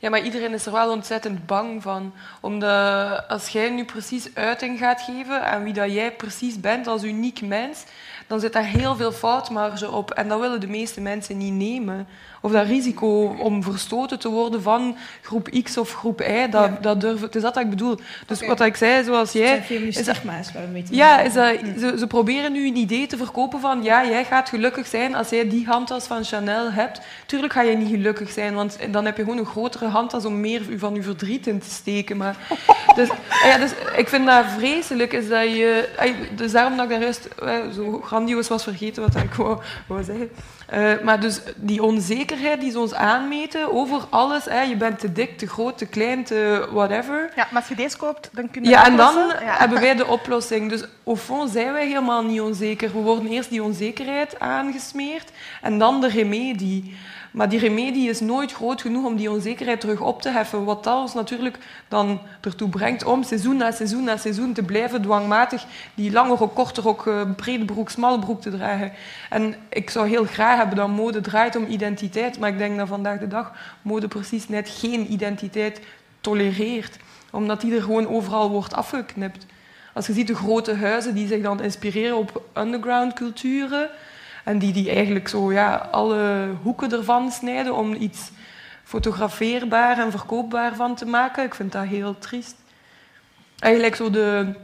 Ja, 0.00 0.10
maar 0.10 0.22
iedereen 0.22 0.52
is 0.52 0.66
er 0.66 0.72
wel 0.72 0.90
ontzettend 0.90 1.46
bang 1.46 1.82
van. 1.82 2.14
Omdat 2.40 3.28
als 3.28 3.48
jij 3.48 3.70
nu 3.70 3.84
precies 3.84 4.34
uiting 4.34 4.78
gaat 4.78 5.00
geven 5.00 5.44
aan 5.44 5.62
wie 5.62 5.72
dat 5.72 5.92
jij 5.92 6.12
precies 6.12 6.60
bent 6.60 6.86
als 6.86 7.04
uniek 7.04 7.40
mens, 7.40 7.84
dan 8.26 8.40
zit 8.40 8.52
daar 8.52 8.64
heel 8.64 8.96
veel 8.96 9.12
foutmarge 9.12 9.90
op. 9.90 10.10
En 10.10 10.28
dat 10.28 10.40
willen 10.40 10.60
de 10.60 10.66
meeste 10.68 11.00
mensen 11.00 11.36
niet 11.36 11.52
nemen. 11.52 12.06
Of 12.40 12.52
dat 12.52 12.66
risico 12.66 13.36
om 13.38 13.62
verstoten 13.62 14.18
te 14.18 14.28
worden 14.28 14.62
van 14.62 14.96
groep 15.22 15.48
X 15.62 15.76
of 15.76 15.94
groep 15.94 16.20
Y, 16.20 16.48
dat, 16.50 16.82
dat 16.82 17.00
durven, 17.00 17.26
het 17.26 17.36
is 17.36 17.42
dat 17.42 17.54
wat 17.54 17.64
ik 17.64 17.70
bedoel. 17.70 17.98
Dus 18.26 18.46
wat 18.46 18.60
ik 18.60 18.76
zei, 18.76 19.04
zoals 19.04 19.32
jij... 19.32 19.48
Het 19.48 19.66
zijn 19.66 19.92
veel 19.92 20.02
stigma's 20.02 20.52
waar 20.52 20.62
we 20.62 20.68
mee 20.72 20.82
te 20.82 20.94
Ja, 20.94 21.20
is 21.20 21.32
dat, 21.32 21.58
ze, 21.78 21.94
ze 21.98 22.06
proberen 22.06 22.52
nu 22.52 22.66
een 22.66 22.76
idee 22.76 23.06
te 23.06 23.16
verkopen 23.16 23.60
van 23.60 23.82
ja, 23.82 24.06
jij 24.06 24.24
gaat 24.24 24.48
gelukkig 24.48 24.86
zijn 24.86 25.14
als 25.14 25.28
jij 25.28 25.48
die 25.48 25.66
handtas 25.66 26.06
van 26.06 26.24
Chanel 26.24 26.72
hebt. 26.72 27.00
Tuurlijk 27.26 27.52
ga 27.52 27.62
je 27.62 27.76
niet 27.76 27.90
gelukkig 27.90 28.30
zijn, 28.30 28.54
want 28.54 28.78
dan 28.90 29.04
heb 29.04 29.16
je 29.16 29.22
gewoon 29.22 29.38
een 29.38 29.46
grotere 29.46 29.86
handtas 29.86 30.24
om 30.24 30.40
meer 30.40 30.62
van 30.76 30.94
je 30.94 31.02
verdriet 31.02 31.46
in 31.46 31.58
te 31.58 31.70
steken. 31.70 32.16
Maar, 32.16 32.36
dus, 32.96 33.08
ja, 33.44 33.58
dus 33.58 33.70
ik 33.96 34.08
vind 34.08 34.26
dat 34.26 34.44
vreselijk, 34.56 35.12
is 35.12 35.28
dat 35.28 35.44
je... 35.44 35.88
Dus 36.34 36.52
daarom 36.52 36.76
dat 36.76 36.84
ik 36.84 36.90
daar 36.90 37.00
juist 37.00 37.24
eh, 37.24 37.54
zo 37.74 38.00
grandioos 38.04 38.48
was 38.48 38.62
vergeten 38.62 39.02
wat 39.02 39.16
ik 39.22 39.34
wou, 39.34 39.58
wou 39.86 40.04
zeggen. 40.04 40.30
Uh, 40.74 41.00
maar 41.02 41.20
dus 41.20 41.40
die 41.56 41.82
onzekerheid 41.82 42.60
die 42.60 42.70
ze 42.70 42.78
ons 42.78 42.94
aanmeten 42.94 43.72
over 43.72 44.04
alles. 44.10 44.44
Hè, 44.44 44.62
je 44.62 44.76
bent 44.76 44.98
te 44.98 45.12
dik, 45.12 45.38
te 45.38 45.46
groot, 45.46 45.78
te 45.78 45.86
klein, 45.86 46.24
te 46.24 46.68
whatever. 46.72 47.30
Ja, 47.36 47.46
maar 47.50 47.60
als 47.60 47.68
je 47.68 47.74
deze 47.74 47.96
koopt, 47.96 48.30
dan 48.32 48.50
kun 48.50 48.62
je 48.64 48.68
Ja, 48.68 48.86
en 48.86 48.96
dan. 48.96 49.14
Ja. 49.14 49.34
hebben 49.40 49.80
wij 49.80 49.94
de 49.94 50.06
oplossing. 50.06 50.70
Dus 50.70 50.84
au 51.04 51.16
fond 51.16 51.50
zijn 51.50 51.72
wij 51.72 51.86
helemaal 51.86 52.24
niet 52.24 52.40
onzeker. 52.40 52.92
We 52.92 52.98
worden 52.98 53.30
eerst 53.30 53.50
die 53.50 53.62
onzekerheid 53.62 54.40
aangesmeerd 54.40 55.30
en 55.62 55.78
dan 55.78 56.00
de 56.00 56.08
remedie. 56.08 56.96
Maar 57.30 57.48
die 57.48 57.58
remedie 57.58 58.08
is 58.08 58.20
nooit 58.20 58.52
groot 58.52 58.80
genoeg 58.80 59.04
om 59.04 59.16
die 59.16 59.30
onzekerheid 59.30 59.80
terug 59.80 60.00
op 60.00 60.22
te 60.22 60.30
heffen. 60.30 60.64
Wat 60.64 60.84
dat 60.84 61.00
ons 61.00 61.14
natuurlijk 61.14 61.58
dan 61.88 62.20
ertoe 62.40 62.68
brengt 62.68 63.04
om 63.04 63.22
seizoen 63.22 63.56
na 63.56 63.70
seizoen 63.70 64.04
na 64.04 64.16
seizoen 64.16 64.52
te 64.52 64.62
blijven 64.62 65.02
dwangmatig 65.02 65.64
die 65.94 66.12
lange 66.12 66.34
rok, 66.34 66.54
korte 66.54 66.80
rok, 66.80 67.06
eh, 67.06 67.20
brede 67.36 67.64
broek, 67.64 67.90
smalle 67.90 68.18
broek 68.18 68.40
te 68.40 68.50
dragen. 68.50 68.92
En 69.30 69.54
ik 69.68 69.90
zou 69.90 70.08
heel 70.08 70.24
graag 70.24 70.56
hebben 70.56 70.76
dat 70.76 70.88
mode 70.88 71.20
draait 71.20 71.56
om 71.56 71.66
identiteit. 71.66 72.38
Maar 72.38 72.48
ik 72.48 72.58
denk 72.58 72.78
dat 72.78 72.88
vandaag 72.88 73.18
de 73.18 73.28
dag 73.28 73.52
mode 73.82 74.08
precies 74.08 74.48
net 74.48 74.68
geen 74.68 75.12
identiteit 75.12 75.80
tolereert. 76.20 76.96
Omdat 77.30 77.60
die 77.60 77.74
er 77.74 77.82
gewoon 77.82 78.08
overal 78.08 78.50
wordt 78.50 78.74
afgeknipt. 78.74 79.46
Als 79.94 80.06
je 80.06 80.12
ziet 80.12 80.26
de 80.26 80.34
grote 80.34 80.74
huizen 80.74 81.14
die 81.14 81.26
zich 81.26 81.42
dan 81.42 81.62
inspireren 81.62 82.16
op 82.16 82.42
underground 82.54 83.12
culturen 83.12 83.90
en 84.48 84.58
die, 84.58 84.72
die 84.72 84.90
eigenlijk 84.90 85.28
zo 85.28 85.52
ja, 85.52 85.88
alle 85.90 86.48
hoeken 86.62 86.92
ervan 86.92 87.30
snijden 87.30 87.74
om 87.74 87.94
iets 87.94 88.30
fotografeerbaar 88.84 89.98
en 89.98 90.10
verkoopbaar 90.10 90.74
van 90.74 90.94
te 90.94 91.06
maken. 91.06 91.44
Ik 91.44 91.54
vind 91.54 91.72
dat 91.72 91.84
heel 91.84 92.18
triest. 92.18 92.56
Eigenlijk 93.58 93.94
zo 93.94 94.10
de, 94.10 94.54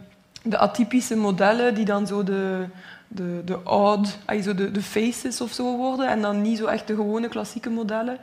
de 0.42 0.58
atypische 0.58 1.16
modellen 1.16 1.74
die 1.74 1.84
dan 1.84 2.06
zo 2.06 2.22
de, 2.22 2.66
de, 3.08 3.42
de 3.44 3.64
odd, 3.64 4.18
zo 4.42 4.54
de, 4.54 4.70
de 4.70 4.82
faces 4.82 5.40
of 5.40 5.52
zo 5.52 5.76
worden 5.76 6.08
en 6.08 6.22
dan 6.22 6.42
niet 6.42 6.58
zo 6.58 6.66
echt 6.66 6.86
de 6.86 6.94
gewone 6.94 7.28
klassieke 7.28 7.70
modellen. 7.70 8.18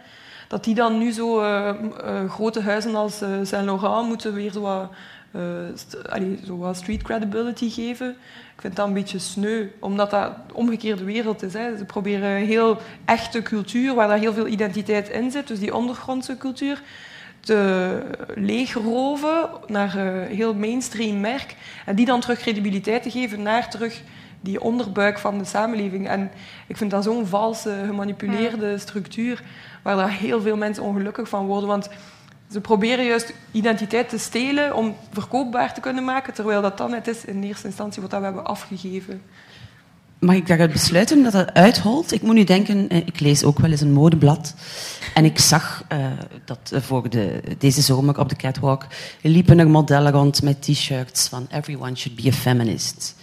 Dat 0.47 0.63
die 0.63 0.75
dan 0.75 0.97
nu 0.97 1.11
zo 1.11 1.41
eh, 1.41 1.69
eh, 1.69 2.29
grote 2.29 2.61
huizen 2.61 2.95
als 2.95 3.21
eh, 3.21 3.29
Saint 3.43 3.65
Laurent 3.65 4.07
moeten 4.07 4.33
weer 4.33 4.51
zo 4.51 4.89
st- 5.75 6.09
allee, 6.09 6.39
zo 6.45 6.57
wat 6.57 6.77
street 6.77 7.03
credibility 7.03 7.69
geven. 7.69 8.09
Ik 8.55 8.61
vind 8.61 8.75
dat 8.75 8.87
een 8.87 8.93
beetje 8.93 9.19
sneu, 9.19 9.67
omdat 9.79 10.09
dat 10.09 10.31
de 10.47 10.53
omgekeerde 10.53 11.03
wereld 11.03 11.43
is. 11.43 11.53
Hè. 11.53 11.77
Ze 11.77 11.85
proberen 11.85 12.29
een 12.29 12.45
heel 12.45 12.77
echte 13.05 13.41
cultuur, 13.41 13.93
waar 13.93 14.07
daar 14.07 14.17
heel 14.17 14.33
veel 14.33 14.47
identiteit 14.47 15.09
in 15.09 15.31
zit, 15.31 15.47
dus 15.47 15.59
die 15.59 15.75
ondergrondse 15.75 16.37
cultuur, 16.37 16.81
te 17.39 18.01
leegroven 18.35 19.49
naar 19.67 19.95
een 19.95 20.27
heel 20.27 20.53
mainstream 20.53 21.19
merk. 21.19 21.55
En 21.85 21.95
die 21.95 22.05
dan 22.05 22.19
terug 22.19 22.39
credibiliteit 22.39 23.03
te 23.03 23.11
geven 23.11 23.41
naar 23.41 23.69
terug 23.69 24.01
die 24.41 24.61
onderbuik 24.61 25.19
van 25.19 25.37
de 25.37 25.45
samenleving. 25.45 26.07
En 26.07 26.31
ik 26.67 26.77
vind 26.77 26.91
dat 26.91 27.03
zo'n 27.03 27.25
valse, 27.25 27.83
gemanipuleerde 27.85 28.77
structuur, 28.77 29.43
waar 29.81 29.95
daar 29.95 30.11
heel 30.11 30.41
veel 30.41 30.57
mensen 30.57 30.83
ongelukkig 30.83 31.29
van 31.29 31.45
worden. 31.45 31.69
Want 31.69 31.89
ze 32.51 32.61
proberen 32.61 33.05
juist 33.05 33.33
identiteit 33.51 34.09
te 34.09 34.17
stelen 34.17 34.75
om 34.75 34.95
verkoopbaar 35.11 35.73
te 35.73 35.81
kunnen 35.81 36.03
maken, 36.03 36.33
terwijl 36.33 36.61
dat 36.61 36.77
dan 36.77 36.93
het 36.93 37.07
is 37.07 37.25
in 37.25 37.43
eerste 37.43 37.67
instantie 37.67 38.01
wat 38.01 38.11
dat 38.11 38.19
we 38.19 38.25
hebben 38.25 38.45
afgegeven. 38.45 39.21
Mag 40.19 40.35
ik 40.35 40.47
daaruit 40.47 40.71
besluiten 40.71 41.23
dat 41.23 41.33
het 41.33 41.53
uitholt? 41.53 42.11
Ik 42.11 42.21
moet 42.21 42.35
nu 42.35 42.43
denken, 42.43 42.89
eh, 42.89 42.97
ik 42.97 43.19
lees 43.19 43.43
ook 43.43 43.59
wel 43.59 43.71
eens 43.71 43.81
een 43.81 43.91
modeblad. 43.91 44.55
En 45.13 45.25
ik 45.25 45.39
zag 45.39 45.83
eh, 45.87 46.05
dat 46.45 46.71
eh, 46.73 46.81
voor 46.81 47.09
de, 47.09 47.41
deze 47.57 47.81
zomer 47.81 48.19
op 48.19 48.29
de 48.29 48.35
catwalk 48.35 48.87
liepen 49.21 49.59
er 49.59 49.69
modellen 49.69 50.11
rond 50.11 50.41
met 50.41 50.61
t-shirts 50.61 51.27
van 51.27 51.47
Everyone 51.51 51.95
should 51.95 52.21
be 52.21 52.29
a 52.29 52.31
feminist. 52.31 53.15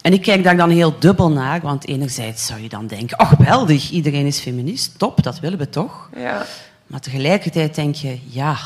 En 0.00 0.12
ik 0.12 0.22
kijk 0.22 0.44
daar 0.44 0.56
dan 0.56 0.70
heel 0.70 0.98
dubbel 0.98 1.30
naar, 1.30 1.60
want 1.60 1.86
enerzijds 1.86 2.46
zou 2.46 2.60
je 2.60 2.68
dan 2.68 2.86
denken, 2.86 3.20
oh 3.20 3.28
geweldig, 3.28 3.90
iedereen 3.90 4.26
is 4.26 4.38
feminist, 4.38 4.98
top, 4.98 5.22
dat 5.22 5.40
willen 5.40 5.58
we 5.58 5.68
toch? 5.68 6.10
Ja. 6.16 6.46
Maar 6.94 7.02
tegelijkertijd 7.02 7.74
denk 7.74 7.94
je, 7.94 8.20
ja, 8.30 8.56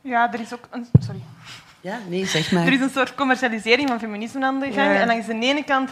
Ja, 0.00 0.32
er 0.32 0.40
is 0.40 0.54
ook 0.54 0.68
een... 0.70 0.86
Sorry. 1.00 1.20
ja 1.80 1.98
nee, 2.08 2.26
zeg 2.26 2.52
maar. 2.52 2.66
Er 2.66 2.72
is 2.72 2.80
een 2.80 2.90
soort 2.90 3.14
commercialisering 3.14 3.88
van 3.88 3.98
feminisme 3.98 4.44
aan 4.44 4.60
de 4.60 4.72
gang. 4.72 4.92
Ja. 4.92 5.00
En 5.00 5.06
langs 5.06 5.26
de 5.26 5.32
ene 5.32 5.64
kant... 5.64 5.90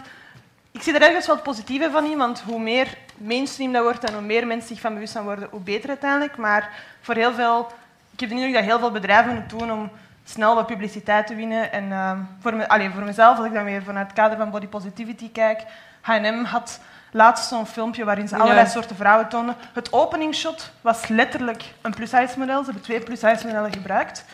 Ik 0.70 0.82
zie 0.82 0.94
er 0.94 1.02
ergens 1.02 1.26
wel 1.26 1.34
het 1.34 1.44
positieve 1.44 1.90
van 1.90 2.04
in, 2.04 2.16
want 2.16 2.40
hoe 2.40 2.60
meer 2.60 2.96
mainstream 3.16 3.72
dat 3.72 3.82
wordt 3.82 4.04
en 4.04 4.12
hoe 4.12 4.22
meer 4.22 4.46
mensen 4.46 4.68
zich 4.68 4.80
van 4.80 4.94
bewust 4.94 5.12
gaan 5.12 5.24
worden, 5.24 5.48
hoe 5.50 5.60
beter 5.60 5.88
uiteindelijk. 5.88 6.36
Maar 6.36 6.70
voor 7.00 7.14
heel 7.14 7.34
veel... 7.34 7.66
Ik 8.12 8.20
heb 8.20 8.28
de 8.28 8.34
indruk 8.34 8.54
dat 8.54 8.64
heel 8.64 8.78
veel 8.78 8.90
bedrijven 8.90 9.34
het 9.34 9.50
doen 9.50 9.72
om 9.72 9.90
snel 10.24 10.54
wat 10.54 10.66
publiciteit 10.66 11.26
te 11.26 11.34
winnen. 11.34 11.72
En 11.72 11.92
ehm, 11.92 12.18
voor, 12.40 12.54
me, 12.54 12.68
allee, 12.68 12.90
voor 12.90 13.04
mezelf, 13.04 13.36
als 13.38 13.46
ik 13.46 13.52
dan 13.52 13.64
weer 13.64 13.82
vanuit 13.82 14.06
het 14.06 14.16
kader 14.16 14.36
van 14.36 14.50
body 14.50 14.66
positivity 14.66 15.32
kijk, 15.32 15.62
H&M 16.00 16.44
had 16.44 16.80
laatst 17.12 17.48
zo'n 17.48 17.66
filmpje 17.66 18.04
waarin 18.04 18.28
ze 18.28 18.36
Ja. 18.36 18.42
allerlei 18.42 18.66
soorten 18.66 18.96
vrouwen 18.96 19.28
tonen. 19.28 19.54
Het 19.72 19.92
openingsshot 19.92 20.70
was 20.80 21.08
letterlijk 21.08 21.64
een 21.82 21.94
plus-size 21.94 22.38
model. 22.38 22.58
Ze 22.58 22.64
hebben 22.64 22.82
twee 22.82 23.00
plus-size 23.00 23.46
modellen 23.46 23.72
gebruikt. 23.72 24.24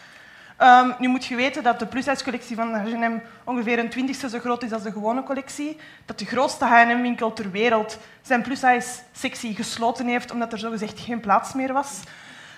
Ehm, 0.56 0.90
nu 0.98 1.08
moet 1.08 1.24
je 1.24 1.36
weten 1.36 1.62
dat 1.62 1.78
de 1.78 1.86
plus-size 1.86 2.24
collectie 2.24 2.56
van 2.56 2.74
H&M 2.74 3.18
ongeveer 3.44 3.78
een 3.78 3.88
twintigste 3.88 4.28
zo 4.28 4.38
groot 4.38 4.62
is 4.62 4.72
als 4.72 4.82
de 4.82 4.92
gewone 4.92 5.22
collectie. 5.22 5.80
Dat 6.04 6.18
de 6.18 6.24
grootste 6.24 6.64
H&M-winkel 6.64 7.32
ter 7.32 7.50
wereld 7.50 7.98
zijn 8.22 8.42
plus-size 8.42 8.88
sectie 9.12 9.54
gesloten 9.54 10.06
heeft 10.06 10.30
omdat 10.32 10.52
er 10.52 10.58
zogezegd 10.58 11.00
geen 11.00 11.20
plaats 11.20 11.52
meer 11.52 11.72
was. 11.72 12.00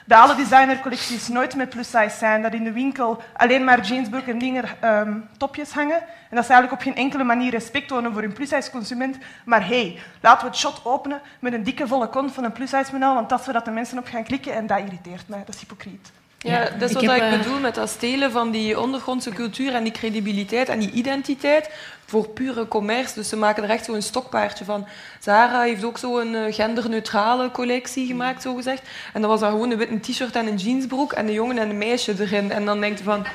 Dat 0.07 0.19
alle 0.19 0.35
designercollecties 0.35 1.29
nooit 1.29 1.57
met 1.57 1.69
plus-size 1.69 2.17
zijn. 2.17 2.43
Dat 2.43 2.55
in 2.55 2.65
de 2.65 2.73
winkel 2.73 3.23
alleen 3.37 3.65
maar 3.65 3.81
jeansbroek 3.81 4.27
en 4.27 4.39
dingen, 4.39 4.65
ehm, 4.81 5.19
topjes 5.37 5.73
hangen. 5.73 6.01
En 6.31 6.37
dat 6.37 6.45
ze 6.45 6.53
eigenlijk 6.53 6.73
op 6.73 6.81
geen 6.81 7.03
enkele 7.05 7.25
manier 7.25 7.51
respect 7.51 7.89
tonen 7.89 8.13
voor 8.13 8.23
hun 8.23 8.33
plus-size 8.33 8.71
consument. 8.71 9.19
Maar 9.45 9.67
hey, 9.67 9.99
laten 10.21 10.41
we 10.41 10.47
het 10.47 10.59
shot 10.59 10.81
openen 10.85 11.21
met 11.39 11.53
een 11.53 11.65
dikke 11.65 11.87
volle 11.87 12.09
kont 12.09 12.33
van 12.33 12.45
een 12.45 12.53
plus-size 12.53 12.93
model, 12.93 13.15
want 13.15 13.29
dat 13.29 13.41
is 13.41 13.47
waar 13.47 13.65
de 13.65 13.71
mensen 13.71 13.99
op 13.99 14.07
gaan 14.07 14.25
klikken 14.25 14.55
en 14.55 14.67
dat 14.67 14.79
irriteert 14.79 15.29
mij. 15.29 15.43
Dat 15.47 15.55
is 15.55 15.61
hypocriet. 15.61 16.13
Ja, 16.47 16.71
dat 16.79 16.91
is 16.91 16.97
Ik 16.97 17.07
wat 17.09 17.17
heb, 17.17 17.17
ik 17.17 17.33
eh, 17.33 17.39
bedoel 17.39 17.61
met 17.61 17.75
dat 17.75 17.89
stelen 17.89 18.31
van 18.31 18.51
die 18.51 18.81
ondergrondse 18.81 19.31
cultuur 19.31 19.75
en 19.75 19.83
die 19.83 19.93
credibiliteit 19.93 20.69
en 20.69 20.79
die 20.79 20.91
identiteit 20.91 21.71
voor 22.05 22.29
pure 22.29 22.69
commerce. 22.69 23.15
Dus 23.15 23.29
ze 23.29 23.37
maken 23.37 23.63
er 23.63 23.71
echt 23.71 23.85
zo'n 23.85 24.03
stokpaardje 24.03 24.65
van. 24.65 24.87
Zara 25.21 25.61
heeft 25.63 25.85
ook 25.85 25.99
zo'n 25.99 26.35
eh, 26.35 26.55
genderneutrale 26.55 27.51
collectie 27.51 28.07
gemaakt, 28.07 28.43
zo 28.43 28.55
gezegd. 28.55 28.83
En 29.13 29.21
dat 29.21 29.31
was 29.31 29.41
dan 29.41 29.51
gewoon 29.51 29.71
een 29.71 29.79
witte 29.79 30.01
t-shirt 30.01 30.37
en 30.37 30.47
een 30.47 30.57
jeansbroek 30.57 31.13
en 31.13 31.27
een 31.27 31.33
jongen 31.33 31.59
en 31.59 31.71
een 31.71 31.79
meisje 31.79 32.15
erin. 32.19 32.51
En 32.51 32.65
dan 32.65 32.81
denk 32.81 32.99
je 32.99 33.05
van... 33.05 33.27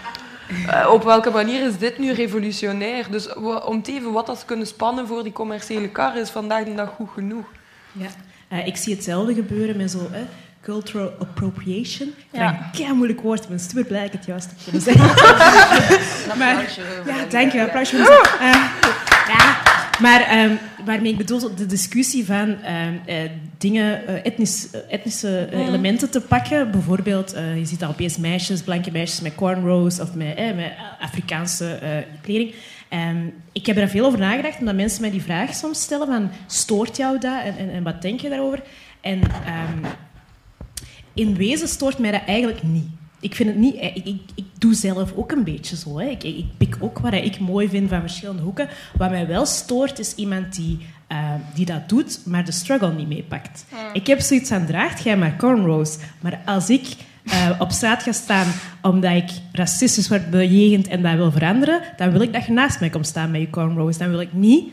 eh, 0.68 0.90
op 0.94 1.04
welke 1.04 1.30
manier 1.30 1.66
is 1.66 1.78
dit 1.78 1.98
nu 1.98 2.12
revolutionair? 2.12 3.12
Dus 3.12 3.34
om 3.64 3.82
te 3.82 3.92
even 3.92 4.12
wat 4.12 4.26
dat 4.26 4.40
ze 4.40 4.46
kunnen 4.46 4.68
spannen 4.68 5.08
voor 5.08 5.24
die 5.24 5.34
commerciële 5.34 5.90
kar 5.90 6.18
is 6.18 6.30
vandaag 6.30 6.64
de 6.64 6.74
dag 6.76 6.90
goed 6.90 7.10
genoeg. 7.14 7.46
Ja. 7.92 8.08
Ik 8.66 8.78
zie 8.78 8.96
hetzelfde 8.96 9.34
gebeuren 9.34 9.78
met 9.78 9.92
zo 9.92 10.08
hè, 10.12 10.26
cultural 10.62 11.12
appropriation. 11.20 12.14
Ja. 12.32 12.72
Een 12.80 12.96
moeilijk 12.96 13.22
woord, 13.22 13.42
maar 13.42 13.52
het 13.52 13.62
is 13.62 13.68
te 13.68 13.84
blij 13.84 14.06
ik 14.06 14.12
het 14.12 14.26
juist 14.26 14.50
heb 14.50 14.58
kunnen 14.64 14.82
zeggen. 14.82 15.06
maar, 16.38 16.80
ja, 17.16 17.26
dank 17.30 17.52
je. 17.52 17.62
Applausje 17.62 17.96
voor 17.96 18.06
mezelf. 18.06 18.40
Eh, 18.40 18.50
ja, 19.28 19.62
Maar 20.00 20.22
ehm, 20.22 20.56
waarmee 20.86 21.12
ik 21.12 21.18
bedoel, 21.18 21.56
de 21.56 21.66
discussie 21.66 22.26
van 22.26 22.62
ehm, 22.62 22.94
eh, 23.06 23.30
dingen, 23.58 24.08
eh, 24.08 24.26
etnisch, 24.26 24.70
eh, 24.72 24.80
etnische 24.90 25.48
elementen 25.52 26.10
te 26.10 26.22
pakken. 26.22 26.72
Bijvoorbeeld, 26.72 27.36
je 27.56 27.66
ziet 27.66 27.84
al 27.84 27.90
opeens 27.90 28.18
meisjes, 28.18 28.62
blanke 28.62 28.92
meisjes 28.92 29.22
met 29.22 29.36
cornrows 29.36 30.00
of 30.00 30.14
met, 30.14 30.36
eh, 30.36 30.56
met 30.56 30.72
Afrikaanse 31.00 31.80
kleding. 32.22 32.54
Ehm, 32.90 33.26
ik 33.52 33.66
heb 33.66 33.78
er 33.78 33.90
veel 33.90 34.06
over 34.06 34.20
nagedacht, 34.20 34.60
omdat 34.60 34.76
mensen 34.76 35.02
mij 35.02 35.12
die 35.12 35.22
vraag 35.22 35.54
soms 35.54 35.82
stellen 35.82 36.08
van, 36.08 36.30
stoort 36.48 36.98
jou 36.98 37.20
dat 37.20 37.44
en, 37.44 37.58
en, 37.58 37.70
en 37.72 37.84
wat 37.84 38.02
denk 38.02 38.20
je 38.20 38.30
daarover? 38.30 38.62
En 39.02 39.22
ehm, 39.22 39.92
in 41.14 41.36
wezen 41.36 41.68
stoort 41.68 41.98
mij 41.98 42.12
dat 42.12 42.22
eigenlijk 42.26 42.64
niet. 42.64 42.88
Ik 43.20 43.36
vind 43.36 43.50
het 43.50 43.58
niet... 43.58 43.76
eh, 43.76 43.96
Ik, 43.96 44.06
ik, 44.06 44.22
ik 44.36 44.46
doe 44.58 44.74
zelf 44.74 45.14
ook 45.16 45.32
een 45.32 45.44
beetje 45.44 45.76
zo. 45.76 46.00
Hè. 46.00 46.06
Ik, 46.08 46.24
ik 46.24 46.46
pik 46.58 46.76
ook 46.80 47.00
wat 47.00 47.14
ik 47.14 47.40
mooi 47.40 47.70
vind 47.70 47.90
van 47.90 48.00
verschillende 48.02 48.42
hoeken. 48.42 48.68
Wat 48.98 49.10
mij 49.10 49.28
wel 49.28 49.46
stoort, 49.46 50.00
is 50.00 50.16
iemand 50.16 50.56
die, 50.56 50.78
eh, 51.08 51.34
die 51.54 51.66
dat 51.66 51.90
doet, 51.90 52.20
maar 52.26 52.46
de 52.46 52.52
struggle 52.52 52.94
niet 52.94 53.08
meepakt. 53.08 53.66
Ik 53.94 54.08
heb 54.08 54.20
zoiets 54.20 54.52
aan, 54.52 54.66
draagt 54.66 55.04
jij 55.04 55.18
maar 55.18 55.36
cornrows. 55.38 55.98
Maar 56.20 56.42
als 56.46 56.70
ik 56.70 56.88
eh, 57.26 57.50
op 57.60 57.72
straat 57.72 58.04
ga 58.04 58.12
staan 58.12 58.48
omdat 58.82 59.12
ik 59.16 59.30
racistisch 59.52 60.08
word 60.08 60.30
bejegend 60.30 60.88
en 60.88 61.02
dat 61.02 61.16
wil 61.16 61.32
veranderen, 61.32 61.82
dan 61.98 62.12
wil 62.12 62.22
ik 62.22 62.34
dat 62.34 62.46
je 62.46 62.52
naast 62.52 62.80
mij 62.80 62.90
komt 62.90 63.08
staan 63.08 63.32
met 63.32 63.42
je 63.42 63.50
cornrows. 63.50 63.98
Dan 63.98 64.10
wil 64.10 64.20
ik 64.20 64.34
niet 64.34 64.72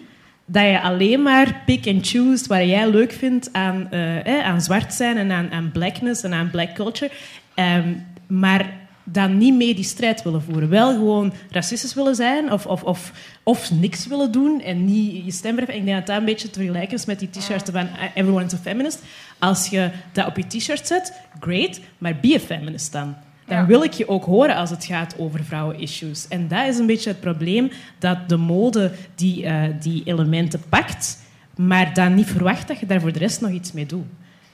dat 0.51 0.65
je 0.65 0.81
alleen 0.81 1.23
maar 1.23 1.63
pick 1.67 1.87
and 1.87 2.09
choose 2.09 2.49
wat 2.49 2.59
jij 2.59 2.91
leuk 2.91 3.13
vindt 3.13 3.53
aan, 3.53 3.91
eh, 3.91 4.39
eh, 4.39 4.45
aan 4.45 4.61
zwart 4.61 4.95
zijn 4.95 5.17
en 5.17 5.31
aan, 5.31 5.51
aan 5.51 5.71
blackness 5.73 6.23
en 6.23 6.35
aan 6.35 6.51
black 6.51 6.75
culture. 6.75 7.11
Ehm, 7.55 7.95
maar 8.27 8.77
dan 9.05 9.39
niet 9.39 9.55
mee 9.55 9.75
die 9.75 9.85
strijd 9.85 10.23
willen 10.23 10.43
voeren. 10.43 10.69
Wel 10.69 10.93
gewoon 10.93 11.33
racistisch 11.51 11.95
willen 11.95 12.15
zijn 12.15 12.53
of, 12.53 12.67
of, 12.67 12.83
of, 12.83 13.13
of 13.43 13.71
niks 13.71 14.07
willen 14.07 14.33
doen 14.33 14.61
en 14.61 14.85
niet 14.85 15.25
je 15.25 15.31
stem 15.31 15.51
verheffen. 15.51 15.77
Ik 15.77 15.85
denk 15.85 15.97
dat 15.97 16.07
dat 16.07 16.17
een 16.17 16.25
beetje 16.25 16.51
te 16.51 16.59
vergelijken 16.59 16.97
is 16.97 17.05
met 17.05 17.19
die 17.19 17.31
t-shirts 17.31 17.71
van 17.71 17.89
eh, 17.89 18.05
Everyone 18.15 18.45
is 18.45 18.55
a 18.55 18.57
Feminist. 18.57 19.03
Als 19.39 19.69
je 19.69 19.91
dat 20.13 20.27
op 20.27 20.37
je 20.37 20.47
t-shirt 20.47 20.87
zet, 20.87 21.13
great, 21.41 21.81
maar 21.99 22.17
be 22.21 22.35
a 22.35 22.39
feminist 22.39 22.93
dan. 22.93 23.17
Dan 23.49 23.57
Ja. 23.59 23.67
wil 23.67 23.83
ik 23.83 23.93
je 23.93 24.09
ook 24.09 24.25
horen 24.25 24.55
als 24.57 24.71
het 24.71 24.85
gaat 24.85 25.15
over 25.19 25.45
vrouwen-issues. 25.45 26.29
En 26.29 26.49
dat 26.49 26.67
is 26.67 26.79
een 26.79 26.87
beetje 26.87 27.11
het 27.11 27.21
probleem, 27.21 27.71
dat 27.99 28.29
de 28.29 28.37
mode 28.37 28.93
die, 29.15 29.45
eh, 29.47 29.65
die 29.81 30.03
elementen 30.05 30.61
pakt, 30.69 31.19
maar 31.57 31.95
dan 31.95 32.15
niet 32.15 32.27
verwacht 32.27 32.69
dat 32.69 32.81
je 32.81 32.87
daar 32.87 33.01
voor 33.01 33.13
de 33.13 33.19
rest 33.19 33.41
nog 33.41 33.51
iets 33.51 33.73
mee 33.73 33.87
doet. 33.87 34.07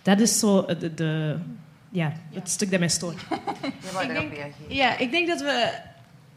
Dat 0.03 0.21
is 0.21 0.39
zo 0.39 0.67
de, 0.79 0.95
de, 0.95 1.37
ja, 1.91 2.13
het 2.33 2.51
stuk 2.51 2.71
dat 2.71 2.79
mij 2.79 2.89
stoort. 2.89 3.21
Ik 4.03 4.09
denk, 4.15 4.33
ja, 4.69 4.99
ik 4.99 5.11
denk 5.11 5.29
dat 5.29 5.41
we. 5.41 5.73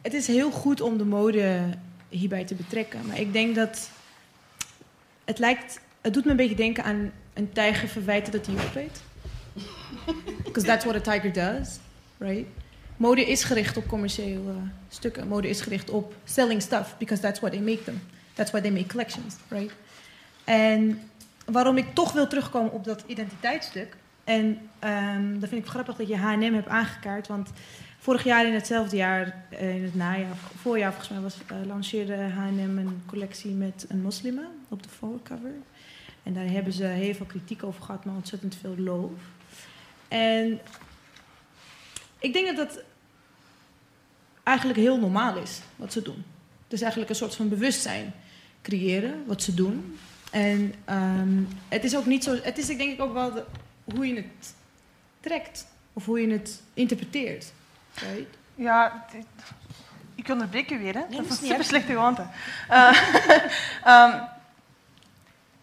Het 0.01 0.13
is 0.13 0.27
heel 0.27 0.51
goed 0.51 0.81
om 0.81 0.97
de 0.97 1.05
mode 1.05 1.59
hierbij 2.09 2.43
te 2.45 2.55
betrekken. 2.55 2.99
Maar 3.07 3.19
ik 3.19 3.33
denk 3.33 3.55
dat. 3.55 3.89
Het 5.25 5.39
lijkt. 5.39 5.79
Het 6.01 6.13
doet 6.13 6.25
me 6.25 6.31
een 6.31 6.37
beetje 6.37 6.55
denken 6.55 6.83
aan 6.83 7.11
een 7.33 7.51
tijger 7.53 7.87
verwijten 7.87 8.31
dat 8.31 8.45
hij 8.45 8.55
opvreet. 8.55 9.01
Because 10.43 10.67
that's 10.67 10.85
what 10.85 11.07
a 11.07 11.11
tiger 11.11 11.33
does, 11.33 11.69
right? 12.17 12.47
Mode 12.97 13.25
is 13.25 13.43
gericht 13.43 13.77
op 13.77 13.87
commerciële 13.87 14.53
stukken. 14.89 15.27
Mode 15.27 15.49
is 15.49 15.61
gericht 15.61 15.89
op 15.89 16.15
selling 16.23 16.61
stuff, 16.61 16.95
because 16.97 17.21
that's 17.21 17.39
what 17.39 17.51
they 17.51 17.61
make 17.61 17.83
them. 17.83 18.01
That's 18.33 18.51
why 18.51 18.61
they 18.61 18.71
make 18.71 18.87
collections, 18.87 19.35
right? 19.47 19.71
En 20.43 21.01
waarom 21.45 21.77
ik 21.77 21.93
toch 21.93 22.11
wil 22.11 22.27
terugkomen 22.27 22.71
op 22.71 22.83
dat 22.83 23.03
identiteitsstuk. 23.07 23.95
En 24.23 24.59
ehm 24.79 25.39
dat 25.39 25.49
vind 25.49 25.63
ik 25.63 25.69
grappig 25.69 25.95
dat 25.95 26.07
je 26.07 26.17
H&M 26.17 26.53
hebt 26.53 26.67
aangekaart. 26.67 27.27
Want 27.27 27.49
vorig 27.99 28.23
jaar 28.23 28.45
in 28.45 28.53
hetzelfde 28.53 28.95
jaar, 28.95 29.45
eh, 29.49 29.75
in 29.75 29.83
het 29.83 29.95
najaar, 29.95 30.35
voorjaar 30.35 30.91
volgens 30.91 31.11
mij, 31.11 31.21
was, 31.21 31.37
eh, 31.47 31.67
lanceerde 31.67 32.15
H&M 32.15 32.77
een 32.77 33.01
collectie 33.05 33.51
met 33.51 33.85
een 33.87 34.01
moslima 34.01 34.47
op 34.69 34.83
de 34.83 34.89
voorcover. 34.89 35.51
En 36.23 36.33
daar 36.33 36.49
hebben 36.49 36.73
ze 36.73 36.83
heel 36.83 37.13
veel 37.13 37.25
kritiek 37.25 37.63
over 37.63 37.83
gehad, 37.83 38.05
maar 38.05 38.15
ontzettend 38.15 38.55
veel 38.55 38.77
loof. 38.77 39.11
En 40.07 40.59
ik 42.19 42.33
denk 42.33 42.55
dat 42.55 42.55
dat 42.69 42.83
eigenlijk 44.43 44.79
heel 44.79 44.99
normaal 44.99 45.37
is, 45.37 45.59
wat 45.75 45.93
ze 45.93 46.01
doen. 46.01 46.25
Het 46.63 46.73
is 46.73 46.81
eigenlijk 46.81 47.09
een 47.09 47.15
soort 47.15 47.35
van 47.35 47.49
bewustzijn 47.49 48.13
creëren, 48.61 49.23
wat 49.25 49.41
ze 49.41 49.53
doen. 49.53 49.97
En 50.31 50.73
ehm, 50.85 51.41
het 51.67 51.83
is 51.83 51.95
ook 51.95 52.05
niet 52.05 52.23
zo... 52.23 52.37
Het 52.41 52.57
is 52.57 52.69
ik 52.69 52.77
denk 52.77 52.91
ik 52.93 53.01
ook 53.01 53.13
wel 53.13 53.31
de- 53.33 53.45
hoe 53.83 54.07
je 54.07 54.15
het 54.15 54.53
trekt. 55.19 55.67
Of 55.93 56.05
hoe 56.05 56.21
je 56.21 56.31
het 56.31 56.61
interpreteert. 56.73 57.51
Right? 57.93 58.37
Ja, 58.55 59.05
dit- 59.11 59.25
ik 60.15 60.29
onderbreek 60.29 60.71
u 60.71 60.79
weer, 60.79 60.93
hè? 60.93 60.99
dat 61.01 61.11
dat 61.11 61.25
is 61.25 61.29
een 61.41 61.47
super 61.47 61.63
slechte 61.63 61.91
gewoonte. 61.91 62.27
Eh, 62.69 62.97
ehm, 63.83 64.19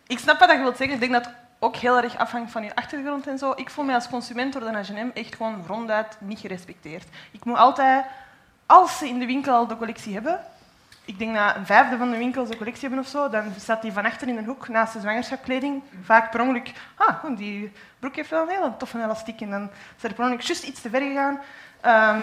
ik 0.06 0.18
snap 0.18 0.38
wat 0.38 0.50
je 0.50 0.58
wilt 0.58 0.76
zeggen. 0.76 0.94
Ik 0.94 1.00
denk 1.00 1.12
dat 1.24 1.32
ook 1.64 1.76
heel 1.76 2.02
erg 2.02 2.16
afhangt 2.16 2.52
van 2.52 2.64
je 2.64 2.74
achtergrond 2.74 3.26
en 3.26 3.38
zo. 3.38 3.52
Ik 3.56 3.70
voel 3.70 3.84
me 3.84 3.94
als 3.94 4.08
consument 4.08 4.52
door 4.52 4.62
de 4.62 4.76
H&M 4.76 5.10
echt 5.14 5.34
gewoon 5.34 5.64
ronduit 5.66 6.16
niet 6.20 6.38
gerespecteerd. 6.38 7.04
Ik 7.30 7.44
moet 7.44 7.56
altijd, 7.56 8.04
als 8.66 8.98
ze 8.98 9.08
in 9.08 9.18
de 9.18 9.26
winkel 9.26 9.54
al 9.54 9.66
de 9.66 9.76
collectie 9.76 10.12
hebben, 10.12 10.40
ik 11.04 11.18
denk 11.18 11.34
dat 11.34 11.56
een 11.56 11.66
vijfde 11.66 11.96
van 11.96 12.10
de 12.10 12.16
winkels 12.16 12.48
een 12.48 12.56
collectie 12.56 12.88
hebben 12.88 13.04
of 13.04 13.10
zo, 13.10 13.28
dan 13.28 13.52
staat 13.58 13.82
die 13.82 13.92
van 13.92 14.04
achter 14.04 14.28
in 14.28 14.36
een 14.36 14.44
hoek 14.44 14.68
naast 14.68 14.92
de 14.92 15.00
zwangerschapskleding. 15.00 15.82
Vaak 16.02 16.30
per 16.30 16.40
ongeluk, 16.40 16.72
ah, 16.94 17.24
oh, 17.24 17.36
die 17.36 17.72
broek 17.98 18.16
heeft 18.16 18.30
wel 18.30 18.42
een 18.42 18.48
hele 18.48 18.76
toffe 18.76 19.02
elastiek. 19.02 19.40
En 19.40 19.50
dan 19.50 19.70
zijn 19.96 20.12
er 20.12 20.18
per 20.18 20.24
ongeluk 20.24 20.40
juist 20.40 20.64
iets 20.64 20.80
te 20.80 20.90
ver 20.90 21.00
gegaan. 21.00 21.40
Ehm, 21.80 22.20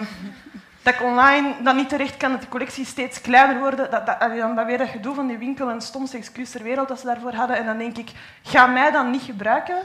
dat 0.82 0.94
ik 0.94 1.02
online 1.02 1.54
dan 1.62 1.76
niet 1.76 1.88
terecht 1.88 2.16
kan, 2.16 2.30
dat 2.30 2.40
de 2.40 2.48
collecties 2.48 2.88
steeds 2.88 3.20
kleiner 3.20 3.58
worden. 3.58 3.90
Dat, 3.90 4.06
dat, 4.06 4.20
dan 4.20 4.56
dat 4.56 4.66
weer 4.66 4.78
dat 4.78 4.88
gedoe 4.88 5.14
van 5.14 5.26
die 5.26 5.38
winkel 5.38 5.70
en 5.70 5.80
stomste 5.80 6.16
excuus 6.16 6.50
ter 6.50 6.62
wereld 6.62 6.88
dat 6.88 7.00
ze 7.00 7.06
daarvoor 7.06 7.32
hadden. 7.32 7.56
En 7.56 7.66
dan 7.66 7.78
denk 7.78 7.96
ik, 7.96 8.10
ga 8.42 8.66
mij 8.66 8.90
dan 8.90 9.10
niet 9.10 9.22
gebruiken 9.22 9.76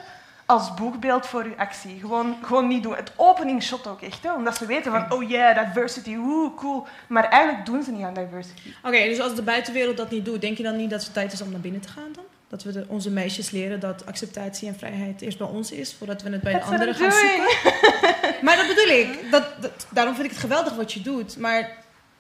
als 0.46 0.74
boegbeeld 0.74 1.26
voor 1.26 1.44
uw 1.44 1.56
actie. 1.58 2.00
Gewoon, 2.00 2.36
gewoon 2.44 2.68
niet 2.68 2.84
doen. 2.84 2.96
Het 2.96 3.12
openingsshot 3.16 3.88
ook 3.88 4.02
echt, 4.02 4.24
hè? 4.24 4.34
omdat 4.34 4.58
ze 4.58 4.66
weten 4.66 4.92
van, 4.92 5.12
oh 5.12 5.30
yeah, 5.30 5.66
diversity, 5.66 6.18
woe, 6.18 6.54
cool. 6.56 6.88
Maar 7.08 7.24
eigenlijk 7.24 7.66
doen 7.66 7.84
ze 7.84 7.92
niet 7.92 8.04
aan 8.04 8.14
diversity. 8.14 8.74
Oké, 8.84 9.04
dus 9.04 9.20
als 9.20 9.36
de 9.36 9.42
buitenwereld 9.42 9.98
dat 9.98 10.12
niet 10.12 10.26
doet, 10.26 10.42
denk 10.42 10.58
je 10.58 10.64
dan 10.64 10.76
niet 10.76 10.90
dat 10.90 11.04
het 11.04 11.14
tijd 11.14 11.34
is 11.34 11.42
om 11.42 11.52
naar 11.52 11.60
binnen 11.60 11.82
te 11.82 11.88
gaan 11.88 12.12
dan? 12.14 12.24
Dat 12.50 12.64
we 12.64 12.72
de, 12.72 12.86
onze 12.88 13.10
meisjes 13.10 13.50
leren 13.52 13.80
dat 13.80 14.06
acceptatie 14.06 14.68
en 14.68 14.76
vrijheid 14.78 15.22
eerst 15.22 15.38
bij 15.38 15.48
ons 15.48 15.72
is, 15.72 15.94
voordat 15.98 16.22
we 16.22 16.30
het 16.30 16.42
bij 16.42 16.54
een 16.54 16.60
That's 16.60 16.72
what 16.72 16.82
andere 16.88 17.06
I'm 17.06 17.12
gaan 17.12 17.22
doing. 17.22 17.52
zoeken. 17.62 18.36
Maar 18.46 18.56
dat 18.56 18.68
bedoel 18.68 18.98
ik. 18.98 19.32
Dat, 19.32 19.44
dat, 19.62 19.88
daarom 19.94 20.14
vind 20.14 20.26
ik 20.26 20.32
het 20.32 20.42
geweldig 20.42 20.74
wat 20.76 20.94
je 20.94 21.02
doet. 21.02 21.38
Maar 21.38 21.72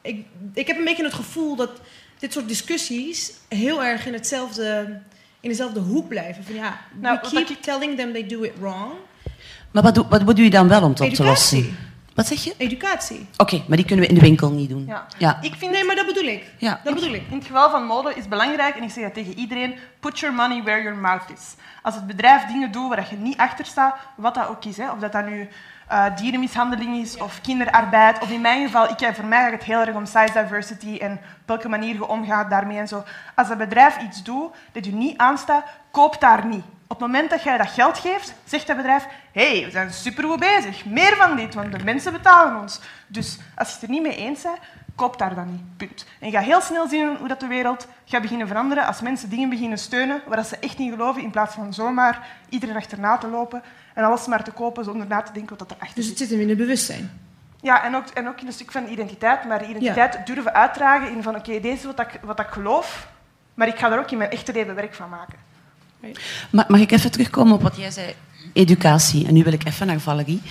ik, 0.02 0.26
ik 0.54 0.68
heb 0.68 0.78
een 0.78 0.84
beetje 0.84 1.04
het 1.04 1.14
gevoel 1.14 1.56
dat 1.56 1.70
dit 2.20 2.34
soort 2.34 2.48
discussies 2.48 3.32
heel 3.48 3.84
erg 3.84 4.06
in, 4.06 4.14
hetzelfde, 4.14 4.99
in 5.40 5.49
dezelfde 5.49 5.80
hoek 5.80 6.08
blijven. 6.08 6.44
Van 6.44 6.56
ja, 6.56 6.80
Nou, 7.02 7.20
we 7.32 7.44
keep 7.44 7.62
telling 7.62 7.98
them 7.98 8.12
they 8.12 8.28
do 8.28 8.41
it 8.41 8.52
wrong. 8.60 8.91
Maar 9.72 9.84
wat, 9.84 9.95
doe- 9.95 10.08
wat, 10.10 10.24
wat 10.24 10.36
doe 10.36 10.45
je 10.45 10.52
dan 10.52 10.68
wel 10.68 10.82
om 10.84 10.90
het 10.90 11.02
op 11.02 11.08
te 11.10 11.14
Educatie. 11.14 11.58
lossen? 11.64 11.86
Wat 12.18 12.27
zeg 12.27 12.44
je? 12.44 12.53
Educatie. 12.57 13.27
Oké, 13.38 13.64
maar 13.68 13.77
die 13.77 13.85
kunnen 13.85 14.06
we 14.06 14.11
in 14.11 14.18
de 14.18 14.22
winkel 14.22 14.52
niet 14.52 14.69
doen. 14.69 14.85
Ja. 14.88 15.06
Ja. 15.18 15.38
Ik 15.41 15.56
vind, 15.56 15.72
Nee, 15.72 15.84
maar 15.84 15.95
dat 15.95 16.06
bedoel 16.06 16.23
ik. 16.23 16.45
Ja. 16.57 16.80
Dat 16.84 16.94
bedoel 16.94 17.14
ik. 17.14 17.23
In 17.30 17.38
het 17.38 17.45
geval 17.45 17.69
van 17.69 17.85
mode 17.85 18.14
is 18.14 18.27
belangrijk, 18.27 18.76
en 18.76 18.84
ik 18.84 18.89
zeg 18.89 19.03
dat 19.03 19.14
tegen 19.14 19.34
iedereen, 19.38 19.76
put 19.99 20.19
your 20.19 20.35
money 20.35 20.64
where 20.64 20.81
your 20.81 20.98
mouth 20.98 21.30
is. 21.34 21.56
Als 21.81 21.95
het 21.95 22.07
bedrijf 22.07 22.45
dingen 22.45 22.72
doet 22.72 22.89
waar 22.89 23.07
je 23.10 23.15
niet 23.15 23.38
achter 23.38 23.65
staat, 23.65 23.95
wat 24.15 24.35
dat 24.35 24.48
ook 24.48 24.65
is, 24.65 24.77
hè, 24.77 24.91
of 24.91 24.99
dat 24.99 25.11
dat 25.11 25.26
nu 25.26 25.49
eh, 25.88 26.06
dierenmishandeling 26.15 27.02
is 27.02 27.18
of 27.18 27.41
kinderarbeid, 27.41 28.19
of 28.19 28.30
in 28.30 28.41
mijn 28.41 28.65
geval, 28.65 28.89
ik, 28.89 29.10
voor 29.14 29.26
mij 29.26 29.44
gaat 29.44 29.52
het 29.52 29.64
heel 29.64 29.80
erg 29.80 29.95
om 29.95 30.06
size 30.06 30.34
diversity 30.34 30.98
en 30.98 31.11
op 31.11 31.19
welke 31.45 31.69
manier 31.69 31.94
je 31.94 32.07
omgaat 32.07 32.49
daarmee 32.49 32.77
en 32.77 32.88
zo. 32.88 33.03
Als 33.35 33.49
een 33.49 33.57
bedrijf 33.57 33.98
iets 34.02 34.23
doet 34.23 34.56
dat 34.72 34.85
je 34.85 34.94
niet 34.94 35.18
aanstaat, 35.18 35.65
koop 35.91 36.19
daar 36.19 36.45
niet. 36.45 36.65
Op 36.89 36.99
het 36.99 37.07
moment 37.07 37.30
dat 37.30 37.43
jij 37.43 37.57
dat 37.57 37.68
geld 37.68 37.97
geeft, 37.97 38.34
zegt 38.45 38.68
dat 38.68 38.76
bedrijf, 38.76 39.05
hé, 39.31 39.51
hey, 39.57 39.65
we 39.65 39.72
zijn 39.72 39.91
supergoed 39.93 40.39
bezig, 40.39 40.85
meer 40.85 41.15
van 41.15 41.35
dit, 41.35 41.53
want 41.53 41.72
de 41.72 41.84
mensen 41.84 42.11
betalen 42.11 42.61
ons. 42.61 42.80
Dus 43.07 43.38
als 43.55 43.68
je 43.68 43.73
het 43.73 43.84
er 43.84 43.89
niet 43.89 44.01
mee 44.01 44.15
eens 44.15 44.41
bent, 44.41 44.57
koop 44.95 45.18
daar 45.18 45.35
dan 45.35 45.51
niet. 45.51 45.77
Punt. 45.77 46.05
En 46.19 46.27
je 46.27 46.34
gaat 46.34 46.43
heel 46.43 46.61
snel 46.61 46.88
zien 46.88 47.15
hoe 47.18 47.27
dat 47.27 47.39
de 47.39 47.47
wereld 47.47 47.88
gaat 48.05 48.22
beginnen 48.22 48.47
veranderen 48.47 48.85
als 48.85 49.01
mensen 49.01 49.30
dingen 49.30 49.49
beginnen 49.49 49.77
steunen 49.77 50.22
waar 50.27 50.38
dat 50.38 50.47
ze 50.47 50.57
echt 50.59 50.77
niet 50.77 50.91
geloven, 50.91 51.22
in 51.22 51.31
plaats 51.31 51.55
van 51.55 51.73
zomaar 51.73 52.27
iedereen 52.49 52.76
achterna 52.76 53.18
te 53.18 53.27
lopen 53.27 53.61
en 53.93 54.03
alles 54.03 54.27
maar 54.27 54.43
te 54.43 54.51
kopen 54.51 54.84
zonder 54.84 55.07
na 55.07 55.22
te 55.22 55.31
denken 55.31 55.57
wat 55.57 55.72
erachter 55.72 55.95
Dus 55.95 56.05
zit. 56.05 56.19
het 56.19 56.27
zit 56.27 56.30
hem 56.30 56.39
in 56.39 56.49
het 56.49 56.57
bewustzijn. 56.57 57.19
Ja, 57.61 57.84
en 57.84 57.95
ook, 57.95 58.07
en 58.07 58.27
ook 58.27 58.41
in 58.41 58.47
een 58.47 58.53
stuk 58.53 58.72
van 58.72 58.88
identiteit, 58.88 59.45
maar 59.45 59.59
de 59.59 59.68
identiteit 59.68 60.27
durven 60.27 60.53
uitdragen 60.53 61.11
in 61.11 61.23
van 61.23 61.35
oké, 61.35 61.59
dit 61.59 61.65
is 61.77 61.84
wat 61.84 61.99
ik, 61.99 62.19
wat 62.23 62.39
ik 62.39 62.47
geloof, 62.47 63.07
maar 63.53 63.68
ik 63.68 63.77
ga 63.80 63.91
er 63.91 63.99
ook 63.99 64.11
in 64.11 64.18
mijn 64.18 64.30
echte 64.30 64.53
leven 64.53 64.76
werk 64.76 64.93
van 64.93 65.09
maken. 65.09 65.38
Ma- 66.49 66.65
Mag 66.68 66.80
ik 66.80 66.91
even 66.91 67.11
terugkomen 67.11 67.53
op 67.53 67.61
wat 67.61 67.78
jij 67.78 67.91
zei? 67.91 68.14
Educatie. 68.53 69.28
En 69.28 69.34
nu 69.34 69.44
wil 69.44 69.53
ik 69.53 69.65
even 69.65 69.88
naar 69.88 69.99
Valerie. 69.99 70.41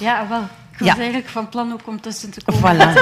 Ja, 0.00 0.28
wel. 0.28 0.42
Ik 0.72 0.78
was 0.78 0.88
Ja. 0.88 0.96
eigenlijk 0.96 1.28
van 1.28 1.48
plan 1.48 1.72
ook 1.72 1.86
om 1.86 2.00
tussen 2.00 2.30
te 2.30 2.40
komen. 2.44 2.76
Voilà. 2.76 2.92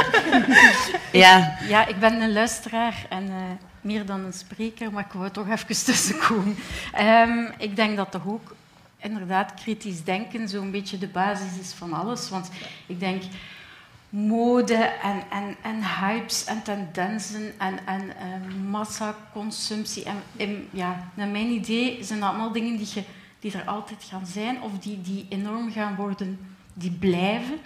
ja. 1.13 1.59
Ja, 1.69 1.87
ik 1.87 1.99
ben 2.01 2.21
een 2.23 2.33
luisteraar 2.33 3.07
en 3.09 3.23
eh, 3.29 3.35
meer 3.81 4.07
dan 4.07 4.21
een 4.25 4.33
spreker, 4.33 4.93
maar 4.93 5.05
ik 5.05 5.13
wou 5.13 5.31
toch 5.31 5.49
even 5.51 5.67
tussenkomen. 5.85 6.57
Ehm 6.93 7.39
ik 7.59 7.77
denk 7.77 7.97
dat 7.97 8.11
toch 8.11 8.27
ook 8.27 8.55
inderdaad 9.01 9.55
kritisch 9.55 10.05
denken 10.05 10.49
zo'n 10.49 10.71
beetje 10.71 10.99
de 10.99 11.09
basis 11.09 11.59
is 11.61 11.73
van 11.79 11.93
alles. 11.93 12.29
Want 12.29 12.51
ik 12.87 13.01
denk, 13.01 13.23
mode 14.17 14.75
en, 15.03 15.23
en, 15.31 15.57
en 15.63 15.85
hypes 16.01 16.45
en 16.45 16.63
tendensen 16.63 17.53
en, 17.59 17.87
en 17.87 18.03
uh, 18.03 18.71
massaconsumptie. 18.71 20.05
En, 20.05 20.17
en, 20.37 20.69
ja, 20.71 21.11
naar 21.15 21.29
mijn 21.29 21.49
idee 21.49 22.05
zijn 22.05 22.21
dat 22.21 22.29
allemaal 22.29 22.53
dingen 22.53 22.77
die, 22.77 22.89
je, 22.95 23.03
die 23.39 23.53
er 23.53 23.65
altijd 23.65 24.05
gaan 24.05 24.27
zijn 24.27 24.63
of 24.63 24.79
die, 24.79 25.01
die 25.01 25.27
enorm 25.29 25.73
gaan 25.73 25.95
worden, 25.97 26.39
die 26.75 26.91
blijven. 26.91 27.59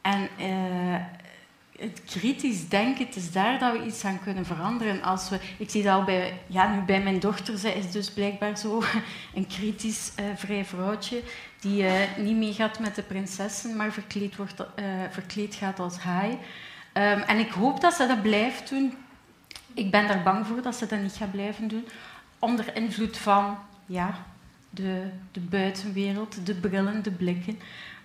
En 0.00 0.28
uh, 0.40 0.96
het 1.78 2.02
kritisch 2.04 2.68
denken, 2.68 3.06
het 3.06 3.16
is 3.16 3.32
daar 3.32 3.58
dat 3.58 3.72
we 3.72 3.86
iets 3.86 4.04
aan 4.04 4.20
kunnen 4.22 4.46
veranderen. 4.46 5.02
Als 5.02 5.28
we, 5.28 5.40
ik 5.58 5.70
zie 5.70 5.82
dat 5.82 5.94
al 5.94 6.04
bij, 6.04 6.40
ja, 6.46 6.74
nu 6.74 6.80
bij 6.80 7.02
mijn 7.02 7.20
dochter, 7.20 7.58
zij 7.58 7.72
is 7.72 7.90
dus 7.90 8.10
blijkbaar 8.10 8.58
zo 8.58 8.82
een 9.34 9.46
kritisch 9.46 10.12
uh, 10.20 10.24
vrij 10.36 10.64
vrouwtje 10.64 11.22
die 11.60 11.82
uh, 11.82 11.92
niet 12.16 12.36
meegaat 12.36 12.78
met 12.78 12.94
de 12.94 13.02
prinsessen, 13.02 13.76
maar 13.76 13.92
verkleed, 13.92 14.36
wordt, 14.36 14.60
uh, 14.60 14.84
verkleed 15.10 15.54
gaat 15.54 15.78
als 15.78 15.98
haai. 15.98 16.30
Um, 16.30 16.38
en 17.20 17.38
ik 17.38 17.50
hoop 17.50 17.80
dat 17.80 17.94
ze 17.94 18.06
dat 18.06 18.22
blijft 18.22 18.68
doen. 18.68 18.96
Ik 19.74 19.90
ben 19.90 20.06
daar 20.06 20.22
bang 20.22 20.46
voor 20.46 20.62
dat 20.62 20.76
ze 20.76 20.86
dat 20.86 21.00
niet 21.00 21.16
gaat 21.16 21.30
blijven 21.30 21.68
doen. 21.68 21.88
Onder 22.38 22.76
invloed 22.76 23.16
van 23.16 23.58
ja, 23.86 24.26
de, 24.70 25.10
de 25.32 25.40
buitenwereld, 25.40 26.46
de 26.46 26.54
brillen, 26.54 27.02
de 27.02 27.10
blikken. 27.10 27.58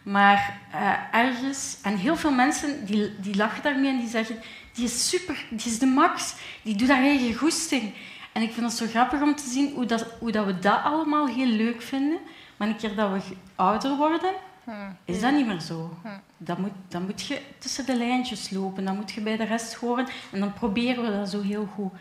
Maar 0.03 0.59
uh, 0.73 0.91
ergens, 1.11 1.77
en 1.81 1.97
heel 1.97 2.15
veel 2.15 2.31
mensen 2.31 2.85
die, 2.85 3.11
die 3.19 3.35
lachen 3.35 3.63
daarmee 3.63 3.91
en 3.91 3.99
die 3.99 4.09
zeggen: 4.09 4.37
die 4.73 4.85
is 4.85 5.09
super, 5.09 5.45
die 5.49 5.71
is 5.71 5.79
de 5.79 5.85
max, 5.85 6.35
die 6.61 6.75
doet 6.75 6.89
haar 6.89 7.03
eigen 7.03 7.33
goesting. 7.33 7.93
En 8.31 8.41
ik 8.41 8.51
vind 8.51 8.65
het 8.65 8.75
zo 8.75 8.85
grappig 8.85 9.21
om 9.21 9.35
te 9.35 9.49
zien 9.49 9.73
hoe, 9.73 9.85
dat, 9.85 10.05
hoe 10.19 10.31
dat 10.31 10.45
we 10.45 10.59
dat 10.59 10.83
allemaal 10.83 11.27
heel 11.27 11.47
leuk 11.47 11.81
vinden. 11.81 12.19
Maar 12.57 12.67
een 12.67 12.75
keer 12.75 12.95
dat 12.95 13.11
we 13.11 13.35
ouder 13.55 13.97
worden, 13.97 14.31
is 15.05 15.21
dat 15.21 15.33
niet 15.33 15.47
meer 15.47 15.59
zo. 15.59 15.97
Dan 16.37 16.61
moet, 16.61 16.71
dan 16.87 17.05
moet 17.05 17.21
je 17.21 17.41
tussen 17.57 17.85
de 17.85 17.97
lijntjes 17.97 18.49
lopen, 18.49 18.85
dan 18.85 18.95
moet 18.95 19.11
je 19.11 19.21
bij 19.21 19.37
de 19.37 19.45
rest 19.45 19.73
horen 19.73 20.07
en 20.31 20.39
dan 20.39 20.53
proberen 20.53 21.03
we 21.03 21.17
dat 21.17 21.29
zo 21.29 21.41
heel 21.41 21.67
goed. 21.75 21.91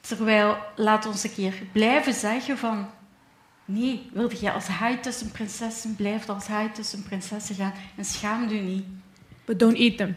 Terwijl, 0.00 0.56
laat 0.76 1.06
ons 1.06 1.24
een 1.24 1.32
keer 1.32 1.62
blijven 1.72 2.14
zeggen 2.14 2.58
van 2.58 2.86
Nee, 3.64 4.10
wilde 4.12 4.36
je 4.40 4.52
als 4.52 4.66
haai 4.66 5.00
tussen 5.00 5.30
prinsessen, 5.30 5.96
blijf 5.96 6.28
als 6.28 6.46
haai 6.46 6.72
tussen 6.72 7.02
prinsessen 7.02 7.54
gaan 7.54 7.72
en 7.96 8.04
schaam 8.04 8.48
je 8.48 8.60
niet. 8.60 8.84
But 9.44 9.58
don't 9.58 9.76
eat 9.76 9.96
them. 9.96 10.16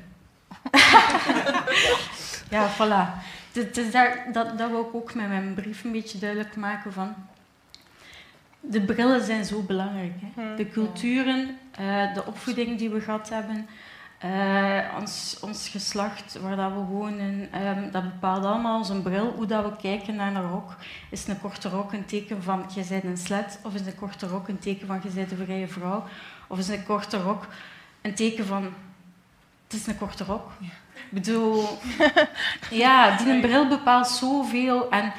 ja, 2.56 2.70
voilà. 2.76 3.24
Dus 3.52 3.92
daar, 3.92 4.28
dat, 4.32 4.58
dat 4.58 4.70
wil 4.70 4.82
ik 4.82 4.96
ook 4.96 5.14
met 5.14 5.28
mijn 5.28 5.54
brief 5.54 5.84
een 5.84 5.92
beetje 5.92 6.18
duidelijk 6.18 6.56
maken 6.56 6.94
van... 6.94 7.16
De 8.70 8.82
brillen 8.82 9.24
zijn 9.24 9.46
zo 9.46 9.62
belangrijk. 9.62 10.14
Hè? 10.36 10.56
De 10.56 10.70
culturen, 10.70 11.58
uh, 11.80 12.14
de 12.14 12.26
opvoeding 12.26 12.78
die 12.78 12.90
we 12.90 13.02
gehad 13.02 13.30
hebben, 13.30 13.68
uh, 14.26 14.98
ons, 15.00 15.38
ons 15.42 15.70
geslacht, 15.70 16.40
waar 16.42 16.56
dat 16.56 16.72
we 16.72 16.80
wonen, 16.80 17.50
um, 17.68 17.92
dat 17.92 18.04
bepaalt 18.04 18.46
allemaal 18.46 18.78
onze 18.78 19.02
bril. 19.02 19.34
Hoe 19.36 19.46
dat 19.46 19.66
we 19.66 19.76
kijken 19.82 20.16
naar 20.16 20.36
een 20.36 20.50
rok. 20.50 20.76
Is 21.10 21.28
een 21.28 21.42
korte 21.42 21.70
rok 21.70 21.94
een 21.94 22.06
teken 22.06 22.44
van 22.44 22.66
je 22.76 22.86
bent 22.90 23.04
een 23.04 23.18
slet? 23.18 23.60
Of 23.64 23.74
is 23.74 23.86
een 23.86 23.96
korte 23.96 24.28
rok 24.28 24.48
een 24.48 24.60
teken 24.60 24.88
van 24.88 25.00
je 25.04 25.10
bent 25.10 25.32
een 25.32 25.38
vrije 25.38 25.68
vrouw? 25.68 26.04
Of 26.48 26.58
is 26.58 26.68
een 26.68 26.86
korte 26.86 27.18
rok 27.22 27.48
een 28.02 28.14
teken 28.14 28.46
van 28.46 28.64
het 29.68 29.74
is 29.74 29.88
een 29.88 29.98
korte 29.98 30.24
rok? 30.24 30.52
Ja. 30.60 30.68
Ik 30.94 31.12
bedoel, 31.12 31.68
ja, 32.70 33.18
die 33.18 33.30
een 33.30 33.42
bril 33.42 33.68
bepaalt 33.68 34.08
zoveel. 34.08 34.90
En 34.90 35.14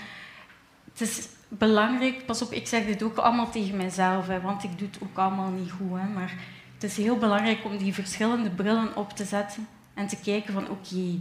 het 0.92 1.00
is 1.00 1.28
belangrijk, 1.48 2.26
pas 2.26 2.42
op, 2.42 2.52
ik 2.52 2.66
zeg 2.66 2.86
dit 2.86 3.02
ook 3.02 3.16
allemaal 3.16 3.50
tegen 3.50 3.76
mezelf, 3.76 4.26
hè, 4.26 4.40
want 4.40 4.64
ik 4.64 4.78
doe 4.78 4.88
het 4.88 4.98
ook 5.02 5.18
allemaal 5.18 5.50
niet 5.50 5.70
goed. 5.70 5.98
Hè, 5.98 6.06
maar 6.06 6.34
het 6.74 6.82
is 6.82 6.96
heel 6.96 7.16
belangrijk 7.16 7.64
om 7.64 7.76
die 7.76 7.94
verschillende 7.94 8.50
brillen 8.50 8.96
op 8.96 9.12
te 9.12 9.24
zetten 9.24 9.68
en 9.94 10.06
te 10.06 10.16
kijken 10.16 10.52
van 10.52 10.70
oké, 10.70 11.18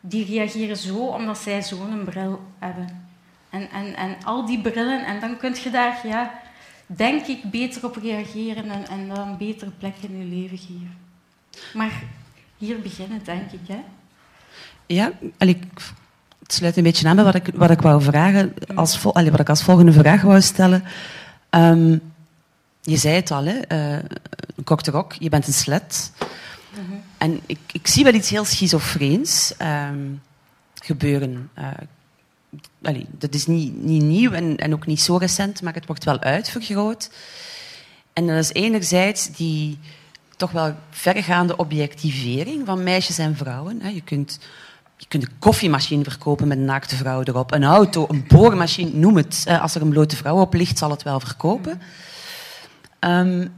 die 0.00 0.24
reageren 0.24 0.76
zo 0.76 0.96
omdat 0.96 1.38
zij 1.38 1.62
zo'n 1.62 2.04
bril 2.04 2.40
hebben. 2.58 3.08
En, 3.50 3.70
en, 3.70 3.96
en 3.96 4.16
al 4.24 4.46
die 4.46 4.60
brillen, 4.60 5.04
en 5.04 5.20
dan 5.20 5.36
kun 5.36 5.54
je 5.62 5.70
daar, 5.70 6.06
ja, 6.06 6.40
denk 6.86 7.26
ik, 7.26 7.42
beter 7.42 7.84
op 7.84 7.96
reageren 7.96 8.70
en, 8.70 8.88
en 8.88 9.08
dan 9.08 9.28
een 9.28 9.36
betere 9.36 9.70
plek 9.70 9.94
in 10.00 10.18
je 10.18 10.24
leven 10.24 10.58
geven. 10.58 10.98
Maar 11.74 12.02
hier 12.56 12.80
beginnen, 12.80 13.24
denk 13.24 13.52
ik. 13.52 13.68
Hè? 13.68 13.80
Ja, 14.86 15.12
ik 15.38 15.64
het 16.46 16.54
sluit 16.54 16.76
een 16.76 16.82
beetje 16.82 17.08
aan 17.08 17.16
bij 17.16 17.24
wat 17.24 17.34
ik, 17.34 17.48
wat 17.54 17.70
ik 17.70 17.80
wou 17.80 18.02
vragen, 18.02 18.54
als, 18.74 19.02
wat 19.02 19.40
ik 19.40 19.48
als 19.48 19.62
volgende 19.62 19.92
vraag 19.92 20.22
wou 20.22 20.40
stellen. 20.40 20.84
Um, 21.50 22.00
je 22.82 22.96
zei 22.96 23.14
het 23.14 23.30
al, 23.30 23.44
hè, 23.44 23.58
uh, 23.96 24.02
Rok, 24.64 25.12
je 25.12 25.28
bent 25.28 25.46
een 25.46 25.52
slet. 25.52 26.12
-hmm. 26.74 27.02
En 27.18 27.40
ik, 27.46 27.58
ik, 27.72 27.86
zie 27.86 28.04
wel 28.04 28.14
iets 28.14 28.30
heel 28.30 28.44
schizofreens 28.44 29.54
um, 29.62 30.22
gebeuren. 30.74 31.50
Uh, 31.58 31.68
allee, 32.82 33.06
dat 33.10 33.34
is 33.34 33.46
niet, 33.46 33.82
niet 33.82 34.02
nieuw 34.02 34.32
en, 34.32 34.56
en, 34.56 34.72
ook 34.72 34.86
niet 34.86 35.00
zo 35.00 35.16
recent, 35.16 35.62
maar 35.62 35.74
het 35.74 35.86
wordt 35.86 36.04
wel 36.04 36.20
uitvergroot. 36.20 37.10
En 38.12 38.26
dat 38.26 38.36
is 38.36 38.52
enerzijds 38.52 39.30
die 39.30 39.78
toch 40.36 40.50
wel 40.50 40.74
vergaande 40.90 41.56
objectivering 41.56 42.66
van 42.66 42.82
meisjes 42.82 43.18
en 43.18 43.36
vrouwen. 43.36 43.80
Hè. 43.80 43.88
Je 43.88 44.02
kunt 44.02 44.38
je 44.96 45.06
kunt 45.08 45.22
een 45.22 45.38
koffiemachine 45.38 46.02
verkopen 46.02 46.48
met 46.48 46.58
een 46.58 46.64
naakte 46.64 46.96
vrouw 46.96 47.22
erop. 47.22 47.52
Een 47.52 47.64
auto, 47.64 48.06
een 48.08 48.24
boormachine, 48.28 48.90
noem 48.92 49.16
het. 49.16 49.44
Als 49.60 49.74
er 49.74 49.82
een 49.82 49.88
blote 49.88 50.16
vrouw 50.16 50.40
op 50.40 50.54
ligt, 50.54 50.78
zal 50.78 50.90
het 50.90 51.02
wel 51.02 51.20
verkopen. 51.20 51.80
Um, 53.00 53.52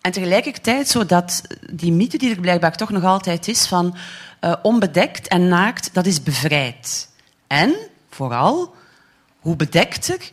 en 0.00 0.12
tegelijkertijd 0.12 0.88
zo 0.88 1.06
dat 1.06 1.42
die 1.70 1.92
mythe 1.92 2.18
die 2.18 2.34
er 2.34 2.40
blijkbaar 2.40 2.76
toch 2.76 2.90
nog 2.90 3.04
altijd 3.04 3.48
is 3.48 3.66
van 3.66 3.96
uh, 4.40 4.54
onbedekt 4.62 5.28
en 5.28 5.48
naakt, 5.48 5.94
dat 5.94 6.06
is 6.06 6.22
bevrijd. 6.22 7.08
En, 7.46 7.74
vooral, 8.10 8.74
hoe 9.38 9.56
bedekter, 9.56 10.30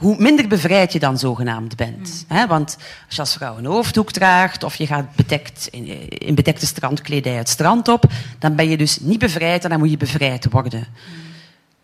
hoe 0.00 0.16
minder 0.18 0.48
bevrijd 0.48 0.92
je 0.92 0.98
dan 0.98 1.18
zogenaamd 1.18 1.76
bent. 1.76 2.24
Mm. 2.28 2.46
want 2.46 2.76
als 3.06 3.14
je 3.14 3.20
als 3.20 3.34
vrouw 3.34 3.58
een 3.58 3.64
hoofddoek 3.64 4.12
draagt 4.12 4.64
of 4.64 4.74
je 4.74 4.86
gaat 4.86 5.14
bedekt 5.16 5.68
in, 5.70 6.10
in, 6.18 6.34
bedekte 6.34 6.66
strandkledij 6.66 7.34
het 7.34 7.48
strand 7.48 7.88
op, 7.88 8.04
dan 8.38 8.54
ben 8.54 8.68
je 8.68 8.76
dus 8.76 9.00
niet 9.00 9.18
bevrijd 9.18 9.64
en 9.64 9.70
dan 9.70 9.78
moet 9.78 9.90
je 9.90 9.96
bevrijd 9.96 10.50
worden. 10.50 10.86
Mm. 10.88 11.14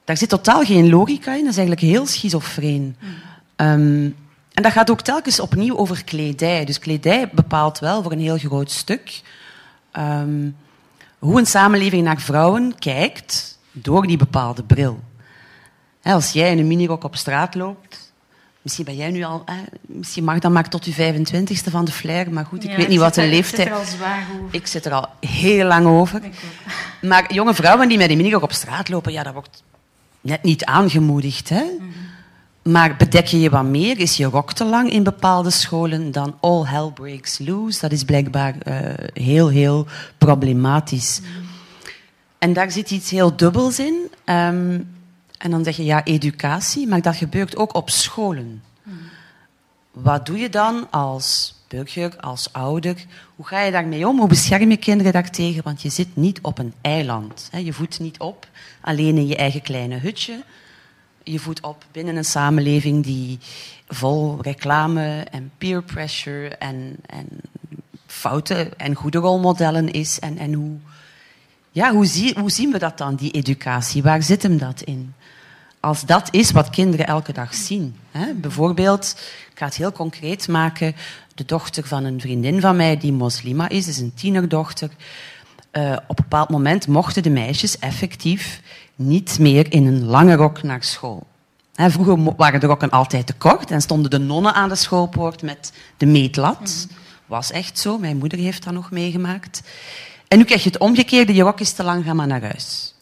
Daar 0.05 0.17
zit 0.17 0.29
totaal 0.29 0.65
geen 0.65 0.89
logica 0.89 1.33
in, 1.33 1.41
dat 1.41 1.51
is 1.51 1.59
eigenlijk 1.59 1.87
heel 1.87 2.07
schizofreen. 2.07 2.97
Mm. 3.01 3.67
Um, 3.67 4.17
en 4.53 4.63
dat 4.63 4.73
gaat 4.73 4.91
ook 4.91 5.01
telkens 5.01 5.41
opnieuw 5.41 5.77
over 5.77 6.05
kledij. 6.05 6.65
Dus 6.65 6.79
kledij 6.79 7.29
bepaalt 7.33 7.79
wel 7.79 8.03
voor 8.03 8.13
een 8.13 8.21
heel 8.21 8.39
groot 8.39 8.71
stuk 8.71 9.23
um, 9.99 10.57
hoe 11.19 11.39
een 11.39 11.47
samenleving 11.47 12.05
naar 12.05 12.21
vrouwen 12.21 12.79
kijkt 12.79 13.59
door 13.73 14.07
die 14.07 14.17
bepaalde 14.17 14.63
bril. 14.63 15.01
als 16.03 16.33
jij 16.33 16.51
in 16.51 16.59
een 16.59 16.67
minirok 16.67 17.05
op 17.05 17.17
straat 17.17 17.55
loopt, 17.55 18.06
misschien 18.67 18.85
ben 18.85 18.97
jij 18.97 19.11
nu 19.11 19.23
al, 19.23 19.45
misschien 19.87 20.25
mag 20.25 20.39
dat 20.39 20.53
maar 20.53 20.69
tot 20.69 20.85
je 20.85 21.15
25ste 21.15 21.71
van 21.71 21.85
de 21.85 21.93
flair, 21.93 22.33
maar 22.33 22.45
goed, 22.45 22.65
ik 22.65 22.77
weet 22.77 22.89
niet 22.89 22.99
wat 22.99 23.17
een 23.17 23.29
leeftijd. 23.29 23.69
Ik 23.69 23.73
zit 23.73 23.73
er 23.73 23.79
al 23.79 23.85
zwaar 23.85 24.27
over. 24.43 24.55
Ik 24.55 24.67
zit 24.67 24.85
er 24.85 24.93
al 24.93 25.09
heel 25.21 25.67
lang 25.67 25.87
over. 25.87 26.21
Maar 27.03 27.35
jonge 27.35 27.55
vrouwen 27.55 27.89
die 27.89 27.99
met 27.99 28.11
een 28.11 28.17
minirok 28.17 28.43
op 28.43 28.53
straat 28.53 28.89
lopen, 28.89 29.13
ja, 29.13 29.23
dat 29.23 29.33
wordt 29.33 29.63
net 30.21 30.43
niet 30.43 30.65
aangemoedigd. 30.65 31.49
Hè? 31.49 31.63
Mhm. 31.63 32.73
Maar 32.73 32.97
bedek 32.97 33.27
je 33.27 33.41
je 33.41 33.51
wat 33.51 33.65
meer, 33.65 33.99
is 33.99 34.17
je 34.17 34.25
rok 34.25 34.53
te 34.53 34.65
lang 34.65 34.91
in 34.91 35.03
bepaalde 35.03 35.51
scholen, 35.51 36.13
dan 36.13 36.37
all 36.41 36.65
hell 36.65 36.91
breaks 36.95 37.39
loose. 37.39 37.81
Dat 37.81 37.93
is 37.93 38.05
blijkbaar 38.05 38.55
uh, 38.69 38.77
heel, 39.13 39.49
heel 39.49 39.87
problematisch. 40.19 41.21
En 42.39 42.53
daar 42.53 42.71
zit 42.71 42.91
iets 42.91 43.11
heel 43.11 43.37
dubbels 43.37 43.79
in. 43.79 44.11
Um, 44.25 44.96
en 45.39 45.51
dan 45.51 45.65
zeg 45.65 45.77
je 45.77 45.85
ja, 45.85 46.05
educatie, 46.05 46.87
maar 46.87 47.03
dat 47.03 47.17
gebeurt 47.17 47.57
ook 47.57 47.75
op 47.75 47.91
scholen. 47.91 48.63
Wat 49.91 50.27
doe 50.27 50.39
je 50.39 50.49
dan 50.49 50.91
als 50.91 51.55
burger, 51.69 52.17
als 52.17 52.53
ouder? 52.53 53.05
Hoe 53.37 53.47
ga 53.47 53.61
je 53.61 53.71
daarmee 53.71 54.09
om? 54.09 54.19
Hoe 54.19 54.29
bescherm 54.29 54.71
je 54.71 54.77
kinderen 54.77 55.13
daartegen? 55.13 55.63
Want 55.63 55.83
je 55.83 55.89
zit 55.89 56.17
niet 56.17 56.41
op 56.41 56.59
een 56.59 56.75
eiland. 56.81 57.51
Je 57.53 57.73
voedt 57.73 58.01
niet 58.01 58.19
op, 58.19 58.49
alleen 58.81 59.17
in 59.17 59.27
je 59.27 59.37
eigen 59.37 59.63
kleine 59.63 59.97
hutje 59.97 60.45
je 61.33 61.39
voet 61.39 61.61
op 61.61 61.85
binnen 61.93 62.17
een 62.17 62.25
samenleving 62.25 63.05
die 63.05 63.39
vol 63.89 64.39
reclame 64.43 65.27
en 65.31 65.51
peer 65.59 65.83
pressure 65.83 66.49
en, 66.49 66.97
en 67.07 67.29
foute 68.07 68.71
en 68.77 68.95
goede 68.95 69.19
rolmodellen 69.19 69.91
is. 69.91 70.19
En, 70.19 70.39
en 70.39 70.53
hoe, 70.53 70.77
ja, 71.71 71.93
hoe, 71.93 72.33
hoe 72.39 72.51
zien 72.51 72.73
we 72.73 72.79
dat 72.79 72.99
dan, 72.99 73.15
die 73.15 73.31
educatie? 73.31 74.03
Waar 74.03 74.23
zit 74.23 74.43
hem 74.43 74.59
dat 74.59 74.81
in? 74.81 75.15
Als 75.87 76.05
dat 76.05 76.29
is 76.31 76.51
wat 76.51 76.71
kinderen 76.71 77.07
elke 77.07 77.33
dag 77.33 77.55
zien. 77.55 77.97
Hè? 78.11 78.35
Bijvoorbeeld, 78.35 79.17
ik 79.53 79.59
ga 79.59 79.65
het 79.65 79.75
heel 79.75 79.93
concreet 79.93 80.49
maken, 80.49 80.95
de 81.35 81.45
dochter 81.45 81.87
van 81.87 82.05
een 82.05 82.21
vriendin 82.21 82.61
van 82.61 82.77
mij 82.77 82.97
die 82.97 83.13
moslima 83.13 83.69
is, 83.69 83.89
is 83.89 83.99
een 83.99 84.15
tienerdochter. 84.15 84.91
Uh, 85.73 85.93
op 85.93 86.19
een 86.19 86.25
bepaald 86.29 86.49
moment 86.49 86.89
mochten 86.89 87.23
de 87.23 87.31
meisjes 87.31 87.79
effectief 87.79 88.61
niet 88.95 89.39
meer 89.39 89.73
in 89.73 89.87
een 89.87 90.05
lange 90.05 90.35
rok 90.35 90.63
naar 90.63 90.83
school. 90.83 91.27
vroeger 91.75 92.35
waren 92.37 92.61
de 92.61 92.67
rokken 92.67 92.91
altijd 92.91 93.27
te 93.27 93.35
kort 93.35 93.71
en 93.71 93.81
stonden 93.81 94.11
de 94.11 94.19
nonnen 94.19 94.55
aan 94.55 94.69
de 94.69 94.75
schoolpoort 94.75 95.43
met 95.43 95.73
de 95.97 96.07
meetlat. 96.07 96.87
Was 97.27 97.51
echt 97.51 97.79
zo, 97.79 97.99
mijn 97.99 98.17
moeder 98.17 98.39
heeft 98.39 98.65
dat 98.65 98.73
nog 98.73 98.91
meegemaakt. 98.91 99.63
En 100.29 100.39
nu 100.39 100.45
krijg 100.45 100.63
je 100.63 100.71
het 100.71 100.79
omgekeerde, 100.79 101.35
je 101.35 101.43
rok 101.43 101.61
is 101.61 101.73
te 101.73 101.85
lang, 101.85 102.05
ga 102.05 102.15
maar 102.15 102.27
naar 102.27 102.43
huis. 102.43 102.96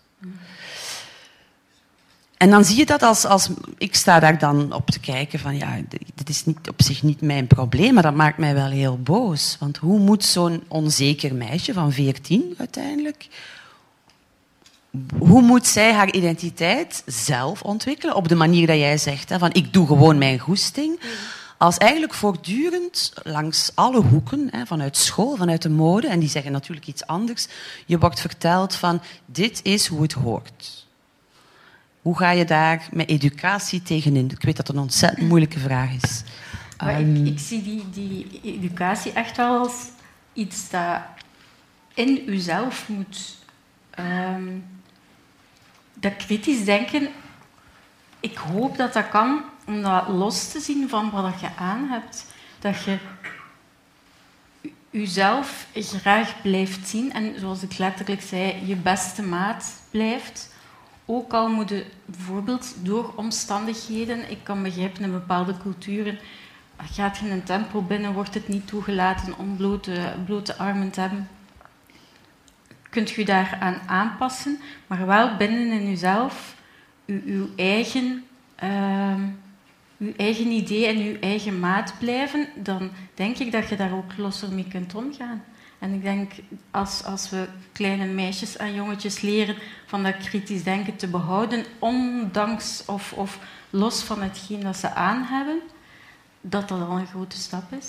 En 2.44 2.50
dan 2.50 2.64
zie 2.64 2.76
je 2.76 2.86
dat 2.86 3.02
als, 3.02 3.24
als... 3.24 3.48
Ik 3.78 3.94
sta 3.94 4.20
daar 4.20 4.38
dan 4.38 4.72
op 4.72 4.90
te 4.90 5.00
kijken 5.00 5.38
van... 5.38 5.56
Ja, 5.56 5.80
dit 6.14 6.28
is 6.28 6.44
niet, 6.44 6.68
op 6.68 6.82
zich 6.82 7.02
niet 7.02 7.20
mijn 7.20 7.46
probleem, 7.46 7.94
maar 7.94 8.02
dat 8.02 8.14
maakt 8.14 8.38
mij 8.38 8.54
wel 8.54 8.70
heel 8.70 8.98
boos. 8.98 9.56
Want 9.60 9.76
hoe 9.76 9.98
moet 9.98 10.24
zo'n 10.24 10.62
onzeker 10.68 11.34
meisje 11.34 11.72
van 11.72 11.92
14 11.92 12.54
uiteindelijk... 12.58 13.28
Hoe 15.18 15.42
moet 15.42 15.66
zij 15.66 15.92
haar 15.92 16.12
identiteit 16.12 17.02
zelf 17.06 17.62
ontwikkelen? 17.62 18.14
Op 18.14 18.28
de 18.28 18.34
manier 18.34 18.66
dat 18.66 18.76
jij 18.76 18.98
zegt, 18.98 19.28
hè, 19.28 19.38
van 19.38 19.52
ik 19.52 19.72
doe 19.72 19.86
gewoon 19.86 20.18
mijn 20.18 20.38
goesting. 20.38 21.00
Als 21.58 21.78
eigenlijk 21.78 22.14
voortdurend 22.14 23.12
langs 23.22 23.70
alle 23.74 24.00
hoeken, 24.00 24.48
hè, 24.50 24.66
vanuit 24.66 24.96
school, 24.96 25.36
vanuit 25.36 25.62
de 25.62 25.70
mode, 25.70 26.08
en 26.08 26.20
die 26.20 26.28
zeggen 26.28 26.52
natuurlijk 26.52 26.86
iets 26.86 27.06
anders, 27.06 27.46
je 27.86 27.98
wordt 27.98 28.20
verteld 28.20 28.74
van 28.74 29.00
dit 29.26 29.60
is 29.62 29.86
hoe 29.86 30.02
het 30.02 30.12
hoort. 30.12 30.83
Hoe 32.04 32.16
ga 32.18 32.30
je 32.30 32.44
daar 32.44 32.88
met 32.92 33.08
educatie 33.08 33.82
tegenin? 33.82 34.30
Ik 34.30 34.42
weet 34.42 34.56
dat 34.56 34.66
het 34.66 34.76
een 34.76 34.82
ontzettend 34.82 35.28
moeilijke 35.28 35.58
vraag 35.58 35.90
is. 36.02 36.22
Maar 36.78 36.94
Ehm, 36.94 37.14
ik, 37.16 37.26
ik 37.26 37.38
zie 37.38 37.62
die, 37.62 37.90
die 37.90 38.40
educatie 38.42 39.12
echt 39.12 39.36
wel 39.36 39.58
als 39.58 39.72
iets 40.32 40.70
dat 40.70 41.00
in 41.94 42.22
uzelf 42.30 42.88
moet. 42.88 43.36
ehm, 43.90 44.48
dat 45.94 46.16
kritisch 46.16 46.64
denken, 46.64 47.08
ik 48.20 48.36
hoop 48.36 48.76
dat 48.76 48.92
dat 48.92 49.08
kan 49.08 49.40
om 49.66 49.82
dat 49.82 50.08
los 50.08 50.48
te 50.48 50.60
zien 50.60 50.88
van 50.88 51.10
wat 51.10 51.40
je 51.40 51.48
aan 51.56 51.88
hebt. 51.88 52.26
Dat 52.58 52.82
je 52.84 52.98
uzelf 54.90 55.66
graag 55.74 56.42
blijft 56.42 56.88
zien 56.88 57.12
en, 57.12 57.34
zoals 57.38 57.62
ik 57.62 57.78
letterlijk 57.78 58.22
zei, 58.22 58.66
je 58.66 58.76
beste 58.76 59.22
maat 59.22 59.72
blijft. 59.90 60.53
Ook 61.06 61.32
al 61.32 61.48
moeten 61.48 61.84
bijvoorbeeld 62.04 62.74
door 62.82 63.12
omstandigheden, 63.16 64.30
ik 64.30 64.38
kan 64.42 64.62
begrijpen 64.62 65.02
in 65.02 65.10
bepaalde 65.12 65.56
culturen, 65.62 66.18
gaat 66.82 67.18
je 67.18 67.30
een 67.30 67.42
tempel 67.42 67.84
binnen, 67.84 68.12
wordt 68.12 68.34
het 68.34 68.48
niet 68.48 68.66
toegelaten 68.66 69.38
om 69.38 69.56
blote, 69.56 70.14
blote 70.24 70.56
armen 70.56 70.90
te 70.90 71.00
hebben. 71.00 71.28
Kunt 72.90 73.10
je 73.10 73.24
daaraan 73.24 73.80
aanpassen, 73.86 74.58
maar 74.86 75.06
wel 75.06 75.36
binnen 75.36 75.80
in 75.80 75.88
jezelf 75.88 76.56
uw, 77.06 77.20
uw 77.24 77.48
eigen, 77.56 78.24
ehm, 78.54 79.22
uw 79.98 80.12
eigen 80.16 80.46
idee 80.46 80.86
en 80.86 80.96
uw 80.96 81.20
eigen 81.20 81.60
maat 81.60 81.94
blijven, 81.98 82.48
dan 82.56 82.90
denk 83.14 83.38
ik 83.38 83.52
dat 83.52 83.68
je 83.68 83.76
daar 83.76 83.92
ook 83.92 84.16
losser 84.16 84.52
mee 84.52 84.68
kunt 84.68 84.94
omgaan. 84.94 85.44
En 85.84 85.92
ik 85.94 86.02
denk, 86.02 86.32
als, 86.70 87.04
als 87.04 87.30
we 87.30 87.46
kleine 87.72 88.06
meisjes 88.06 88.56
en 88.56 88.74
jongetjes 88.74 89.20
leren 89.20 89.54
van 89.86 90.02
dat 90.02 90.16
kritisch 90.16 90.62
denken 90.62 90.96
te 90.96 91.06
behouden, 91.08 91.64
ondanks 91.78 92.82
of, 92.86 93.12
of 93.12 93.38
los 93.70 94.02
van 94.02 94.22
hetgeen 94.22 94.60
dat 94.60 94.76
ze 94.76 94.94
aan 94.94 95.22
hebben, 95.22 95.58
dat 96.40 96.68
dat 96.68 96.80
al 96.80 96.98
een 96.98 97.06
grote 97.06 97.36
stap 97.36 97.72
is. 97.80 97.86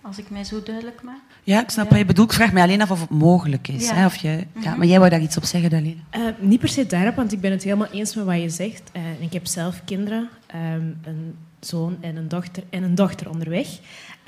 Als 0.00 0.18
ik 0.18 0.30
mij 0.30 0.44
zo 0.44 0.62
duidelijk 0.62 1.02
maak. 1.02 1.20
Ja, 1.42 1.62
ik 1.62 1.70
snap 1.70 1.88
wat 1.88 1.98
je 1.98 2.04
bedoelt. 2.04 2.30
Ik 2.30 2.36
vraag 2.36 2.52
mij 2.52 2.62
alleen 2.62 2.82
af 2.82 2.90
of 2.90 3.00
het 3.00 3.10
mogelijk 3.10 3.68
is. 3.68 3.88
Ja. 3.88 3.94
Hè? 3.94 4.06
Of 4.06 4.16
je, 4.16 4.28
ja, 4.28 4.44
Mhm. 4.52 4.78
maar 4.78 4.86
jij 4.86 4.98
wou 4.98 5.10
daar 5.10 5.20
iets 5.20 5.36
op 5.36 5.44
zeggen, 5.44 5.70
Dalila. 5.70 6.00
Eh, 6.10 6.20
niet 6.38 6.60
per 6.60 6.68
se 6.68 6.86
daarop, 6.86 7.16
want 7.16 7.32
ik 7.32 7.40
ben 7.40 7.50
het 7.50 7.62
helemaal 7.62 7.90
eens 7.90 8.14
met 8.14 8.24
wat 8.24 8.40
je 8.40 8.48
zegt. 8.50 8.82
Eh, 8.92 9.02
ik 9.20 9.32
heb 9.32 9.46
zelf 9.46 9.82
kinderen, 9.84 10.28
ehm, 10.46 10.82
een 11.02 11.36
zoon 11.60 11.96
en 12.00 12.16
een 12.16 12.28
dochter 12.28 12.62
en 12.70 12.82
een 12.82 12.94
dochter 12.94 13.30
onderweg. 13.30 13.68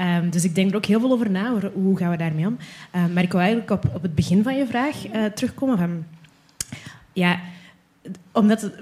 Ehm, 0.00 0.30
dus 0.30 0.44
ik 0.44 0.54
denk 0.54 0.70
er 0.70 0.76
ook 0.76 0.84
heel 0.84 1.00
veel 1.00 1.12
over 1.12 1.30
na, 1.30 1.50
hoe, 1.50 1.70
hoe 1.74 1.96
gaan 1.96 2.10
we 2.10 2.16
daarmee 2.16 2.46
om. 2.46 2.56
Eh, 2.90 3.06
maar 3.06 3.22
ik 3.22 3.32
wil 3.32 3.40
eigenlijk 3.40 3.70
op, 3.70 3.84
op 3.94 4.02
het 4.02 4.14
begin 4.14 4.42
van 4.42 4.56
je 4.56 4.66
vraag 4.66 5.06
eh, 5.06 5.24
terugkomen. 5.24 5.78
Van, 5.78 6.04
ja, 7.12 7.40
omdat 8.32 8.60
het, 8.60 8.74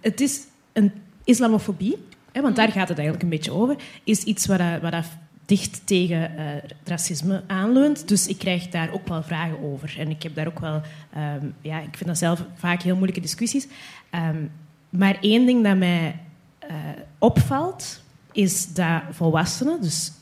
het 0.00 0.20
is 0.20 0.40
een 0.72 0.92
islamofobie, 1.24 1.96
hè, 2.32 2.40
want 2.40 2.56
daar 2.56 2.72
gaat 2.72 2.88
het 2.88 2.98
eigenlijk 2.98 3.22
een 3.22 3.28
beetje 3.36 3.52
over, 3.52 3.76
is 4.04 4.22
iets 4.22 4.46
wat, 4.46 4.58
dat- 4.58 4.80
wat 4.80 5.04
dicht 5.46 5.86
tegen 5.86 6.36
eh, 6.38 6.44
racisme 6.84 7.42
aanleunt. 7.46 8.08
Dus 8.08 8.26
ik 8.26 8.38
krijg 8.38 8.68
daar 8.68 8.92
ook 8.92 9.08
wel 9.08 9.22
vragen 9.22 9.62
over. 9.62 9.94
En 9.98 10.10
ik 10.10 10.22
heb 10.22 10.34
daar 10.34 10.46
ook 10.46 10.60
wel... 10.60 10.80
ehm, 11.14 11.46
ja, 11.60 11.78
ik 11.78 11.96
vind 11.96 12.06
dat 12.06 12.18
zelf 12.18 12.44
vaak 12.54 12.82
heel 12.82 12.94
moeilijke 12.94 13.20
discussies. 13.20 13.66
Ehm, 14.10 14.44
maar 14.88 15.18
één 15.20 15.46
ding 15.46 15.64
dat 15.64 15.76
mij 15.76 16.18
eh, 16.58 16.74
opvalt, 17.18 18.02
is 18.32 18.72
dat 18.72 19.02
volwassenen, 19.10 19.80
dus 19.82 20.12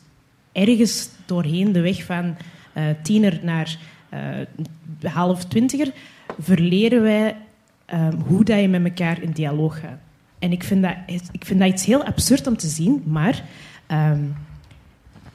ergens 0.57 1.09
doorheen 1.27 1.73
de 1.73 1.81
weg 1.81 2.05
van 2.05 2.37
eh, 2.73 2.85
tiener 3.03 3.39
naar 3.43 3.79
eh, 4.09 5.13
half 5.13 5.45
twintiger, 5.45 5.93
verleren 6.39 7.03
wij 7.03 7.37
ehm, 7.85 8.17
hoe 8.17 8.45
dat 8.45 8.61
je 8.61 8.69
met 8.69 8.85
elkaar 8.85 9.23
in 9.23 9.31
dialoog 9.31 9.81
gaat. 9.81 9.99
En 10.39 10.53
ik 10.53 10.65
vind 10.65 10.83
dat, 10.83 10.95
ik 11.33 11.45
vind 11.45 11.61
dat 11.61 11.69
iets 11.69 11.85
heel 11.85 12.05
absurd 12.05 12.47
om 12.47 12.57
te 12.57 12.67
zien, 12.67 13.03
maar 13.07 13.45
ehm, 13.87 14.21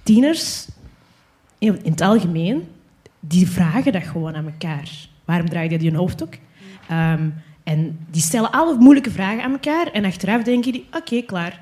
tieners 0.03 0.67
in 1.57 1.79
het 1.83 2.01
algemeen, 2.01 2.67
die 3.19 3.47
vragen 3.47 3.91
dat 3.91 4.03
gewoon 4.03 4.35
aan 4.35 4.45
elkaar. 4.45 4.89
Waarom 5.25 5.49
draag 5.49 5.69
je 5.69 5.77
die 5.77 5.95
hoofddoek? 5.95 6.33
Ehm, 6.87 7.29
en 7.63 7.99
die 8.09 8.21
stellen 8.21 8.51
alle 8.51 8.77
moeilijke 8.77 9.11
vragen 9.11 9.43
aan 9.43 9.51
elkaar 9.51 9.87
en 9.87 10.05
achteraf 10.05 10.43
denken 10.43 10.71
die, 10.71 10.87
oké, 10.91 11.21
klaar, 11.21 11.59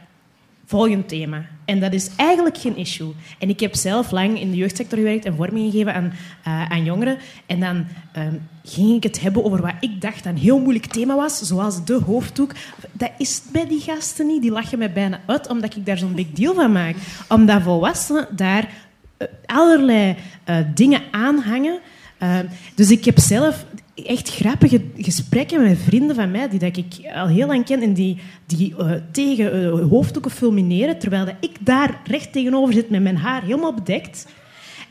volgend 0.70 1.08
thema. 1.08 1.46
En 1.66 1.80
dat 1.80 1.94
is 1.94 2.10
eigenlijk 2.16 2.58
geen 2.58 2.78
issue. 2.78 3.14
En 3.40 3.50
ik 3.50 3.60
heb 3.60 3.76
zelf 3.76 4.12
lang 4.12 4.40
in 4.40 4.50
de 4.52 4.58
jeugdsector 4.58 4.98
gewerkt 4.98 5.26
en 5.26 5.36
vorming 5.36 5.72
gegeven 5.72 5.94
aan, 5.94 6.14
eh, 6.44 6.72
aan 6.72 6.84
jongeren. 6.84 7.18
En 7.46 7.60
dan 7.60 7.86
ehm, 8.12 8.34
ging 8.64 8.96
ik 8.96 9.04
het 9.04 9.22
hebben 9.22 9.44
over 9.44 9.62
wat 9.62 9.74
ik 9.80 10.02
dacht 10.02 10.26
een 10.26 10.38
heel 10.38 10.60
moeilijk 10.60 10.86
thema 10.86 11.16
was, 11.16 11.42
zoals 11.42 11.86
de 11.86 11.94
hoofddoek. 11.94 12.52
Dat 12.92 13.12
is 13.18 13.42
bij 13.52 13.68
die 13.68 13.80
gasten 13.80 14.28
niet. 14.28 14.42
Die 14.42 14.52
lachen 14.52 14.78
mij 14.78 14.92
bijna 14.94 15.20
uit, 15.26 15.50
omdat 15.50 15.76
ik 15.76 15.86
daar 15.86 15.98
zo'n 15.98 16.16
big 16.16 16.32
deal 16.32 16.54
van 16.54 16.72
maak. 16.72 16.96
Omdat 17.30 17.62
volwassenen 17.62 18.28
daar 18.36 18.70
eh, 19.18 19.28
allerlei 19.46 20.16
eh, 20.44 20.58
dingen 20.74 21.02
aanhangen. 21.12 21.80
Ehm, 22.18 22.46
dus 22.76 22.92
ik 22.92 23.06
heb 23.06 23.20
zelf 23.20 23.66
echt 24.06 24.30
grappige 24.30 24.82
gesprekken 24.98 25.64
met 25.64 25.78
vrienden 25.78 26.16
van 26.16 26.32
mij, 26.32 26.50
die 26.50 26.60
dat 26.60 26.78
ik 26.78 26.86
al 27.14 27.28
heel 27.28 27.48
lang 27.48 27.66
ken, 27.66 27.82
en 27.82 27.94
die, 27.94 28.18
die 28.46 28.76
eh, 28.78 28.92
tegen 29.12 29.54
eh, 29.54 29.90
hoofddoeken 29.90 30.32
fulmineren, 30.32 31.00
terwijl 31.00 31.26
dat 31.26 31.36
ik 31.40 31.52
daar 31.60 32.02
recht 32.06 32.32
tegenover 32.32 32.74
zit 32.74 32.90
met 32.90 33.02
mijn 33.02 33.18
haar 33.18 33.42
helemaal 33.42 33.74
bedekt. 33.74 34.28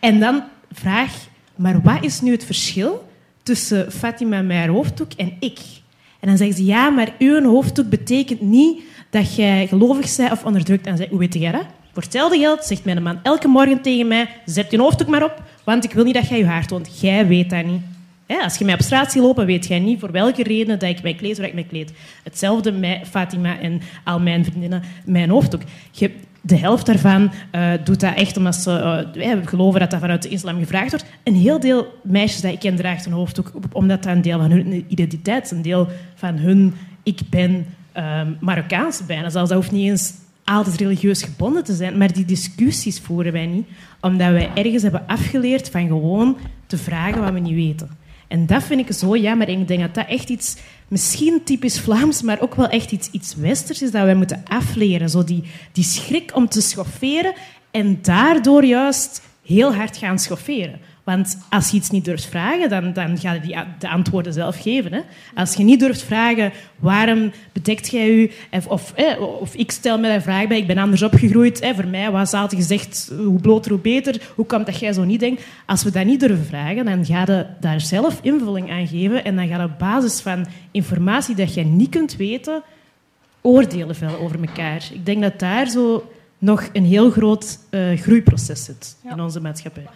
En 0.01 0.20
dan 0.20 0.43
vraag, 0.72 1.14
maar 1.56 1.82
wat 1.82 2.05
is 2.05 2.20
nu 2.20 2.30
het 2.30 2.44
verschil 2.44 3.09
tussen 3.43 3.93
Fatima 3.93 4.43
met 4.43 4.56
haar 4.56 4.68
hoofddoek 4.68 5.12
en 5.16 5.32
ik? 5.40 5.59
En 6.20 6.28
dan 6.28 6.36
zeggen 6.36 6.56
ze, 6.56 6.64
ja, 6.64 6.90
maar 6.90 7.12
uw 7.18 7.44
hoofddoek 7.44 7.89
betekent 7.89 8.40
niet 8.40 8.82
dat 9.10 9.35
jij 9.35 9.66
gelovig 9.66 10.16
bent 10.16 10.32
of 10.32 10.44
onderdrukt. 10.44 10.86
En 10.86 11.01
ik, 11.01 11.10
hoe 11.10 11.18
weet 11.18 11.35
jij 11.35 11.52
dat? 11.52 11.66
Voor 11.93 12.02
hetzelfde 12.02 12.39
geld 12.39 12.64
zegt 12.64 12.85
mijn 12.85 13.02
man 13.02 13.20
elke 13.22 13.48
morgen 13.48 13.82
tegen 13.82 14.06
mij, 14.06 14.28
zet 14.44 14.70
je 14.70 14.78
hoofddoek 14.78 15.09
maar 15.09 15.24
op, 15.24 15.43
want 15.64 15.85
ik 15.85 15.93
wil 15.93 16.05
niet 16.05 16.14
dat 16.14 16.28
jij 16.28 16.39
je 16.39 16.47
haar 16.47 16.66
toont. 16.66 17.01
Jij 17.01 17.26
weet 17.26 17.51
dat 17.51 17.64
niet. 17.64 17.80
Als 18.28 18.59
je 18.59 18.64
mij 18.64 18.74
op 18.74 18.80
straat 18.80 19.12
ziet 19.12 19.22
lopen, 19.22 19.46
weet 19.46 19.66
jij 19.66 19.78
niet 19.78 20.00
voor 20.00 20.12
welke 20.12 20.42
reden 20.42 20.78
dat 20.78 20.88
ik 20.88 21.02
mij 21.02 21.14
kleed 21.14 21.36
zoals 21.36 21.50
ik 21.50 21.56
mij 21.56 21.66
kleed. 21.68 21.92
Hetzelfde 22.24 22.72
met 22.72 23.09
Fatima 23.09 23.59
en 23.59 23.80
al 24.05 24.20
mijn 24.20 24.44
vriendinnen, 24.44 24.82
mijn 25.05 25.30
hoofddoek. 25.30 25.62
Je, 25.90 26.10
de 26.40 26.56
helft 26.56 26.86
daarvan 26.86 27.30
eh, 27.50 27.72
doet 27.84 28.00
dat 28.00 28.14
echt 28.14 28.36
omdat 28.36 28.55
ze 28.55 29.05
eh, 29.14 29.36
geloven 29.44 29.80
dat 29.80 29.90
dat 29.90 30.00
vanuit 30.00 30.22
de 30.22 30.28
islam 30.28 30.59
gevraagd 30.59 30.90
wordt. 30.90 31.06
Een 31.22 31.34
heel 31.34 31.60
deel 31.60 32.00
meisjes 32.02 32.40
dat 32.40 32.52
ik 32.52 32.59
ken 32.59 32.76
draagt 32.76 33.06
een 33.06 33.12
hoofddoek 33.12 33.52
omdat 33.72 34.02
dat 34.02 34.14
een 34.14 34.22
deel 34.22 34.38
van 34.38 34.50
hun 34.50 34.84
identiteit 34.88 35.44
is. 35.44 35.50
Een 35.50 35.62
deel 35.62 35.88
van 36.14 36.36
hun 36.36 36.74
ik 37.02 37.20
ben 37.30 37.66
ehm, 37.92 38.32
Marokkaans 38.40 39.06
bijna. 39.06 39.30
Zelfs 39.30 39.48
dat 39.48 39.59
hoeft 39.59 39.72
niet 39.72 39.90
eens 39.90 40.14
altijd 40.44 40.76
religieus 40.76 41.22
gebonden 41.22 41.64
te 41.64 41.74
zijn. 41.74 41.98
Maar 41.98 42.12
die 42.12 42.24
discussies 42.24 43.00
voeren 43.00 43.32
wij 43.32 43.46
niet, 43.46 43.66
omdat 44.00 44.30
wij 44.30 44.50
ergens 44.55 44.82
hebben 44.82 45.06
afgeleerd 45.06 45.70
van 45.70 45.86
gewoon 45.86 46.36
te 46.66 46.78
vragen 46.78 47.20
wat 47.20 47.32
we 47.32 47.38
niet 47.38 47.55
weten. 47.55 47.98
En 48.28 48.46
dat 48.46 48.62
vind 48.62 48.80
ik 48.80 48.92
zo 48.92 49.16
jammer. 49.16 49.48
En 49.48 49.60
ik 49.60 49.68
denk 49.68 49.80
dat 49.80 49.94
dat 49.94 50.06
echt 50.09 50.28
iets, 50.28 50.56
misschien 50.88 51.40
typisch 51.44 51.80
Vlaams, 51.80 52.22
maar 52.22 52.40
ook 52.40 52.55
wel 52.55 52.68
echt 52.68 52.92
iets, 52.92 53.10
iets 53.10 53.34
Westers 53.34 53.82
is 53.82 53.90
dat 53.90 54.05
wij 54.05 54.14
moeten 54.14 54.42
afleren. 54.48 55.10
Zo 55.10 55.24
die, 55.24 55.44
die 55.72 55.84
schrik 55.84 56.36
om 56.36 56.48
te 56.48 56.60
schofferen 56.60 57.32
en 57.70 57.98
daardoor 58.02 58.64
juist 58.64 59.22
heel 59.44 59.74
hard 59.74 59.96
gaan 59.96 60.18
schofferen. 60.18 60.80
Want 61.09 61.39
als 61.51 61.70
je 61.70 61.76
iets 61.76 61.90
niet 61.90 62.05
durft 62.05 62.24
vragen, 62.24 62.68
dan, 62.68 62.93
dan 62.93 63.18
ga 63.18 63.32
je 63.32 63.40
die, 63.40 63.56
de 63.78 63.89
antwoorden 63.89 64.32
zelf 64.32 64.62
geven. 64.62 64.93
Hè? 64.93 65.01
Als 65.35 65.55
je 65.55 65.64
niet 65.64 65.80
durft 65.80 66.02
vragen, 66.02 66.52
waarom 66.78 67.32
bedekt 67.52 67.90
jij 67.90 68.10
je? 68.10 68.32
Of, 68.51 68.66
of, 68.66 68.93
eh, 68.93 69.20
of 69.20 69.55
ik 69.55 69.70
stel 69.70 69.98
me 69.98 70.12
een 70.12 70.22
vraag 70.22 70.47
bij, 70.47 70.59
ik 70.59 70.66
ben 70.66 70.78
anders 70.78 71.02
opgegroeid. 71.02 71.60
Hè? 71.60 71.74
Voor 71.74 71.86
mij 71.86 72.10
was 72.10 72.32
altijd 72.32 72.60
gezegd, 72.60 73.12
hoe 73.16 73.40
bloter, 73.40 73.70
hoe 73.70 73.80
beter. 73.80 74.22
Hoe 74.35 74.47
komt 74.47 74.66
dat 74.66 74.78
jij 74.78 74.93
zo 74.93 75.05
niet 75.05 75.20
denkt? 75.20 75.43
Als 75.66 75.82
we 75.82 75.90
dat 75.90 76.05
niet 76.05 76.20
durven 76.20 76.47
vragen, 76.47 76.85
dan 76.85 77.05
ga 77.05 77.20
je 77.26 77.47
daar 77.60 77.80
zelf 77.80 78.18
invulling 78.22 78.70
aan 78.70 78.86
geven. 78.86 79.24
En 79.24 79.36
dan 79.36 79.48
ga 79.48 79.56
je 79.56 79.64
op 79.64 79.78
basis 79.78 80.20
van 80.20 80.47
informatie 80.70 81.35
dat 81.35 81.55
je 81.55 81.64
niet 81.64 81.90
kunt 81.90 82.16
weten, 82.16 82.62
oordelen 83.40 83.94
vellen 83.94 84.20
over 84.20 84.40
elkaar. 84.40 84.89
Ik 84.93 85.06
denk 85.06 85.22
dat 85.22 85.39
daar 85.39 85.68
zo 85.68 86.12
nog 86.39 86.68
een 86.72 86.85
heel 86.85 87.10
groot 87.10 87.59
eh, 87.70 87.97
groeiproces 87.97 88.64
zit 88.64 88.97
in 89.10 89.20
onze 89.20 89.40
maatschappij. 89.40 89.86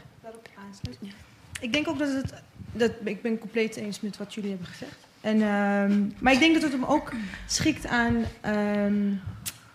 Ik 1.62 1.72
denk 1.72 1.88
ook 1.88 1.98
dat 1.98 2.12
het 2.12 2.32
dat, 2.72 2.92
ik 3.04 3.22
ben 3.22 3.38
compleet 3.38 3.76
eens 3.76 4.00
met 4.00 4.16
wat 4.16 4.34
jullie 4.34 4.50
hebben 4.50 4.68
gezegd. 4.68 4.96
En, 5.20 5.42
ehm, 5.42 6.08
maar 6.18 6.32
ik 6.32 6.38
denk 6.38 6.54
dat 6.54 6.62
het 6.62 6.72
hem 6.72 6.84
ook 6.84 7.12
schikt 7.46 7.86
aan 7.86 8.24
ehm, 8.40 9.12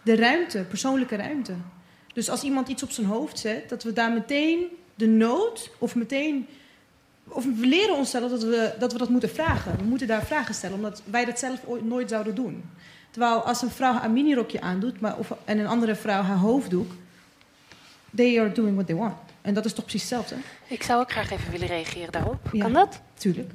de 0.02 0.16
ruimte, 0.16 0.66
persoonlijke 0.70 1.16
ruimte. 1.16 1.54
Dus 2.14 2.30
als 2.30 2.44
iemand 2.44 2.68
iets 2.68 2.84
op 2.84 2.92
zijn 2.92 3.08
hoofd 3.08 3.40
zet, 3.40 3.70
dat 3.70 3.84
we 3.84 3.94
daar 3.94 4.12
meteen 4.12 4.66
de 4.96 5.08
nood 5.08 5.72
of 5.78 5.96
meteen. 5.96 6.48
Of 7.28 7.46
we 7.46 7.68
leren 7.68 7.96
onszelf 7.96 8.32
dat 8.32 8.44
we, 8.44 8.74
dat 8.80 8.92
we 8.92 8.98
dat 8.98 9.10
moeten 9.10 9.30
vragen. 9.30 9.78
We 9.78 9.84
moeten 9.84 10.08
daar 10.08 10.26
vragen 10.26 10.56
stellen, 10.56 10.76
omdat 10.76 11.02
wij 11.06 11.26
dat 11.26 11.40
zelf 11.40 11.60
ooit 11.66 11.86
nooit 11.86 12.10
zouden 12.10 12.36
doen. 12.36 12.64
Terwijl 13.12 13.42
als 13.42 13.62
een 13.62 13.70
vrouw 13.70 13.94
haar 13.94 14.12
minirokje 14.12 14.62
aandoet 14.62 15.00
maar, 15.00 15.18
of, 15.18 15.32
en 15.46 15.60
een 15.60 15.68
andere 15.68 15.96
vrouw 15.96 16.22
haar 16.22 16.38
hoofddoek, 16.38 16.92
they 18.16 18.40
are 18.40 18.52
doing 18.52 18.74
what 18.74 18.88
they 18.88 18.96
want. 18.96 19.27
En 19.48 19.54
dat 19.54 19.66
is 19.66 19.74
toch 19.74 19.86
precies 19.86 20.02
hetzelfde? 20.10 20.36
Ik 20.68 20.84
zou 20.84 21.02
ook 21.02 21.12
graag 21.12 21.32
even 21.32 21.52
willen 21.52 21.68
reageren 21.68 22.12
daarop. 22.12 22.40
Kan 22.60 22.74
dat? 22.74 23.02
Tuurlijk. 23.14 23.52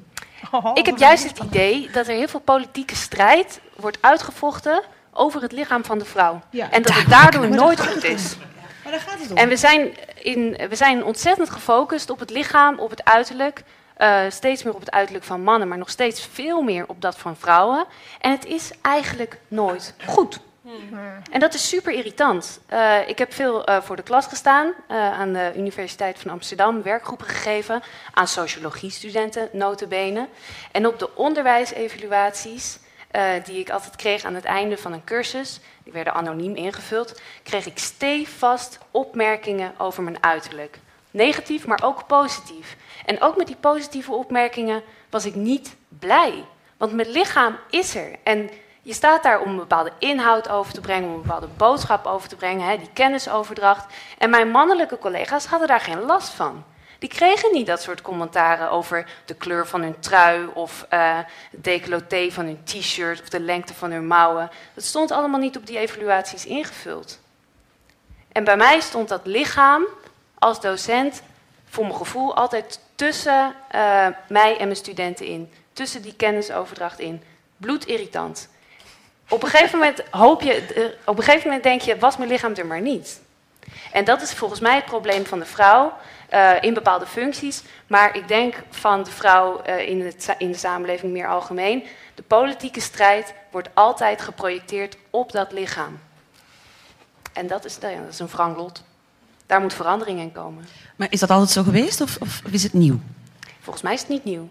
ik 0.73 0.85
heb 0.85 0.97
juist 0.97 1.23
het 1.23 1.39
idee 1.39 1.89
dat 1.91 2.07
er 2.07 2.15
heel 2.15 2.27
veel 2.27 2.39
politieke 2.39 2.95
strijd 2.95 3.59
wordt 3.75 3.97
uitgevochten 4.01 4.83
over 5.11 5.41
het 5.41 5.51
lichaam 5.51 5.85
van 5.85 5.99
de 5.99 6.05
vrouw. 6.05 6.41
Ja. 6.49 6.71
En 6.71 6.81
dat 6.81 6.93
het 6.93 7.09
daardoor 7.09 7.49
nooit 7.49 7.87
goed 7.87 8.03
is. 8.03 8.35
Maar 8.83 8.91
daar 8.91 9.01
gaat 9.01 9.19
het 9.19 9.31
om. 9.31 9.37
En 9.37 9.49
we 9.49 9.57
zijn, 9.57 9.97
in, 10.21 10.57
we 10.69 10.75
zijn 10.75 11.03
ontzettend 11.03 11.49
gefocust 11.49 12.09
op 12.09 12.19
het 12.19 12.29
lichaam, 12.29 12.79
op 12.79 12.89
het 12.89 13.03
uiterlijk. 13.05 13.63
eh, 13.93 14.21
steeds 14.29 14.63
meer 14.63 14.73
op 14.73 14.79
het 14.79 14.91
uiterlijk 14.91 15.25
van 15.25 15.41
mannen, 15.43 15.67
maar 15.67 15.77
nog 15.77 15.89
steeds 15.89 16.27
veel 16.31 16.61
meer 16.61 16.87
op 16.87 17.01
dat 17.01 17.17
van 17.17 17.35
vrouwen. 17.35 17.85
En 18.19 18.31
het 18.31 18.45
is 18.45 18.71
eigenlijk 18.81 19.39
nooit 19.47 19.93
goed. 20.05 20.39
En 21.31 21.39
dat 21.39 21.53
is 21.53 21.67
super 21.67 21.93
irritant. 21.93 22.61
Eh, 22.65 23.07
ik 23.07 23.17
heb 23.17 23.33
veel 23.33 23.65
eh, 23.65 23.81
voor 23.81 23.95
de 23.95 24.03
klas 24.03 24.25
gestaan 24.25 24.73
eh, 24.87 25.19
aan 25.19 25.33
de 25.33 25.53
Universiteit 25.55 26.19
van 26.19 26.31
Amsterdam, 26.31 26.81
werkgroepen 26.81 27.27
gegeven 27.27 27.81
aan 28.13 28.27
sociologiestudenten, 28.27 29.49
notabene. 29.51 30.27
En 30.71 30.87
op 30.87 30.99
de 30.99 31.15
onderwijsevaluaties 31.15 32.79
die 33.43 33.59
ik 33.59 33.69
altijd 33.69 33.95
kreeg 33.95 34.23
aan 34.23 34.35
het 34.35 34.43
einde 34.43 34.77
van 34.77 34.93
een 34.93 35.03
cursus, 35.03 35.59
die 35.83 35.93
werden 35.93 36.13
anoniem 36.13 36.55
ingevuld, 36.55 37.21
kreeg 37.43 37.65
ik 37.65 37.77
stevast 37.77 38.79
opmerkingen 38.91 39.73
over 39.77 40.03
mijn 40.03 40.23
uiterlijk. 40.23 40.79
Negatief, 41.11 41.67
maar 41.67 41.83
ook 41.83 42.07
positief. 42.07 42.77
En 43.05 43.21
ook 43.21 43.37
met 43.37 43.47
die 43.47 43.55
positieve 43.55 44.11
opmerkingen 44.11 44.83
was 45.09 45.25
ik 45.25 45.35
niet 45.35 45.75
blij. 45.99 46.45
Want 46.77 46.93
mijn 46.93 47.09
lichaam 47.09 47.57
is 47.69 47.95
er. 47.95 48.15
En 48.23 48.49
je 48.83 48.93
staat 48.93 49.23
daar 49.23 49.41
om 49.41 49.49
een 49.49 49.55
bepaalde 49.55 49.91
inhoud 49.99 50.49
over 50.49 50.73
te 50.73 50.81
brengen, 50.81 51.09
om 51.09 51.15
een 51.15 51.21
bepaalde 51.21 51.47
boodschap 51.57 52.05
over 52.05 52.29
te 52.29 52.35
brengen, 52.35 52.67
hè, 52.67 52.77
die 52.77 52.89
kennisoverdracht. 52.93 53.93
En 54.17 54.29
mijn 54.29 54.49
mannelijke 54.49 54.97
collega's 54.97 55.45
hadden 55.45 55.67
daar 55.67 55.79
geen 55.79 56.01
last 56.01 56.29
van. 56.29 56.63
Die 56.99 57.09
kregen 57.09 57.53
niet 57.53 57.67
dat 57.67 57.81
soort 57.81 58.01
commentaren 58.01 58.71
over 58.71 59.09
de 59.25 59.33
kleur 59.33 59.67
van 59.67 59.81
hun 59.81 59.99
trui 59.99 60.47
of 60.53 60.85
het 60.89 61.25
decolleté 61.51 62.31
van 62.31 62.45
hun 62.45 62.63
t-shirt 62.63 63.21
of 63.21 63.29
de 63.29 63.39
lengte 63.39 63.73
van 63.73 63.91
hun 63.91 64.07
mouwen. 64.07 64.49
Dat 64.73 64.83
stond 64.83 65.11
allemaal 65.11 65.39
niet 65.39 65.57
op 65.57 65.67
die 65.67 65.77
evaluaties 65.77 66.45
ingevuld. 66.45 67.19
En 68.31 68.43
bij 68.43 68.57
mij 68.57 68.79
stond 68.79 69.09
dat 69.09 69.25
lichaam 69.25 69.85
als 70.39 70.61
docent, 70.61 71.21
voor 71.69 71.83
mijn 71.83 71.97
gevoel, 71.97 72.35
altijd 72.35 72.79
tussen 72.95 73.55
eh, 73.69 74.07
mij 74.27 74.57
en 74.57 74.65
mijn 74.65 74.75
studenten 74.75 75.25
in. 75.25 75.51
Tussen 75.73 76.01
die 76.01 76.15
kennisoverdracht 76.15 76.99
in. 76.99 77.23
Bloedirritant. 77.57 78.49
Op 79.29 79.43
een 79.43 79.49
gegeven 79.49 79.79
moment 79.79 80.03
hoop 80.09 80.41
je, 80.41 80.53
eh, 80.53 80.83
op 81.05 81.17
een 81.17 81.23
gegeven 81.23 81.45
moment 81.45 81.63
denk 81.63 81.81
je, 81.81 81.99
was 81.99 82.17
mijn 82.17 82.29
lichaam 82.29 82.53
er 82.53 82.65
maar 82.65 82.81
niet. 82.81 83.21
En 83.91 84.05
dat 84.05 84.21
is 84.21 84.33
volgens 84.33 84.59
mij 84.59 84.75
het 84.75 84.85
probleem 84.85 85.25
van 85.25 85.39
de 85.39 85.45
vrouw 85.45 85.93
eh, 86.29 86.51
in 86.61 86.73
bepaalde 86.73 87.05
functies. 87.05 87.63
Maar 87.87 88.15
ik 88.15 88.27
denk 88.27 88.63
van 88.69 89.03
de 89.03 89.11
vrouw 89.11 89.61
eh, 89.61 89.89
in, 89.89 90.05
het, 90.05 90.35
in 90.37 90.51
de 90.51 90.57
samenleving 90.57 91.11
meer 91.11 91.27
algemeen. 91.27 91.83
De 92.15 92.23
politieke 92.23 92.79
strijd 92.79 93.33
wordt 93.51 93.69
altijd 93.73 94.21
geprojecteerd 94.21 94.97
op 95.09 95.31
dat 95.31 95.51
lichaam. 95.51 95.99
En 97.33 97.47
dat 97.47 97.65
is, 97.65 97.79
nou 97.79 97.95
dat 97.97 98.13
is 98.13 98.19
een 98.19 98.27
wrang 98.27 98.55
lot. 98.55 98.83
Daar 99.45 99.61
moet 99.61 99.73
verandering 99.73 100.19
in 100.19 100.31
komen. 100.31 100.67
Maar 100.95 101.07
is 101.11 101.19
dat 101.19 101.29
altijd 101.29 101.49
zo 101.49 101.63
geweest 101.63 102.01
of, 102.01 102.17
of 102.19 102.41
is 102.51 102.63
het 102.63 102.73
nieuw? 102.73 102.99
Volgens 103.59 103.83
mij 103.83 103.93
is 103.93 103.99
het 103.99 104.09
niet 104.09 104.23
nieuw. 104.23 104.49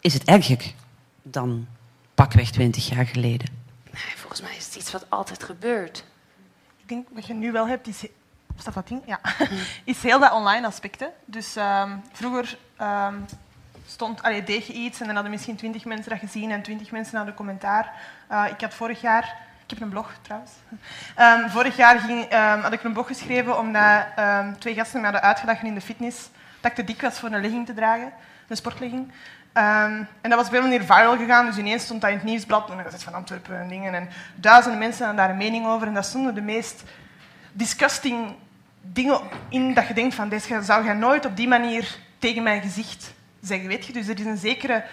Is 0.00 0.14
het 0.14 0.24
erger 0.24 0.72
dan 1.22 1.66
pakweg 2.14 2.50
20 2.50 2.88
jaar 2.88 3.06
geleden? 3.06 3.48
Nee, 3.90 4.16
volgens 4.16 4.40
mij 4.40 4.56
is 4.56 4.64
het 4.64 4.74
iets 4.74 4.92
wat 4.92 5.10
altijd 5.10 5.42
gebeurt. 5.42 6.04
Ik 6.76 6.88
denk 6.88 7.06
wat 7.12 7.26
je 7.26 7.34
nu 7.34 7.52
wel 7.52 7.68
hebt, 7.68 7.86
is, 7.86 8.06
staat 8.56 8.74
dat 8.74 8.88
ding? 8.88 9.02
Ja. 9.06 9.20
is 9.84 10.02
heel 10.02 10.20
dat 10.20 10.32
online 10.32 10.66
aspect. 10.66 11.00
hè. 11.00 11.06
Dus 11.24 11.56
ehm, 11.56 11.96
vroeger 12.12 12.58
ehm, 12.76 13.14
stond, 13.86 14.22
allee, 14.22 14.42
deed 14.42 14.66
je 14.66 14.72
iets 14.72 15.00
en 15.00 15.04
dan 15.06 15.14
hadden 15.14 15.32
misschien 15.32 15.56
twintig 15.56 15.84
mensen 15.84 16.10
dat 16.10 16.18
gezien 16.18 16.50
en 16.50 16.62
twintig 16.62 16.90
mensen 16.90 17.16
hadden 17.16 17.34
commentaar. 17.34 17.92
Eh, 18.28 18.44
ik 18.50 18.60
had 18.60 18.74
vorig 18.74 19.00
jaar, 19.00 19.36
ik 19.64 19.70
heb 19.70 19.80
een 19.80 19.88
blog 19.88 20.12
trouwens. 20.22 20.52
Ehm, 21.14 21.48
vorig 21.48 21.76
jaar 21.76 21.98
ging, 21.98 22.24
ehm, 22.24 22.60
had 22.60 22.72
ik 22.72 22.82
een 22.82 22.92
blog 22.92 23.06
geschreven 23.06 23.58
omdat 23.58 24.04
ehm, 24.16 24.52
twee 24.58 24.74
gasten 24.74 24.98
me 24.98 25.04
hadden 25.04 25.22
uitgelachen 25.22 25.66
in 25.66 25.74
de 25.74 25.80
fitness 25.80 26.28
dat 26.60 26.70
ik 26.70 26.76
te 26.76 26.84
dik 26.84 27.00
was 27.00 27.18
voor 27.18 27.32
een 27.32 27.40
legging 27.40 27.66
te 27.66 27.74
dragen, 27.74 28.12
een 28.48 28.56
sportlegging. 28.56 29.12
Ehm, 29.54 30.02
en 30.20 30.30
dat 30.30 30.34
was 30.34 30.46
op 30.46 30.52
een 30.52 30.62
manier 30.62 30.82
viral 30.82 31.16
gegaan, 31.16 31.46
dus 31.46 31.56
ineens 31.56 31.82
stond 31.82 32.00
dat 32.00 32.10
in 32.10 32.16
het 32.16 32.24
nieuwsblad 32.24 32.70
en 32.70 32.76
dat 32.76 32.92
was 32.92 33.02
van 33.02 33.14
Antwerpen 33.14 33.58
en 33.58 33.68
dingen. 33.68 33.94
En 33.94 34.08
duizenden 34.34 34.78
mensen 34.78 35.06
hadden 35.06 35.24
daar 35.24 35.30
een 35.30 35.36
mening 35.44 35.66
over 35.66 35.86
en 35.86 35.94
dat 35.94 36.04
stonden 36.04 36.34
de 36.34 36.40
meest 36.40 36.82
disgusting 37.52 38.34
dingen 38.80 39.20
in 39.48 39.74
dat 39.74 39.88
je 39.88 39.94
denkt 39.94 40.14
van, 40.14 40.28
deze 40.28 40.62
zou 40.62 40.84
jij 40.84 40.94
nooit 40.94 41.26
op 41.26 41.36
die 41.36 41.48
manier 41.48 41.98
tegen 42.18 42.42
mijn 42.42 42.62
gezicht 42.62 43.14
zeggen, 43.40 43.68
weet 43.68 43.86
je. 43.86 43.92
Dus 43.92 44.08
er 44.08 44.18
is 44.18 44.26
een 44.26 44.36
zekere 44.36 44.84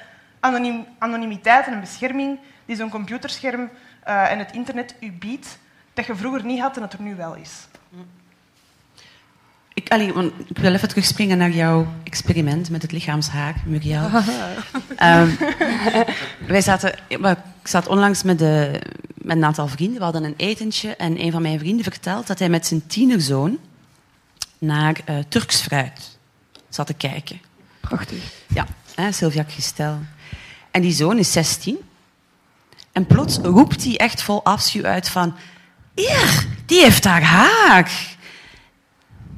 anonimiteit 0.98 1.66
en 1.66 1.74
een 1.74 1.80
bescherming 1.80 2.40
die 2.66 2.76
zo'n 2.76 2.90
computerscherm 2.90 3.70
eh, 4.04 4.32
en 4.32 4.40
het 4.40 4.52
internet 4.52 4.96
u 5.00 5.12
biedt, 5.12 5.58
dat 5.94 6.06
je 6.06 6.16
vroeger 6.16 6.46
niet 6.46 6.60
had 6.60 6.76
en 6.76 6.82
dat 6.82 6.94
er 6.94 7.02
nu 7.02 7.16
wel 7.16 7.36
is. 7.36 7.68
Ik, 9.74 9.90
allee, 9.90 10.14
ik 10.48 10.58
wil 10.58 10.74
even 10.74 10.88
terugspringen 10.88 11.38
naar 11.38 11.52
jouw 11.52 11.88
experiment 12.04 12.70
met 12.70 12.82
het 12.82 12.92
lichaamshaar, 12.92 13.56
Muriel. 13.66 14.10
Ehm, 14.96 15.30
wij 16.48 16.62
zaten, 16.62 16.94
ik 17.08 17.38
zat 17.64 17.88
onlangs 17.88 18.24
met, 18.24 18.40
de, 18.40 18.82
met 19.14 19.38
een 19.38 19.46
aantal 19.46 19.68
vrienden. 19.68 19.98
We 19.98 20.04
hadden 20.04 20.24
een 20.24 20.34
etentje 20.38 20.96
en 20.96 21.24
een 21.24 21.32
van 21.32 21.42
mijn 21.42 21.60
vrienden 21.60 21.84
vertelt 21.84 22.28
dat 22.28 22.40
hij 22.40 22.50
met 22.50 22.68
zijn 22.68 22.88
tienerzoon 22.88 23.58
naar 24.58 25.02
eh, 25.06 25.16
Turks 25.28 25.62
fruit 25.62 26.18
zat 26.70 26.88
te 26.88 26.94
kijken. 26.94 27.42
Prachtig. 27.80 28.24
Ja, 28.54 28.68
hè, 28.96 29.12
Sylvia 29.12 29.46
Christel. 29.48 30.00
En 30.72 30.82
die 30.82 30.94
zoon 30.94 31.18
is 31.18 31.32
16. 31.32 31.78
En 32.92 33.06
plots 33.06 33.38
roept 33.38 33.84
hij 33.84 33.98
echt 33.98 34.22
vol 34.22 34.44
afschuw 34.44 34.84
uit 34.84 35.10
van... 35.10 35.36
Eer, 35.96 36.46
die 36.66 36.82
heeft 36.82 37.04
haar 37.04 37.24
haar. 37.24 37.92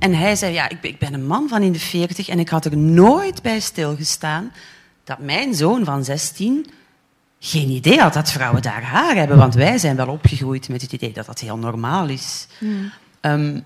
En 0.03 0.13
hij 0.13 0.35
zei, 0.35 0.53
ja, 0.53 0.69
ik 0.69 0.81
ben, 0.81 0.91
ik 0.91 0.99
ben 0.99 1.13
een 1.13 1.25
man 1.25 1.47
van 1.47 1.61
in 1.61 1.71
de 1.71 1.79
40 1.79 2.27
en 2.27 2.39
ik 2.39 2.49
had 2.49 2.65
er 2.65 2.77
nooit 2.77 3.41
bij 3.41 3.59
stilgestaan 3.59 4.51
dat 5.03 5.19
mijn 5.19 5.53
zoon 5.53 5.85
van 5.85 6.03
16 6.03 6.67
geen 7.39 7.69
idee 7.69 7.99
had 7.99 8.13
dat 8.13 8.31
vrouwen 8.31 8.61
daar 8.61 8.83
haar 8.83 9.15
hebben. 9.15 9.37
Want 9.37 9.53
wij 9.53 9.77
zijn 9.77 9.95
wel 9.95 10.07
opgegroeid 10.07 10.69
met 10.69 10.81
het 10.81 10.93
idee 10.93 11.13
dat 11.13 11.25
dat 11.25 11.39
heel 11.39 11.57
normaal 11.57 12.07
is. 12.07 12.47
Ehm, 13.19 13.59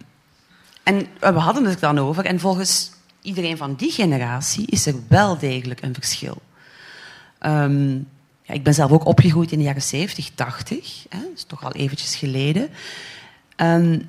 en 0.83 1.07
we 1.19 1.39
hadden 1.39 1.65
het 1.65 1.79
dan 1.79 1.99
over. 1.99 2.25
En 2.25 2.39
volgens 2.39 2.91
iedereen 3.21 3.57
van 3.57 3.75
die 3.75 3.91
generatie 3.91 4.67
is 4.67 4.85
er 4.85 4.95
wel 5.07 5.37
degelijk 5.37 5.81
een 5.81 5.93
verschil. 5.93 6.41
Ehm, 7.39 7.93
ja, 8.41 8.53
ik 8.53 8.63
ben 8.63 8.73
zelf 8.73 8.91
ook 8.91 9.05
opgegroeid 9.05 9.51
in 9.51 9.57
de 9.57 9.63
jaren 9.63 9.81
70, 9.81 10.29
80. 10.35 11.05
Hè, 11.09 11.19
dat 11.19 11.35
is 11.35 11.43
toch 11.43 11.63
al 11.63 11.73
eventjes 11.73 12.15
geleden. 12.15 12.69
Ehm, 13.55 13.99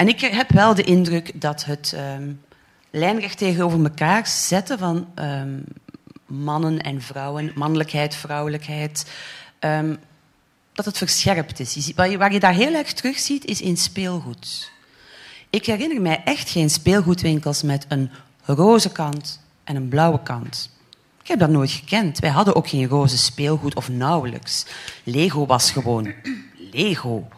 en 0.00 0.08
ik 0.08 0.20
heb 0.20 0.50
wel 0.50 0.74
de 0.74 0.82
indruk 0.82 1.40
dat 1.40 1.64
het 1.64 1.92
ehm, 1.92 2.32
lijnrecht 2.90 3.38
tegenover 3.38 3.84
elkaar 3.84 4.26
zetten 4.26 4.78
van 4.78 5.08
ehm, 5.14 5.58
mannen 6.26 6.78
en 6.78 7.02
vrouwen, 7.02 7.52
mannelijkheid, 7.54 8.14
vrouwelijkheid, 8.14 9.10
ehm, 9.58 9.96
dat 10.72 10.84
het 10.84 10.98
verscherpt 10.98 11.60
is. 11.60 11.92
Waar 11.94 12.10
je, 12.10 12.18
waar 12.18 12.32
je 12.32 12.40
daar 12.40 12.54
heel 12.54 12.74
erg 12.74 12.92
terug 12.92 13.18
ziet, 13.18 13.44
is 13.44 13.60
in 13.60 13.76
speelgoed. 13.76 14.70
Ik 15.50 15.66
herinner 15.66 16.02
mij 16.02 16.22
echt 16.24 16.50
geen 16.50 16.70
speelgoedwinkels 16.70 17.62
met 17.62 17.86
een 17.88 18.10
roze 18.44 18.92
kant 18.92 19.40
en 19.64 19.76
een 19.76 19.88
blauwe 19.88 20.22
kant. 20.22 20.70
Ik 21.22 21.28
heb 21.28 21.38
dat 21.38 21.50
nooit 21.50 21.70
gekend. 21.70 22.18
Wij 22.18 22.30
hadden 22.30 22.54
ook 22.54 22.68
geen 22.68 22.88
roze 22.88 23.18
speelgoed 23.18 23.74
of 23.74 23.88
nauwelijks. 23.88 24.66
Lego 25.04 25.46
was 25.46 25.70
gewoon 25.70 26.12
Lego. 26.72 27.28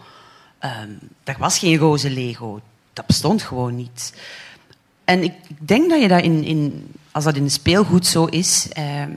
Ehm 0.63 0.91
er 1.25 1.37
was 1.39 1.59
geen 1.59 1.77
roze 1.77 2.11
Lego. 2.11 2.61
Dat 2.93 3.07
bestond 3.07 3.43
gewoon 3.43 3.75
niet. 3.77 4.15
En 5.05 5.23
ik 5.23 5.33
denk 5.59 5.91
dat 5.91 6.01
je 6.01 6.09
dat 6.09 6.23
in, 6.23 6.45
in 6.45 6.91
als 7.11 7.25
dat 7.25 7.37
in 7.37 7.51
speelgoed 7.51 8.07
zo 8.07 8.25
is, 8.25 8.69
ehm, 8.73 9.11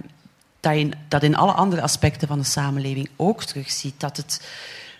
dat 0.59 0.77
je 0.77 0.89
dat 1.07 1.23
in 1.23 1.35
alle 1.35 1.51
andere 1.51 1.81
aspecten 1.81 2.27
van 2.27 2.39
de 2.39 2.45
samenleving 2.45 3.09
ook 3.15 3.43
terugziet. 3.43 3.93
Dat 3.97 4.17
het, 4.17 4.47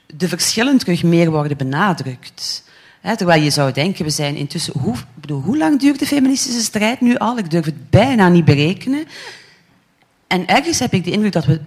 de 0.05 0.27
verschillen 0.27 0.77
terug 0.77 1.03
meer 1.03 1.31
worden 1.31 1.57
benadrukt. 1.57 2.63
terwijl 3.15 3.41
je 3.41 3.49
zou 3.49 3.71
denken, 3.71 4.05
we 4.05 4.11
zijn 4.11 4.35
intussen... 4.35 4.79
Hoe, 4.79 4.95
bedoel, 5.13 5.41
hoe 5.41 5.57
lang 5.57 5.79
duurt 5.79 5.99
de 5.99 6.05
feministische 6.05 6.61
strijd 6.61 7.01
nu 7.01 7.17
al? 7.17 7.37
Ik 7.37 7.49
durf 7.51 7.65
het 7.65 7.89
bijna 7.89 8.29
niet 8.29 8.45
berekenen. 8.45 9.05
En 10.27 10.47
ergens 10.47 10.79
heb 10.79 10.93
ik 10.93 11.03
de 11.03 11.11
indruk 11.11 11.31
dat 11.31 11.45
we 11.45 11.61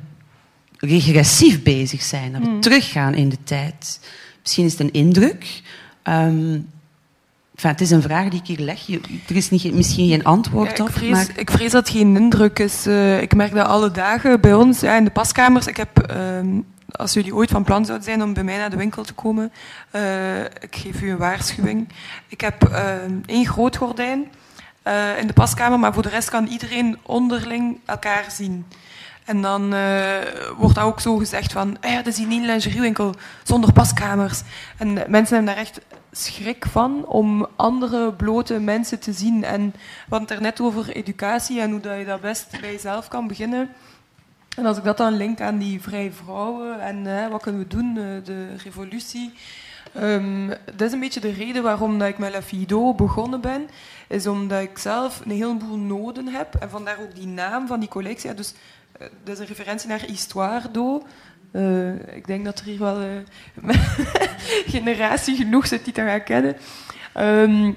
regressief 0.78 1.62
bezig 1.62 2.02
zijn. 2.02 2.32
Dat 2.32 2.40
we 2.40 2.48
Hmm. 2.48 2.60
teruggaan 2.60 3.14
in 3.14 3.28
de 3.28 3.42
tijd. 3.44 4.00
Misschien 4.48 4.66
is 4.66 4.72
het 4.72 4.80
een 4.80 5.00
indruk. 5.00 5.62
Enfin, 6.02 7.70
het 7.70 7.80
is 7.80 7.90
een 7.90 8.02
vraag 8.02 8.28
die 8.28 8.40
ik 8.40 8.46
hier 8.46 8.58
leg. 8.58 8.88
Er 9.28 9.36
is 9.36 9.50
niet, 9.50 9.74
misschien 9.74 10.08
geen 10.08 10.24
antwoord 10.24 10.76
Ja, 10.76 10.84
op. 10.84 10.88
ik, 10.90 10.96
vrees, 10.96 11.10
maar... 11.10 11.26
ik 11.36 11.50
vrees 11.50 11.70
dat 11.70 11.88
het 11.88 11.96
geen 11.96 12.16
indruk 12.16 12.58
is. 12.58 12.86
Eh, 12.86 13.22
ik 13.22 13.34
merk 13.34 13.54
dat 13.54 13.66
alle 13.66 13.90
dagen 13.90 14.40
bij 14.40 14.54
ons 14.54 14.80
ja, 14.80 14.96
in 14.96 15.04
de 15.04 15.10
paskamers. 15.10 15.66
Ik 15.66 15.76
heb, 15.76 15.98
ehm, 15.98 16.60
als 16.90 17.12
jullie 17.12 17.34
ooit 17.34 17.50
van 17.50 17.64
plan 17.64 17.84
zouden 17.84 18.06
zijn 18.06 18.22
om 18.22 18.32
bij 18.32 18.44
mij 18.44 18.56
naar 18.56 18.70
de 18.70 18.76
winkel 18.76 19.04
te 19.04 19.12
komen, 19.14 19.52
eh, 19.90 20.40
ik 20.44 20.76
geef 20.76 21.02
u 21.02 21.10
een 21.10 21.16
waarschuwing. 21.16 21.88
Ik 22.28 22.40
heb 22.40 22.64
ehm, 22.64 23.12
één 23.26 23.46
groot 23.46 23.76
gordijn 23.76 24.24
eh, 24.82 25.18
in 25.20 25.26
de 25.26 25.32
paskamer, 25.32 25.78
maar 25.78 25.94
voor 25.94 26.02
de 26.02 26.08
rest 26.08 26.30
kan 26.30 26.46
iedereen 26.46 26.98
onderling 27.02 27.78
elkaar 27.84 28.24
zien. 28.30 28.64
En 29.28 29.42
dan 29.42 29.74
eh, 29.74 30.16
wordt 30.56 30.74
dat 30.74 30.84
ook 30.84 31.00
zo 31.00 31.16
gezegd 31.16 31.52
van, 31.52 31.76
ah 31.80 31.90
ja, 31.90 31.96
dat 31.96 32.06
is 32.06 32.14
die 32.14 32.30
ene 32.30 32.46
lingeriewinkel 32.46 33.14
zonder 33.42 33.72
paskamers. 33.72 34.42
En 34.76 34.92
mensen 34.92 35.34
hebben 35.36 35.44
daar 35.44 35.56
echt 35.56 35.80
schrik 36.12 36.66
van 36.70 37.06
om 37.06 37.46
andere 37.56 38.12
blote 38.12 38.60
mensen 38.60 38.98
te 38.98 39.12
zien. 39.12 39.44
En 39.44 39.70
we 39.70 39.80
hadden 40.09 40.28
het 40.28 40.36
er 40.36 40.42
net 40.42 40.60
over 40.60 40.88
educatie 40.88 41.60
en 41.60 41.70
hoe 41.70 41.80
dat 41.80 41.98
je 41.98 42.05
dat 42.05 42.20
best 42.20 42.60
bij 42.60 42.72
jezelf 42.72 43.09
kan 43.09 43.26
beginnen. 43.26 43.70
En 44.56 44.66
als 44.66 44.76
ik 44.76 44.84
dat 44.84 44.96
dan 44.96 45.16
link 45.16 45.40
aan 45.40 45.59
die 45.59 45.82
vrije 45.82 46.12
vrouwen 46.12 46.80
en 46.80 47.06
eh, 47.06 47.28
wat 47.30 47.42
kunnen 47.42 47.60
we 47.60 47.66
doen, 47.66 47.88
eh, 47.96 48.24
de 48.24 48.56
revolutie. 48.64 49.32
Ehm, 49.94 50.48
dat 50.48 50.80
is 50.80 50.92
een 50.92 51.00
beetje 51.00 51.20
de 51.20 51.32
reden 51.32 51.62
waarom 51.62 51.98
dat 51.98 52.09
ik 52.09 52.18
met 52.18 52.32
La 52.32 52.42
Fido 52.42 52.94
begonnen 52.94 53.40
ben. 53.40 53.68
Is 54.09 54.26
omdat 54.26 54.62
ik 54.62 54.78
zelf 54.78 55.20
een 55.24 55.30
heleboel 55.30 55.76
noden 55.76 56.26
heb. 56.26 56.55
En 56.55 56.70
vandaar 56.70 56.98
ook 57.00 57.14
die 57.14 57.26
naam 57.26 57.66
van 57.66 57.80
die 57.80 57.88
collectie. 57.88 58.34
Dus, 58.34 58.55
dat 58.98 59.34
is 59.34 59.38
een 59.38 59.46
referentie 59.46 59.88
naar 59.88 60.04
Histoire 60.06 60.70
d'eau. 60.70 61.02
Eh, 61.52 62.16
ik 62.16 62.26
denk 62.26 62.44
dat 62.44 62.58
er 62.58 62.64
hier 62.64 62.78
wel 62.78 63.00
eh, 63.00 63.74
generatie 64.74 65.36
genoeg 65.36 65.66
zit 65.66 65.84
die 65.84 65.92
dat 65.92 66.04
gaan 66.04 66.22
kennen. 66.22 66.56
Ehm, 67.12 67.72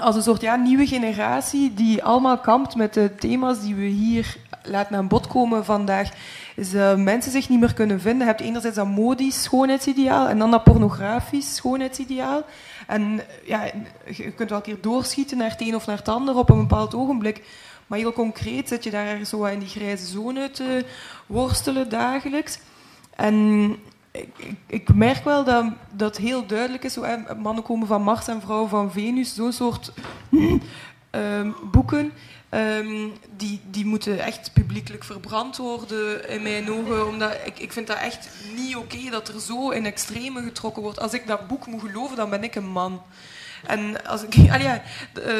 als 0.00 0.16
een 0.16 0.22
soort 0.22 0.40
ja, 0.40 0.56
nieuwe 0.56 0.86
generatie 0.86 1.74
die 1.74 2.02
allemaal 2.02 2.38
kampt 2.38 2.74
met 2.74 2.94
de 2.94 3.14
thema's 3.14 3.60
die 3.60 3.74
we 3.74 3.84
hier 3.84 4.36
laten 4.62 4.96
aan 4.96 5.08
bod 5.08 5.26
komen 5.26 5.64
vandaag. 5.64 6.10
Is 6.56 6.72
mensen 6.96 7.32
zich 7.32 7.48
niet 7.48 7.60
meer 7.60 7.74
kunnen 7.74 8.00
vinden. 8.00 8.20
Je 8.20 8.32
hebt 8.32 8.40
enerzijds 8.40 8.76
dat 8.76 8.86
modisch 8.86 9.42
schoonheidsideaal 9.42 10.28
en 10.28 10.38
dan 10.38 10.50
dat 10.50 10.64
pornografisch 10.64 11.54
schoonheidsideaal. 11.54 12.42
En 12.86 13.20
ja, 13.44 13.64
je 14.06 14.30
kunt 14.30 14.48
wel 14.48 14.58
een 14.58 14.64
keer 14.64 14.80
doorschieten 14.80 15.36
naar 15.36 15.50
het 15.50 15.60
een 15.60 15.74
of 15.74 15.86
naar 15.86 15.96
het 15.96 16.08
ander 16.08 16.36
op 16.36 16.50
een 16.50 16.58
bepaald 16.58 16.94
ogenblik. 16.94 17.42
Maar 17.90 17.98
heel 17.98 18.12
concreet 18.12 18.68
zit 18.68 18.84
je 18.84 18.90
daar 18.90 19.24
zo 19.24 19.44
in 19.44 19.58
die 19.58 19.68
grijze 19.68 20.06
zone 20.06 20.50
te 20.50 20.84
worstelen 21.26 21.88
dagelijks. 21.88 22.58
En 23.16 23.76
ik, 24.10 24.54
ik, 24.66 24.94
merk 24.94 25.24
wel 25.24 25.44
dat 25.44 25.64
dat 25.92 26.16
heel 26.16 26.46
duidelijk 26.46 26.84
is. 26.84 26.92
Zo, 26.92 27.04
mannen 27.38 27.64
komen 27.64 27.86
van 27.86 28.02
Mars 28.02 28.28
en 28.28 28.40
vrouwen 28.40 28.68
van 28.68 28.92
Venus. 28.92 29.34
Zo'n 29.34 29.52
soort 29.52 29.92
ehm, 31.10 31.50
boeken. 31.70 32.12
ehm, 32.48 33.08
die, 33.36 33.60
die 33.70 33.86
moeten 33.86 34.18
echt 34.18 34.52
publiekelijk 34.52 35.04
verbrand 35.04 35.56
worden 35.56 36.28
in 36.28 36.42
mijn 36.42 36.70
ogen. 36.72 37.06
Omdat 37.06 37.36
ik, 37.44 37.58
ik 37.58 37.72
vind 37.72 37.86
dat 37.86 37.98
echt 37.98 38.28
niet 38.56 38.76
oké 38.76 39.10
dat 39.10 39.28
er 39.28 39.40
zo 39.40 39.70
in 39.70 39.86
extreme 39.86 40.42
getrokken 40.42 40.82
wordt. 40.82 41.00
Als 41.00 41.12
ik 41.12 41.26
dat 41.26 41.46
boek 41.46 41.66
moet 41.66 41.80
geloven, 41.80 42.16
dan 42.16 42.30
ben 42.30 42.44
ik 42.44 42.54
een 42.54 42.70
man. 42.70 43.02
En 43.66 44.04
als 44.06 44.22
ik, 44.22 44.30
d- 45.12 45.18
eh, 45.18 45.34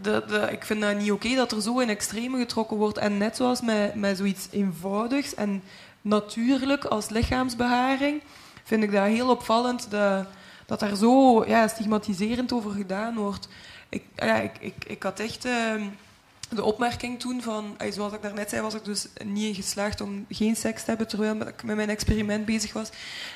dat- 0.00 0.28
dat- 0.28 0.50
ik 0.50 0.64
vind 0.64 0.80
dat 0.80 0.96
niet 0.98 1.10
oké 1.12 1.34
dat 1.34 1.52
er 1.52 1.62
zo 1.62 1.78
in 1.78 1.88
extreme 1.88 2.38
getrokken 2.38 2.76
wordt. 2.76 2.98
En 2.98 3.18
net 3.18 3.36
zoals 3.36 3.60
met, 3.60 3.94
met 3.94 4.16
zoiets 4.16 4.48
eenvoudigs 4.50 5.34
en 5.34 5.62
natuurlijk 6.02 6.84
als 6.84 7.08
lichaamsbeharing, 7.08 8.22
vind 8.64 8.82
ik 8.82 8.92
dat 8.92 9.04
heel 9.06 9.30
opvallend 9.30 9.90
dat, 9.90 10.26
dat 10.66 10.80
daar 10.80 10.96
zo 10.96 11.44
ja, 11.46 11.68
stigmatiserend 11.68 12.52
over 12.52 12.70
gedaan 12.70 13.14
wordt. 13.16 13.48
Ik, 13.88 14.02
ja, 14.16 14.36
ik, 14.36 14.52
ik, 14.60 14.74
ik 14.86 15.02
had 15.02 15.20
echt 15.20 15.44
ehm, 15.44 15.82
de 16.48 16.64
opmerking 16.64 17.20
toen 17.20 17.42
van, 17.42 17.76
zoals 17.90 18.12
ik 18.12 18.22
daarnet 18.22 18.50
zei, 18.50 18.62
was 18.62 18.74
ik 18.74 18.84
dus 18.84 19.06
niet 19.24 19.44
in 19.44 19.54
geslaagd 19.54 20.00
om 20.00 20.26
geen 20.28 20.56
seks 20.56 20.80
te 20.80 20.88
hebben 20.88 21.08
terwijl 21.08 21.40
ik 21.40 21.62
met 21.62 21.76
mijn 21.76 21.88
experiment 21.88 22.44
bezig 22.44 22.72
was. 22.72 22.90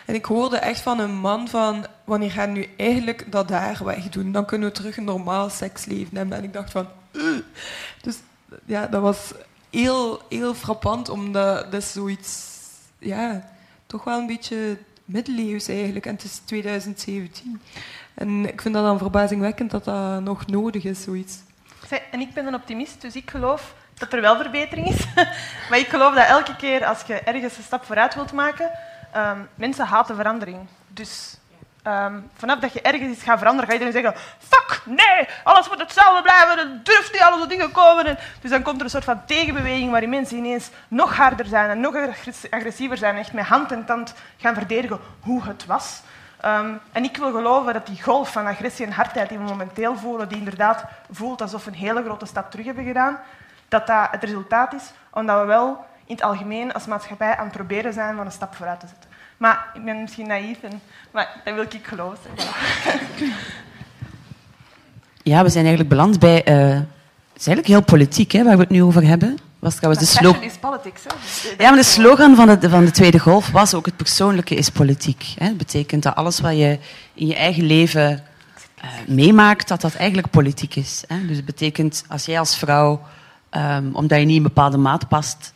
En 0.06 0.14
ik 0.14 0.24
hoorde 0.24 0.56
echt 0.56 0.80
van 0.80 0.98
een 0.98 1.14
man 1.14 1.48
van, 1.48 1.86
wanneer 2.04 2.30
gaan 2.30 2.52
nu 2.52 2.68
eigenlijk 2.76 3.32
dat 3.32 3.48
daar 3.48 3.84
wegdoen? 3.84 4.32
Dan 4.32 4.46
kunnen 4.46 4.68
we 4.68 4.74
terug 4.74 4.96
een 4.96 5.04
normaal 5.04 5.50
seksleven 5.50 6.16
hebben. 6.16 6.36
En 6.36 6.44
ik 6.44 6.52
dacht 6.52 6.70
van, 6.70 6.88
"Ugh." 7.12 7.44
dus 8.02 8.16
ja, 8.64 8.86
dat 8.86 9.02
was 9.02 9.32
heel, 9.70 10.22
heel 10.28 10.54
frappant, 10.54 11.08
omdat 11.08 11.72
dat 11.72 11.82
is 11.82 11.92
zoiets, 11.92 12.48
ja, 12.98 13.50
toch 13.86 14.04
wel 14.04 14.18
een 14.18 14.26
beetje 14.26 14.78
middeleeuws 15.04 15.68
eigenlijk. 15.68 16.06
En 16.06 16.14
het 16.14 16.24
is 16.24 16.40
2017. 16.44 17.60
En 18.14 18.48
ik 18.48 18.60
vind 18.60 18.74
dat 18.74 18.84
dan 18.84 18.98
verbazingwekkend 18.98 19.70
dat 19.70 19.84
dat 19.84 20.22
nog 20.22 20.46
nodig 20.46 20.84
is, 20.84 21.02
zoiets. 21.02 21.38
En 21.98 22.20
ik 22.20 22.34
ben 22.34 22.46
een 22.46 22.54
optimist, 22.54 23.00
dus 23.00 23.14
ik 23.14 23.30
geloof 23.30 23.74
dat 23.94 24.12
er 24.12 24.20
wel 24.20 24.36
verbetering 24.36 24.88
is. 24.88 25.06
maar 25.68 25.78
ik 25.78 25.88
geloof 25.88 26.14
dat 26.14 26.26
elke 26.26 26.56
keer 26.56 26.84
als 26.84 27.02
je 27.06 27.14
ergens 27.14 27.56
een 27.56 27.62
stap 27.62 27.84
vooruit 27.84 28.14
wilt 28.14 28.32
maken, 28.32 28.70
ehm, 29.12 29.38
mensen 29.54 29.86
haten 29.86 30.16
verandering. 30.16 30.68
Dus 30.88 31.36
ehm, 31.82 32.14
vanaf 32.36 32.58
dat 32.58 32.72
je 32.72 32.80
ergens 32.80 33.12
iets 33.12 33.22
gaat 33.22 33.38
veranderen, 33.38 33.68
ga 33.68 33.72
iedereen 33.72 34.02
zeggen: 34.02 34.20
Fuck, 34.38 34.80
nee, 34.84 35.28
alles 35.44 35.68
moet 35.68 35.78
hetzelfde 35.78 36.22
blijven, 36.22 36.58
er 36.58 36.80
durft 36.82 37.12
niet 37.12 37.22
alle 37.22 37.46
dingen 37.46 37.72
komen. 37.72 38.06
En 38.06 38.18
dus 38.40 38.50
dan 38.50 38.62
komt 38.62 38.78
er 38.78 38.84
een 38.84 38.90
soort 38.90 39.04
van 39.04 39.24
tegenbeweging 39.26 39.90
waarin 39.90 40.10
mensen 40.10 40.36
ineens 40.36 40.70
nog 40.88 41.16
harder 41.16 41.46
zijn 41.46 41.70
en 41.70 41.80
nog 41.80 41.96
agressi- 41.96 42.48
agressiever 42.50 42.96
zijn 42.96 43.14
en 43.14 43.20
echt 43.20 43.32
met 43.32 43.46
hand 43.46 43.72
en 43.72 43.84
tand 43.84 44.14
gaan 44.36 44.54
verdedigen 44.54 45.00
hoe 45.20 45.42
het 45.42 45.66
was. 45.66 46.02
Ehm, 46.40 46.72
en 46.92 47.04
ik 47.04 47.16
wil 47.16 47.32
geloven 47.32 47.72
dat 47.72 47.86
die 47.86 48.02
golf 48.02 48.32
van 48.32 48.46
agressie 48.46 48.86
en 48.86 48.92
hardheid 48.92 49.28
die 49.28 49.38
we 49.38 49.44
momenteel 49.44 49.96
voelen, 49.96 50.28
die 50.28 50.38
inderdaad 50.38 50.84
voelt 51.10 51.42
alsof 51.42 51.64
we 51.64 51.70
een 51.70 51.76
hele 51.76 52.02
grote 52.02 52.26
stap 52.26 52.50
terug 52.50 52.66
hebben 52.66 52.84
gedaan, 52.84 53.18
dat 53.68 53.86
dat 53.86 54.08
het 54.10 54.24
resultaat 54.24 54.72
is 54.74 54.82
omdat 55.10 55.40
we 55.40 55.46
wel 55.46 55.84
in 56.04 56.14
het 56.14 56.24
algemeen 56.24 56.72
als 56.72 56.86
maatschappij 56.86 57.36
aan 57.36 57.44
het 57.44 57.56
proberen 57.56 57.92
zijn 57.92 58.16
van 58.16 58.26
een 58.26 58.32
stap 58.32 58.54
vooruit 58.54 58.80
te 58.80 58.86
zetten. 58.86 59.10
Maar 59.36 59.66
ik 59.74 59.84
ben 59.84 60.00
misschien 60.00 60.26
naïef, 60.26 60.58
maar 61.10 61.28
dat 61.44 61.54
wil 61.54 61.62
ik 61.62 61.86
geloven. 61.86 62.30
Ja, 65.22 65.42
we 65.42 65.48
zijn 65.48 65.64
eigenlijk 65.64 65.88
beland 65.88 66.18
bij... 66.18 66.44
eh, 66.44 66.54
het 67.32 67.40
is 67.40 67.46
eigenlijk 67.46 67.66
heel 67.66 67.82
politiek, 67.82 68.32
hè, 68.32 68.44
waar 68.44 68.56
we 68.56 68.62
het 68.62 68.70
nu 68.70 68.82
over 68.82 69.06
hebben. 69.06 69.38
Was 69.60 69.74
trouwens 69.74 70.04
de 70.04 70.18
slogan... 70.18 70.42
is 70.42 70.56
politics. 70.56 71.02
Hè? 71.02 71.14
Dus, 71.20 71.54
Ja, 71.58 71.68
maar 71.68 71.78
de 71.78 71.84
slogan 71.84 72.36
van 72.36 72.58
de, 72.58 72.70
van 72.70 72.84
de 72.84 72.90
Tweede 72.90 73.18
Golf 73.18 73.50
was 73.50 73.74
ook 73.74 73.86
het 73.86 73.96
persoonlijke 73.96 74.54
is 74.54 74.70
politiek. 74.70 75.34
Hè. 75.38 75.46
Dat 75.46 75.56
betekent 75.56 76.02
dat 76.02 76.14
alles 76.14 76.40
wat 76.40 76.56
je 76.56 76.78
in 77.14 77.26
je 77.26 77.34
eigen 77.34 77.64
leven 77.64 78.24
eh, 78.80 78.90
meemaakt, 79.06 79.68
dat 79.68 79.80
dat 79.80 79.94
eigenlijk 79.94 80.30
politiek 80.30 80.74
is. 80.74 81.04
Hè. 81.06 81.26
Dus 81.26 81.36
het 81.36 81.44
betekent, 81.44 82.04
als 82.08 82.24
jij 82.24 82.38
als 82.38 82.56
vrouw, 82.56 83.00
ehm, 83.50 83.84
omdat 83.92 84.18
je 84.18 84.24
niet 84.24 84.36
in 84.36 84.42
een 84.42 84.42
bepaalde 84.42 84.76
maat 84.76 85.08
past, 85.08 85.52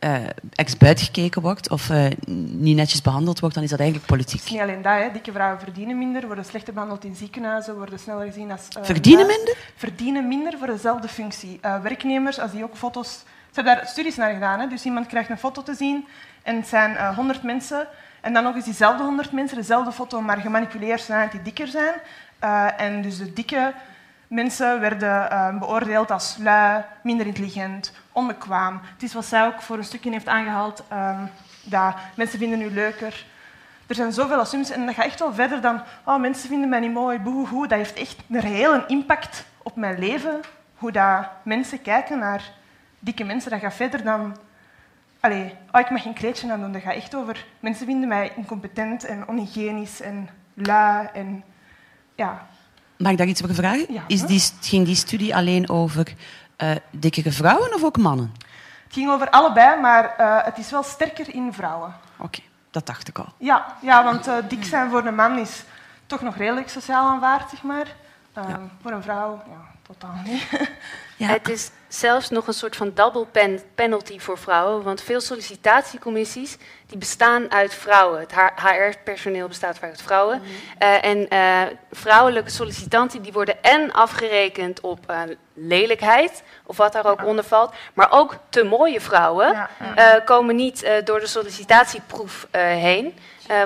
eh 0.00 0.14
ex 0.54 0.76
buitgekeken 0.76 1.42
wordt 1.42 1.70
of 1.70 1.90
eh, 1.90 2.04
niet 2.46 2.76
netjes 2.76 3.02
behandeld 3.02 3.40
wordt, 3.40 3.54
dan 3.54 3.64
is 3.64 3.70
dat 3.70 3.78
eigenlijk 3.80 4.08
Het 4.10 4.16
politiek. 4.18 4.44
is 4.44 4.50
niet 4.50 4.60
alleen 4.60 4.82
dat, 4.82 4.98
hè. 4.98 5.10
dikke 5.12 5.32
vrouwen 5.32 5.60
verdienen 5.60 5.98
minder, 5.98 6.26
worden 6.26 6.44
slechter 6.44 6.72
behandeld 6.72 7.04
in 7.04 7.14
ziekenhuizen, 7.16 7.76
worden 7.76 7.98
sneller 7.98 8.26
gezien 8.26 8.50
als... 8.52 8.68
eh, 8.68 8.84
Verdienen 8.84 9.26
minder? 9.26 9.56
Verdienen 9.76 10.28
minder 10.28 10.58
voor 10.58 10.66
dezelfde 10.66 11.08
functie. 11.08 11.60
Werknemers, 11.82 12.38
als 12.38 12.50
die 12.50 12.64
ook 12.64 12.76
foto's... 12.76 13.10
Ze 13.52 13.56
hebben 13.60 13.74
daar 13.74 13.86
studies 13.86 14.16
naar 14.16 14.32
gedaan. 14.32 14.60
Hè. 14.60 14.66
Dus 14.66 14.84
iemand 14.84 15.06
krijgt 15.06 15.30
een 15.30 15.38
foto 15.38 15.62
te 15.62 15.74
zien 15.74 16.06
en 16.42 16.56
het 16.56 16.66
zijn 16.68 17.14
100 17.14 17.42
mensen. 17.42 17.86
En 18.20 18.32
dan 18.32 18.42
nog 18.42 18.54
eens 18.54 18.64
diezelfde 18.64 19.02
100 19.04 19.32
mensen, 19.32 19.56
dezelfde 19.56 19.92
foto, 19.92 20.20
maar 20.20 20.36
gemanipuleerd 20.38 21.00
zodat 21.00 21.30
die 21.32 21.42
dikker 21.42 21.66
zijn. 21.68 21.94
En 22.76 23.02
dus 23.02 23.18
de 23.18 23.32
dikke 23.32 23.72
mensen 24.28 24.80
werden 24.80 25.58
beoordeeld 25.58 26.10
als 26.10 26.36
lui, 26.38 26.82
minder 27.02 27.26
intelligent, 27.26 27.92
onbekwaam. 28.12 28.80
Het 28.82 29.02
is 29.02 29.12
wat 29.12 29.24
zij 29.24 29.46
ook 29.46 29.62
voor 29.62 29.76
een 29.76 29.84
stukje 29.84 30.10
heeft 30.10 30.28
aangehaald, 30.28 30.82
ehm, 30.88 31.24
dat 31.62 31.94
mensen 32.14 32.38
vinden 32.38 32.60
u 32.60 32.70
leuker. 32.70 33.26
Er 33.86 33.94
zijn 33.94 34.12
zoveel 34.12 34.38
assumpties 34.38 34.74
en 34.74 34.86
dat 34.86 34.94
gaat 34.94 35.04
echt 35.04 35.18
wel 35.18 35.34
verder 35.34 35.60
dan 35.60 35.82
oh, 36.04 36.20
mensen 36.20 36.48
vinden 36.48 36.68
mij 36.68 36.80
niet 36.80 36.92
mooi, 36.92 37.18
boehoehoe. 37.18 37.68
Dat 37.68 37.78
heeft 37.78 37.98
echt 37.98 38.16
een 38.30 38.40
reële 38.40 38.84
impact 38.86 39.44
op 39.62 39.76
mijn 39.76 39.98
leven, 39.98 40.40
hoe 40.74 40.92
dat 40.92 41.28
mensen 41.42 41.82
kijken 41.82 42.18
naar 42.18 42.52
dikke 42.98 43.24
mensen. 43.24 43.50
Dat 43.50 43.60
gaat 43.60 43.74
verder 43.74 44.04
dan... 44.04 44.36
Allee, 45.20 45.54
oh, 45.72 45.80
ik 45.80 45.90
mag 45.90 46.02
geen 46.02 46.12
kleedje 46.12 46.52
aan 46.52 46.60
doen. 46.60 46.72
Dat 46.72 46.82
gaat 46.82 46.94
echt 46.94 47.14
over... 47.14 47.46
Mensen 47.60 47.86
vinden 47.86 48.08
mij 48.08 48.32
incompetent 48.36 49.04
en 49.04 49.28
onhygiënisch 49.28 50.00
en 50.00 50.28
lui 50.54 51.08
en... 51.12 51.44
Ja, 52.14 52.46
Mag 53.00 53.12
ik 53.12 53.18
daar 53.18 53.26
iets 53.26 53.42
over 53.42 53.54
vragen? 53.54 53.92
Ja. 53.92 54.04
Is 54.06 54.22
die, 54.22 54.42
ging 54.60 54.86
die 54.86 54.94
studie 54.94 55.36
alleen 55.36 55.68
over 55.68 56.12
eh 56.60 56.76
dikkere 56.90 57.32
vrouwen 57.32 57.74
of 57.74 57.84
ook 57.84 57.96
mannen? 57.96 58.32
het 58.84 58.92
ging 58.92 59.10
over 59.10 59.30
allebei, 59.30 59.80
maar 59.80 60.16
eh, 60.16 60.44
het 60.44 60.58
is 60.58 60.70
wel 60.70 60.82
sterker 60.82 61.34
in 61.34 61.52
vrouwen. 61.52 61.94
Oké, 62.16 62.40
dat 62.70 62.86
dacht 62.86 63.08
ik 63.08 63.18
al. 63.18 63.32
Ja, 63.36 63.76
ja 63.80 64.04
want 64.04 64.26
eh, 64.26 64.34
dik 64.48 64.64
zijn 64.64 64.90
voor 64.90 65.06
een 65.06 65.14
man 65.14 65.38
is 65.38 65.64
toch 66.06 66.20
nog 66.20 66.36
redelijk 66.36 66.68
sociaal 66.68 67.08
aanvaard, 67.08 67.50
zeg 67.50 67.62
maar. 67.62 67.86
Voor 68.82 68.92
een 68.92 69.02
vrouw, 69.02 69.42
ja, 69.46 69.60
totaal 69.82 70.14
niet. 70.24 70.48
Het 71.32 71.48
is 71.48 71.70
zelfs 71.92 72.30
nog 72.30 72.46
een 72.46 72.54
soort 72.54 72.76
van 72.76 72.90
double 72.94 73.26
pen 73.26 73.60
penalty 73.74 74.18
voor 74.18 74.38
vrouwen. 74.38 74.82
Want 74.82 75.02
veel 75.02 75.20
sollicitatiecommissies 75.20 76.56
die 76.86 76.98
bestaan 76.98 77.52
uit 77.52 77.74
vrouwen. 77.74 78.20
Het 78.20 78.32
HR-personeel 78.56 79.48
bestaat 79.48 79.78
vaak 79.78 79.90
uit 79.90 80.02
vrouwen. 80.02 80.42
Eh, 80.78 81.04
en 81.04 81.28
eh, 81.28 81.60
vrouwelijke 81.92 82.50
sollicitanten 82.50 83.22
die 83.22 83.32
worden 83.32 83.62
en 83.62 83.92
afgerekend 83.92 84.80
op 84.80 84.98
eh, 85.06 85.20
lelijkheid, 85.54 86.42
of 86.66 86.76
wat 86.76 86.92
daar 86.92 87.06
ook 87.06 87.24
onder 87.24 87.44
valt. 87.44 87.74
Maar 87.94 88.12
ook 88.12 88.36
te 88.48 88.64
mooie 88.64 89.00
vrouwen 89.00 89.68
komen 90.24 90.56
niet 90.56 90.90
door 91.04 91.20
de 91.20 91.26
sollicitatieproef 91.26 92.46
heen. 92.50 93.14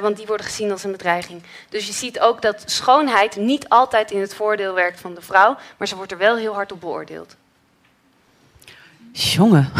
want 0.00 0.16
die 0.16 0.26
worden 0.26 0.46
gezien 0.46 0.70
als 0.70 0.84
een 0.84 0.92
bedreiging. 0.92 1.42
Dus 1.68 1.86
je 1.86 1.92
ziet 1.92 2.20
ook 2.20 2.42
dat 2.42 2.62
schoonheid 2.66 3.36
niet 3.36 3.68
altijd 3.68 4.10
in 4.10 4.20
het 4.20 4.34
voordeel 4.34 4.74
werkt 4.74 5.00
van 5.00 5.14
de 5.14 5.22
vrouw. 5.22 5.56
Maar 5.76 5.88
ze 5.88 5.96
wordt 5.96 6.12
er 6.12 6.18
wel 6.18 6.36
heel 6.36 6.54
hard 6.54 6.72
op 6.72 6.80
beoordeeld. 6.80 7.36
Jongen. 9.14 9.70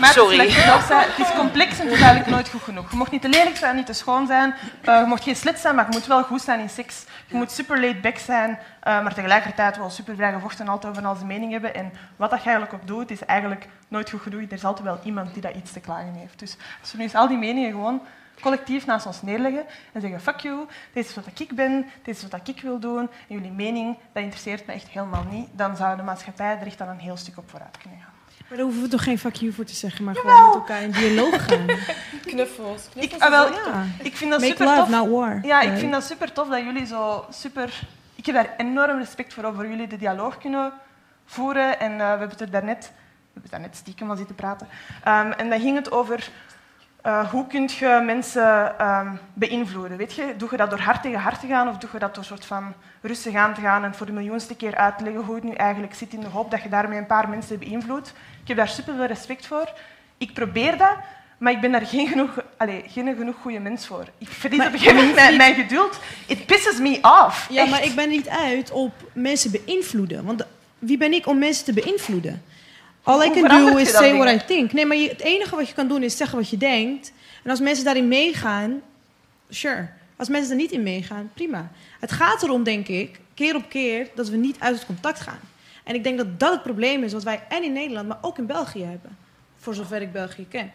Maar 0.00 0.12
Sorry. 0.12 0.38
Het 0.38 1.18
is, 1.18 1.26
het 1.26 1.34
complex 1.36 1.78
en 1.78 1.84
het 1.84 1.94
is 1.94 2.00
eigenlijk 2.00 2.30
nooit 2.30 2.48
goed 2.48 2.62
genoeg. 2.62 2.90
Je 2.90 2.96
mocht 2.96 3.10
niet 3.10 3.22
te 3.22 3.28
lelijk 3.28 3.56
zijn, 3.56 3.76
niet 3.76 3.86
te 3.86 3.92
schoon 3.92 4.26
zijn. 4.26 4.54
Eh, 4.80 5.00
je 5.00 5.04
mocht 5.06 5.22
geen 5.22 5.36
slit 5.36 5.58
zijn, 5.58 5.74
maar 5.74 5.84
je 5.84 5.92
moet 5.92 6.06
wel 6.06 6.22
goed 6.22 6.42
zijn 6.42 6.60
in 6.60 6.68
seks. 6.68 7.04
Je 7.26 7.36
moet 7.36 7.50
super 7.50 7.80
laid 7.80 8.00
back 8.00 8.18
zijn, 8.18 8.58
eh, 8.80 9.02
maar 9.02 9.14
tegelijkertijd 9.14 9.76
wel 9.76 9.90
super 9.90 10.14
vrijgevochten 10.14 10.64
en 10.64 10.70
altijd 10.70 10.92
over 10.92 11.06
al 11.06 11.14
zijn 11.14 11.26
mening 11.26 11.52
hebben. 11.52 11.74
En 11.74 11.92
wat 12.16 12.30
dat 12.30 12.42
je 12.42 12.48
eigenlijk 12.48 12.82
ook 12.82 12.88
doet, 12.88 13.10
is 13.10 13.24
eigenlijk 13.24 13.68
nooit 13.88 14.10
goed 14.10 14.20
genoeg. 14.20 14.40
Er 14.40 14.52
is 14.52 14.64
altijd 14.64 14.86
wel 14.86 15.00
iemand 15.02 15.32
die 15.32 15.42
dat 15.42 15.54
iets 15.54 15.72
te 15.72 15.80
klagen 15.80 16.14
heeft. 16.14 16.38
Dus 16.38 16.56
als 16.80 16.92
we 16.92 16.98
nu 16.98 17.04
eens 17.04 17.14
al 17.14 17.28
die 17.28 17.38
meningen 17.38 17.70
gewoon 17.70 18.00
collectief 18.40 18.86
naast 18.86 19.06
ons 19.06 19.22
neerleggen 19.22 19.64
en 19.92 20.00
zeggen 20.00 20.20
fuck 20.20 20.40
you, 20.40 20.66
dit 20.92 21.04
is 21.04 21.14
wat 21.14 21.24
ik 21.38 21.52
ben, 21.54 21.86
dit 22.02 22.16
is 22.16 22.22
wat 22.28 22.48
ik 22.48 22.60
wil 22.60 22.78
doen, 22.78 22.98
en 22.98 23.34
jullie 23.34 23.52
mening, 23.52 23.96
dat 24.12 24.22
interesseert 24.22 24.66
me 24.66 24.72
echt 24.72 24.88
helemaal 24.88 25.24
niet, 25.30 25.48
dan 25.52 25.76
zou 25.76 25.96
de 25.96 26.02
maatschappij 26.02 26.58
er 26.60 26.66
echt 26.66 26.80
al 26.80 26.88
een 26.88 26.98
heel 26.98 27.16
stuk 27.16 27.38
op 27.38 27.50
vooruit 27.50 27.78
kunnen 27.78 27.98
gaan. 28.00 28.16
Maar 28.48 28.56
daar 28.56 28.66
hoeven 28.66 28.82
we 28.82 28.88
toch 28.88 29.02
geen 29.02 29.18
fuck 29.18 29.34
you 29.34 29.52
voor 29.52 29.64
te 29.64 29.74
zeggen, 29.74 30.04
maar 30.04 30.16
gewoon 30.16 30.46
met 30.46 30.54
elkaar 30.54 30.82
in 30.82 30.90
dialoog 30.90 31.44
gaan. 31.44 31.66
Knuffels. 32.26 32.84
Ik, 32.94 33.08
knuffels 33.08 33.20
ah, 33.22 33.30
wel, 33.30 33.52
Ja. 33.52 33.84
ik 34.02 34.16
vind 34.16 34.30
dat 34.30 34.40
Make 34.40 34.52
super 34.52 34.66
love, 34.66 34.78
tof. 34.78 34.88
not 34.88 35.08
war. 35.08 35.38
Ja, 35.42 35.60
ik 35.60 35.78
vind 35.78 35.92
dat 35.92 36.04
super 36.04 36.32
tof 36.32 36.48
dat 36.48 36.60
jullie 36.60 36.86
zo 36.86 37.26
super. 37.30 37.80
Ik 38.14 38.26
heb 38.26 38.34
daar 38.34 38.54
enorm 38.56 38.98
respect 38.98 39.34
voor, 39.34 39.54
voor 39.54 39.66
jullie 39.66 39.86
de 39.86 39.96
dialoog 39.96 40.38
kunnen 40.38 40.72
voeren. 41.24 41.80
En 41.80 41.92
eh, 41.92 41.98
we 41.98 42.04
hebben 42.04 42.28
het 42.28 42.40
er 42.40 42.50
daarnet, 42.50 42.84
we 42.84 42.94
hebben 43.24 43.42
het 43.42 43.50
daarnet 43.50 43.76
stiekem 43.76 44.10
al 44.10 44.16
zitten 44.16 44.34
praten. 44.34 44.68
Ehm, 45.04 45.30
en 45.30 45.50
dan 45.50 45.60
ging 45.60 45.76
het 45.76 45.90
over 45.90 46.30
eh, 47.08 47.28
hoe 47.30 47.46
kun 47.46 47.68
je 47.78 48.02
mensen 48.04 48.78
ehm, 48.78 49.08
beïnvloeden. 49.34 49.96
Weet 49.96 50.12
je, 50.14 50.34
doe 50.36 50.48
je 50.50 50.56
dat 50.56 50.70
door 50.70 50.78
hard 50.80 51.02
tegen 51.02 51.20
hard 51.20 51.40
te 51.40 51.46
gaan 51.46 51.68
of 51.68 51.76
doe 51.78 51.90
je 51.92 51.98
dat 51.98 52.14
door 52.14 52.24
soort 52.24 52.44
van 52.44 52.74
rustig 53.00 53.34
aan 53.34 53.54
te 53.54 53.60
gaan 53.60 53.84
en 53.84 53.94
voor 53.94 54.06
de 54.06 54.12
miljoenste 54.12 54.56
keer 54.56 54.76
uit 54.76 54.98
te 54.98 55.04
leggen 55.04 55.22
hoe 55.24 55.34
het 55.34 55.44
nu 55.44 55.52
eigenlijk 55.52 55.94
zit 55.94 56.12
in 56.12 56.20
de 56.20 56.26
hoop 56.26 56.50
dat 56.50 56.62
je 56.62 56.68
daarmee 56.68 56.98
een 56.98 57.06
paar 57.06 57.28
mensen 57.28 57.58
beïnvloedt. 57.58 58.12
Ik 58.42 58.48
heb 58.48 58.56
daar 58.56 58.68
super 58.68 58.94
veel 58.94 59.04
respect 59.04 59.46
voor. 59.46 59.72
Ik 60.18 60.32
probeer 60.34 60.76
dat, 60.78 60.96
maar 61.38 61.52
ik 61.52 61.60
ben 61.60 61.72
daar 61.72 61.86
geen 61.86 62.08
genoeg, 62.08 62.42
allez, 62.56 62.92
geen 62.92 63.16
genoeg 63.16 63.36
goede 63.42 63.58
mens 63.58 63.86
voor. 63.86 64.04
Ik 64.18 64.28
verlies 64.28 64.58
Maar- 64.58 64.66
op 64.66 64.72
een 64.72 64.78
gegeven 64.78 65.00
moment 65.00 65.16
mijn, 65.24 65.36
mijn 65.36 65.54
geduld. 65.54 65.98
It 66.26 66.46
pisses 66.46 66.78
me 66.78 66.98
off. 67.26 67.46
Ja, 67.50 67.62
Echt. 67.62 67.70
maar 67.70 67.84
ik 67.84 67.94
ben 67.94 68.08
niet 68.08 68.28
uit 68.28 68.70
op 68.70 68.92
mensen 69.12 69.50
beïnvloeden. 69.50 70.24
Want 70.24 70.46
wie 70.78 70.98
ben 70.98 71.12
ik 71.12 71.26
om 71.26 71.38
mensen 71.38 71.64
te 71.64 71.72
beïnvloeden? 71.72 72.42
All 73.08 73.22
I 73.26 73.30
can 73.30 73.48
do 73.48 73.76
is 73.76 73.90
say 73.90 74.12
what 74.12 74.26
dingen? 74.26 74.42
I 74.42 74.44
think. 74.46 74.72
Nee, 74.72 74.86
maar 74.86 74.96
je, 74.96 75.08
het 75.08 75.20
enige 75.20 75.56
wat 75.56 75.68
je 75.68 75.74
kan 75.74 75.88
doen 75.88 76.02
is 76.02 76.16
zeggen 76.16 76.38
wat 76.38 76.50
je 76.50 76.56
denkt. 76.56 77.12
En 77.44 77.50
als 77.50 77.60
mensen 77.60 77.84
daarin 77.84 78.08
meegaan, 78.08 78.80
sure. 79.48 79.88
Als 80.16 80.28
mensen 80.28 80.50
er 80.50 80.56
niet 80.56 80.72
in 80.72 80.82
meegaan, 80.82 81.30
prima. 81.34 81.70
Het 82.00 82.12
gaat 82.12 82.42
erom, 82.42 82.62
denk 82.62 82.88
ik, 82.88 83.20
keer 83.34 83.54
op 83.54 83.68
keer, 83.68 84.08
dat 84.14 84.28
we 84.28 84.36
niet 84.36 84.56
uit 84.58 84.74
het 84.74 84.86
contact 84.86 85.20
gaan. 85.20 85.40
En 85.84 85.94
ik 85.94 86.04
denk 86.04 86.18
dat 86.18 86.40
dat 86.40 86.52
het 86.52 86.62
probleem 86.62 87.02
is 87.02 87.12
wat 87.12 87.22
wij 87.22 87.42
en 87.48 87.62
in 87.62 87.72
Nederland, 87.72 88.08
maar 88.08 88.18
ook 88.20 88.38
in 88.38 88.46
België 88.46 88.82
hebben. 88.84 89.16
Voor 89.56 89.74
zover 89.74 90.02
ik 90.02 90.12
België 90.12 90.46
ken. 90.48 90.72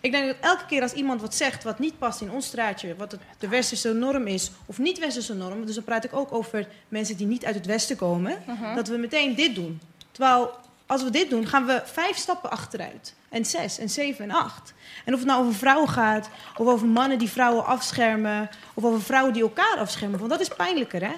Ik 0.00 0.12
denk 0.12 0.26
dat 0.26 0.36
elke 0.40 0.66
keer 0.66 0.82
als 0.82 0.92
iemand 0.92 1.20
wat 1.20 1.34
zegt 1.34 1.64
wat 1.64 1.78
niet 1.78 1.98
past 1.98 2.20
in 2.20 2.30
ons 2.30 2.46
straatje, 2.46 2.96
wat 2.96 3.12
het, 3.12 3.20
de 3.38 3.48
westerse 3.48 3.92
norm 3.92 4.26
is, 4.26 4.50
of 4.66 4.78
niet 4.78 4.98
westerse 4.98 5.34
norm, 5.34 5.66
dus 5.66 5.74
dan 5.74 5.84
praat 5.84 6.04
ik 6.04 6.16
ook 6.16 6.32
over 6.32 6.66
mensen 6.88 7.16
die 7.16 7.26
niet 7.26 7.44
uit 7.44 7.54
het 7.54 7.66
westen 7.66 7.96
komen, 7.96 8.42
Mhm. 8.46 8.74
dat 8.74 8.88
we 8.88 8.96
meteen 8.96 9.34
dit 9.34 9.54
doen. 9.54 9.80
Terwijl 10.12 10.50
als 10.86 11.02
we 11.02 11.10
dit 11.10 11.30
doen, 11.30 11.46
gaan 11.46 11.66
we 11.66 11.82
vijf 11.84 12.16
stappen 12.16 12.50
achteruit. 12.50 13.14
En 13.28 13.44
zes, 13.44 13.78
en 13.78 13.90
zeven, 13.90 14.24
en 14.24 14.30
acht. 14.36 14.74
En 15.04 15.12
of 15.12 15.18
het 15.18 15.28
nou 15.28 15.40
over 15.42 15.54
vrouwen 15.54 15.88
gaat, 15.88 16.28
of 16.56 16.66
over 16.66 16.86
mannen 16.86 17.18
die 17.18 17.30
vrouwen 17.30 17.64
afschermen, 17.66 18.48
of 18.74 18.84
over 18.84 19.02
vrouwen 19.02 19.32
die 19.32 19.42
elkaar 19.42 19.76
afschermen, 19.78 20.18
want 20.18 20.30
dat 20.30 20.40
is 20.40 20.48
pijnlijker, 20.48 21.02
hè? 21.02 21.12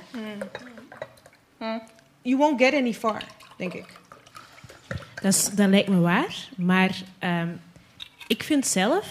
You 2.22 2.36
won't 2.36 2.60
get 2.60 2.74
any 2.74 2.92
far, 2.94 3.22
denk 3.56 3.72
ik. 3.72 3.98
Dat, 5.14 5.34
is- 5.34 5.50
dat 5.50 5.68
lijkt 5.68 5.88
me 5.88 6.00
waar. 6.00 6.34
Maar 6.56 6.90
ehm, 7.18 7.48
ik 8.26 8.42
vind 8.42 8.66
zelf 8.66 9.06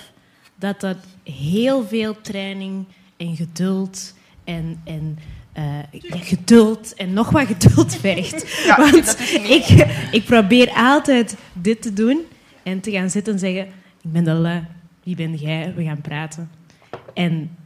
dat 0.56 0.80
dat 0.80 0.98
heel 1.23 1.88
veel 1.88 2.22
training 2.22 2.86
en 3.18 3.36
geduld 3.36 4.14
en, 4.44 4.82
en 4.86 5.19
eh, 5.56 5.80
geduld 6.10 6.94
en 6.94 7.14
nog 7.14 7.30
wat 7.30 7.48
geduld 7.48 7.95
vergt. 8.06 8.64
Ja, 8.65 8.77
Want 8.77 9.19
ik, 9.44 9.68
ik 10.11 10.26
probeer 10.26 10.69
altijd 10.69 11.36
dit 11.53 11.82
te 11.82 11.94
doen 11.94 12.22
en 12.64 12.80
te 12.80 12.91
gaan 12.91 13.10
zitten 13.10 13.34
en 13.34 13.40
zeggen: 13.40 13.65
Ik 14.02 14.11
ben 14.11 14.23
Della, 14.23 14.68
wie 15.03 15.15
ben 15.15 15.36
jij? 15.36 15.73
We 15.76 15.84
gaan 15.84 16.02
praten. 16.02 16.52
En 17.14 17.57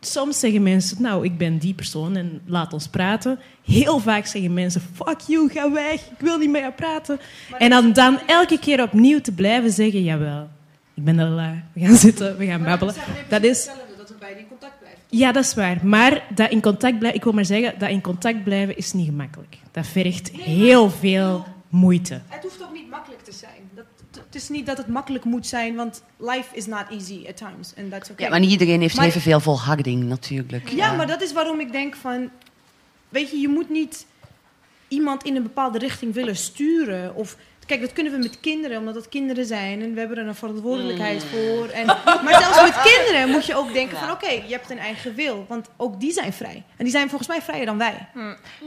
soms 0.00 0.38
zeggen 0.38 0.62
mensen: 0.62 1.02
Nou, 1.02 1.24
ik 1.24 1.38
ben 1.38 1.58
die 1.58 1.74
persoon 1.74 2.16
en 2.16 2.40
laat 2.46 2.72
ons 2.72 2.88
praten. 2.88 3.38
Heel 3.64 3.98
vaak 3.98 4.26
zeggen 4.26 4.54
mensen: 4.54 4.82
Fuck 4.94 5.20
you, 5.20 5.50
ga 5.50 5.72
weg, 5.72 5.94
ik 5.94 6.20
wil 6.20 6.38
niet 6.38 6.50
met 6.50 6.60
jou 6.60 6.72
praten. 6.72 7.20
En 7.58 7.70
dan, 7.70 7.92
dan 7.92 8.18
elke 8.26 8.58
keer 8.58 8.82
opnieuw 8.82 9.20
te 9.20 9.32
blijven 9.32 9.70
zeggen: 9.70 10.02
Jawel, 10.02 10.48
ik 10.94 11.04
ben 11.04 11.16
Della, 11.16 11.62
we 11.72 11.80
gaan 11.80 11.96
zitten, 11.96 12.36
we 12.36 12.46
gaan 12.46 12.64
babbelen. 12.64 12.94
Dat 13.28 13.42
is. 13.42 13.70
dat 13.96 14.08
we 14.08 14.14
beiden 14.18 14.42
in 14.42 14.48
contact. 14.48 14.77
Ja, 15.10 15.32
dat 15.32 15.44
is 15.44 15.54
waar. 15.54 15.86
Maar 15.86 16.24
dat 16.34 16.50
in 16.50 16.60
contact 16.60 16.98
blijven, 16.98 17.18
ik 17.18 17.24
wil 17.24 17.32
maar 17.32 17.44
zeggen, 17.44 17.78
dat 17.78 17.88
in 17.90 18.00
contact 18.00 18.44
blijven 18.44 18.76
is 18.76 18.92
niet 18.92 19.06
gemakkelijk. 19.06 19.56
Dat 19.70 19.86
vergt 19.86 20.30
heel 20.30 20.90
veel 20.90 21.46
moeite. 21.68 22.20
Het 22.28 22.42
hoeft 22.42 22.62
ook 22.62 22.72
niet 22.72 22.90
makkelijk 22.90 23.22
te 23.22 23.32
zijn. 23.32 23.70
Dat, 23.74 23.84
het 24.24 24.34
is 24.34 24.48
niet 24.48 24.66
dat 24.66 24.76
het 24.76 24.86
makkelijk 24.86 25.24
moet 25.24 25.46
zijn, 25.46 25.74
want 25.74 26.02
life 26.18 26.56
is 26.56 26.66
not 26.66 26.84
easy 26.90 27.24
at 27.28 27.36
times. 27.36 27.72
And 27.78 27.90
that's 27.90 28.10
okay. 28.10 28.24
Ja, 28.24 28.30
maar 28.30 28.40
niet 28.40 28.50
iedereen 28.50 28.80
heeft 28.80 28.96
Maar- 28.96 29.06
evenveel 29.06 29.40
volharding, 29.40 30.04
natuurlijk. 30.04 30.68
Ja, 30.68 30.92
maar 30.92 31.06
dat 31.06 31.22
is 31.22 31.32
waarom 31.32 31.60
ik 31.60 31.72
denk 31.72 31.96
van... 31.96 32.30
Weet 33.08 33.30
je, 33.30 33.36
je 33.38 33.48
moet 33.48 33.70
niet 33.70 34.06
iemand 34.88 35.24
in 35.24 35.36
een 35.36 35.42
bepaalde 35.42 35.78
richting 35.78 36.14
willen 36.14 36.36
sturen. 36.36 37.14
Of, 37.14 37.36
kijk, 37.68 37.80
dat 37.80 37.92
kunnen 37.92 38.12
we 38.12 38.18
met 38.18 38.40
kinderen, 38.40 38.78
omdat 38.78 38.94
dat 38.94 39.08
kinderen 39.08 39.44
zijn. 39.46 39.82
En 39.82 39.92
we 39.94 39.98
hebben 40.00 40.18
er 40.18 40.26
een 40.26 40.34
verantwoordelijkheid 40.34 41.24
Mm. 41.24 41.28
voor. 41.30 41.68
En, 41.68 41.86
maar 42.24 42.40
zelfs 42.40 42.62
met 42.62 42.80
kinderen 42.82 43.28
moet 43.30 43.46
je 43.46 43.56
ook 43.56 43.72
denken 43.72 43.98
van... 43.98 44.10
Oké, 44.10 44.30
je 44.30 44.52
hebt 44.52 44.70
een 44.70 44.78
eigen 44.78 45.14
wil. 45.14 45.44
Want 45.48 45.68
ook 45.76 46.00
die 46.00 46.12
zijn 46.12 46.32
vrij. 46.32 46.62
En 46.76 46.84
die 46.84 46.92
zijn 46.92 47.08
volgens 47.08 47.28
mij 47.28 47.42
vrijer 47.42 47.66
dan 47.66 47.78
wij. 47.78 48.08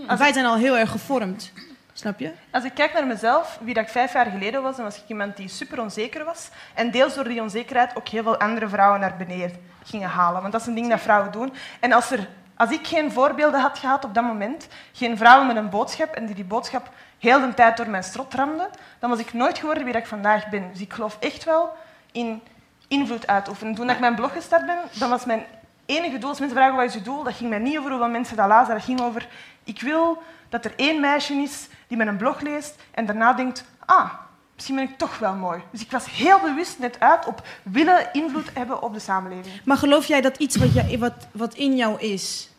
Want 0.07 0.19
wij 0.19 0.33
zijn 0.33 0.45
al 0.45 0.55
heel 0.55 0.77
erg 0.77 0.89
gevormd. 0.91 1.51
Snap 1.93 2.19
je? 2.19 2.31
Als 2.51 2.63
ik 2.63 2.73
kijk 2.73 2.93
naar 2.93 3.07
mezelf, 3.07 3.59
wie 3.61 3.73
dat 3.73 3.83
ik 3.83 3.89
vijf 3.89 4.13
jaar 4.13 4.25
geleden 4.25 4.61
was, 4.61 4.75
dan 4.75 4.85
was 4.85 4.95
ik 4.97 5.03
iemand 5.07 5.37
die 5.37 5.47
super 5.49 5.81
onzeker 5.81 6.25
was. 6.25 6.49
En 6.73 6.91
deels 6.91 7.13
door 7.15 7.23
die 7.27 7.41
onzekerheid 7.41 7.95
ook 7.95 8.07
heel 8.07 8.23
veel 8.23 8.37
andere 8.37 8.67
vrouwen 8.69 8.99
naar 8.99 9.15
beneden 9.17 9.55
gingen 9.83 10.09
halen. 10.09 10.41
Want 10.41 10.53
dat 10.53 10.61
is 10.61 10.67
een 10.67 10.75
ding 10.75 10.89
dat 10.89 11.01
vrouwen 11.01 11.31
doen. 11.31 11.53
En 11.79 11.91
als, 11.93 12.11
er, 12.11 12.27
als 12.61 12.71
ik 12.71 12.87
geen 12.87 13.11
voorbeelden 13.11 13.61
had 13.61 13.77
gehad 13.79 14.05
op 14.05 14.13
dat 14.13 14.23
moment, 14.23 14.67
geen 14.91 15.17
vrouwen 15.17 15.47
met 15.47 15.55
een 15.55 15.69
boodschap 15.69 16.13
en 16.13 16.25
die 16.25 16.35
die 16.35 16.43
boodschap 16.43 16.89
heel 17.19 17.39
de 17.39 17.53
tijd 17.53 17.77
door 17.77 17.89
mijn 17.89 18.03
strot 18.03 18.33
ramden, 18.33 18.69
dan 18.99 19.09
was 19.09 19.19
ik 19.19 19.33
nooit 19.33 19.57
geworden 19.57 19.85
wie 19.85 19.93
ik 19.93 20.05
vandaag 20.05 20.49
ben. 20.49 20.69
Dus 20.71 20.81
ik 20.81 20.93
geloof 20.93 21.17
echt 21.19 21.43
wel 21.43 21.69
in 22.11 22.41
invloed 22.87 23.27
uitoefenen. 23.27 23.75
Toen 23.75 23.89
ik 23.89 23.99
mijn 23.99 24.15
blog 24.15 24.33
gestart 24.33 24.65
ben, 24.65 24.77
dan 24.91 25.09
was 25.09 25.25
mijn 25.25 25.45
enige 25.85 26.17
doel, 26.17 26.29
als 26.29 26.39
mensen 26.39 26.57
vragen 26.57 26.75
wat 26.75 26.85
is 26.85 26.93
je 26.93 27.01
doel, 27.01 27.23
dat 27.23 27.33
ging 27.33 27.49
mij 27.49 27.59
niet 27.59 27.77
over 27.77 27.89
hoeveel 27.89 28.09
mensen 28.09 28.35
dat 28.35 28.47
lazen. 28.47 28.73
Dat 28.73 28.83
ging 28.83 29.01
over, 29.01 29.27
ik 29.63 29.81
wil 29.81 30.23
dat 30.49 30.65
er 30.65 30.73
één 30.75 30.99
meisje 30.99 31.33
is 31.33 31.67
die 31.87 31.97
mijn 31.97 32.17
blog 32.17 32.41
leest 32.41 32.75
en 32.91 33.05
daarna 33.05 33.33
denkt, 33.33 33.65
ah, 33.85 34.13
misschien 34.55 34.75
ben 34.75 34.89
ik 34.89 34.97
toch 34.97 35.19
wel 35.19 35.33
mooi. 35.33 35.61
Dus 35.71 35.81
ik 35.81 35.91
was 35.91 36.11
heel 36.11 36.39
bewust 36.39 36.79
net 36.79 36.99
uit 36.99 37.25
op 37.25 37.47
willen 37.63 38.13
invloed 38.13 38.49
hebben 38.53 38.81
op 38.81 38.93
de 38.93 38.99
samenleving. 38.99 39.61
Maar 39.65 39.77
geloof 39.77 40.05
jij 40.05 40.21
dat 40.21 40.37
iets 40.37 40.55
wat, 40.55 40.69
wat, 40.99 41.27
wat 41.31 41.53
in 41.53 41.75
jou 41.75 41.99
is, 41.99 42.50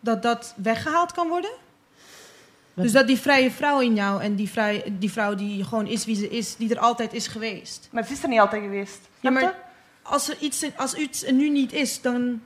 dat 0.00 0.22
dat 0.22 0.54
weggehaald 0.56 1.12
kan 1.12 1.28
worden? 1.28 1.50
Dus 2.74 2.92
dat 2.92 3.06
die 3.06 3.18
vrije 3.18 3.50
vrouw 3.50 3.80
in 3.80 3.94
jou 3.94 4.22
en 4.22 4.34
die, 4.34 4.48
vrij, 4.50 4.82
die 4.98 5.10
vrouw 5.12 5.34
die 5.34 5.64
gewoon 5.64 5.86
is 5.86 6.04
wie 6.04 6.16
ze 6.16 6.28
is, 6.28 6.56
die 6.56 6.70
er 6.70 6.78
altijd 6.78 7.12
is 7.12 7.26
geweest. 7.26 7.88
Maar 7.92 8.02
het 8.02 8.12
is 8.12 8.22
er 8.22 8.28
niet 8.28 8.40
altijd 8.40 8.62
geweest. 8.62 8.98
Ja, 9.20 9.30
maar 9.30 9.54
als 10.02 10.28
er 10.28 10.36
iets, 10.40 10.64
als 10.76 10.94
iets 10.94 11.24
er 11.26 11.32
nu 11.32 11.48
niet 11.50 11.72
is, 11.72 12.00
dan... 12.00 12.40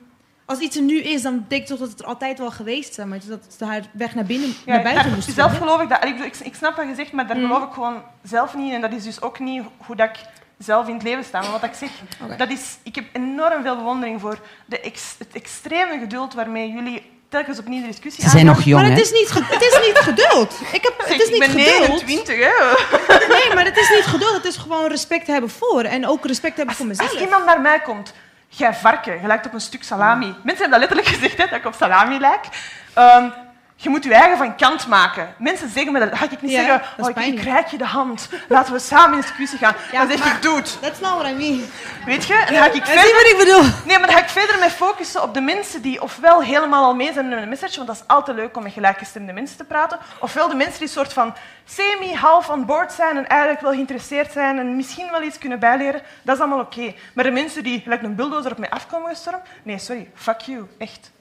Als 0.45 0.59
iets 0.59 0.75
er 0.75 0.81
nu 0.81 0.99
is, 1.01 1.21
dan 1.21 1.41
betekent 1.41 1.67
toch 1.67 1.79
dat 1.79 1.89
het 1.89 1.99
er 1.99 2.05
altijd 2.05 2.37
wel 2.39 2.51
geweest 2.51 2.97
is. 2.99 3.05
Maar 3.05 3.19
dat 3.27 3.39
het 3.45 3.59
haar 3.59 3.83
weg 3.91 4.15
naar 4.15 4.25
binnen, 4.25 4.53
naar 4.65 4.83
buiten 4.83 5.13
moest 5.13 5.31
Zelf 5.33 5.51
vinden. 5.51 5.67
geloof 5.67 5.81
ik 5.81 5.89
dat. 5.89 6.03
Ik, 6.03 6.11
bedoel, 6.11 6.25
ik, 6.27 6.35
ik 6.35 6.55
snap 6.55 6.75
wat 6.75 6.87
je 6.87 6.95
zegt, 6.95 7.11
maar 7.11 7.27
daar 7.27 7.37
Mm. 7.37 7.45
geloof 7.45 7.63
ik 7.63 7.73
gewoon 7.73 8.03
zelf 8.23 8.55
niet 8.55 8.67
in. 8.67 8.73
En 8.73 8.81
dat 8.81 8.91
is 8.91 9.03
dus 9.03 9.21
ook 9.21 9.39
niet 9.39 9.63
hoe 9.77 9.95
dat 9.95 10.09
ik 10.09 10.19
zelf 10.57 10.87
in 10.87 10.93
het 10.93 11.03
leven 11.03 11.23
staan. 11.23 11.41
Maar 11.41 11.51
wat 11.51 11.63
ik 11.63 11.73
zeg, 11.73 11.89
dat 12.37 12.49
is, 12.49 12.77
ik 12.83 12.95
heb 12.95 13.05
enorm 13.13 13.61
veel 13.61 13.75
bewondering 13.75 14.21
voor 14.21 14.39
de 14.65 14.79
ex, 14.79 15.15
het 15.17 15.33
extreme 15.33 15.99
geduld 15.99 16.33
waarmee 16.33 16.71
jullie 16.71 17.11
telkens 17.29 17.59
opnieuw 17.59 17.81
de 17.81 17.87
discussie 17.87 18.23
Ze 18.23 18.29
zijn 18.29 18.45
nog 18.45 18.61
jong, 18.63 18.81
Maar 18.81 18.89
het 18.91 18.99
hè? 18.99 19.03
is 19.05 19.11
niet, 19.11 19.29
ge- 19.31 19.43
het 19.53 19.61
is 19.61 19.79
niet 19.87 19.97
geduld. 19.97 20.55
Ik, 20.71 20.83
heb, 20.83 20.93
het 20.97 21.19
is 21.21 21.25
ik 21.27 21.31
niet 21.31 21.39
ben 21.39 21.49
geduld. 21.49 22.05
29, 22.05 22.35
hè. 22.35 23.27
Nee, 23.27 23.53
maar 23.55 23.65
het 23.65 23.77
is 23.77 23.89
niet 23.89 24.05
geduld. 24.05 24.33
Het 24.33 24.45
is 24.45 24.57
gewoon 24.57 24.87
respect 24.87 25.27
hebben 25.27 25.49
voor. 25.49 25.81
En 25.83 26.07
ook 26.07 26.25
respect 26.25 26.57
hebben 26.57 26.75
voor 26.75 26.85
mezelf. 26.85 27.11
Als 27.11 27.19
iemand 27.21 27.45
naar 27.45 27.61
mij 27.61 27.79
komt, 27.79 28.13
jij 28.47 28.73
varken, 28.73 29.21
je 29.21 29.27
lijkt 29.27 29.45
op 29.45 29.53
een 29.53 29.59
stuk 29.61 29.83
salami. 29.83 30.25
Mensen 30.25 30.43
hebben 30.61 30.69
dat 30.69 30.79
letterlijk 30.79 31.07
gezegd, 31.07 31.37
hè, 31.37 31.45
dat 31.45 31.59
ik 31.59 31.65
op 31.65 31.73
salami 31.79 32.19
lijk. 32.19 32.45
Ehm, 32.93 33.29
je 33.75 33.89
moet 33.89 34.03
je 34.03 34.13
eigen 34.13 34.37
van 34.37 34.55
kant 34.55 34.87
maken. 34.87 35.35
Mensen 35.37 35.69
zeggen 35.69 35.91
me 35.93 35.99
dat. 35.99 36.09
Dan 36.09 36.17
ga 36.17 36.25
ik 36.25 36.41
niet 36.41 36.51
Ja, 36.51 36.57
zeggen, 36.57 36.81
dat 36.97 37.17
oh, 37.17 37.25
ik, 37.25 37.39
reik 37.39 37.67
je 37.67 37.77
de 37.77 37.85
hand. 37.85 38.29
Laten 38.47 38.73
we 38.73 38.79
samen 38.79 39.15
in 39.15 39.21
discussie 39.21 39.57
gaan. 39.57 39.75
dan 39.91 40.07
zeg 40.07 40.33
ik, 40.35 40.41
doe 40.41 40.55
het. 40.55 40.77
That's 40.81 40.99
not 40.99 41.11
what 41.11 41.31
I 41.31 41.33
mean. 41.33 41.65
Weet 42.05 42.25
je? 42.25 42.33
En 42.33 42.53
dan 42.53 42.63
ga 42.63 42.71
ik 42.71 42.85
verder... 42.85 43.13
wat 43.13 43.31
ik 43.31 43.35
bedoel? 43.37 43.61
Nee, 43.85 43.99
maar 43.99 44.07
dan 44.07 44.15
ga 44.15 44.23
ik 44.23 44.29
verder 44.29 44.59
met 44.59 44.71
focussen 44.71 45.23
op 45.23 45.33
de 45.33 45.41
mensen 45.41 45.81
die 45.81 46.01
ofwel 46.01 46.41
helemaal 46.41 46.83
al 46.83 46.95
mee 46.95 47.13
zijn 47.13 47.29
met 47.29 47.41
een 47.41 47.49
message, 47.49 47.75
want 47.75 47.87
dat 47.87 47.95
is 47.95 48.07
altijd 48.07 48.37
leuk 48.37 48.57
om 48.57 48.63
met 48.63 48.73
gelijkgestemde 48.73 49.33
mensen 49.33 49.57
te 49.57 49.63
praten, 49.63 49.99
ofwel 50.19 50.47
de 50.47 50.55
mensen 50.55 50.79
die 50.79 50.87
soort 50.87 51.13
van 51.13 51.33
semi, 51.65 52.13
half 52.13 52.49
on 52.49 52.65
board 52.65 52.91
zijn 52.91 53.17
en 53.17 53.27
eigenlijk 53.27 53.61
wel 53.61 53.71
geïnteresseerd 53.71 54.31
zijn 54.31 54.59
en 54.59 54.75
misschien 54.75 55.11
wel 55.11 55.21
iets 55.21 55.37
kunnen 55.37 55.59
bijleren. 55.59 56.01
Dat 56.21 56.35
is 56.35 56.41
allemaal 56.41 56.59
oké. 56.59 56.93
Maar 57.13 57.23
de 57.23 57.31
mensen 57.31 57.63
die 57.63 57.79
gelijk 57.81 58.01
een 58.01 58.15
bulldozer 58.15 58.51
op 58.51 58.57
mij 58.57 58.69
afkomen 58.69 59.09
gestormd, 59.09 59.43
nee, 59.63 59.79
sorry, 59.79 60.09
fuck 60.15 60.39
you, 60.39 60.67
echt. 60.77 61.13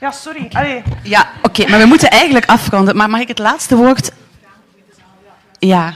Ja, 0.00 0.10
sorry. 0.10 0.48
Allee. 0.52 0.82
Ja, 1.02 1.30
oké, 1.42 1.68
maar 1.68 1.78
we 1.78 1.84
moeten 1.84 2.10
eigenlijk 2.10 2.46
afronden. 2.46 2.96
Maar 2.96 3.10
mag 3.10 3.20
ik 3.20 3.28
het 3.28 3.38
laatste 3.38 3.76
woord? 3.76 4.10
Ja. 5.58 5.94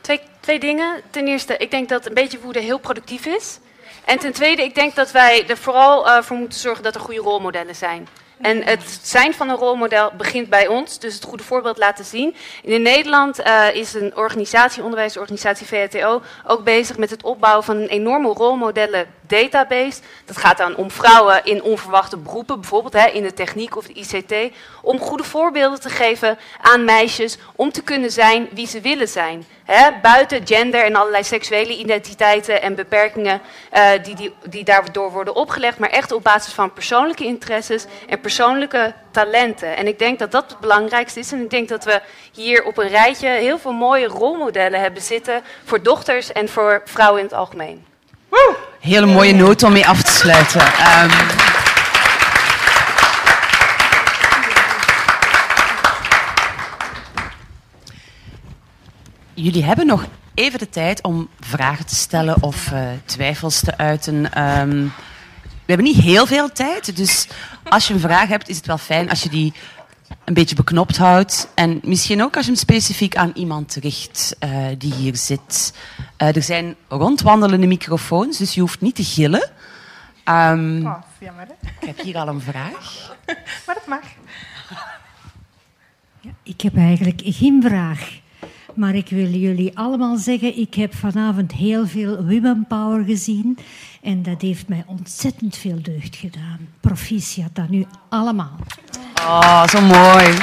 Twee, 0.00 0.20
twee 0.40 0.58
dingen. 0.58 1.00
Ten 1.10 1.26
eerste, 1.26 1.56
ik 1.56 1.70
denk 1.70 1.88
dat 1.88 2.06
een 2.06 2.14
beetje 2.14 2.40
woede 2.40 2.60
heel 2.60 2.78
productief 2.78 3.26
is. 3.26 3.58
En 4.04 4.18
ten 4.18 4.32
tweede, 4.32 4.62
ik 4.62 4.74
denk 4.74 4.94
dat 4.94 5.10
wij 5.10 5.48
er 5.48 5.56
vooral 5.56 6.08
eh, 6.08 6.22
voor 6.22 6.36
moeten 6.36 6.58
zorgen 6.58 6.82
dat 6.82 6.94
er 6.94 7.00
goede 7.00 7.20
rolmodellen 7.20 7.74
zijn. 7.74 8.08
En 8.40 8.62
het 8.62 9.00
zijn 9.02 9.34
van 9.34 9.48
een 9.48 9.56
rolmodel 9.56 10.12
begint 10.16 10.48
bij 10.48 10.66
ons, 10.66 10.98
dus 10.98 11.14
het 11.14 11.24
goede 11.24 11.42
voorbeeld 11.42 11.78
laten 11.78 12.04
zien. 12.04 12.34
In 12.62 12.82
Nederland 12.82 13.38
eh, 13.38 13.74
is 13.74 13.94
een 13.94 14.16
organisatie, 14.16 14.82
onderwijsorganisatie 14.82 15.66
VHTO, 15.66 16.22
ook 16.46 16.64
bezig 16.64 16.96
met 16.96 17.10
het 17.10 17.22
opbouwen 17.22 17.64
van 17.64 17.76
een 17.76 17.88
enorme 17.88 18.28
rolmodellen 18.28 19.06
database. 19.28 20.00
Dat 20.24 20.36
gaat 20.36 20.56
dan 20.56 20.76
om 20.76 20.90
vrouwen 20.90 21.44
in 21.44 21.62
onverwachte 21.62 22.16
beroepen, 22.16 22.60
bijvoorbeeld 22.60 22.92
hè, 22.92 23.06
in 23.06 23.22
de 23.22 23.34
techniek 23.34 23.76
of 23.76 23.86
de 23.86 23.92
ICT, 23.92 24.54
om 24.82 24.98
goede 24.98 25.24
voorbeelden 25.24 25.80
te 25.80 25.90
geven 25.90 26.38
aan 26.60 26.84
meisjes 26.84 27.38
om 27.56 27.72
te 27.72 27.82
kunnen 27.82 28.10
zijn 28.10 28.48
wie 28.52 28.66
ze 28.66 28.80
willen 28.80 29.08
zijn. 29.08 29.46
Hè, 29.64 29.90
buiten 30.02 30.46
gender 30.46 30.84
en 30.84 30.96
allerlei 30.96 31.24
seksuele 31.24 31.76
identiteiten 31.76 32.62
en 32.62 32.74
beperkingen 32.74 33.40
eh, 33.70 33.90
die, 34.02 34.14
die, 34.14 34.34
die 34.48 34.64
daardoor 34.64 35.10
worden 35.10 35.34
opgelegd, 35.34 35.78
maar 35.78 35.90
echt 35.90 36.12
op 36.12 36.22
basis 36.22 36.52
van 36.52 36.72
persoonlijke 36.72 37.24
interesses 37.24 37.84
en 38.08 38.20
persoonlijke 38.20 38.94
talenten. 39.10 39.76
En 39.76 39.86
ik 39.86 39.98
denk 39.98 40.18
dat 40.18 40.30
dat 40.30 40.50
het 40.50 40.60
belangrijkste 40.60 41.20
is. 41.20 41.32
En 41.32 41.42
ik 41.42 41.50
denk 41.50 41.68
dat 41.68 41.84
we 41.84 42.00
hier 42.32 42.64
op 42.64 42.78
een 42.78 42.88
rijtje 42.88 43.28
heel 43.28 43.58
veel 43.58 43.72
mooie 43.72 44.06
rolmodellen 44.06 44.80
hebben 44.80 45.02
zitten 45.02 45.42
voor 45.64 45.82
dochters 45.82 46.32
en 46.32 46.48
voor 46.48 46.82
vrouwen 46.84 47.20
in 47.20 47.26
het 47.26 47.34
algemeen. 47.34 47.86
Hele 48.88 49.06
mooie 49.06 49.34
noot 49.34 49.62
om 49.62 49.72
mee 49.72 49.86
af 49.86 50.02
te 50.02 50.12
sluiten. 50.12 50.60
Ehm, 50.60 51.10
jullie 59.34 59.64
hebben 59.64 59.86
nog 59.86 60.06
even 60.34 60.58
de 60.58 60.68
tijd 60.68 61.02
om 61.02 61.28
vragen 61.40 61.86
te 61.86 61.94
stellen 61.94 62.42
of 62.42 62.72
eh, 62.72 62.80
twijfels 63.04 63.60
te 63.60 63.76
uiten. 63.76 64.32
Ehm, 64.32 64.82
we 65.42 65.74
hebben 65.74 65.86
niet 65.86 66.02
heel 66.02 66.26
veel 66.26 66.52
tijd, 66.52 66.96
dus 66.96 67.28
als 67.64 67.88
je 67.88 67.94
een 67.94 68.00
vraag 68.00 68.28
hebt, 68.28 68.48
is 68.48 68.56
het 68.56 68.66
wel 68.66 68.78
fijn 68.78 69.10
als 69.10 69.22
je 69.22 69.28
die 69.28 69.52
een 70.24 70.34
beetje 70.34 70.54
beknopt 70.54 70.96
houdt. 70.96 71.48
En 71.54 71.80
misschien 71.82 72.22
ook 72.22 72.36
als 72.36 72.44
je 72.44 72.50
hem 72.50 72.60
specifiek 72.60 73.16
aan 73.16 73.30
iemand 73.34 73.74
richt 73.74 74.36
eh, 74.38 74.66
die 74.78 74.94
hier 74.94 75.16
zit. 75.16 75.74
Eh, 76.16 76.36
er 76.36 76.42
zijn 76.42 76.76
rondwandelende 76.88 77.66
microfoons, 77.66 78.38
dus 78.38 78.54
je 78.54 78.60
hoeft 78.60 78.80
niet 78.80 78.94
te 78.94 79.04
gillen. 79.04 79.50
Oh, 80.24 80.94
jammer, 81.18 81.46
hè? 81.46 81.68
ik 81.80 81.86
heb 81.86 82.00
hier 82.00 82.16
al 82.16 82.28
een 82.28 82.40
vraag. 82.40 83.16
Maar 83.66 83.74
dat 83.74 83.86
mag. 83.86 84.02
Ik 86.42 86.60
heb 86.60 86.76
eigenlijk 86.76 87.20
geen 87.24 87.62
vraag. 87.62 88.20
Maar 88.78 88.94
ik 88.94 89.08
wil 89.08 89.26
jullie 89.28 89.78
allemaal 89.78 90.16
zeggen, 90.16 90.58
ik 90.58 90.74
heb 90.74 90.94
vanavond 90.94 91.52
heel 91.52 91.86
veel 91.86 92.16
women 92.16 92.64
power 92.68 93.04
gezien. 93.04 93.58
En 94.02 94.22
dat 94.22 94.40
heeft 94.40 94.68
mij 94.68 94.84
ontzettend 94.86 95.56
veel 95.56 95.82
deugd 95.82 96.16
gedaan. 96.16 96.58
Proficiat 96.80 97.58
aan 97.58 97.74
u 97.74 97.86
allemaal. 98.08 98.56
Oh, 99.20 99.66
zo 99.66 99.80
mooi. 99.80 100.34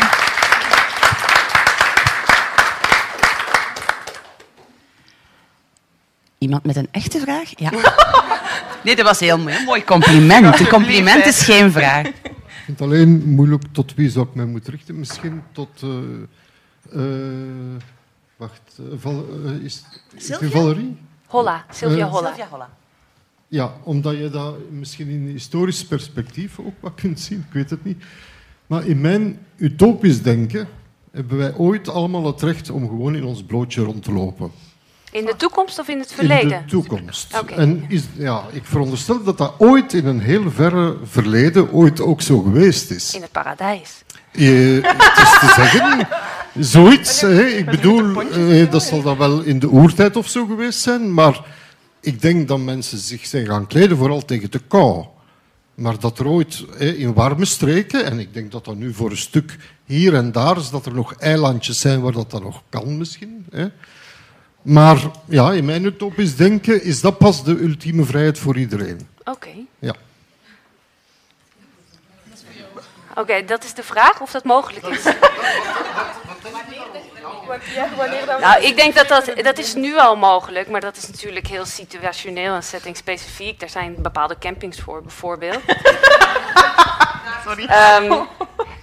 Iemand 6.38 6.64
met 6.64 6.76
een 6.76 6.88
echte 6.92 7.20
vraag? 7.20 7.60
Ja. 7.60 7.72
Nee, 8.84 8.96
dat 8.96 9.06
was 9.06 9.20
heel 9.20 9.38
mooi. 9.38 9.56
Een 9.56 9.64
mooi 9.64 9.84
compliment. 9.84 10.60
Een 10.60 10.68
compliment 10.68 11.26
is 11.26 11.44
geen 11.44 11.72
vraag. 11.72 12.06
Ik 12.06 12.14
vind 12.66 12.80
het 12.80 12.82
alleen 12.82 13.34
moeilijk 13.34 13.64
tot 13.72 13.94
wie 13.94 14.10
zou 14.10 14.28
ik 14.28 14.36
mij 14.36 14.46
moeten 14.46 14.74
richten. 14.74 15.00
Misschien 15.00 15.42
tot... 15.52 15.82
eh, 15.82 15.90
eh, 17.02 17.82
wacht, 18.48 18.80
eh, 18.80 18.86
Val, 19.00 19.26
eh, 19.46 19.52
is, 19.52 19.84
is 20.16 20.28
het 20.30 20.40
Sylvia? 20.40 20.50
Valerie? 20.50 20.98
Holla, 21.28 21.66
Sylvia 21.72 22.06
Eh, 22.06 22.12
Holla. 22.12 22.28
Sylvia 22.28 22.48
Holla. 22.50 22.70
Ja, 23.48 23.74
omdat 23.84 24.18
je 24.18 24.30
dat 24.30 24.56
misschien 24.72 25.10
in 25.10 25.28
historisch 25.28 25.86
perspectief 25.86 26.60
ook 26.60 26.74
wat 26.80 26.94
kunt 26.96 27.20
zien, 27.20 27.46
ik 27.48 27.54
weet 27.54 27.70
het 27.70 27.84
niet. 27.84 28.04
Maar 28.68 28.86
in 28.86 29.02
mijn 29.02 29.40
utopisch 29.56 30.22
denken 30.22 30.68
hebben 31.12 31.38
wij 31.38 31.56
ooit 31.56 31.90
allemaal 31.90 32.26
het 32.26 32.42
recht 32.42 32.70
om 32.70 32.88
gewoon 32.88 33.16
in 33.16 33.24
ons 33.24 33.44
blootje 33.44 33.84
rond 33.84 34.04
te 34.04 34.12
lopen. 34.12 34.52
In 35.12 35.26
de 35.26 35.36
toekomst 35.38 35.80
of 35.80 35.88
in 35.88 36.00
het 36.00 36.14
verleden? 36.14 36.58
In 36.58 36.62
de 36.66 36.70
toekomst. 36.70 37.34
En 37.56 37.86
is, 37.88 38.04
ja, 38.14 38.44
ik 38.52 38.66
veronderstel 38.66 39.24
dat 39.24 39.38
dat 39.38 39.54
ooit 39.58 39.94
in 39.94 40.06
een 40.06 40.20
heel 40.20 40.52
verre 40.52 40.98
verleden 41.04 41.72
ooit 41.72 42.02
ook 42.02 42.22
zo 42.22 42.42
geweest 42.42 42.92
is. 42.92 43.16
In 43.16 43.22
het 43.22 43.32
paradijs. 43.32 44.04
Je, 44.32 44.80
het 44.84 45.18
is 45.18 45.40
te 45.40 45.54
zeggen, 45.56 46.08
zoiets. 46.60 47.22
Hè. 47.22 47.46
Ik 47.46 47.66
bedoel, 47.66 48.22
eh, 48.22 48.72
dat 48.72 48.84
zal 48.84 49.02
dan 49.02 49.18
wel 49.18 49.42
in 49.42 49.60
de 49.60 49.70
oertijd 49.70 50.16
of 50.16 50.30
zo 50.30 50.46
geweest 50.46 50.80
zijn, 50.80 51.14
maar 51.14 51.46
ik 52.02 52.22
denk 52.22 52.48
dat 52.48 52.60
mensen 52.60 52.98
zich 52.98 53.26
zijn 53.26 53.46
gaan 53.46 53.68
kleden 53.68 53.98
vooral 53.98 54.26
tegen 54.26 54.52
de 54.52 54.62
kou. 54.68 55.06
Maar 55.76 56.00
dat 56.00 56.20
er 56.20 56.28
ooit 56.28 56.66
hè, 56.78 56.90
in 56.92 57.14
warme 57.14 57.46
streken, 57.46 58.06
en 58.06 58.20
ik 58.20 58.34
denk 58.34 58.52
dat 58.52 58.66
dat 58.66 58.76
nu 58.76 58.94
voor 58.94 59.12
een 59.12 59.18
stuk 59.18 59.58
hier 59.86 60.14
en 60.16 60.32
daar 60.32 60.58
is, 60.58 60.70
dat 60.70 60.86
er 60.86 60.94
nog 60.94 61.16
eilandjes 61.16 61.80
zijn 61.80 62.02
waar 62.02 62.12
dat 62.12 62.32
dan 62.32 62.42
nog 62.42 62.62
kan 62.70 62.98
misschien. 62.98 63.46
Hè. 63.52 63.68
Maar 64.62 65.12
ja, 65.26 65.52
in 65.52 65.66
mijn 65.66 65.86
utopisch 65.86 66.36
denken 66.36 66.84
is 66.84 67.02
dat 67.02 67.18
pas 67.18 67.44
de 67.44 67.62
ultieme 67.62 68.04
vrijheid 68.04 68.40
voor 68.40 68.58
iedereen. 68.58 69.08
Oké. 69.24 69.50
Ja. 69.80 69.96
Oké, 73.16 73.46
dat 73.46 73.64
is 73.64 73.74
de 73.74 73.84
vraag 73.84 74.22
of 74.22 74.32
dat 74.32 74.44
mogelijk 74.44 74.86
is. 74.88 75.04
Nou, 78.40 78.64
ik 78.64 78.76
denk 78.76 78.96
dat 78.96 79.08
dat, 79.08 79.32
dat 79.36 79.58
is 79.58 79.74
nu 79.74 79.98
al 79.98 80.16
mogelijk, 80.16 80.70
maar 80.70 80.82
dat 80.82 80.98
is 80.98 81.08
natuurlijk 81.08 81.48
heel 81.48 81.66
situationeel 81.66 82.54
en 82.54 82.64
setting-specifiek. 82.64 83.60
Daar 83.60 83.70
zijn 83.70 83.96
bepaalde 84.02 84.38
campings 84.38 84.80
voor, 84.80 85.02
bijvoorbeeld. 85.02 85.60
Sorry. 87.46 87.66
Ehm, 87.66 88.24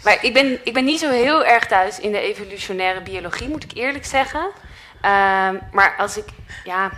maar 0.04 0.18
ik 0.20 0.32
ben, 0.32 0.60
ik 0.64 0.72
ben 0.72 0.84
niet 0.84 1.00
zo 1.00 1.10
heel 1.10 1.44
erg 1.44 1.66
thuis 1.66 2.00
in 2.00 2.12
de 2.12 2.20
evolutionaire 2.20 3.00
biologie, 3.00 3.48
moet 3.48 3.64
ik 3.64 3.72
eerlijk 3.74 4.04
zeggen. 4.04 4.50
Ehm, 5.00 5.56
maar 5.72 5.94
als 5.98 6.16
ik, 6.16 6.26
ja, 6.64 6.90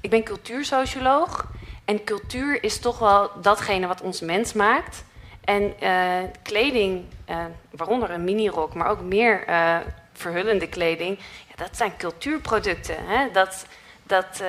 ik 0.00 0.10
ben 0.10 0.22
cultuursocioloog. 0.22 1.46
En 1.84 2.04
cultuur 2.04 2.64
is 2.64 2.78
toch 2.78 2.98
wel 2.98 3.30
datgene 3.42 3.86
wat 3.86 4.00
ons 4.00 4.20
mens 4.20 4.52
maakt. 4.52 5.04
En 5.44 5.74
eh, 5.80 6.30
kleding, 6.42 7.04
eh, 7.24 7.44
waaronder 7.70 8.10
een 8.10 8.24
minirok, 8.24 8.74
maar 8.74 8.88
ook 8.88 9.00
meer 9.00 9.44
eh, 9.46 9.76
verhullende 10.18 10.66
kleding, 10.68 11.18
ja, 11.18 11.54
dat 11.56 11.76
zijn 11.76 11.96
cultuurproducten. 11.96 12.96
Hè? 13.06 13.30
Dat, 13.32 13.64
dat 14.02 14.40
eh, 14.40 14.48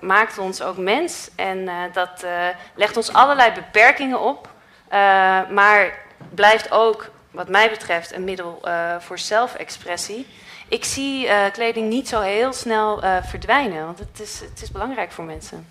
maakt 0.00 0.38
ons 0.38 0.62
ook 0.62 0.76
mens 0.76 1.30
en 1.36 1.68
eh, 1.68 1.74
dat 1.92 2.22
eh, 2.22 2.30
legt 2.74 2.96
ons 2.96 3.12
allerlei 3.12 3.52
beperkingen 3.52 4.20
op. 4.20 4.48
eh, 4.88 4.98
maar 5.50 5.98
blijft 6.34 6.70
ook, 6.70 7.10
wat 7.30 7.48
mij 7.48 7.70
betreft, 7.70 8.12
een 8.14 8.24
middel 8.24 8.58
eh, 8.62 8.96
voor 8.98 9.18
zelfexpressie. 9.18 10.26
Ik 10.68 10.84
zie 10.84 11.26
eh, 11.28 11.52
kleding 11.52 11.88
niet 11.88 12.08
zo 12.08 12.20
heel 12.20 12.52
snel 12.52 13.02
eh, 13.02 13.16
verdwijnen, 13.24 13.84
want 13.84 13.98
het 13.98 14.20
is, 14.20 14.40
het 14.40 14.62
is 14.62 14.70
belangrijk 14.70 15.12
voor 15.12 15.24
mensen. 15.24 15.66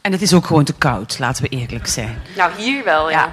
En 0.00 0.12
het 0.12 0.22
is 0.22 0.34
ook 0.34 0.46
gewoon 0.46 0.64
te 0.64 0.74
koud, 0.74 1.18
laten 1.18 1.42
we 1.42 1.48
eerlijk 1.48 1.86
zijn. 1.86 2.22
Nou, 2.36 2.52
hier 2.56 2.84
wel, 2.84 3.10
ja. 3.10 3.32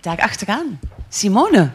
Daar 0.00 0.18
achteraan. 0.20 0.80
Simone. 1.08 1.70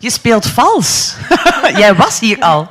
Je 0.00 0.10
speelt 0.10 0.46
vals. 0.46 1.14
Jij 1.82 1.94
was 1.94 2.20
hier 2.20 2.40
al. 2.40 2.68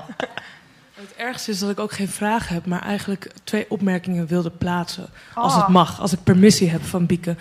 ergste 1.18 1.52
is 1.52 1.60
dat 1.60 1.70
ik 1.70 1.80
ook 1.80 1.92
geen 1.92 2.08
vraag 2.10 2.48
heb, 2.48 2.66
maar 2.66 2.82
eigenlijk 2.82 3.32
twee 3.44 3.66
opmerkingen 3.70 4.28
wilde 4.28 4.50
plaatsen. 4.50 5.10
Als 5.34 5.54
Oh. 5.54 5.60
het 5.60 5.68
mag, 5.68 6.02
als 6.02 6.12
ik 6.12 6.24
permissie 6.24 6.70
heb 6.70 6.84
van 6.84 7.06
Bieke. 7.06 7.36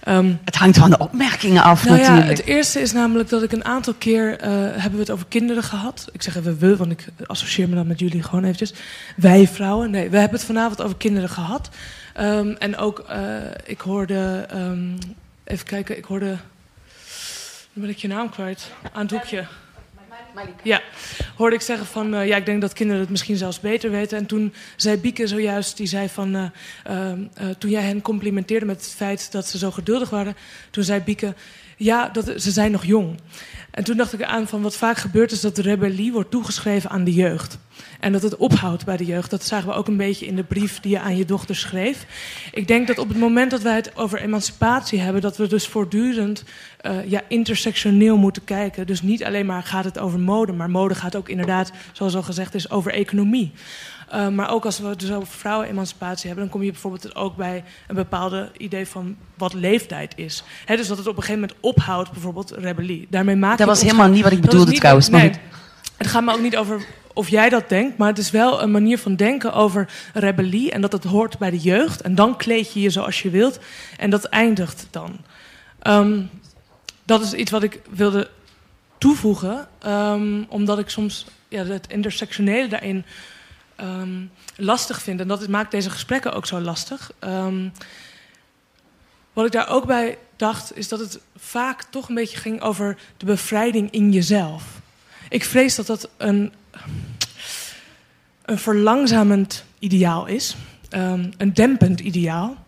Ehm, 0.00 0.32
Het 0.44 0.56
hangt 0.56 0.78
van 0.78 0.90
de 0.90 0.98
opmerkingen 0.98 1.62
af 1.62 1.84
nou 1.84 1.98
ja, 1.98 2.08
natuurlijk. 2.08 2.36
het 2.38 2.46
eerste 2.46 2.80
is 2.80 2.92
namelijk 2.92 3.28
dat 3.28 3.42
ik 3.42 3.52
een 3.52 3.64
aantal 3.64 3.94
keer 3.98 4.38
eh, 4.38 4.50
hebben 4.52 4.92
we 4.92 4.98
het 4.98 5.10
over 5.10 5.26
kinderen 5.28 5.62
gehad. 5.62 6.08
Ik 6.12 6.22
zeg 6.22 6.36
even 6.36 6.58
we, 6.58 6.76
want 6.76 6.90
ik 6.90 7.06
associeer 7.26 7.68
me 7.68 7.74
dan 7.74 7.86
met 7.86 7.98
jullie 8.00 8.22
gewoon 8.22 8.44
eventjes. 8.44 8.72
Wij 9.16 9.48
vrouwen. 9.48 9.90
Nee, 9.90 10.10
we 10.10 10.18
hebben 10.18 10.38
het 10.38 10.46
vanavond 10.46 10.82
over 10.82 10.96
kinderen 10.96 11.28
gehad. 11.28 11.68
Ehm, 12.14 12.48
en 12.58 12.76
ook, 12.76 12.98
eh, 12.98 13.20
ik 13.64 13.80
hoorde, 13.80 14.46
ehm, 14.50 14.88
even 15.44 15.66
kijken, 15.66 15.96
ik 15.98 16.04
hoorde, 16.04 16.36
nu 17.78 17.84
ben 17.84 17.92
ik 17.92 18.00
je 18.00 18.08
naam 18.08 18.30
kwijt, 18.30 18.72
aan 18.92 19.02
het 19.02 19.10
hoekje. 19.10 19.46
Ja, 20.62 20.82
hoorde 21.36 21.56
ik 21.56 21.62
zeggen 21.62 21.86
van, 21.86 22.14
eh, 22.14 22.26
ja, 22.26 22.36
ik 22.36 22.46
denk 22.46 22.60
dat 22.60 22.72
kinderen 22.72 23.00
het 23.00 23.10
misschien 23.10 23.36
zelfs 23.36 23.60
beter 23.60 23.90
weten. 23.90 24.18
En 24.18 24.26
toen 24.26 24.54
zei 24.76 24.96
Bieke 24.96 25.26
zojuist, 25.26 25.76
die 25.76 25.86
zei 25.86 26.08
van, 26.08 26.34
eh, 26.34 26.44
ehm, 26.84 27.22
eh, 27.34 27.48
toen 27.58 27.70
jij 27.70 27.82
hen 27.82 28.02
complimenteerde 28.02 28.66
met 28.66 28.76
het 28.76 28.94
feit 28.94 29.32
dat 29.32 29.46
ze 29.46 29.58
zo 29.58 29.70
geduldig 29.70 30.10
waren, 30.10 30.36
toen 30.70 30.84
zei 30.84 31.00
Bieke, 31.00 31.34
ja, 31.78 32.08
dat, 32.08 32.32
ze 32.36 32.50
zijn 32.50 32.70
nog 32.70 32.84
jong. 32.84 33.18
En 33.70 33.84
toen 33.84 33.96
dacht 33.96 34.12
ik 34.12 34.22
aan 34.22 34.48
van 34.48 34.62
wat 34.62 34.76
vaak 34.76 34.96
gebeurt 34.96 35.32
is 35.32 35.40
dat 35.40 35.56
de 35.56 35.62
rebellie 35.62 36.12
wordt 36.12 36.30
toegeschreven 36.30 36.90
aan 36.90 37.04
de 37.04 37.12
jeugd. 37.12 37.58
En 38.00 38.12
dat 38.12 38.22
het 38.22 38.36
ophoudt 38.36 38.84
bij 38.84 38.96
de 38.96 39.04
jeugd. 39.04 39.30
Dat 39.30 39.44
zagen 39.44 39.68
we 39.68 39.74
ook 39.74 39.88
een 39.88 39.96
beetje 39.96 40.26
in 40.26 40.36
de 40.36 40.42
brief 40.42 40.80
die 40.80 40.90
je 40.90 41.00
aan 41.00 41.16
je 41.16 41.24
dochter 41.24 41.56
schreef. 41.56 42.06
Ik 42.52 42.66
denk 42.68 42.86
dat 42.86 42.98
op 42.98 43.08
het 43.08 43.18
moment 43.18 43.50
dat 43.50 43.62
wij 43.62 43.74
het 43.74 43.96
over 43.96 44.20
emancipatie 44.20 45.00
hebben, 45.00 45.22
dat 45.22 45.36
we 45.36 45.46
dus 45.46 45.66
voortdurend 45.66 46.44
eh, 46.80 47.10
ja, 47.10 47.22
intersectioneel 47.28 48.16
moeten 48.16 48.44
kijken. 48.44 48.86
Dus 48.86 49.02
niet 49.02 49.24
alleen 49.24 49.46
maar 49.46 49.62
gaat 49.62 49.84
het 49.84 49.98
over 49.98 50.20
mode, 50.20 50.52
maar 50.52 50.70
mode 50.70 50.94
gaat 50.94 51.16
ook 51.16 51.28
inderdaad, 51.28 51.72
zoals 51.92 52.16
al 52.16 52.22
gezegd 52.22 52.54
is, 52.54 52.70
over 52.70 52.92
economie. 52.92 53.52
Uh, 54.14 54.28
maar 54.28 54.50
ook 54.50 54.64
als 54.64 54.78
we 54.78 54.86
het 54.86 55.00
dus 55.00 55.12
over 55.12 55.28
vrouwenemancipatie 55.28 56.26
hebben, 56.26 56.44
dan 56.44 56.52
kom 56.52 56.62
je 56.62 56.72
bijvoorbeeld 56.72 57.16
ook 57.16 57.36
bij 57.36 57.64
een 57.88 57.94
bepaalde 57.94 58.50
idee 58.56 58.86
van 58.86 59.16
wat 59.34 59.52
leeftijd 59.52 60.12
is. 60.16 60.42
He, 60.64 60.76
dus 60.76 60.88
dat 60.88 60.98
het 60.98 61.06
op 61.06 61.16
een 61.16 61.22
gegeven 61.22 61.40
moment 61.40 61.58
ophoudt, 61.60 62.12
bijvoorbeeld 62.12 62.50
rebellie. 62.50 63.06
Daarmee 63.10 63.36
maak 63.36 63.58
Dat 63.58 63.66
was 63.66 63.82
helemaal 63.82 64.08
niet 64.08 64.22
wat 64.22 64.32
ik 64.32 64.40
bedoelde 64.40 64.72
trouwens, 64.72 65.10
maar 65.10 65.20
nee, 65.20 65.32
het 65.96 66.06
gaat 66.06 66.24
me 66.24 66.32
ook 66.32 66.40
niet 66.40 66.56
over 66.56 66.86
of 67.18 67.28
jij 67.28 67.48
dat 67.48 67.68
denkt, 67.68 67.96
maar 67.96 68.08
het 68.08 68.18
is 68.18 68.30
wel 68.30 68.62
een 68.62 68.70
manier 68.70 68.98
van 68.98 69.16
denken 69.16 69.52
over 69.52 69.88
rebellie 70.14 70.70
en 70.70 70.80
dat 70.80 70.92
het 70.92 71.04
hoort 71.04 71.38
bij 71.38 71.50
de 71.50 71.58
jeugd. 71.58 72.00
En 72.00 72.14
dan 72.14 72.36
kleed 72.36 72.72
je 72.72 72.80
je 72.80 72.90
zoals 72.90 73.22
je 73.22 73.30
wilt 73.30 73.58
en 73.96 74.10
dat 74.10 74.24
eindigt 74.24 74.86
dan. 74.90 75.18
Um, 75.82 76.30
dat 77.04 77.22
is 77.22 77.32
iets 77.32 77.50
wat 77.50 77.62
ik 77.62 77.80
wilde 77.90 78.30
toevoegen, 78.98 79.68
um, 79.86 80.46
omdat 80.48 80.78
ik 80.78 80.88
soms 80.88 81.26
ja, 81.48 81.64
het 81.64 81.86
intersectionele 81.88 82.68
daarin 82.68 83.04
um, 83.80 84.30
lastig 84.56 85.02
vind. 85.02 85.20
En 85.20 85.28
dat 85.28 85.48
maakt 85.48 85.70
deze 85.70 85.90
gesprekken 85.90 86.32
ook 86.32 86.46
zo 86.46 86.60
lastig. 86.60 87.12
Um, 87.20 87.72
wat 89.32 89.46
ik 89.46 89.52
daar 89.52 89.68
ook 89.68 89.86
bij 89.86 90.18
dacht, 90.36 90.76
is 90.76 90.88
dat 90.88 90.98
het 90.98 91.20
vaak 91.36 91.82
toch 91.82 92.08
een 92.08 92.14
beetje 92.14 92.38
ging 92.38 92.60
over 92.60 92.98
de 93.16 93.26
bevrijding 93.26 93.90
in 93.90 94.12
jezelf. 94.12 94.64
Ik 95.28 95.44
vrees 95.44 95.74
dat 95.74 95.86
dat 95.86 96.08
een, 96.16 96.52
een 98.44 98.58
verlangzamend 98.58 99.64
ideaal 99.78 100.26
is, 100.26 100.56
um, 100.90 101.30
een 101.36 101.54
dempend 101.54 102.00
ideaal. 102.00 102.66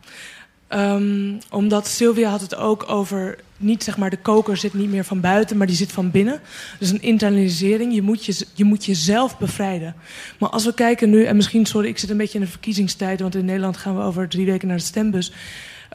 Omdat 1.51 1.87
Sylvia 1.87 2.31
had 2.31 2.41
het 2.41 2.55
ook 2.55 2.89
over 2.89 3.39
niet 3.61 3.85
zeg 3.85 3.97
maar 3.97 4.11
de 4.11 4.17
koker 4.17 4.57
zit 4.57 4.75
niet 4.75 4.91
meer 4.91 5.05
van 5.05 5.21
buiten, 5.21 5.57
maar 5.57 5.67
die 5.67 5.77
zit 5.77 5.93
van 5.93 6.11
binnen. 6.11 6.41
Dus 6.79 6.91
een 6.91 7.03
internalisering. 7.03 7.95
Je 7.95 8.03
moet, 8.03 8.25
je, 8.25 8.47
je 8.55 8.65
moet 8.65 8.85
jezelf 8.85 9.39
bevrijden. 9.39 9.95
Maar 10.39 10.49
als 10.49 10.65
we 10.65 10.75
kijken 10.75 11.11
nu, 11.11 11.25
en 11.25 11.37
misschien, 11.37 11.67
sorry, 11.67 11.89
ik 11.89 11.99
zit 11.99 12.11
een 12.11 12.17
beetje 12.17 12.39
in 12.39 12.45
de 12.45 12.51
verkiezingstijd, 12.51 13.21
want 13.21 13.35
in 13.35 13.45
Nederland 13.45 13.77
gaan 13.77 13.97
we 13.97 14.03
over 14.03 14.29
drie 14.29 14.47
weken 14.47 14.69
naar 14.69 14.77
de 14.77 14.83
stembus. 14.83 15.33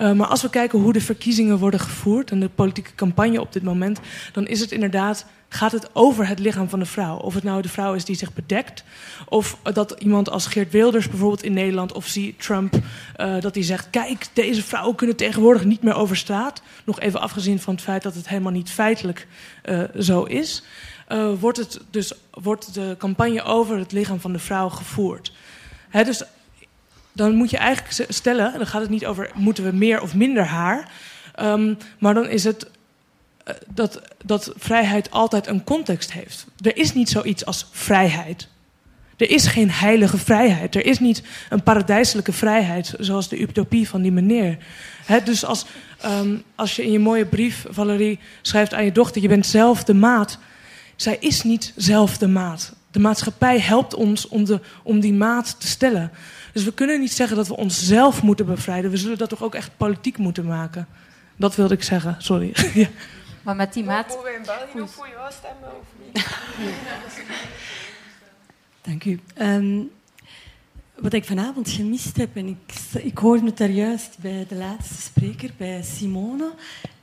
Uh, 0.01 0.11
maar 0.11 0.27
als 0.27 0.41
we 0.41 0.49
kijken 0.49 0.79
hoe 0.79 0.93
de 0.93 1.01
verkiezingen 1.01 1.57
worden 1.57 1.79
gevoerd 1.79 2.31
en 2.31 2.39
de 2.39 2.49
politieke 2.49 2.95
campagne 2.95 3.41
op 3.41 3.53
dit 3.53 3.63
moment, 3.63 3.99
dan 4.31 4.47
is 4.47 4.59
het 4.59 4.71
inderdaad, 4.71 5.25
gaat 5.49 5.71
het 5.71 5.89
over 5.93 6.27
het 6.27 6.39
lichaam 6.39 6.69
van 6.69 6.79
de 6.79 6.85
vrouw. 6.85 7.17
Of 7.17 7.33
het 7.33 7.43
nou 7.43 7.61
de 7.61 7.69
vrouw 7.69 7.93
is 7.93 8.05
die 8.05 8.15
zich 8.15 8.33
bedekt, 8.33 8.83
of 9.29 9.57
dat 9.63 9.95
iemand 9.97 10.29
als 10.29 10.45
Geert 10.45 10.71
Wilders 10.71 11.09
bijvoorbeeld 11.09 11.43
in 11.43 11.53
Nederland, 11.53 11.93
of 11.93 12.07
zie 12.07 12.35
Trump, 12.37 12.73
uh, 12.75 13.41
dat 13.41 13.55
hij 13.55 13.63
zegt, 13.63 13.89
kijk, 13.89 14.27
deze 14.33 14.63
vrouwen 14.63 14.95
kunnen 14.95 15.15
tegenwoordig 15.15 15.63
niet 15.63 15.83
meer 15.83 15.95
over 15.95 16.17
straat. 16.17 16.61
Nog 16.85 16.99
even 16.99 17.21
afgezien 17.21 17.59
van 17.59 17.73
het 17.73 17.83
feit 17.83 18.03
dat 18.03 18.15
het 18.15 18.29
helemaal 18.29 18.51
niet 18.51 18.71
feitelijk 18.71 19.27
uh, 19.65 19.83
zo 19.99 20.23
is. 20.23 20.63
Uh, 21.09 21.31
wordt, 21.39 21.57
het 21.57 21.79
dus, 21.89 22.13
wordt 22.31 22.73
de 22.73 22.95
campagne 22.97 23.43
over 23.43 23.77
het 23.77 23.91
lichaam 23.91 24.19
van 24.19 24.33
de 24.33 24.39
vrouw 24.39 24.69
gevoerd. 24.69 25.31
Hè, 25.89 26.03
dus 26.03 26.23
dan 27.11 27.35
moet 27.35 27.49
je 27.49 27.57
eigenlijk 27.57 28.11
stellen, 28.11 28.53
dan 28.57 28.67
gaat 28.67 28.81
het 28.81 28.89
niet 28.89 29.05
over 29.05 29.31
moeten 29.35 29.63
we 29.63 29.71
meer 29.71 30.01
of 30.01 30.15
minder 30.15 30.43
haar, 30.43 30.91
um, 31.39 31.77
maar 31.99 32.13
dan 32.13 32.27
is 32.27 32.43
het 32.43 32.69
dat, 33.67 34.01
dat 34.25 34.53
vrijheid 34.57 35.11
altijd 35.11 35.47
een 35.47 35.63
context 35.63 36.11
heeft. 36.11 36.45
Er 36.61 36.77
is 36.77 36.93
niet 36.93 37.09
zoiets 37.09 37.45
als 37.45 37.67
vrijheid. 37.71 38.47
Er 39.17 39.29
is 39.29 39.47
geen 39.47 39.71
heilige 39.71 40.17
vrijheid. 40.17 40.75
Er 40.75 40.85
is 40.85 40.99
niet 40.99 41.23
een 41.49 41.63
paradijselijke 41.63 42.31
vrijheid 42.31 42.93
zoals 42.99 43.29
de 43.29 43.41
utopie 43.41 43.89
van 43.89 44.01
die 44.01 44.11
meneer. 44.11 44.57
Dus 45.23 45.45
als, 45.45 45.65
um, 46.05 46.43
als 46.55 46.75
je 46.75 46.83
in 46.83 46.91
je 46.91 46.99
mooie 46.99 47.25
brief, 47.25 47.65
Valerie, 47.69 48.19
schrijft 48.41 48.73
aan 48.73 48.85
je 48.85 48.91
dochter: 48.91 49.21
je 49.21 49.27
bent 49.27 49.45
zelf 49.45 49.83
de 49.83 49.93
maat. 49.93 50.37
Zij 50.95 51.17
is 51.19 51.43
niet 51.43 51.73
zelf 51.75 52.17
de 52.17 52.27
maat. 52.27 52.73
De 52.91 52.99
maatschappij 52.99 53.59
helpt 53.59 53.93
ons 53.93 54.27
om, 54.27 54.45
de, 54.45 54.59
om 54.83 54.99
die 54.99 55.13
maat 55.13 55.59
te 55.59 55.67
stellen. 55.67 56.11
Dus 56.53 56.63
we 56.63 56.73
kunnen 56.73 56.99
niet 56.99 57.13
zeggen 57.13 57.37
dat 57.37 57.47
we 57.47 57.55
onszelf 57.55 58.21
moeten 58.21 58.45
bevrijden. 58.45 58.91
We 58.91 58.97
zullen 58.97 59.17
dat 59.17 59.29
toch 59.29 59.43
ook 59.43 59.55
echt 59.55 59.69
politiek 59.77 60.17
moeten 60.17 60.45
maken. 60.45 60.87
Dat 61.35 61.55
wilde 61.55 61.73
ik 61.73 61.83
zeggen, 61.83 62.15
sorry. 62.17 62.53
ja. 62.73 62.87
Maar 63.45 63.55
met 63.55 63.73
die 63.73 63.83
maat... 63.83 64.07
Mogen 64.07 64.23
wij 64.23 64.33
in 64.33 64.43
België 64.43 64.81
ook 64.81 64.89
voor 64.89 65.07
jou 65.07 65.31
stemmen 65.31 65.69
of 65.79 65.85
niet? 66.05 66.27
Dank 68.87 69.03
u. 69.03 69.19
Um, 69.41 69.91
wat 70.95 71.13
ik 71.13 71.25
vanavond 71.25 71.69
gemist 71.69 72.17
heb, 72.17 72.35
en 72.35 72.47
ik, 72.47 72.73
ik 73.03 73.17
hoorde 73.17 73.45
het 73.45 73.57
daar 73.57 73.69
juist 73.69 74.17
bij 74.19 74.45
de 74.49 74.55
laatste 74.55 75.01
spreker, 75.01 75.51
bij 75.57 75.83
Simone, 75.83 76.53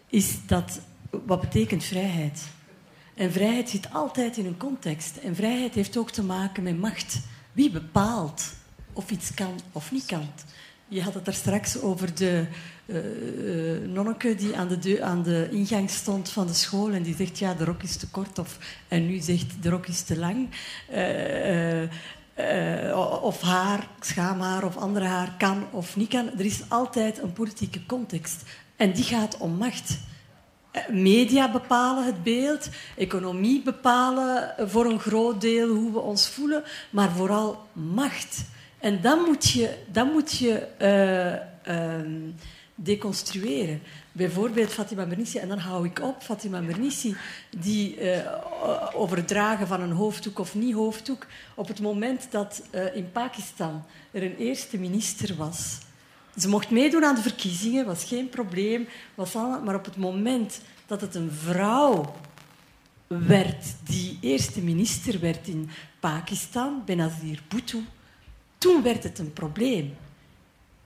is 0.08 0.46
dat 0.46 0.80
wat 1.10 1.40
betekent 1.40 1.84
vrijheid? 1.84 2.42
En 3.14 3.32
vrijheid 3.32 3.70
zit 3.70 3.92
altijd 3.92 4.36
in 4.36 4.46
een 4.46 4.56
context. 4.56 5.16
En 5.16 5.34
vrijheid 5.34 5.74
heeft 5.74 5.96
ook 5.96 6.10
te 6.10 6.22
maken 6.22 6.62
met 6.62 6.78
macht. 6.78 7.20
Wie 7.52 7.70
bepaalt 7.70 8.52
of 8.92 9.10
iets 9.10 9.34
kan 9.34 9.60
of 9.72 9.92
niet 9.92 10.06
kan? 10.06 10.28
Je 10.88 11.02
had 11.02 11.14
het 11.14 11.24
daar 11.24 11.34
straks 11.34 11.80
over 11.80 12.14
de 12.14 12.46
nonneke 13.86 14.34
die 14.34 14.56
aan 14.56 14.68
de, 14.68 14.78
deur, 14.78 15.02
aan 15.02 15.22
de 15.22 15.48
ingang 15.50 15.90
stond 15.90 16.30
van 16.30 16.46
de 16.46 16.54
school 16.54 16.90
en 16.90 17.02
die 17.02 17.16
zegt 17.16 17.38
ja, 17.38 17.54
de 17.54 17.64
rok 17.64 17.82
is 17.82 17.96
te 17.96 18.08
kort 18.10 18.38
of, 18.38 18.58
en 18.88 19.06
nu 19.06 19.18
zegt 19.18 19.62
de 19.62 19.70
rok 19.70 19.86
is 19.86 20.02
te 20.02 20.18
lang. 20.18 20.48
Uh, 20.94 21.88
of 23.22 23.40
haar, 23.40 23.88
schaamhaar 24.00 24.64
of 24.64 24.76
andere 24.76 25.04
haar 25.04 25.34
kan 25.38 25.66
of 25.70 25.96
niet 25.96 26.08
kan. 26.08 26.30
Er 26.38 26.44
is 26.44 26.62
altijd 26.68 27.22
een 27.22 27.32
politieke 27.32 27.86
context 27.86 28.42
en 28.76 28.92
die 28.92 29.04
gaat 29.04 29.36
om 29.38 29.56
macht. 29.56 29.98
Media 30.90 31.50
bepalen 31.50 32.06
het 32.06 32.22
beeld, 32.22 32.68
economie 32.96 33.62
bepalen 33.62 34.54
voor 34.58 34.84
een 34.84 35.00
groot 35.00 35.40
deel 35.40 35.68
hoe 35.68 35.92
we 35.92 35.98
ons 35.98 36.28
voelen, 36.28 36.62
maar 36.90 37.10
vooral 37.10 37.66
macht. 37.72 38.44
En 38.78 39.00
dan 39.00 39.18
moet 39.26 39.50
je, 39.50 39.74
dan 39.90 40.12
moet 40.12 40.38
je 40.38 40.66
uh, 41.66 42.28
deconstrueren. 42.74 43.82
Bijvoorbeeld 44.12 44.72
Fatima 44.72 45.04
Mernissi, 45.04 45.38
en 45.38 45.48
dan 45.48 45.58
hou 45.58 45.86
ik 45.86 46.00
op, 46.00 46.22
Fatima 46.22 46.60
Mernissi, 46.60 47.16
die 47.58 48.00
uh, 48.00 48.18
over 48.94 49.16
het 49.16 49.28
dragen 49.28 49.66
van 49.66 49.80
een 49.80 49.92
hoofddoek 49.92 50.38
of 50.38 50.54
niet 50.54 50.74
hoofddoek, 50.74 51.26
op 51.54 51.68
het 51.68 51.80
moment 51.80 52.26
dat 52.30 52.62
in 52.94 53.12
Pakistan 53.12 53.84
er 54.10 54.22
een 54.22 54.36
eerste 54.36 54.78
minister 54.78 55.36
was, 55.36 55.78
ze 56.36 56.48
mocht 56.48 56.70
meedoen 56.70 57.04
aan 57.04 57.14
de 57.14 57.22
verkiezingen, 57.22 57.86
was 57.86 58.04
geen 58.04 58.28
probleem, 58.28 58.88
was 59.14 59.36
allemaal, 59.36 59.62
maar 59.62 59.74
op 59.74 59.84
het 59.84 59.96
moment 59.96 60.60
dat 60.86 61.00
het 61.00 61.14
een 61.14 61.30
vrouw 61.30 62.14
werd 63.06 63.64
die 63.84 64.18
eerste 64.20 64.60
minister 64.60 65.20
werd 65.20 65.48
in 65.48 65.70
Pakistan, 66.00 66.82
Benazir 66.84 67.42
Bhutto, 67.48 67.78
toen 68.58 68.82
werd 68.82 69.02
het 69.02 69.18
een 69.18 69.32
probleem. 69.32 69.96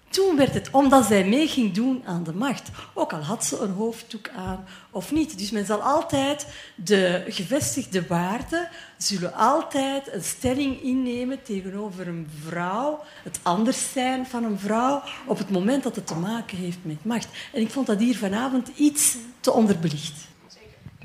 Toen 0.08 0.36
werd 0.36 0.54
het 0.54 0.68
omdat 0.70 1.06
zij 1.06 1.24
mee 1.24 1.48
ging 1.48 1.72
doen 1.72 2.02
aan 2.04 2.24
de 2.24 2.32
macht. 2.34 2.70
Ook 2.94 3.12
al 3.12 3.20
had 3.20 3.44
ze 3.44 3.58
een 3.58 3.72
hoofddoek 3.72 4.28
aan 4.28 4.64
of 4.90 5.12
niet. 5.12 5.38
Dus 5.38 5.50
men 5.50 5.66
zal 5.66 5.82
altijd, 5.82 6.46
de 6.74 7.24
gevestigde 7.28 8.06
waarden 8.06 8.68
zullen 8.96 9.34
altijd 9.34 10.12
een 10.12 10.24
stelling 10.24 10.82
innemen 10.82 11.42
tegenover 11.42 12.08
een 12.08 12.28
vrouw, 12.44 13.00
het 13.22 13.38
anders 13.42 13.92
zijn 13.92 14.26
van 14.26 14.44
een 14.44 14.58
vrouw, 14.58 15.02
op 15.26 15.38
het 15.38 15.50
moment 15.50 15.82
dat 15.82 15.96
het 15.96 16.06
te 16.06 16.14
maken 16.14 16.56
heeft 16.56 16.78
met 16.82 17.04
macht. 17.04 17.28
En 17.52 17.60
ik 17.60 17.70
vond 17.70 17.86
dat 17.86 17.98
hier 17.98 18.16
vanavond 18.16 18.68
iets 18.76 19.16
te 19.40 19.52
onderbelicht. 19.52 20.34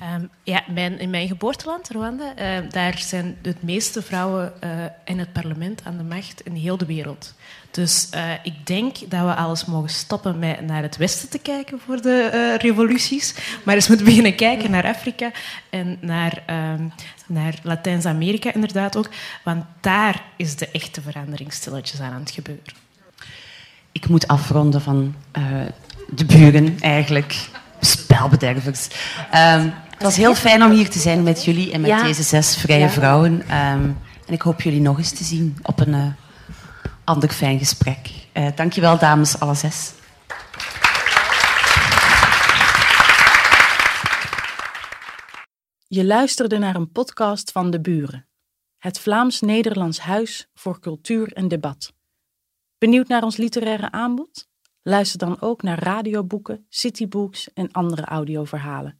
Um, 0.04 0.30
ja, 0.44 0.64
mijn, 0.68 1.00
in 1.00 1.10
mijn 1.10 1.28
geboorteland, 1.28 1.90
Rwanda, 1.90 2.34
uh, 2.40 2.70
daar 2.70 2.98
zijn 2.98 3.38
de 3.42 3.56
meeste 3.60 4.02
vrouwen 4.02 4.54
uh, 4.64 4.70
in 5.06 5.20
het 5.20 5.34
parlement 5.34 5.82
aan 5.84 5.98
de 5.98 6.04
macht 6.04 6.42
in 6.42 6.56
heel 6.56 6.78
de 6.78 6.86
wereld. 6.86 7.34
Dus 7.72 8.10
uh, 8.16 8.32
ik 8.44 8.66
denk 8.66 8.96
dat 9.10 9.26
we 9.26 9.36
alles 9.36 9.66
mogen 9.66 9.90
stoppen 9.90 10.40
met 10.40 10.62
naar 10.62 10.82
het 10.82 10.98
westen 10.98 11.30
te 11.30 11.40
kijken 11.40 11.80
voor 11.86 12.02
de 12.02 12.58
revoluties, 12.62 13.36
maar 13.64 13.76
eens 13.76 13.88
moeten 13.88 14.06
beginnen 14.06 14.36
kijken 14.36 14.72
naar 14.72 14.86
Afrika 14.86 15.32
en 15.70 15.98
naar, 16.00 16.44
um, 16.50 16.92
naar 17.28 17.60
Latijns-Amerika 17.64 18.54
inderdaad 18.54 18.98
ook, 18.98 19.10
want 19.44 19.66
daar 19.82 20.24
is 20.36 20.56
de 20.56 20.70
echte 20.72 21.02
verandering 21.02 21.54
stilletjes 21.54 22.00
aan 22.00 22.20
het 22.20 22.32
gebeuren. 22.32 22.74
Ik 23.92 24.08
moet 24.08 24.28
afronden 24.28 24.82
van 24.82 25.16
de 26.10 26.26
buren 26.26 26.78
eigenlijk 26.80 27.50
spelbedervers. 27.80 28.88
Het 30.02 30.10
was 30.10 30.20
heel 30.20 30.36
fijn 30.36 30.64
om 30.64 30.72
hier 30.72 30.90
te 30.90 31.00
zijn 31.00 31.24
met 31.24 31.46
jullie 31.46 31.72
en 31.72 31.82
met 31.82 31.90
ja. 31.90 32.04
deze 32.04 32.24
zes 32.24 32.58
vrije 32.58 32.80
ja. 32.80 32.90
vrouwen. 32.90 33.34
Um, 33.34 33.98
en 34.26 34.34
ik 34.34 34.42
hoop 34.42 34.62
jullie 34.62 34.82
nog 34.82 34.98
eens 34.98 35.12
te 35.12 35.24
zien 35.24 35.58
op 35.64 35.80
een 35.80 35.94
uh, 35.94 36.14
ander 37.04 37.30
fijn 37.30 37.60
gesprek. 37.60 38.10
Uh, 38.34 38.48
dankjewel, 38.56 38.98
dames, 38.98 39.40
alle 39.40 39.56
zes. 39.56 39.92
Je 45.88 46.06
luisterde 46.06 46.58
naar 46.58 46.76
een 46.76 46.92
podcast 46.92 47.52
van 47.52 47.72
De 47.72 47.82
Buren, 47.82 48.28
het 48.78 49.00
Vlaams-Nederlands 49.00 50.00
Huis 50.00 50.50
voor 50.54 50.80
Cultuur 50.80 51.34
en 51.34 51.48
Debat. 51.48 51.94
Benieuwd 52.78 53.08
naar 53.08 53.24
ons 53.24 53.38
literaire 53.38 53.92
aanbod? 53.92 54.48
Luister 54.82 55.20
dan 55.20 55.42
ook 55.42 55.62
naar 55.62 55.84
radioboeken, 55.84 56.66
citybooks 56.70 57.54
en 57.54 57.72
andere 57.72 58.06
audioverhalen. 58.06 59.00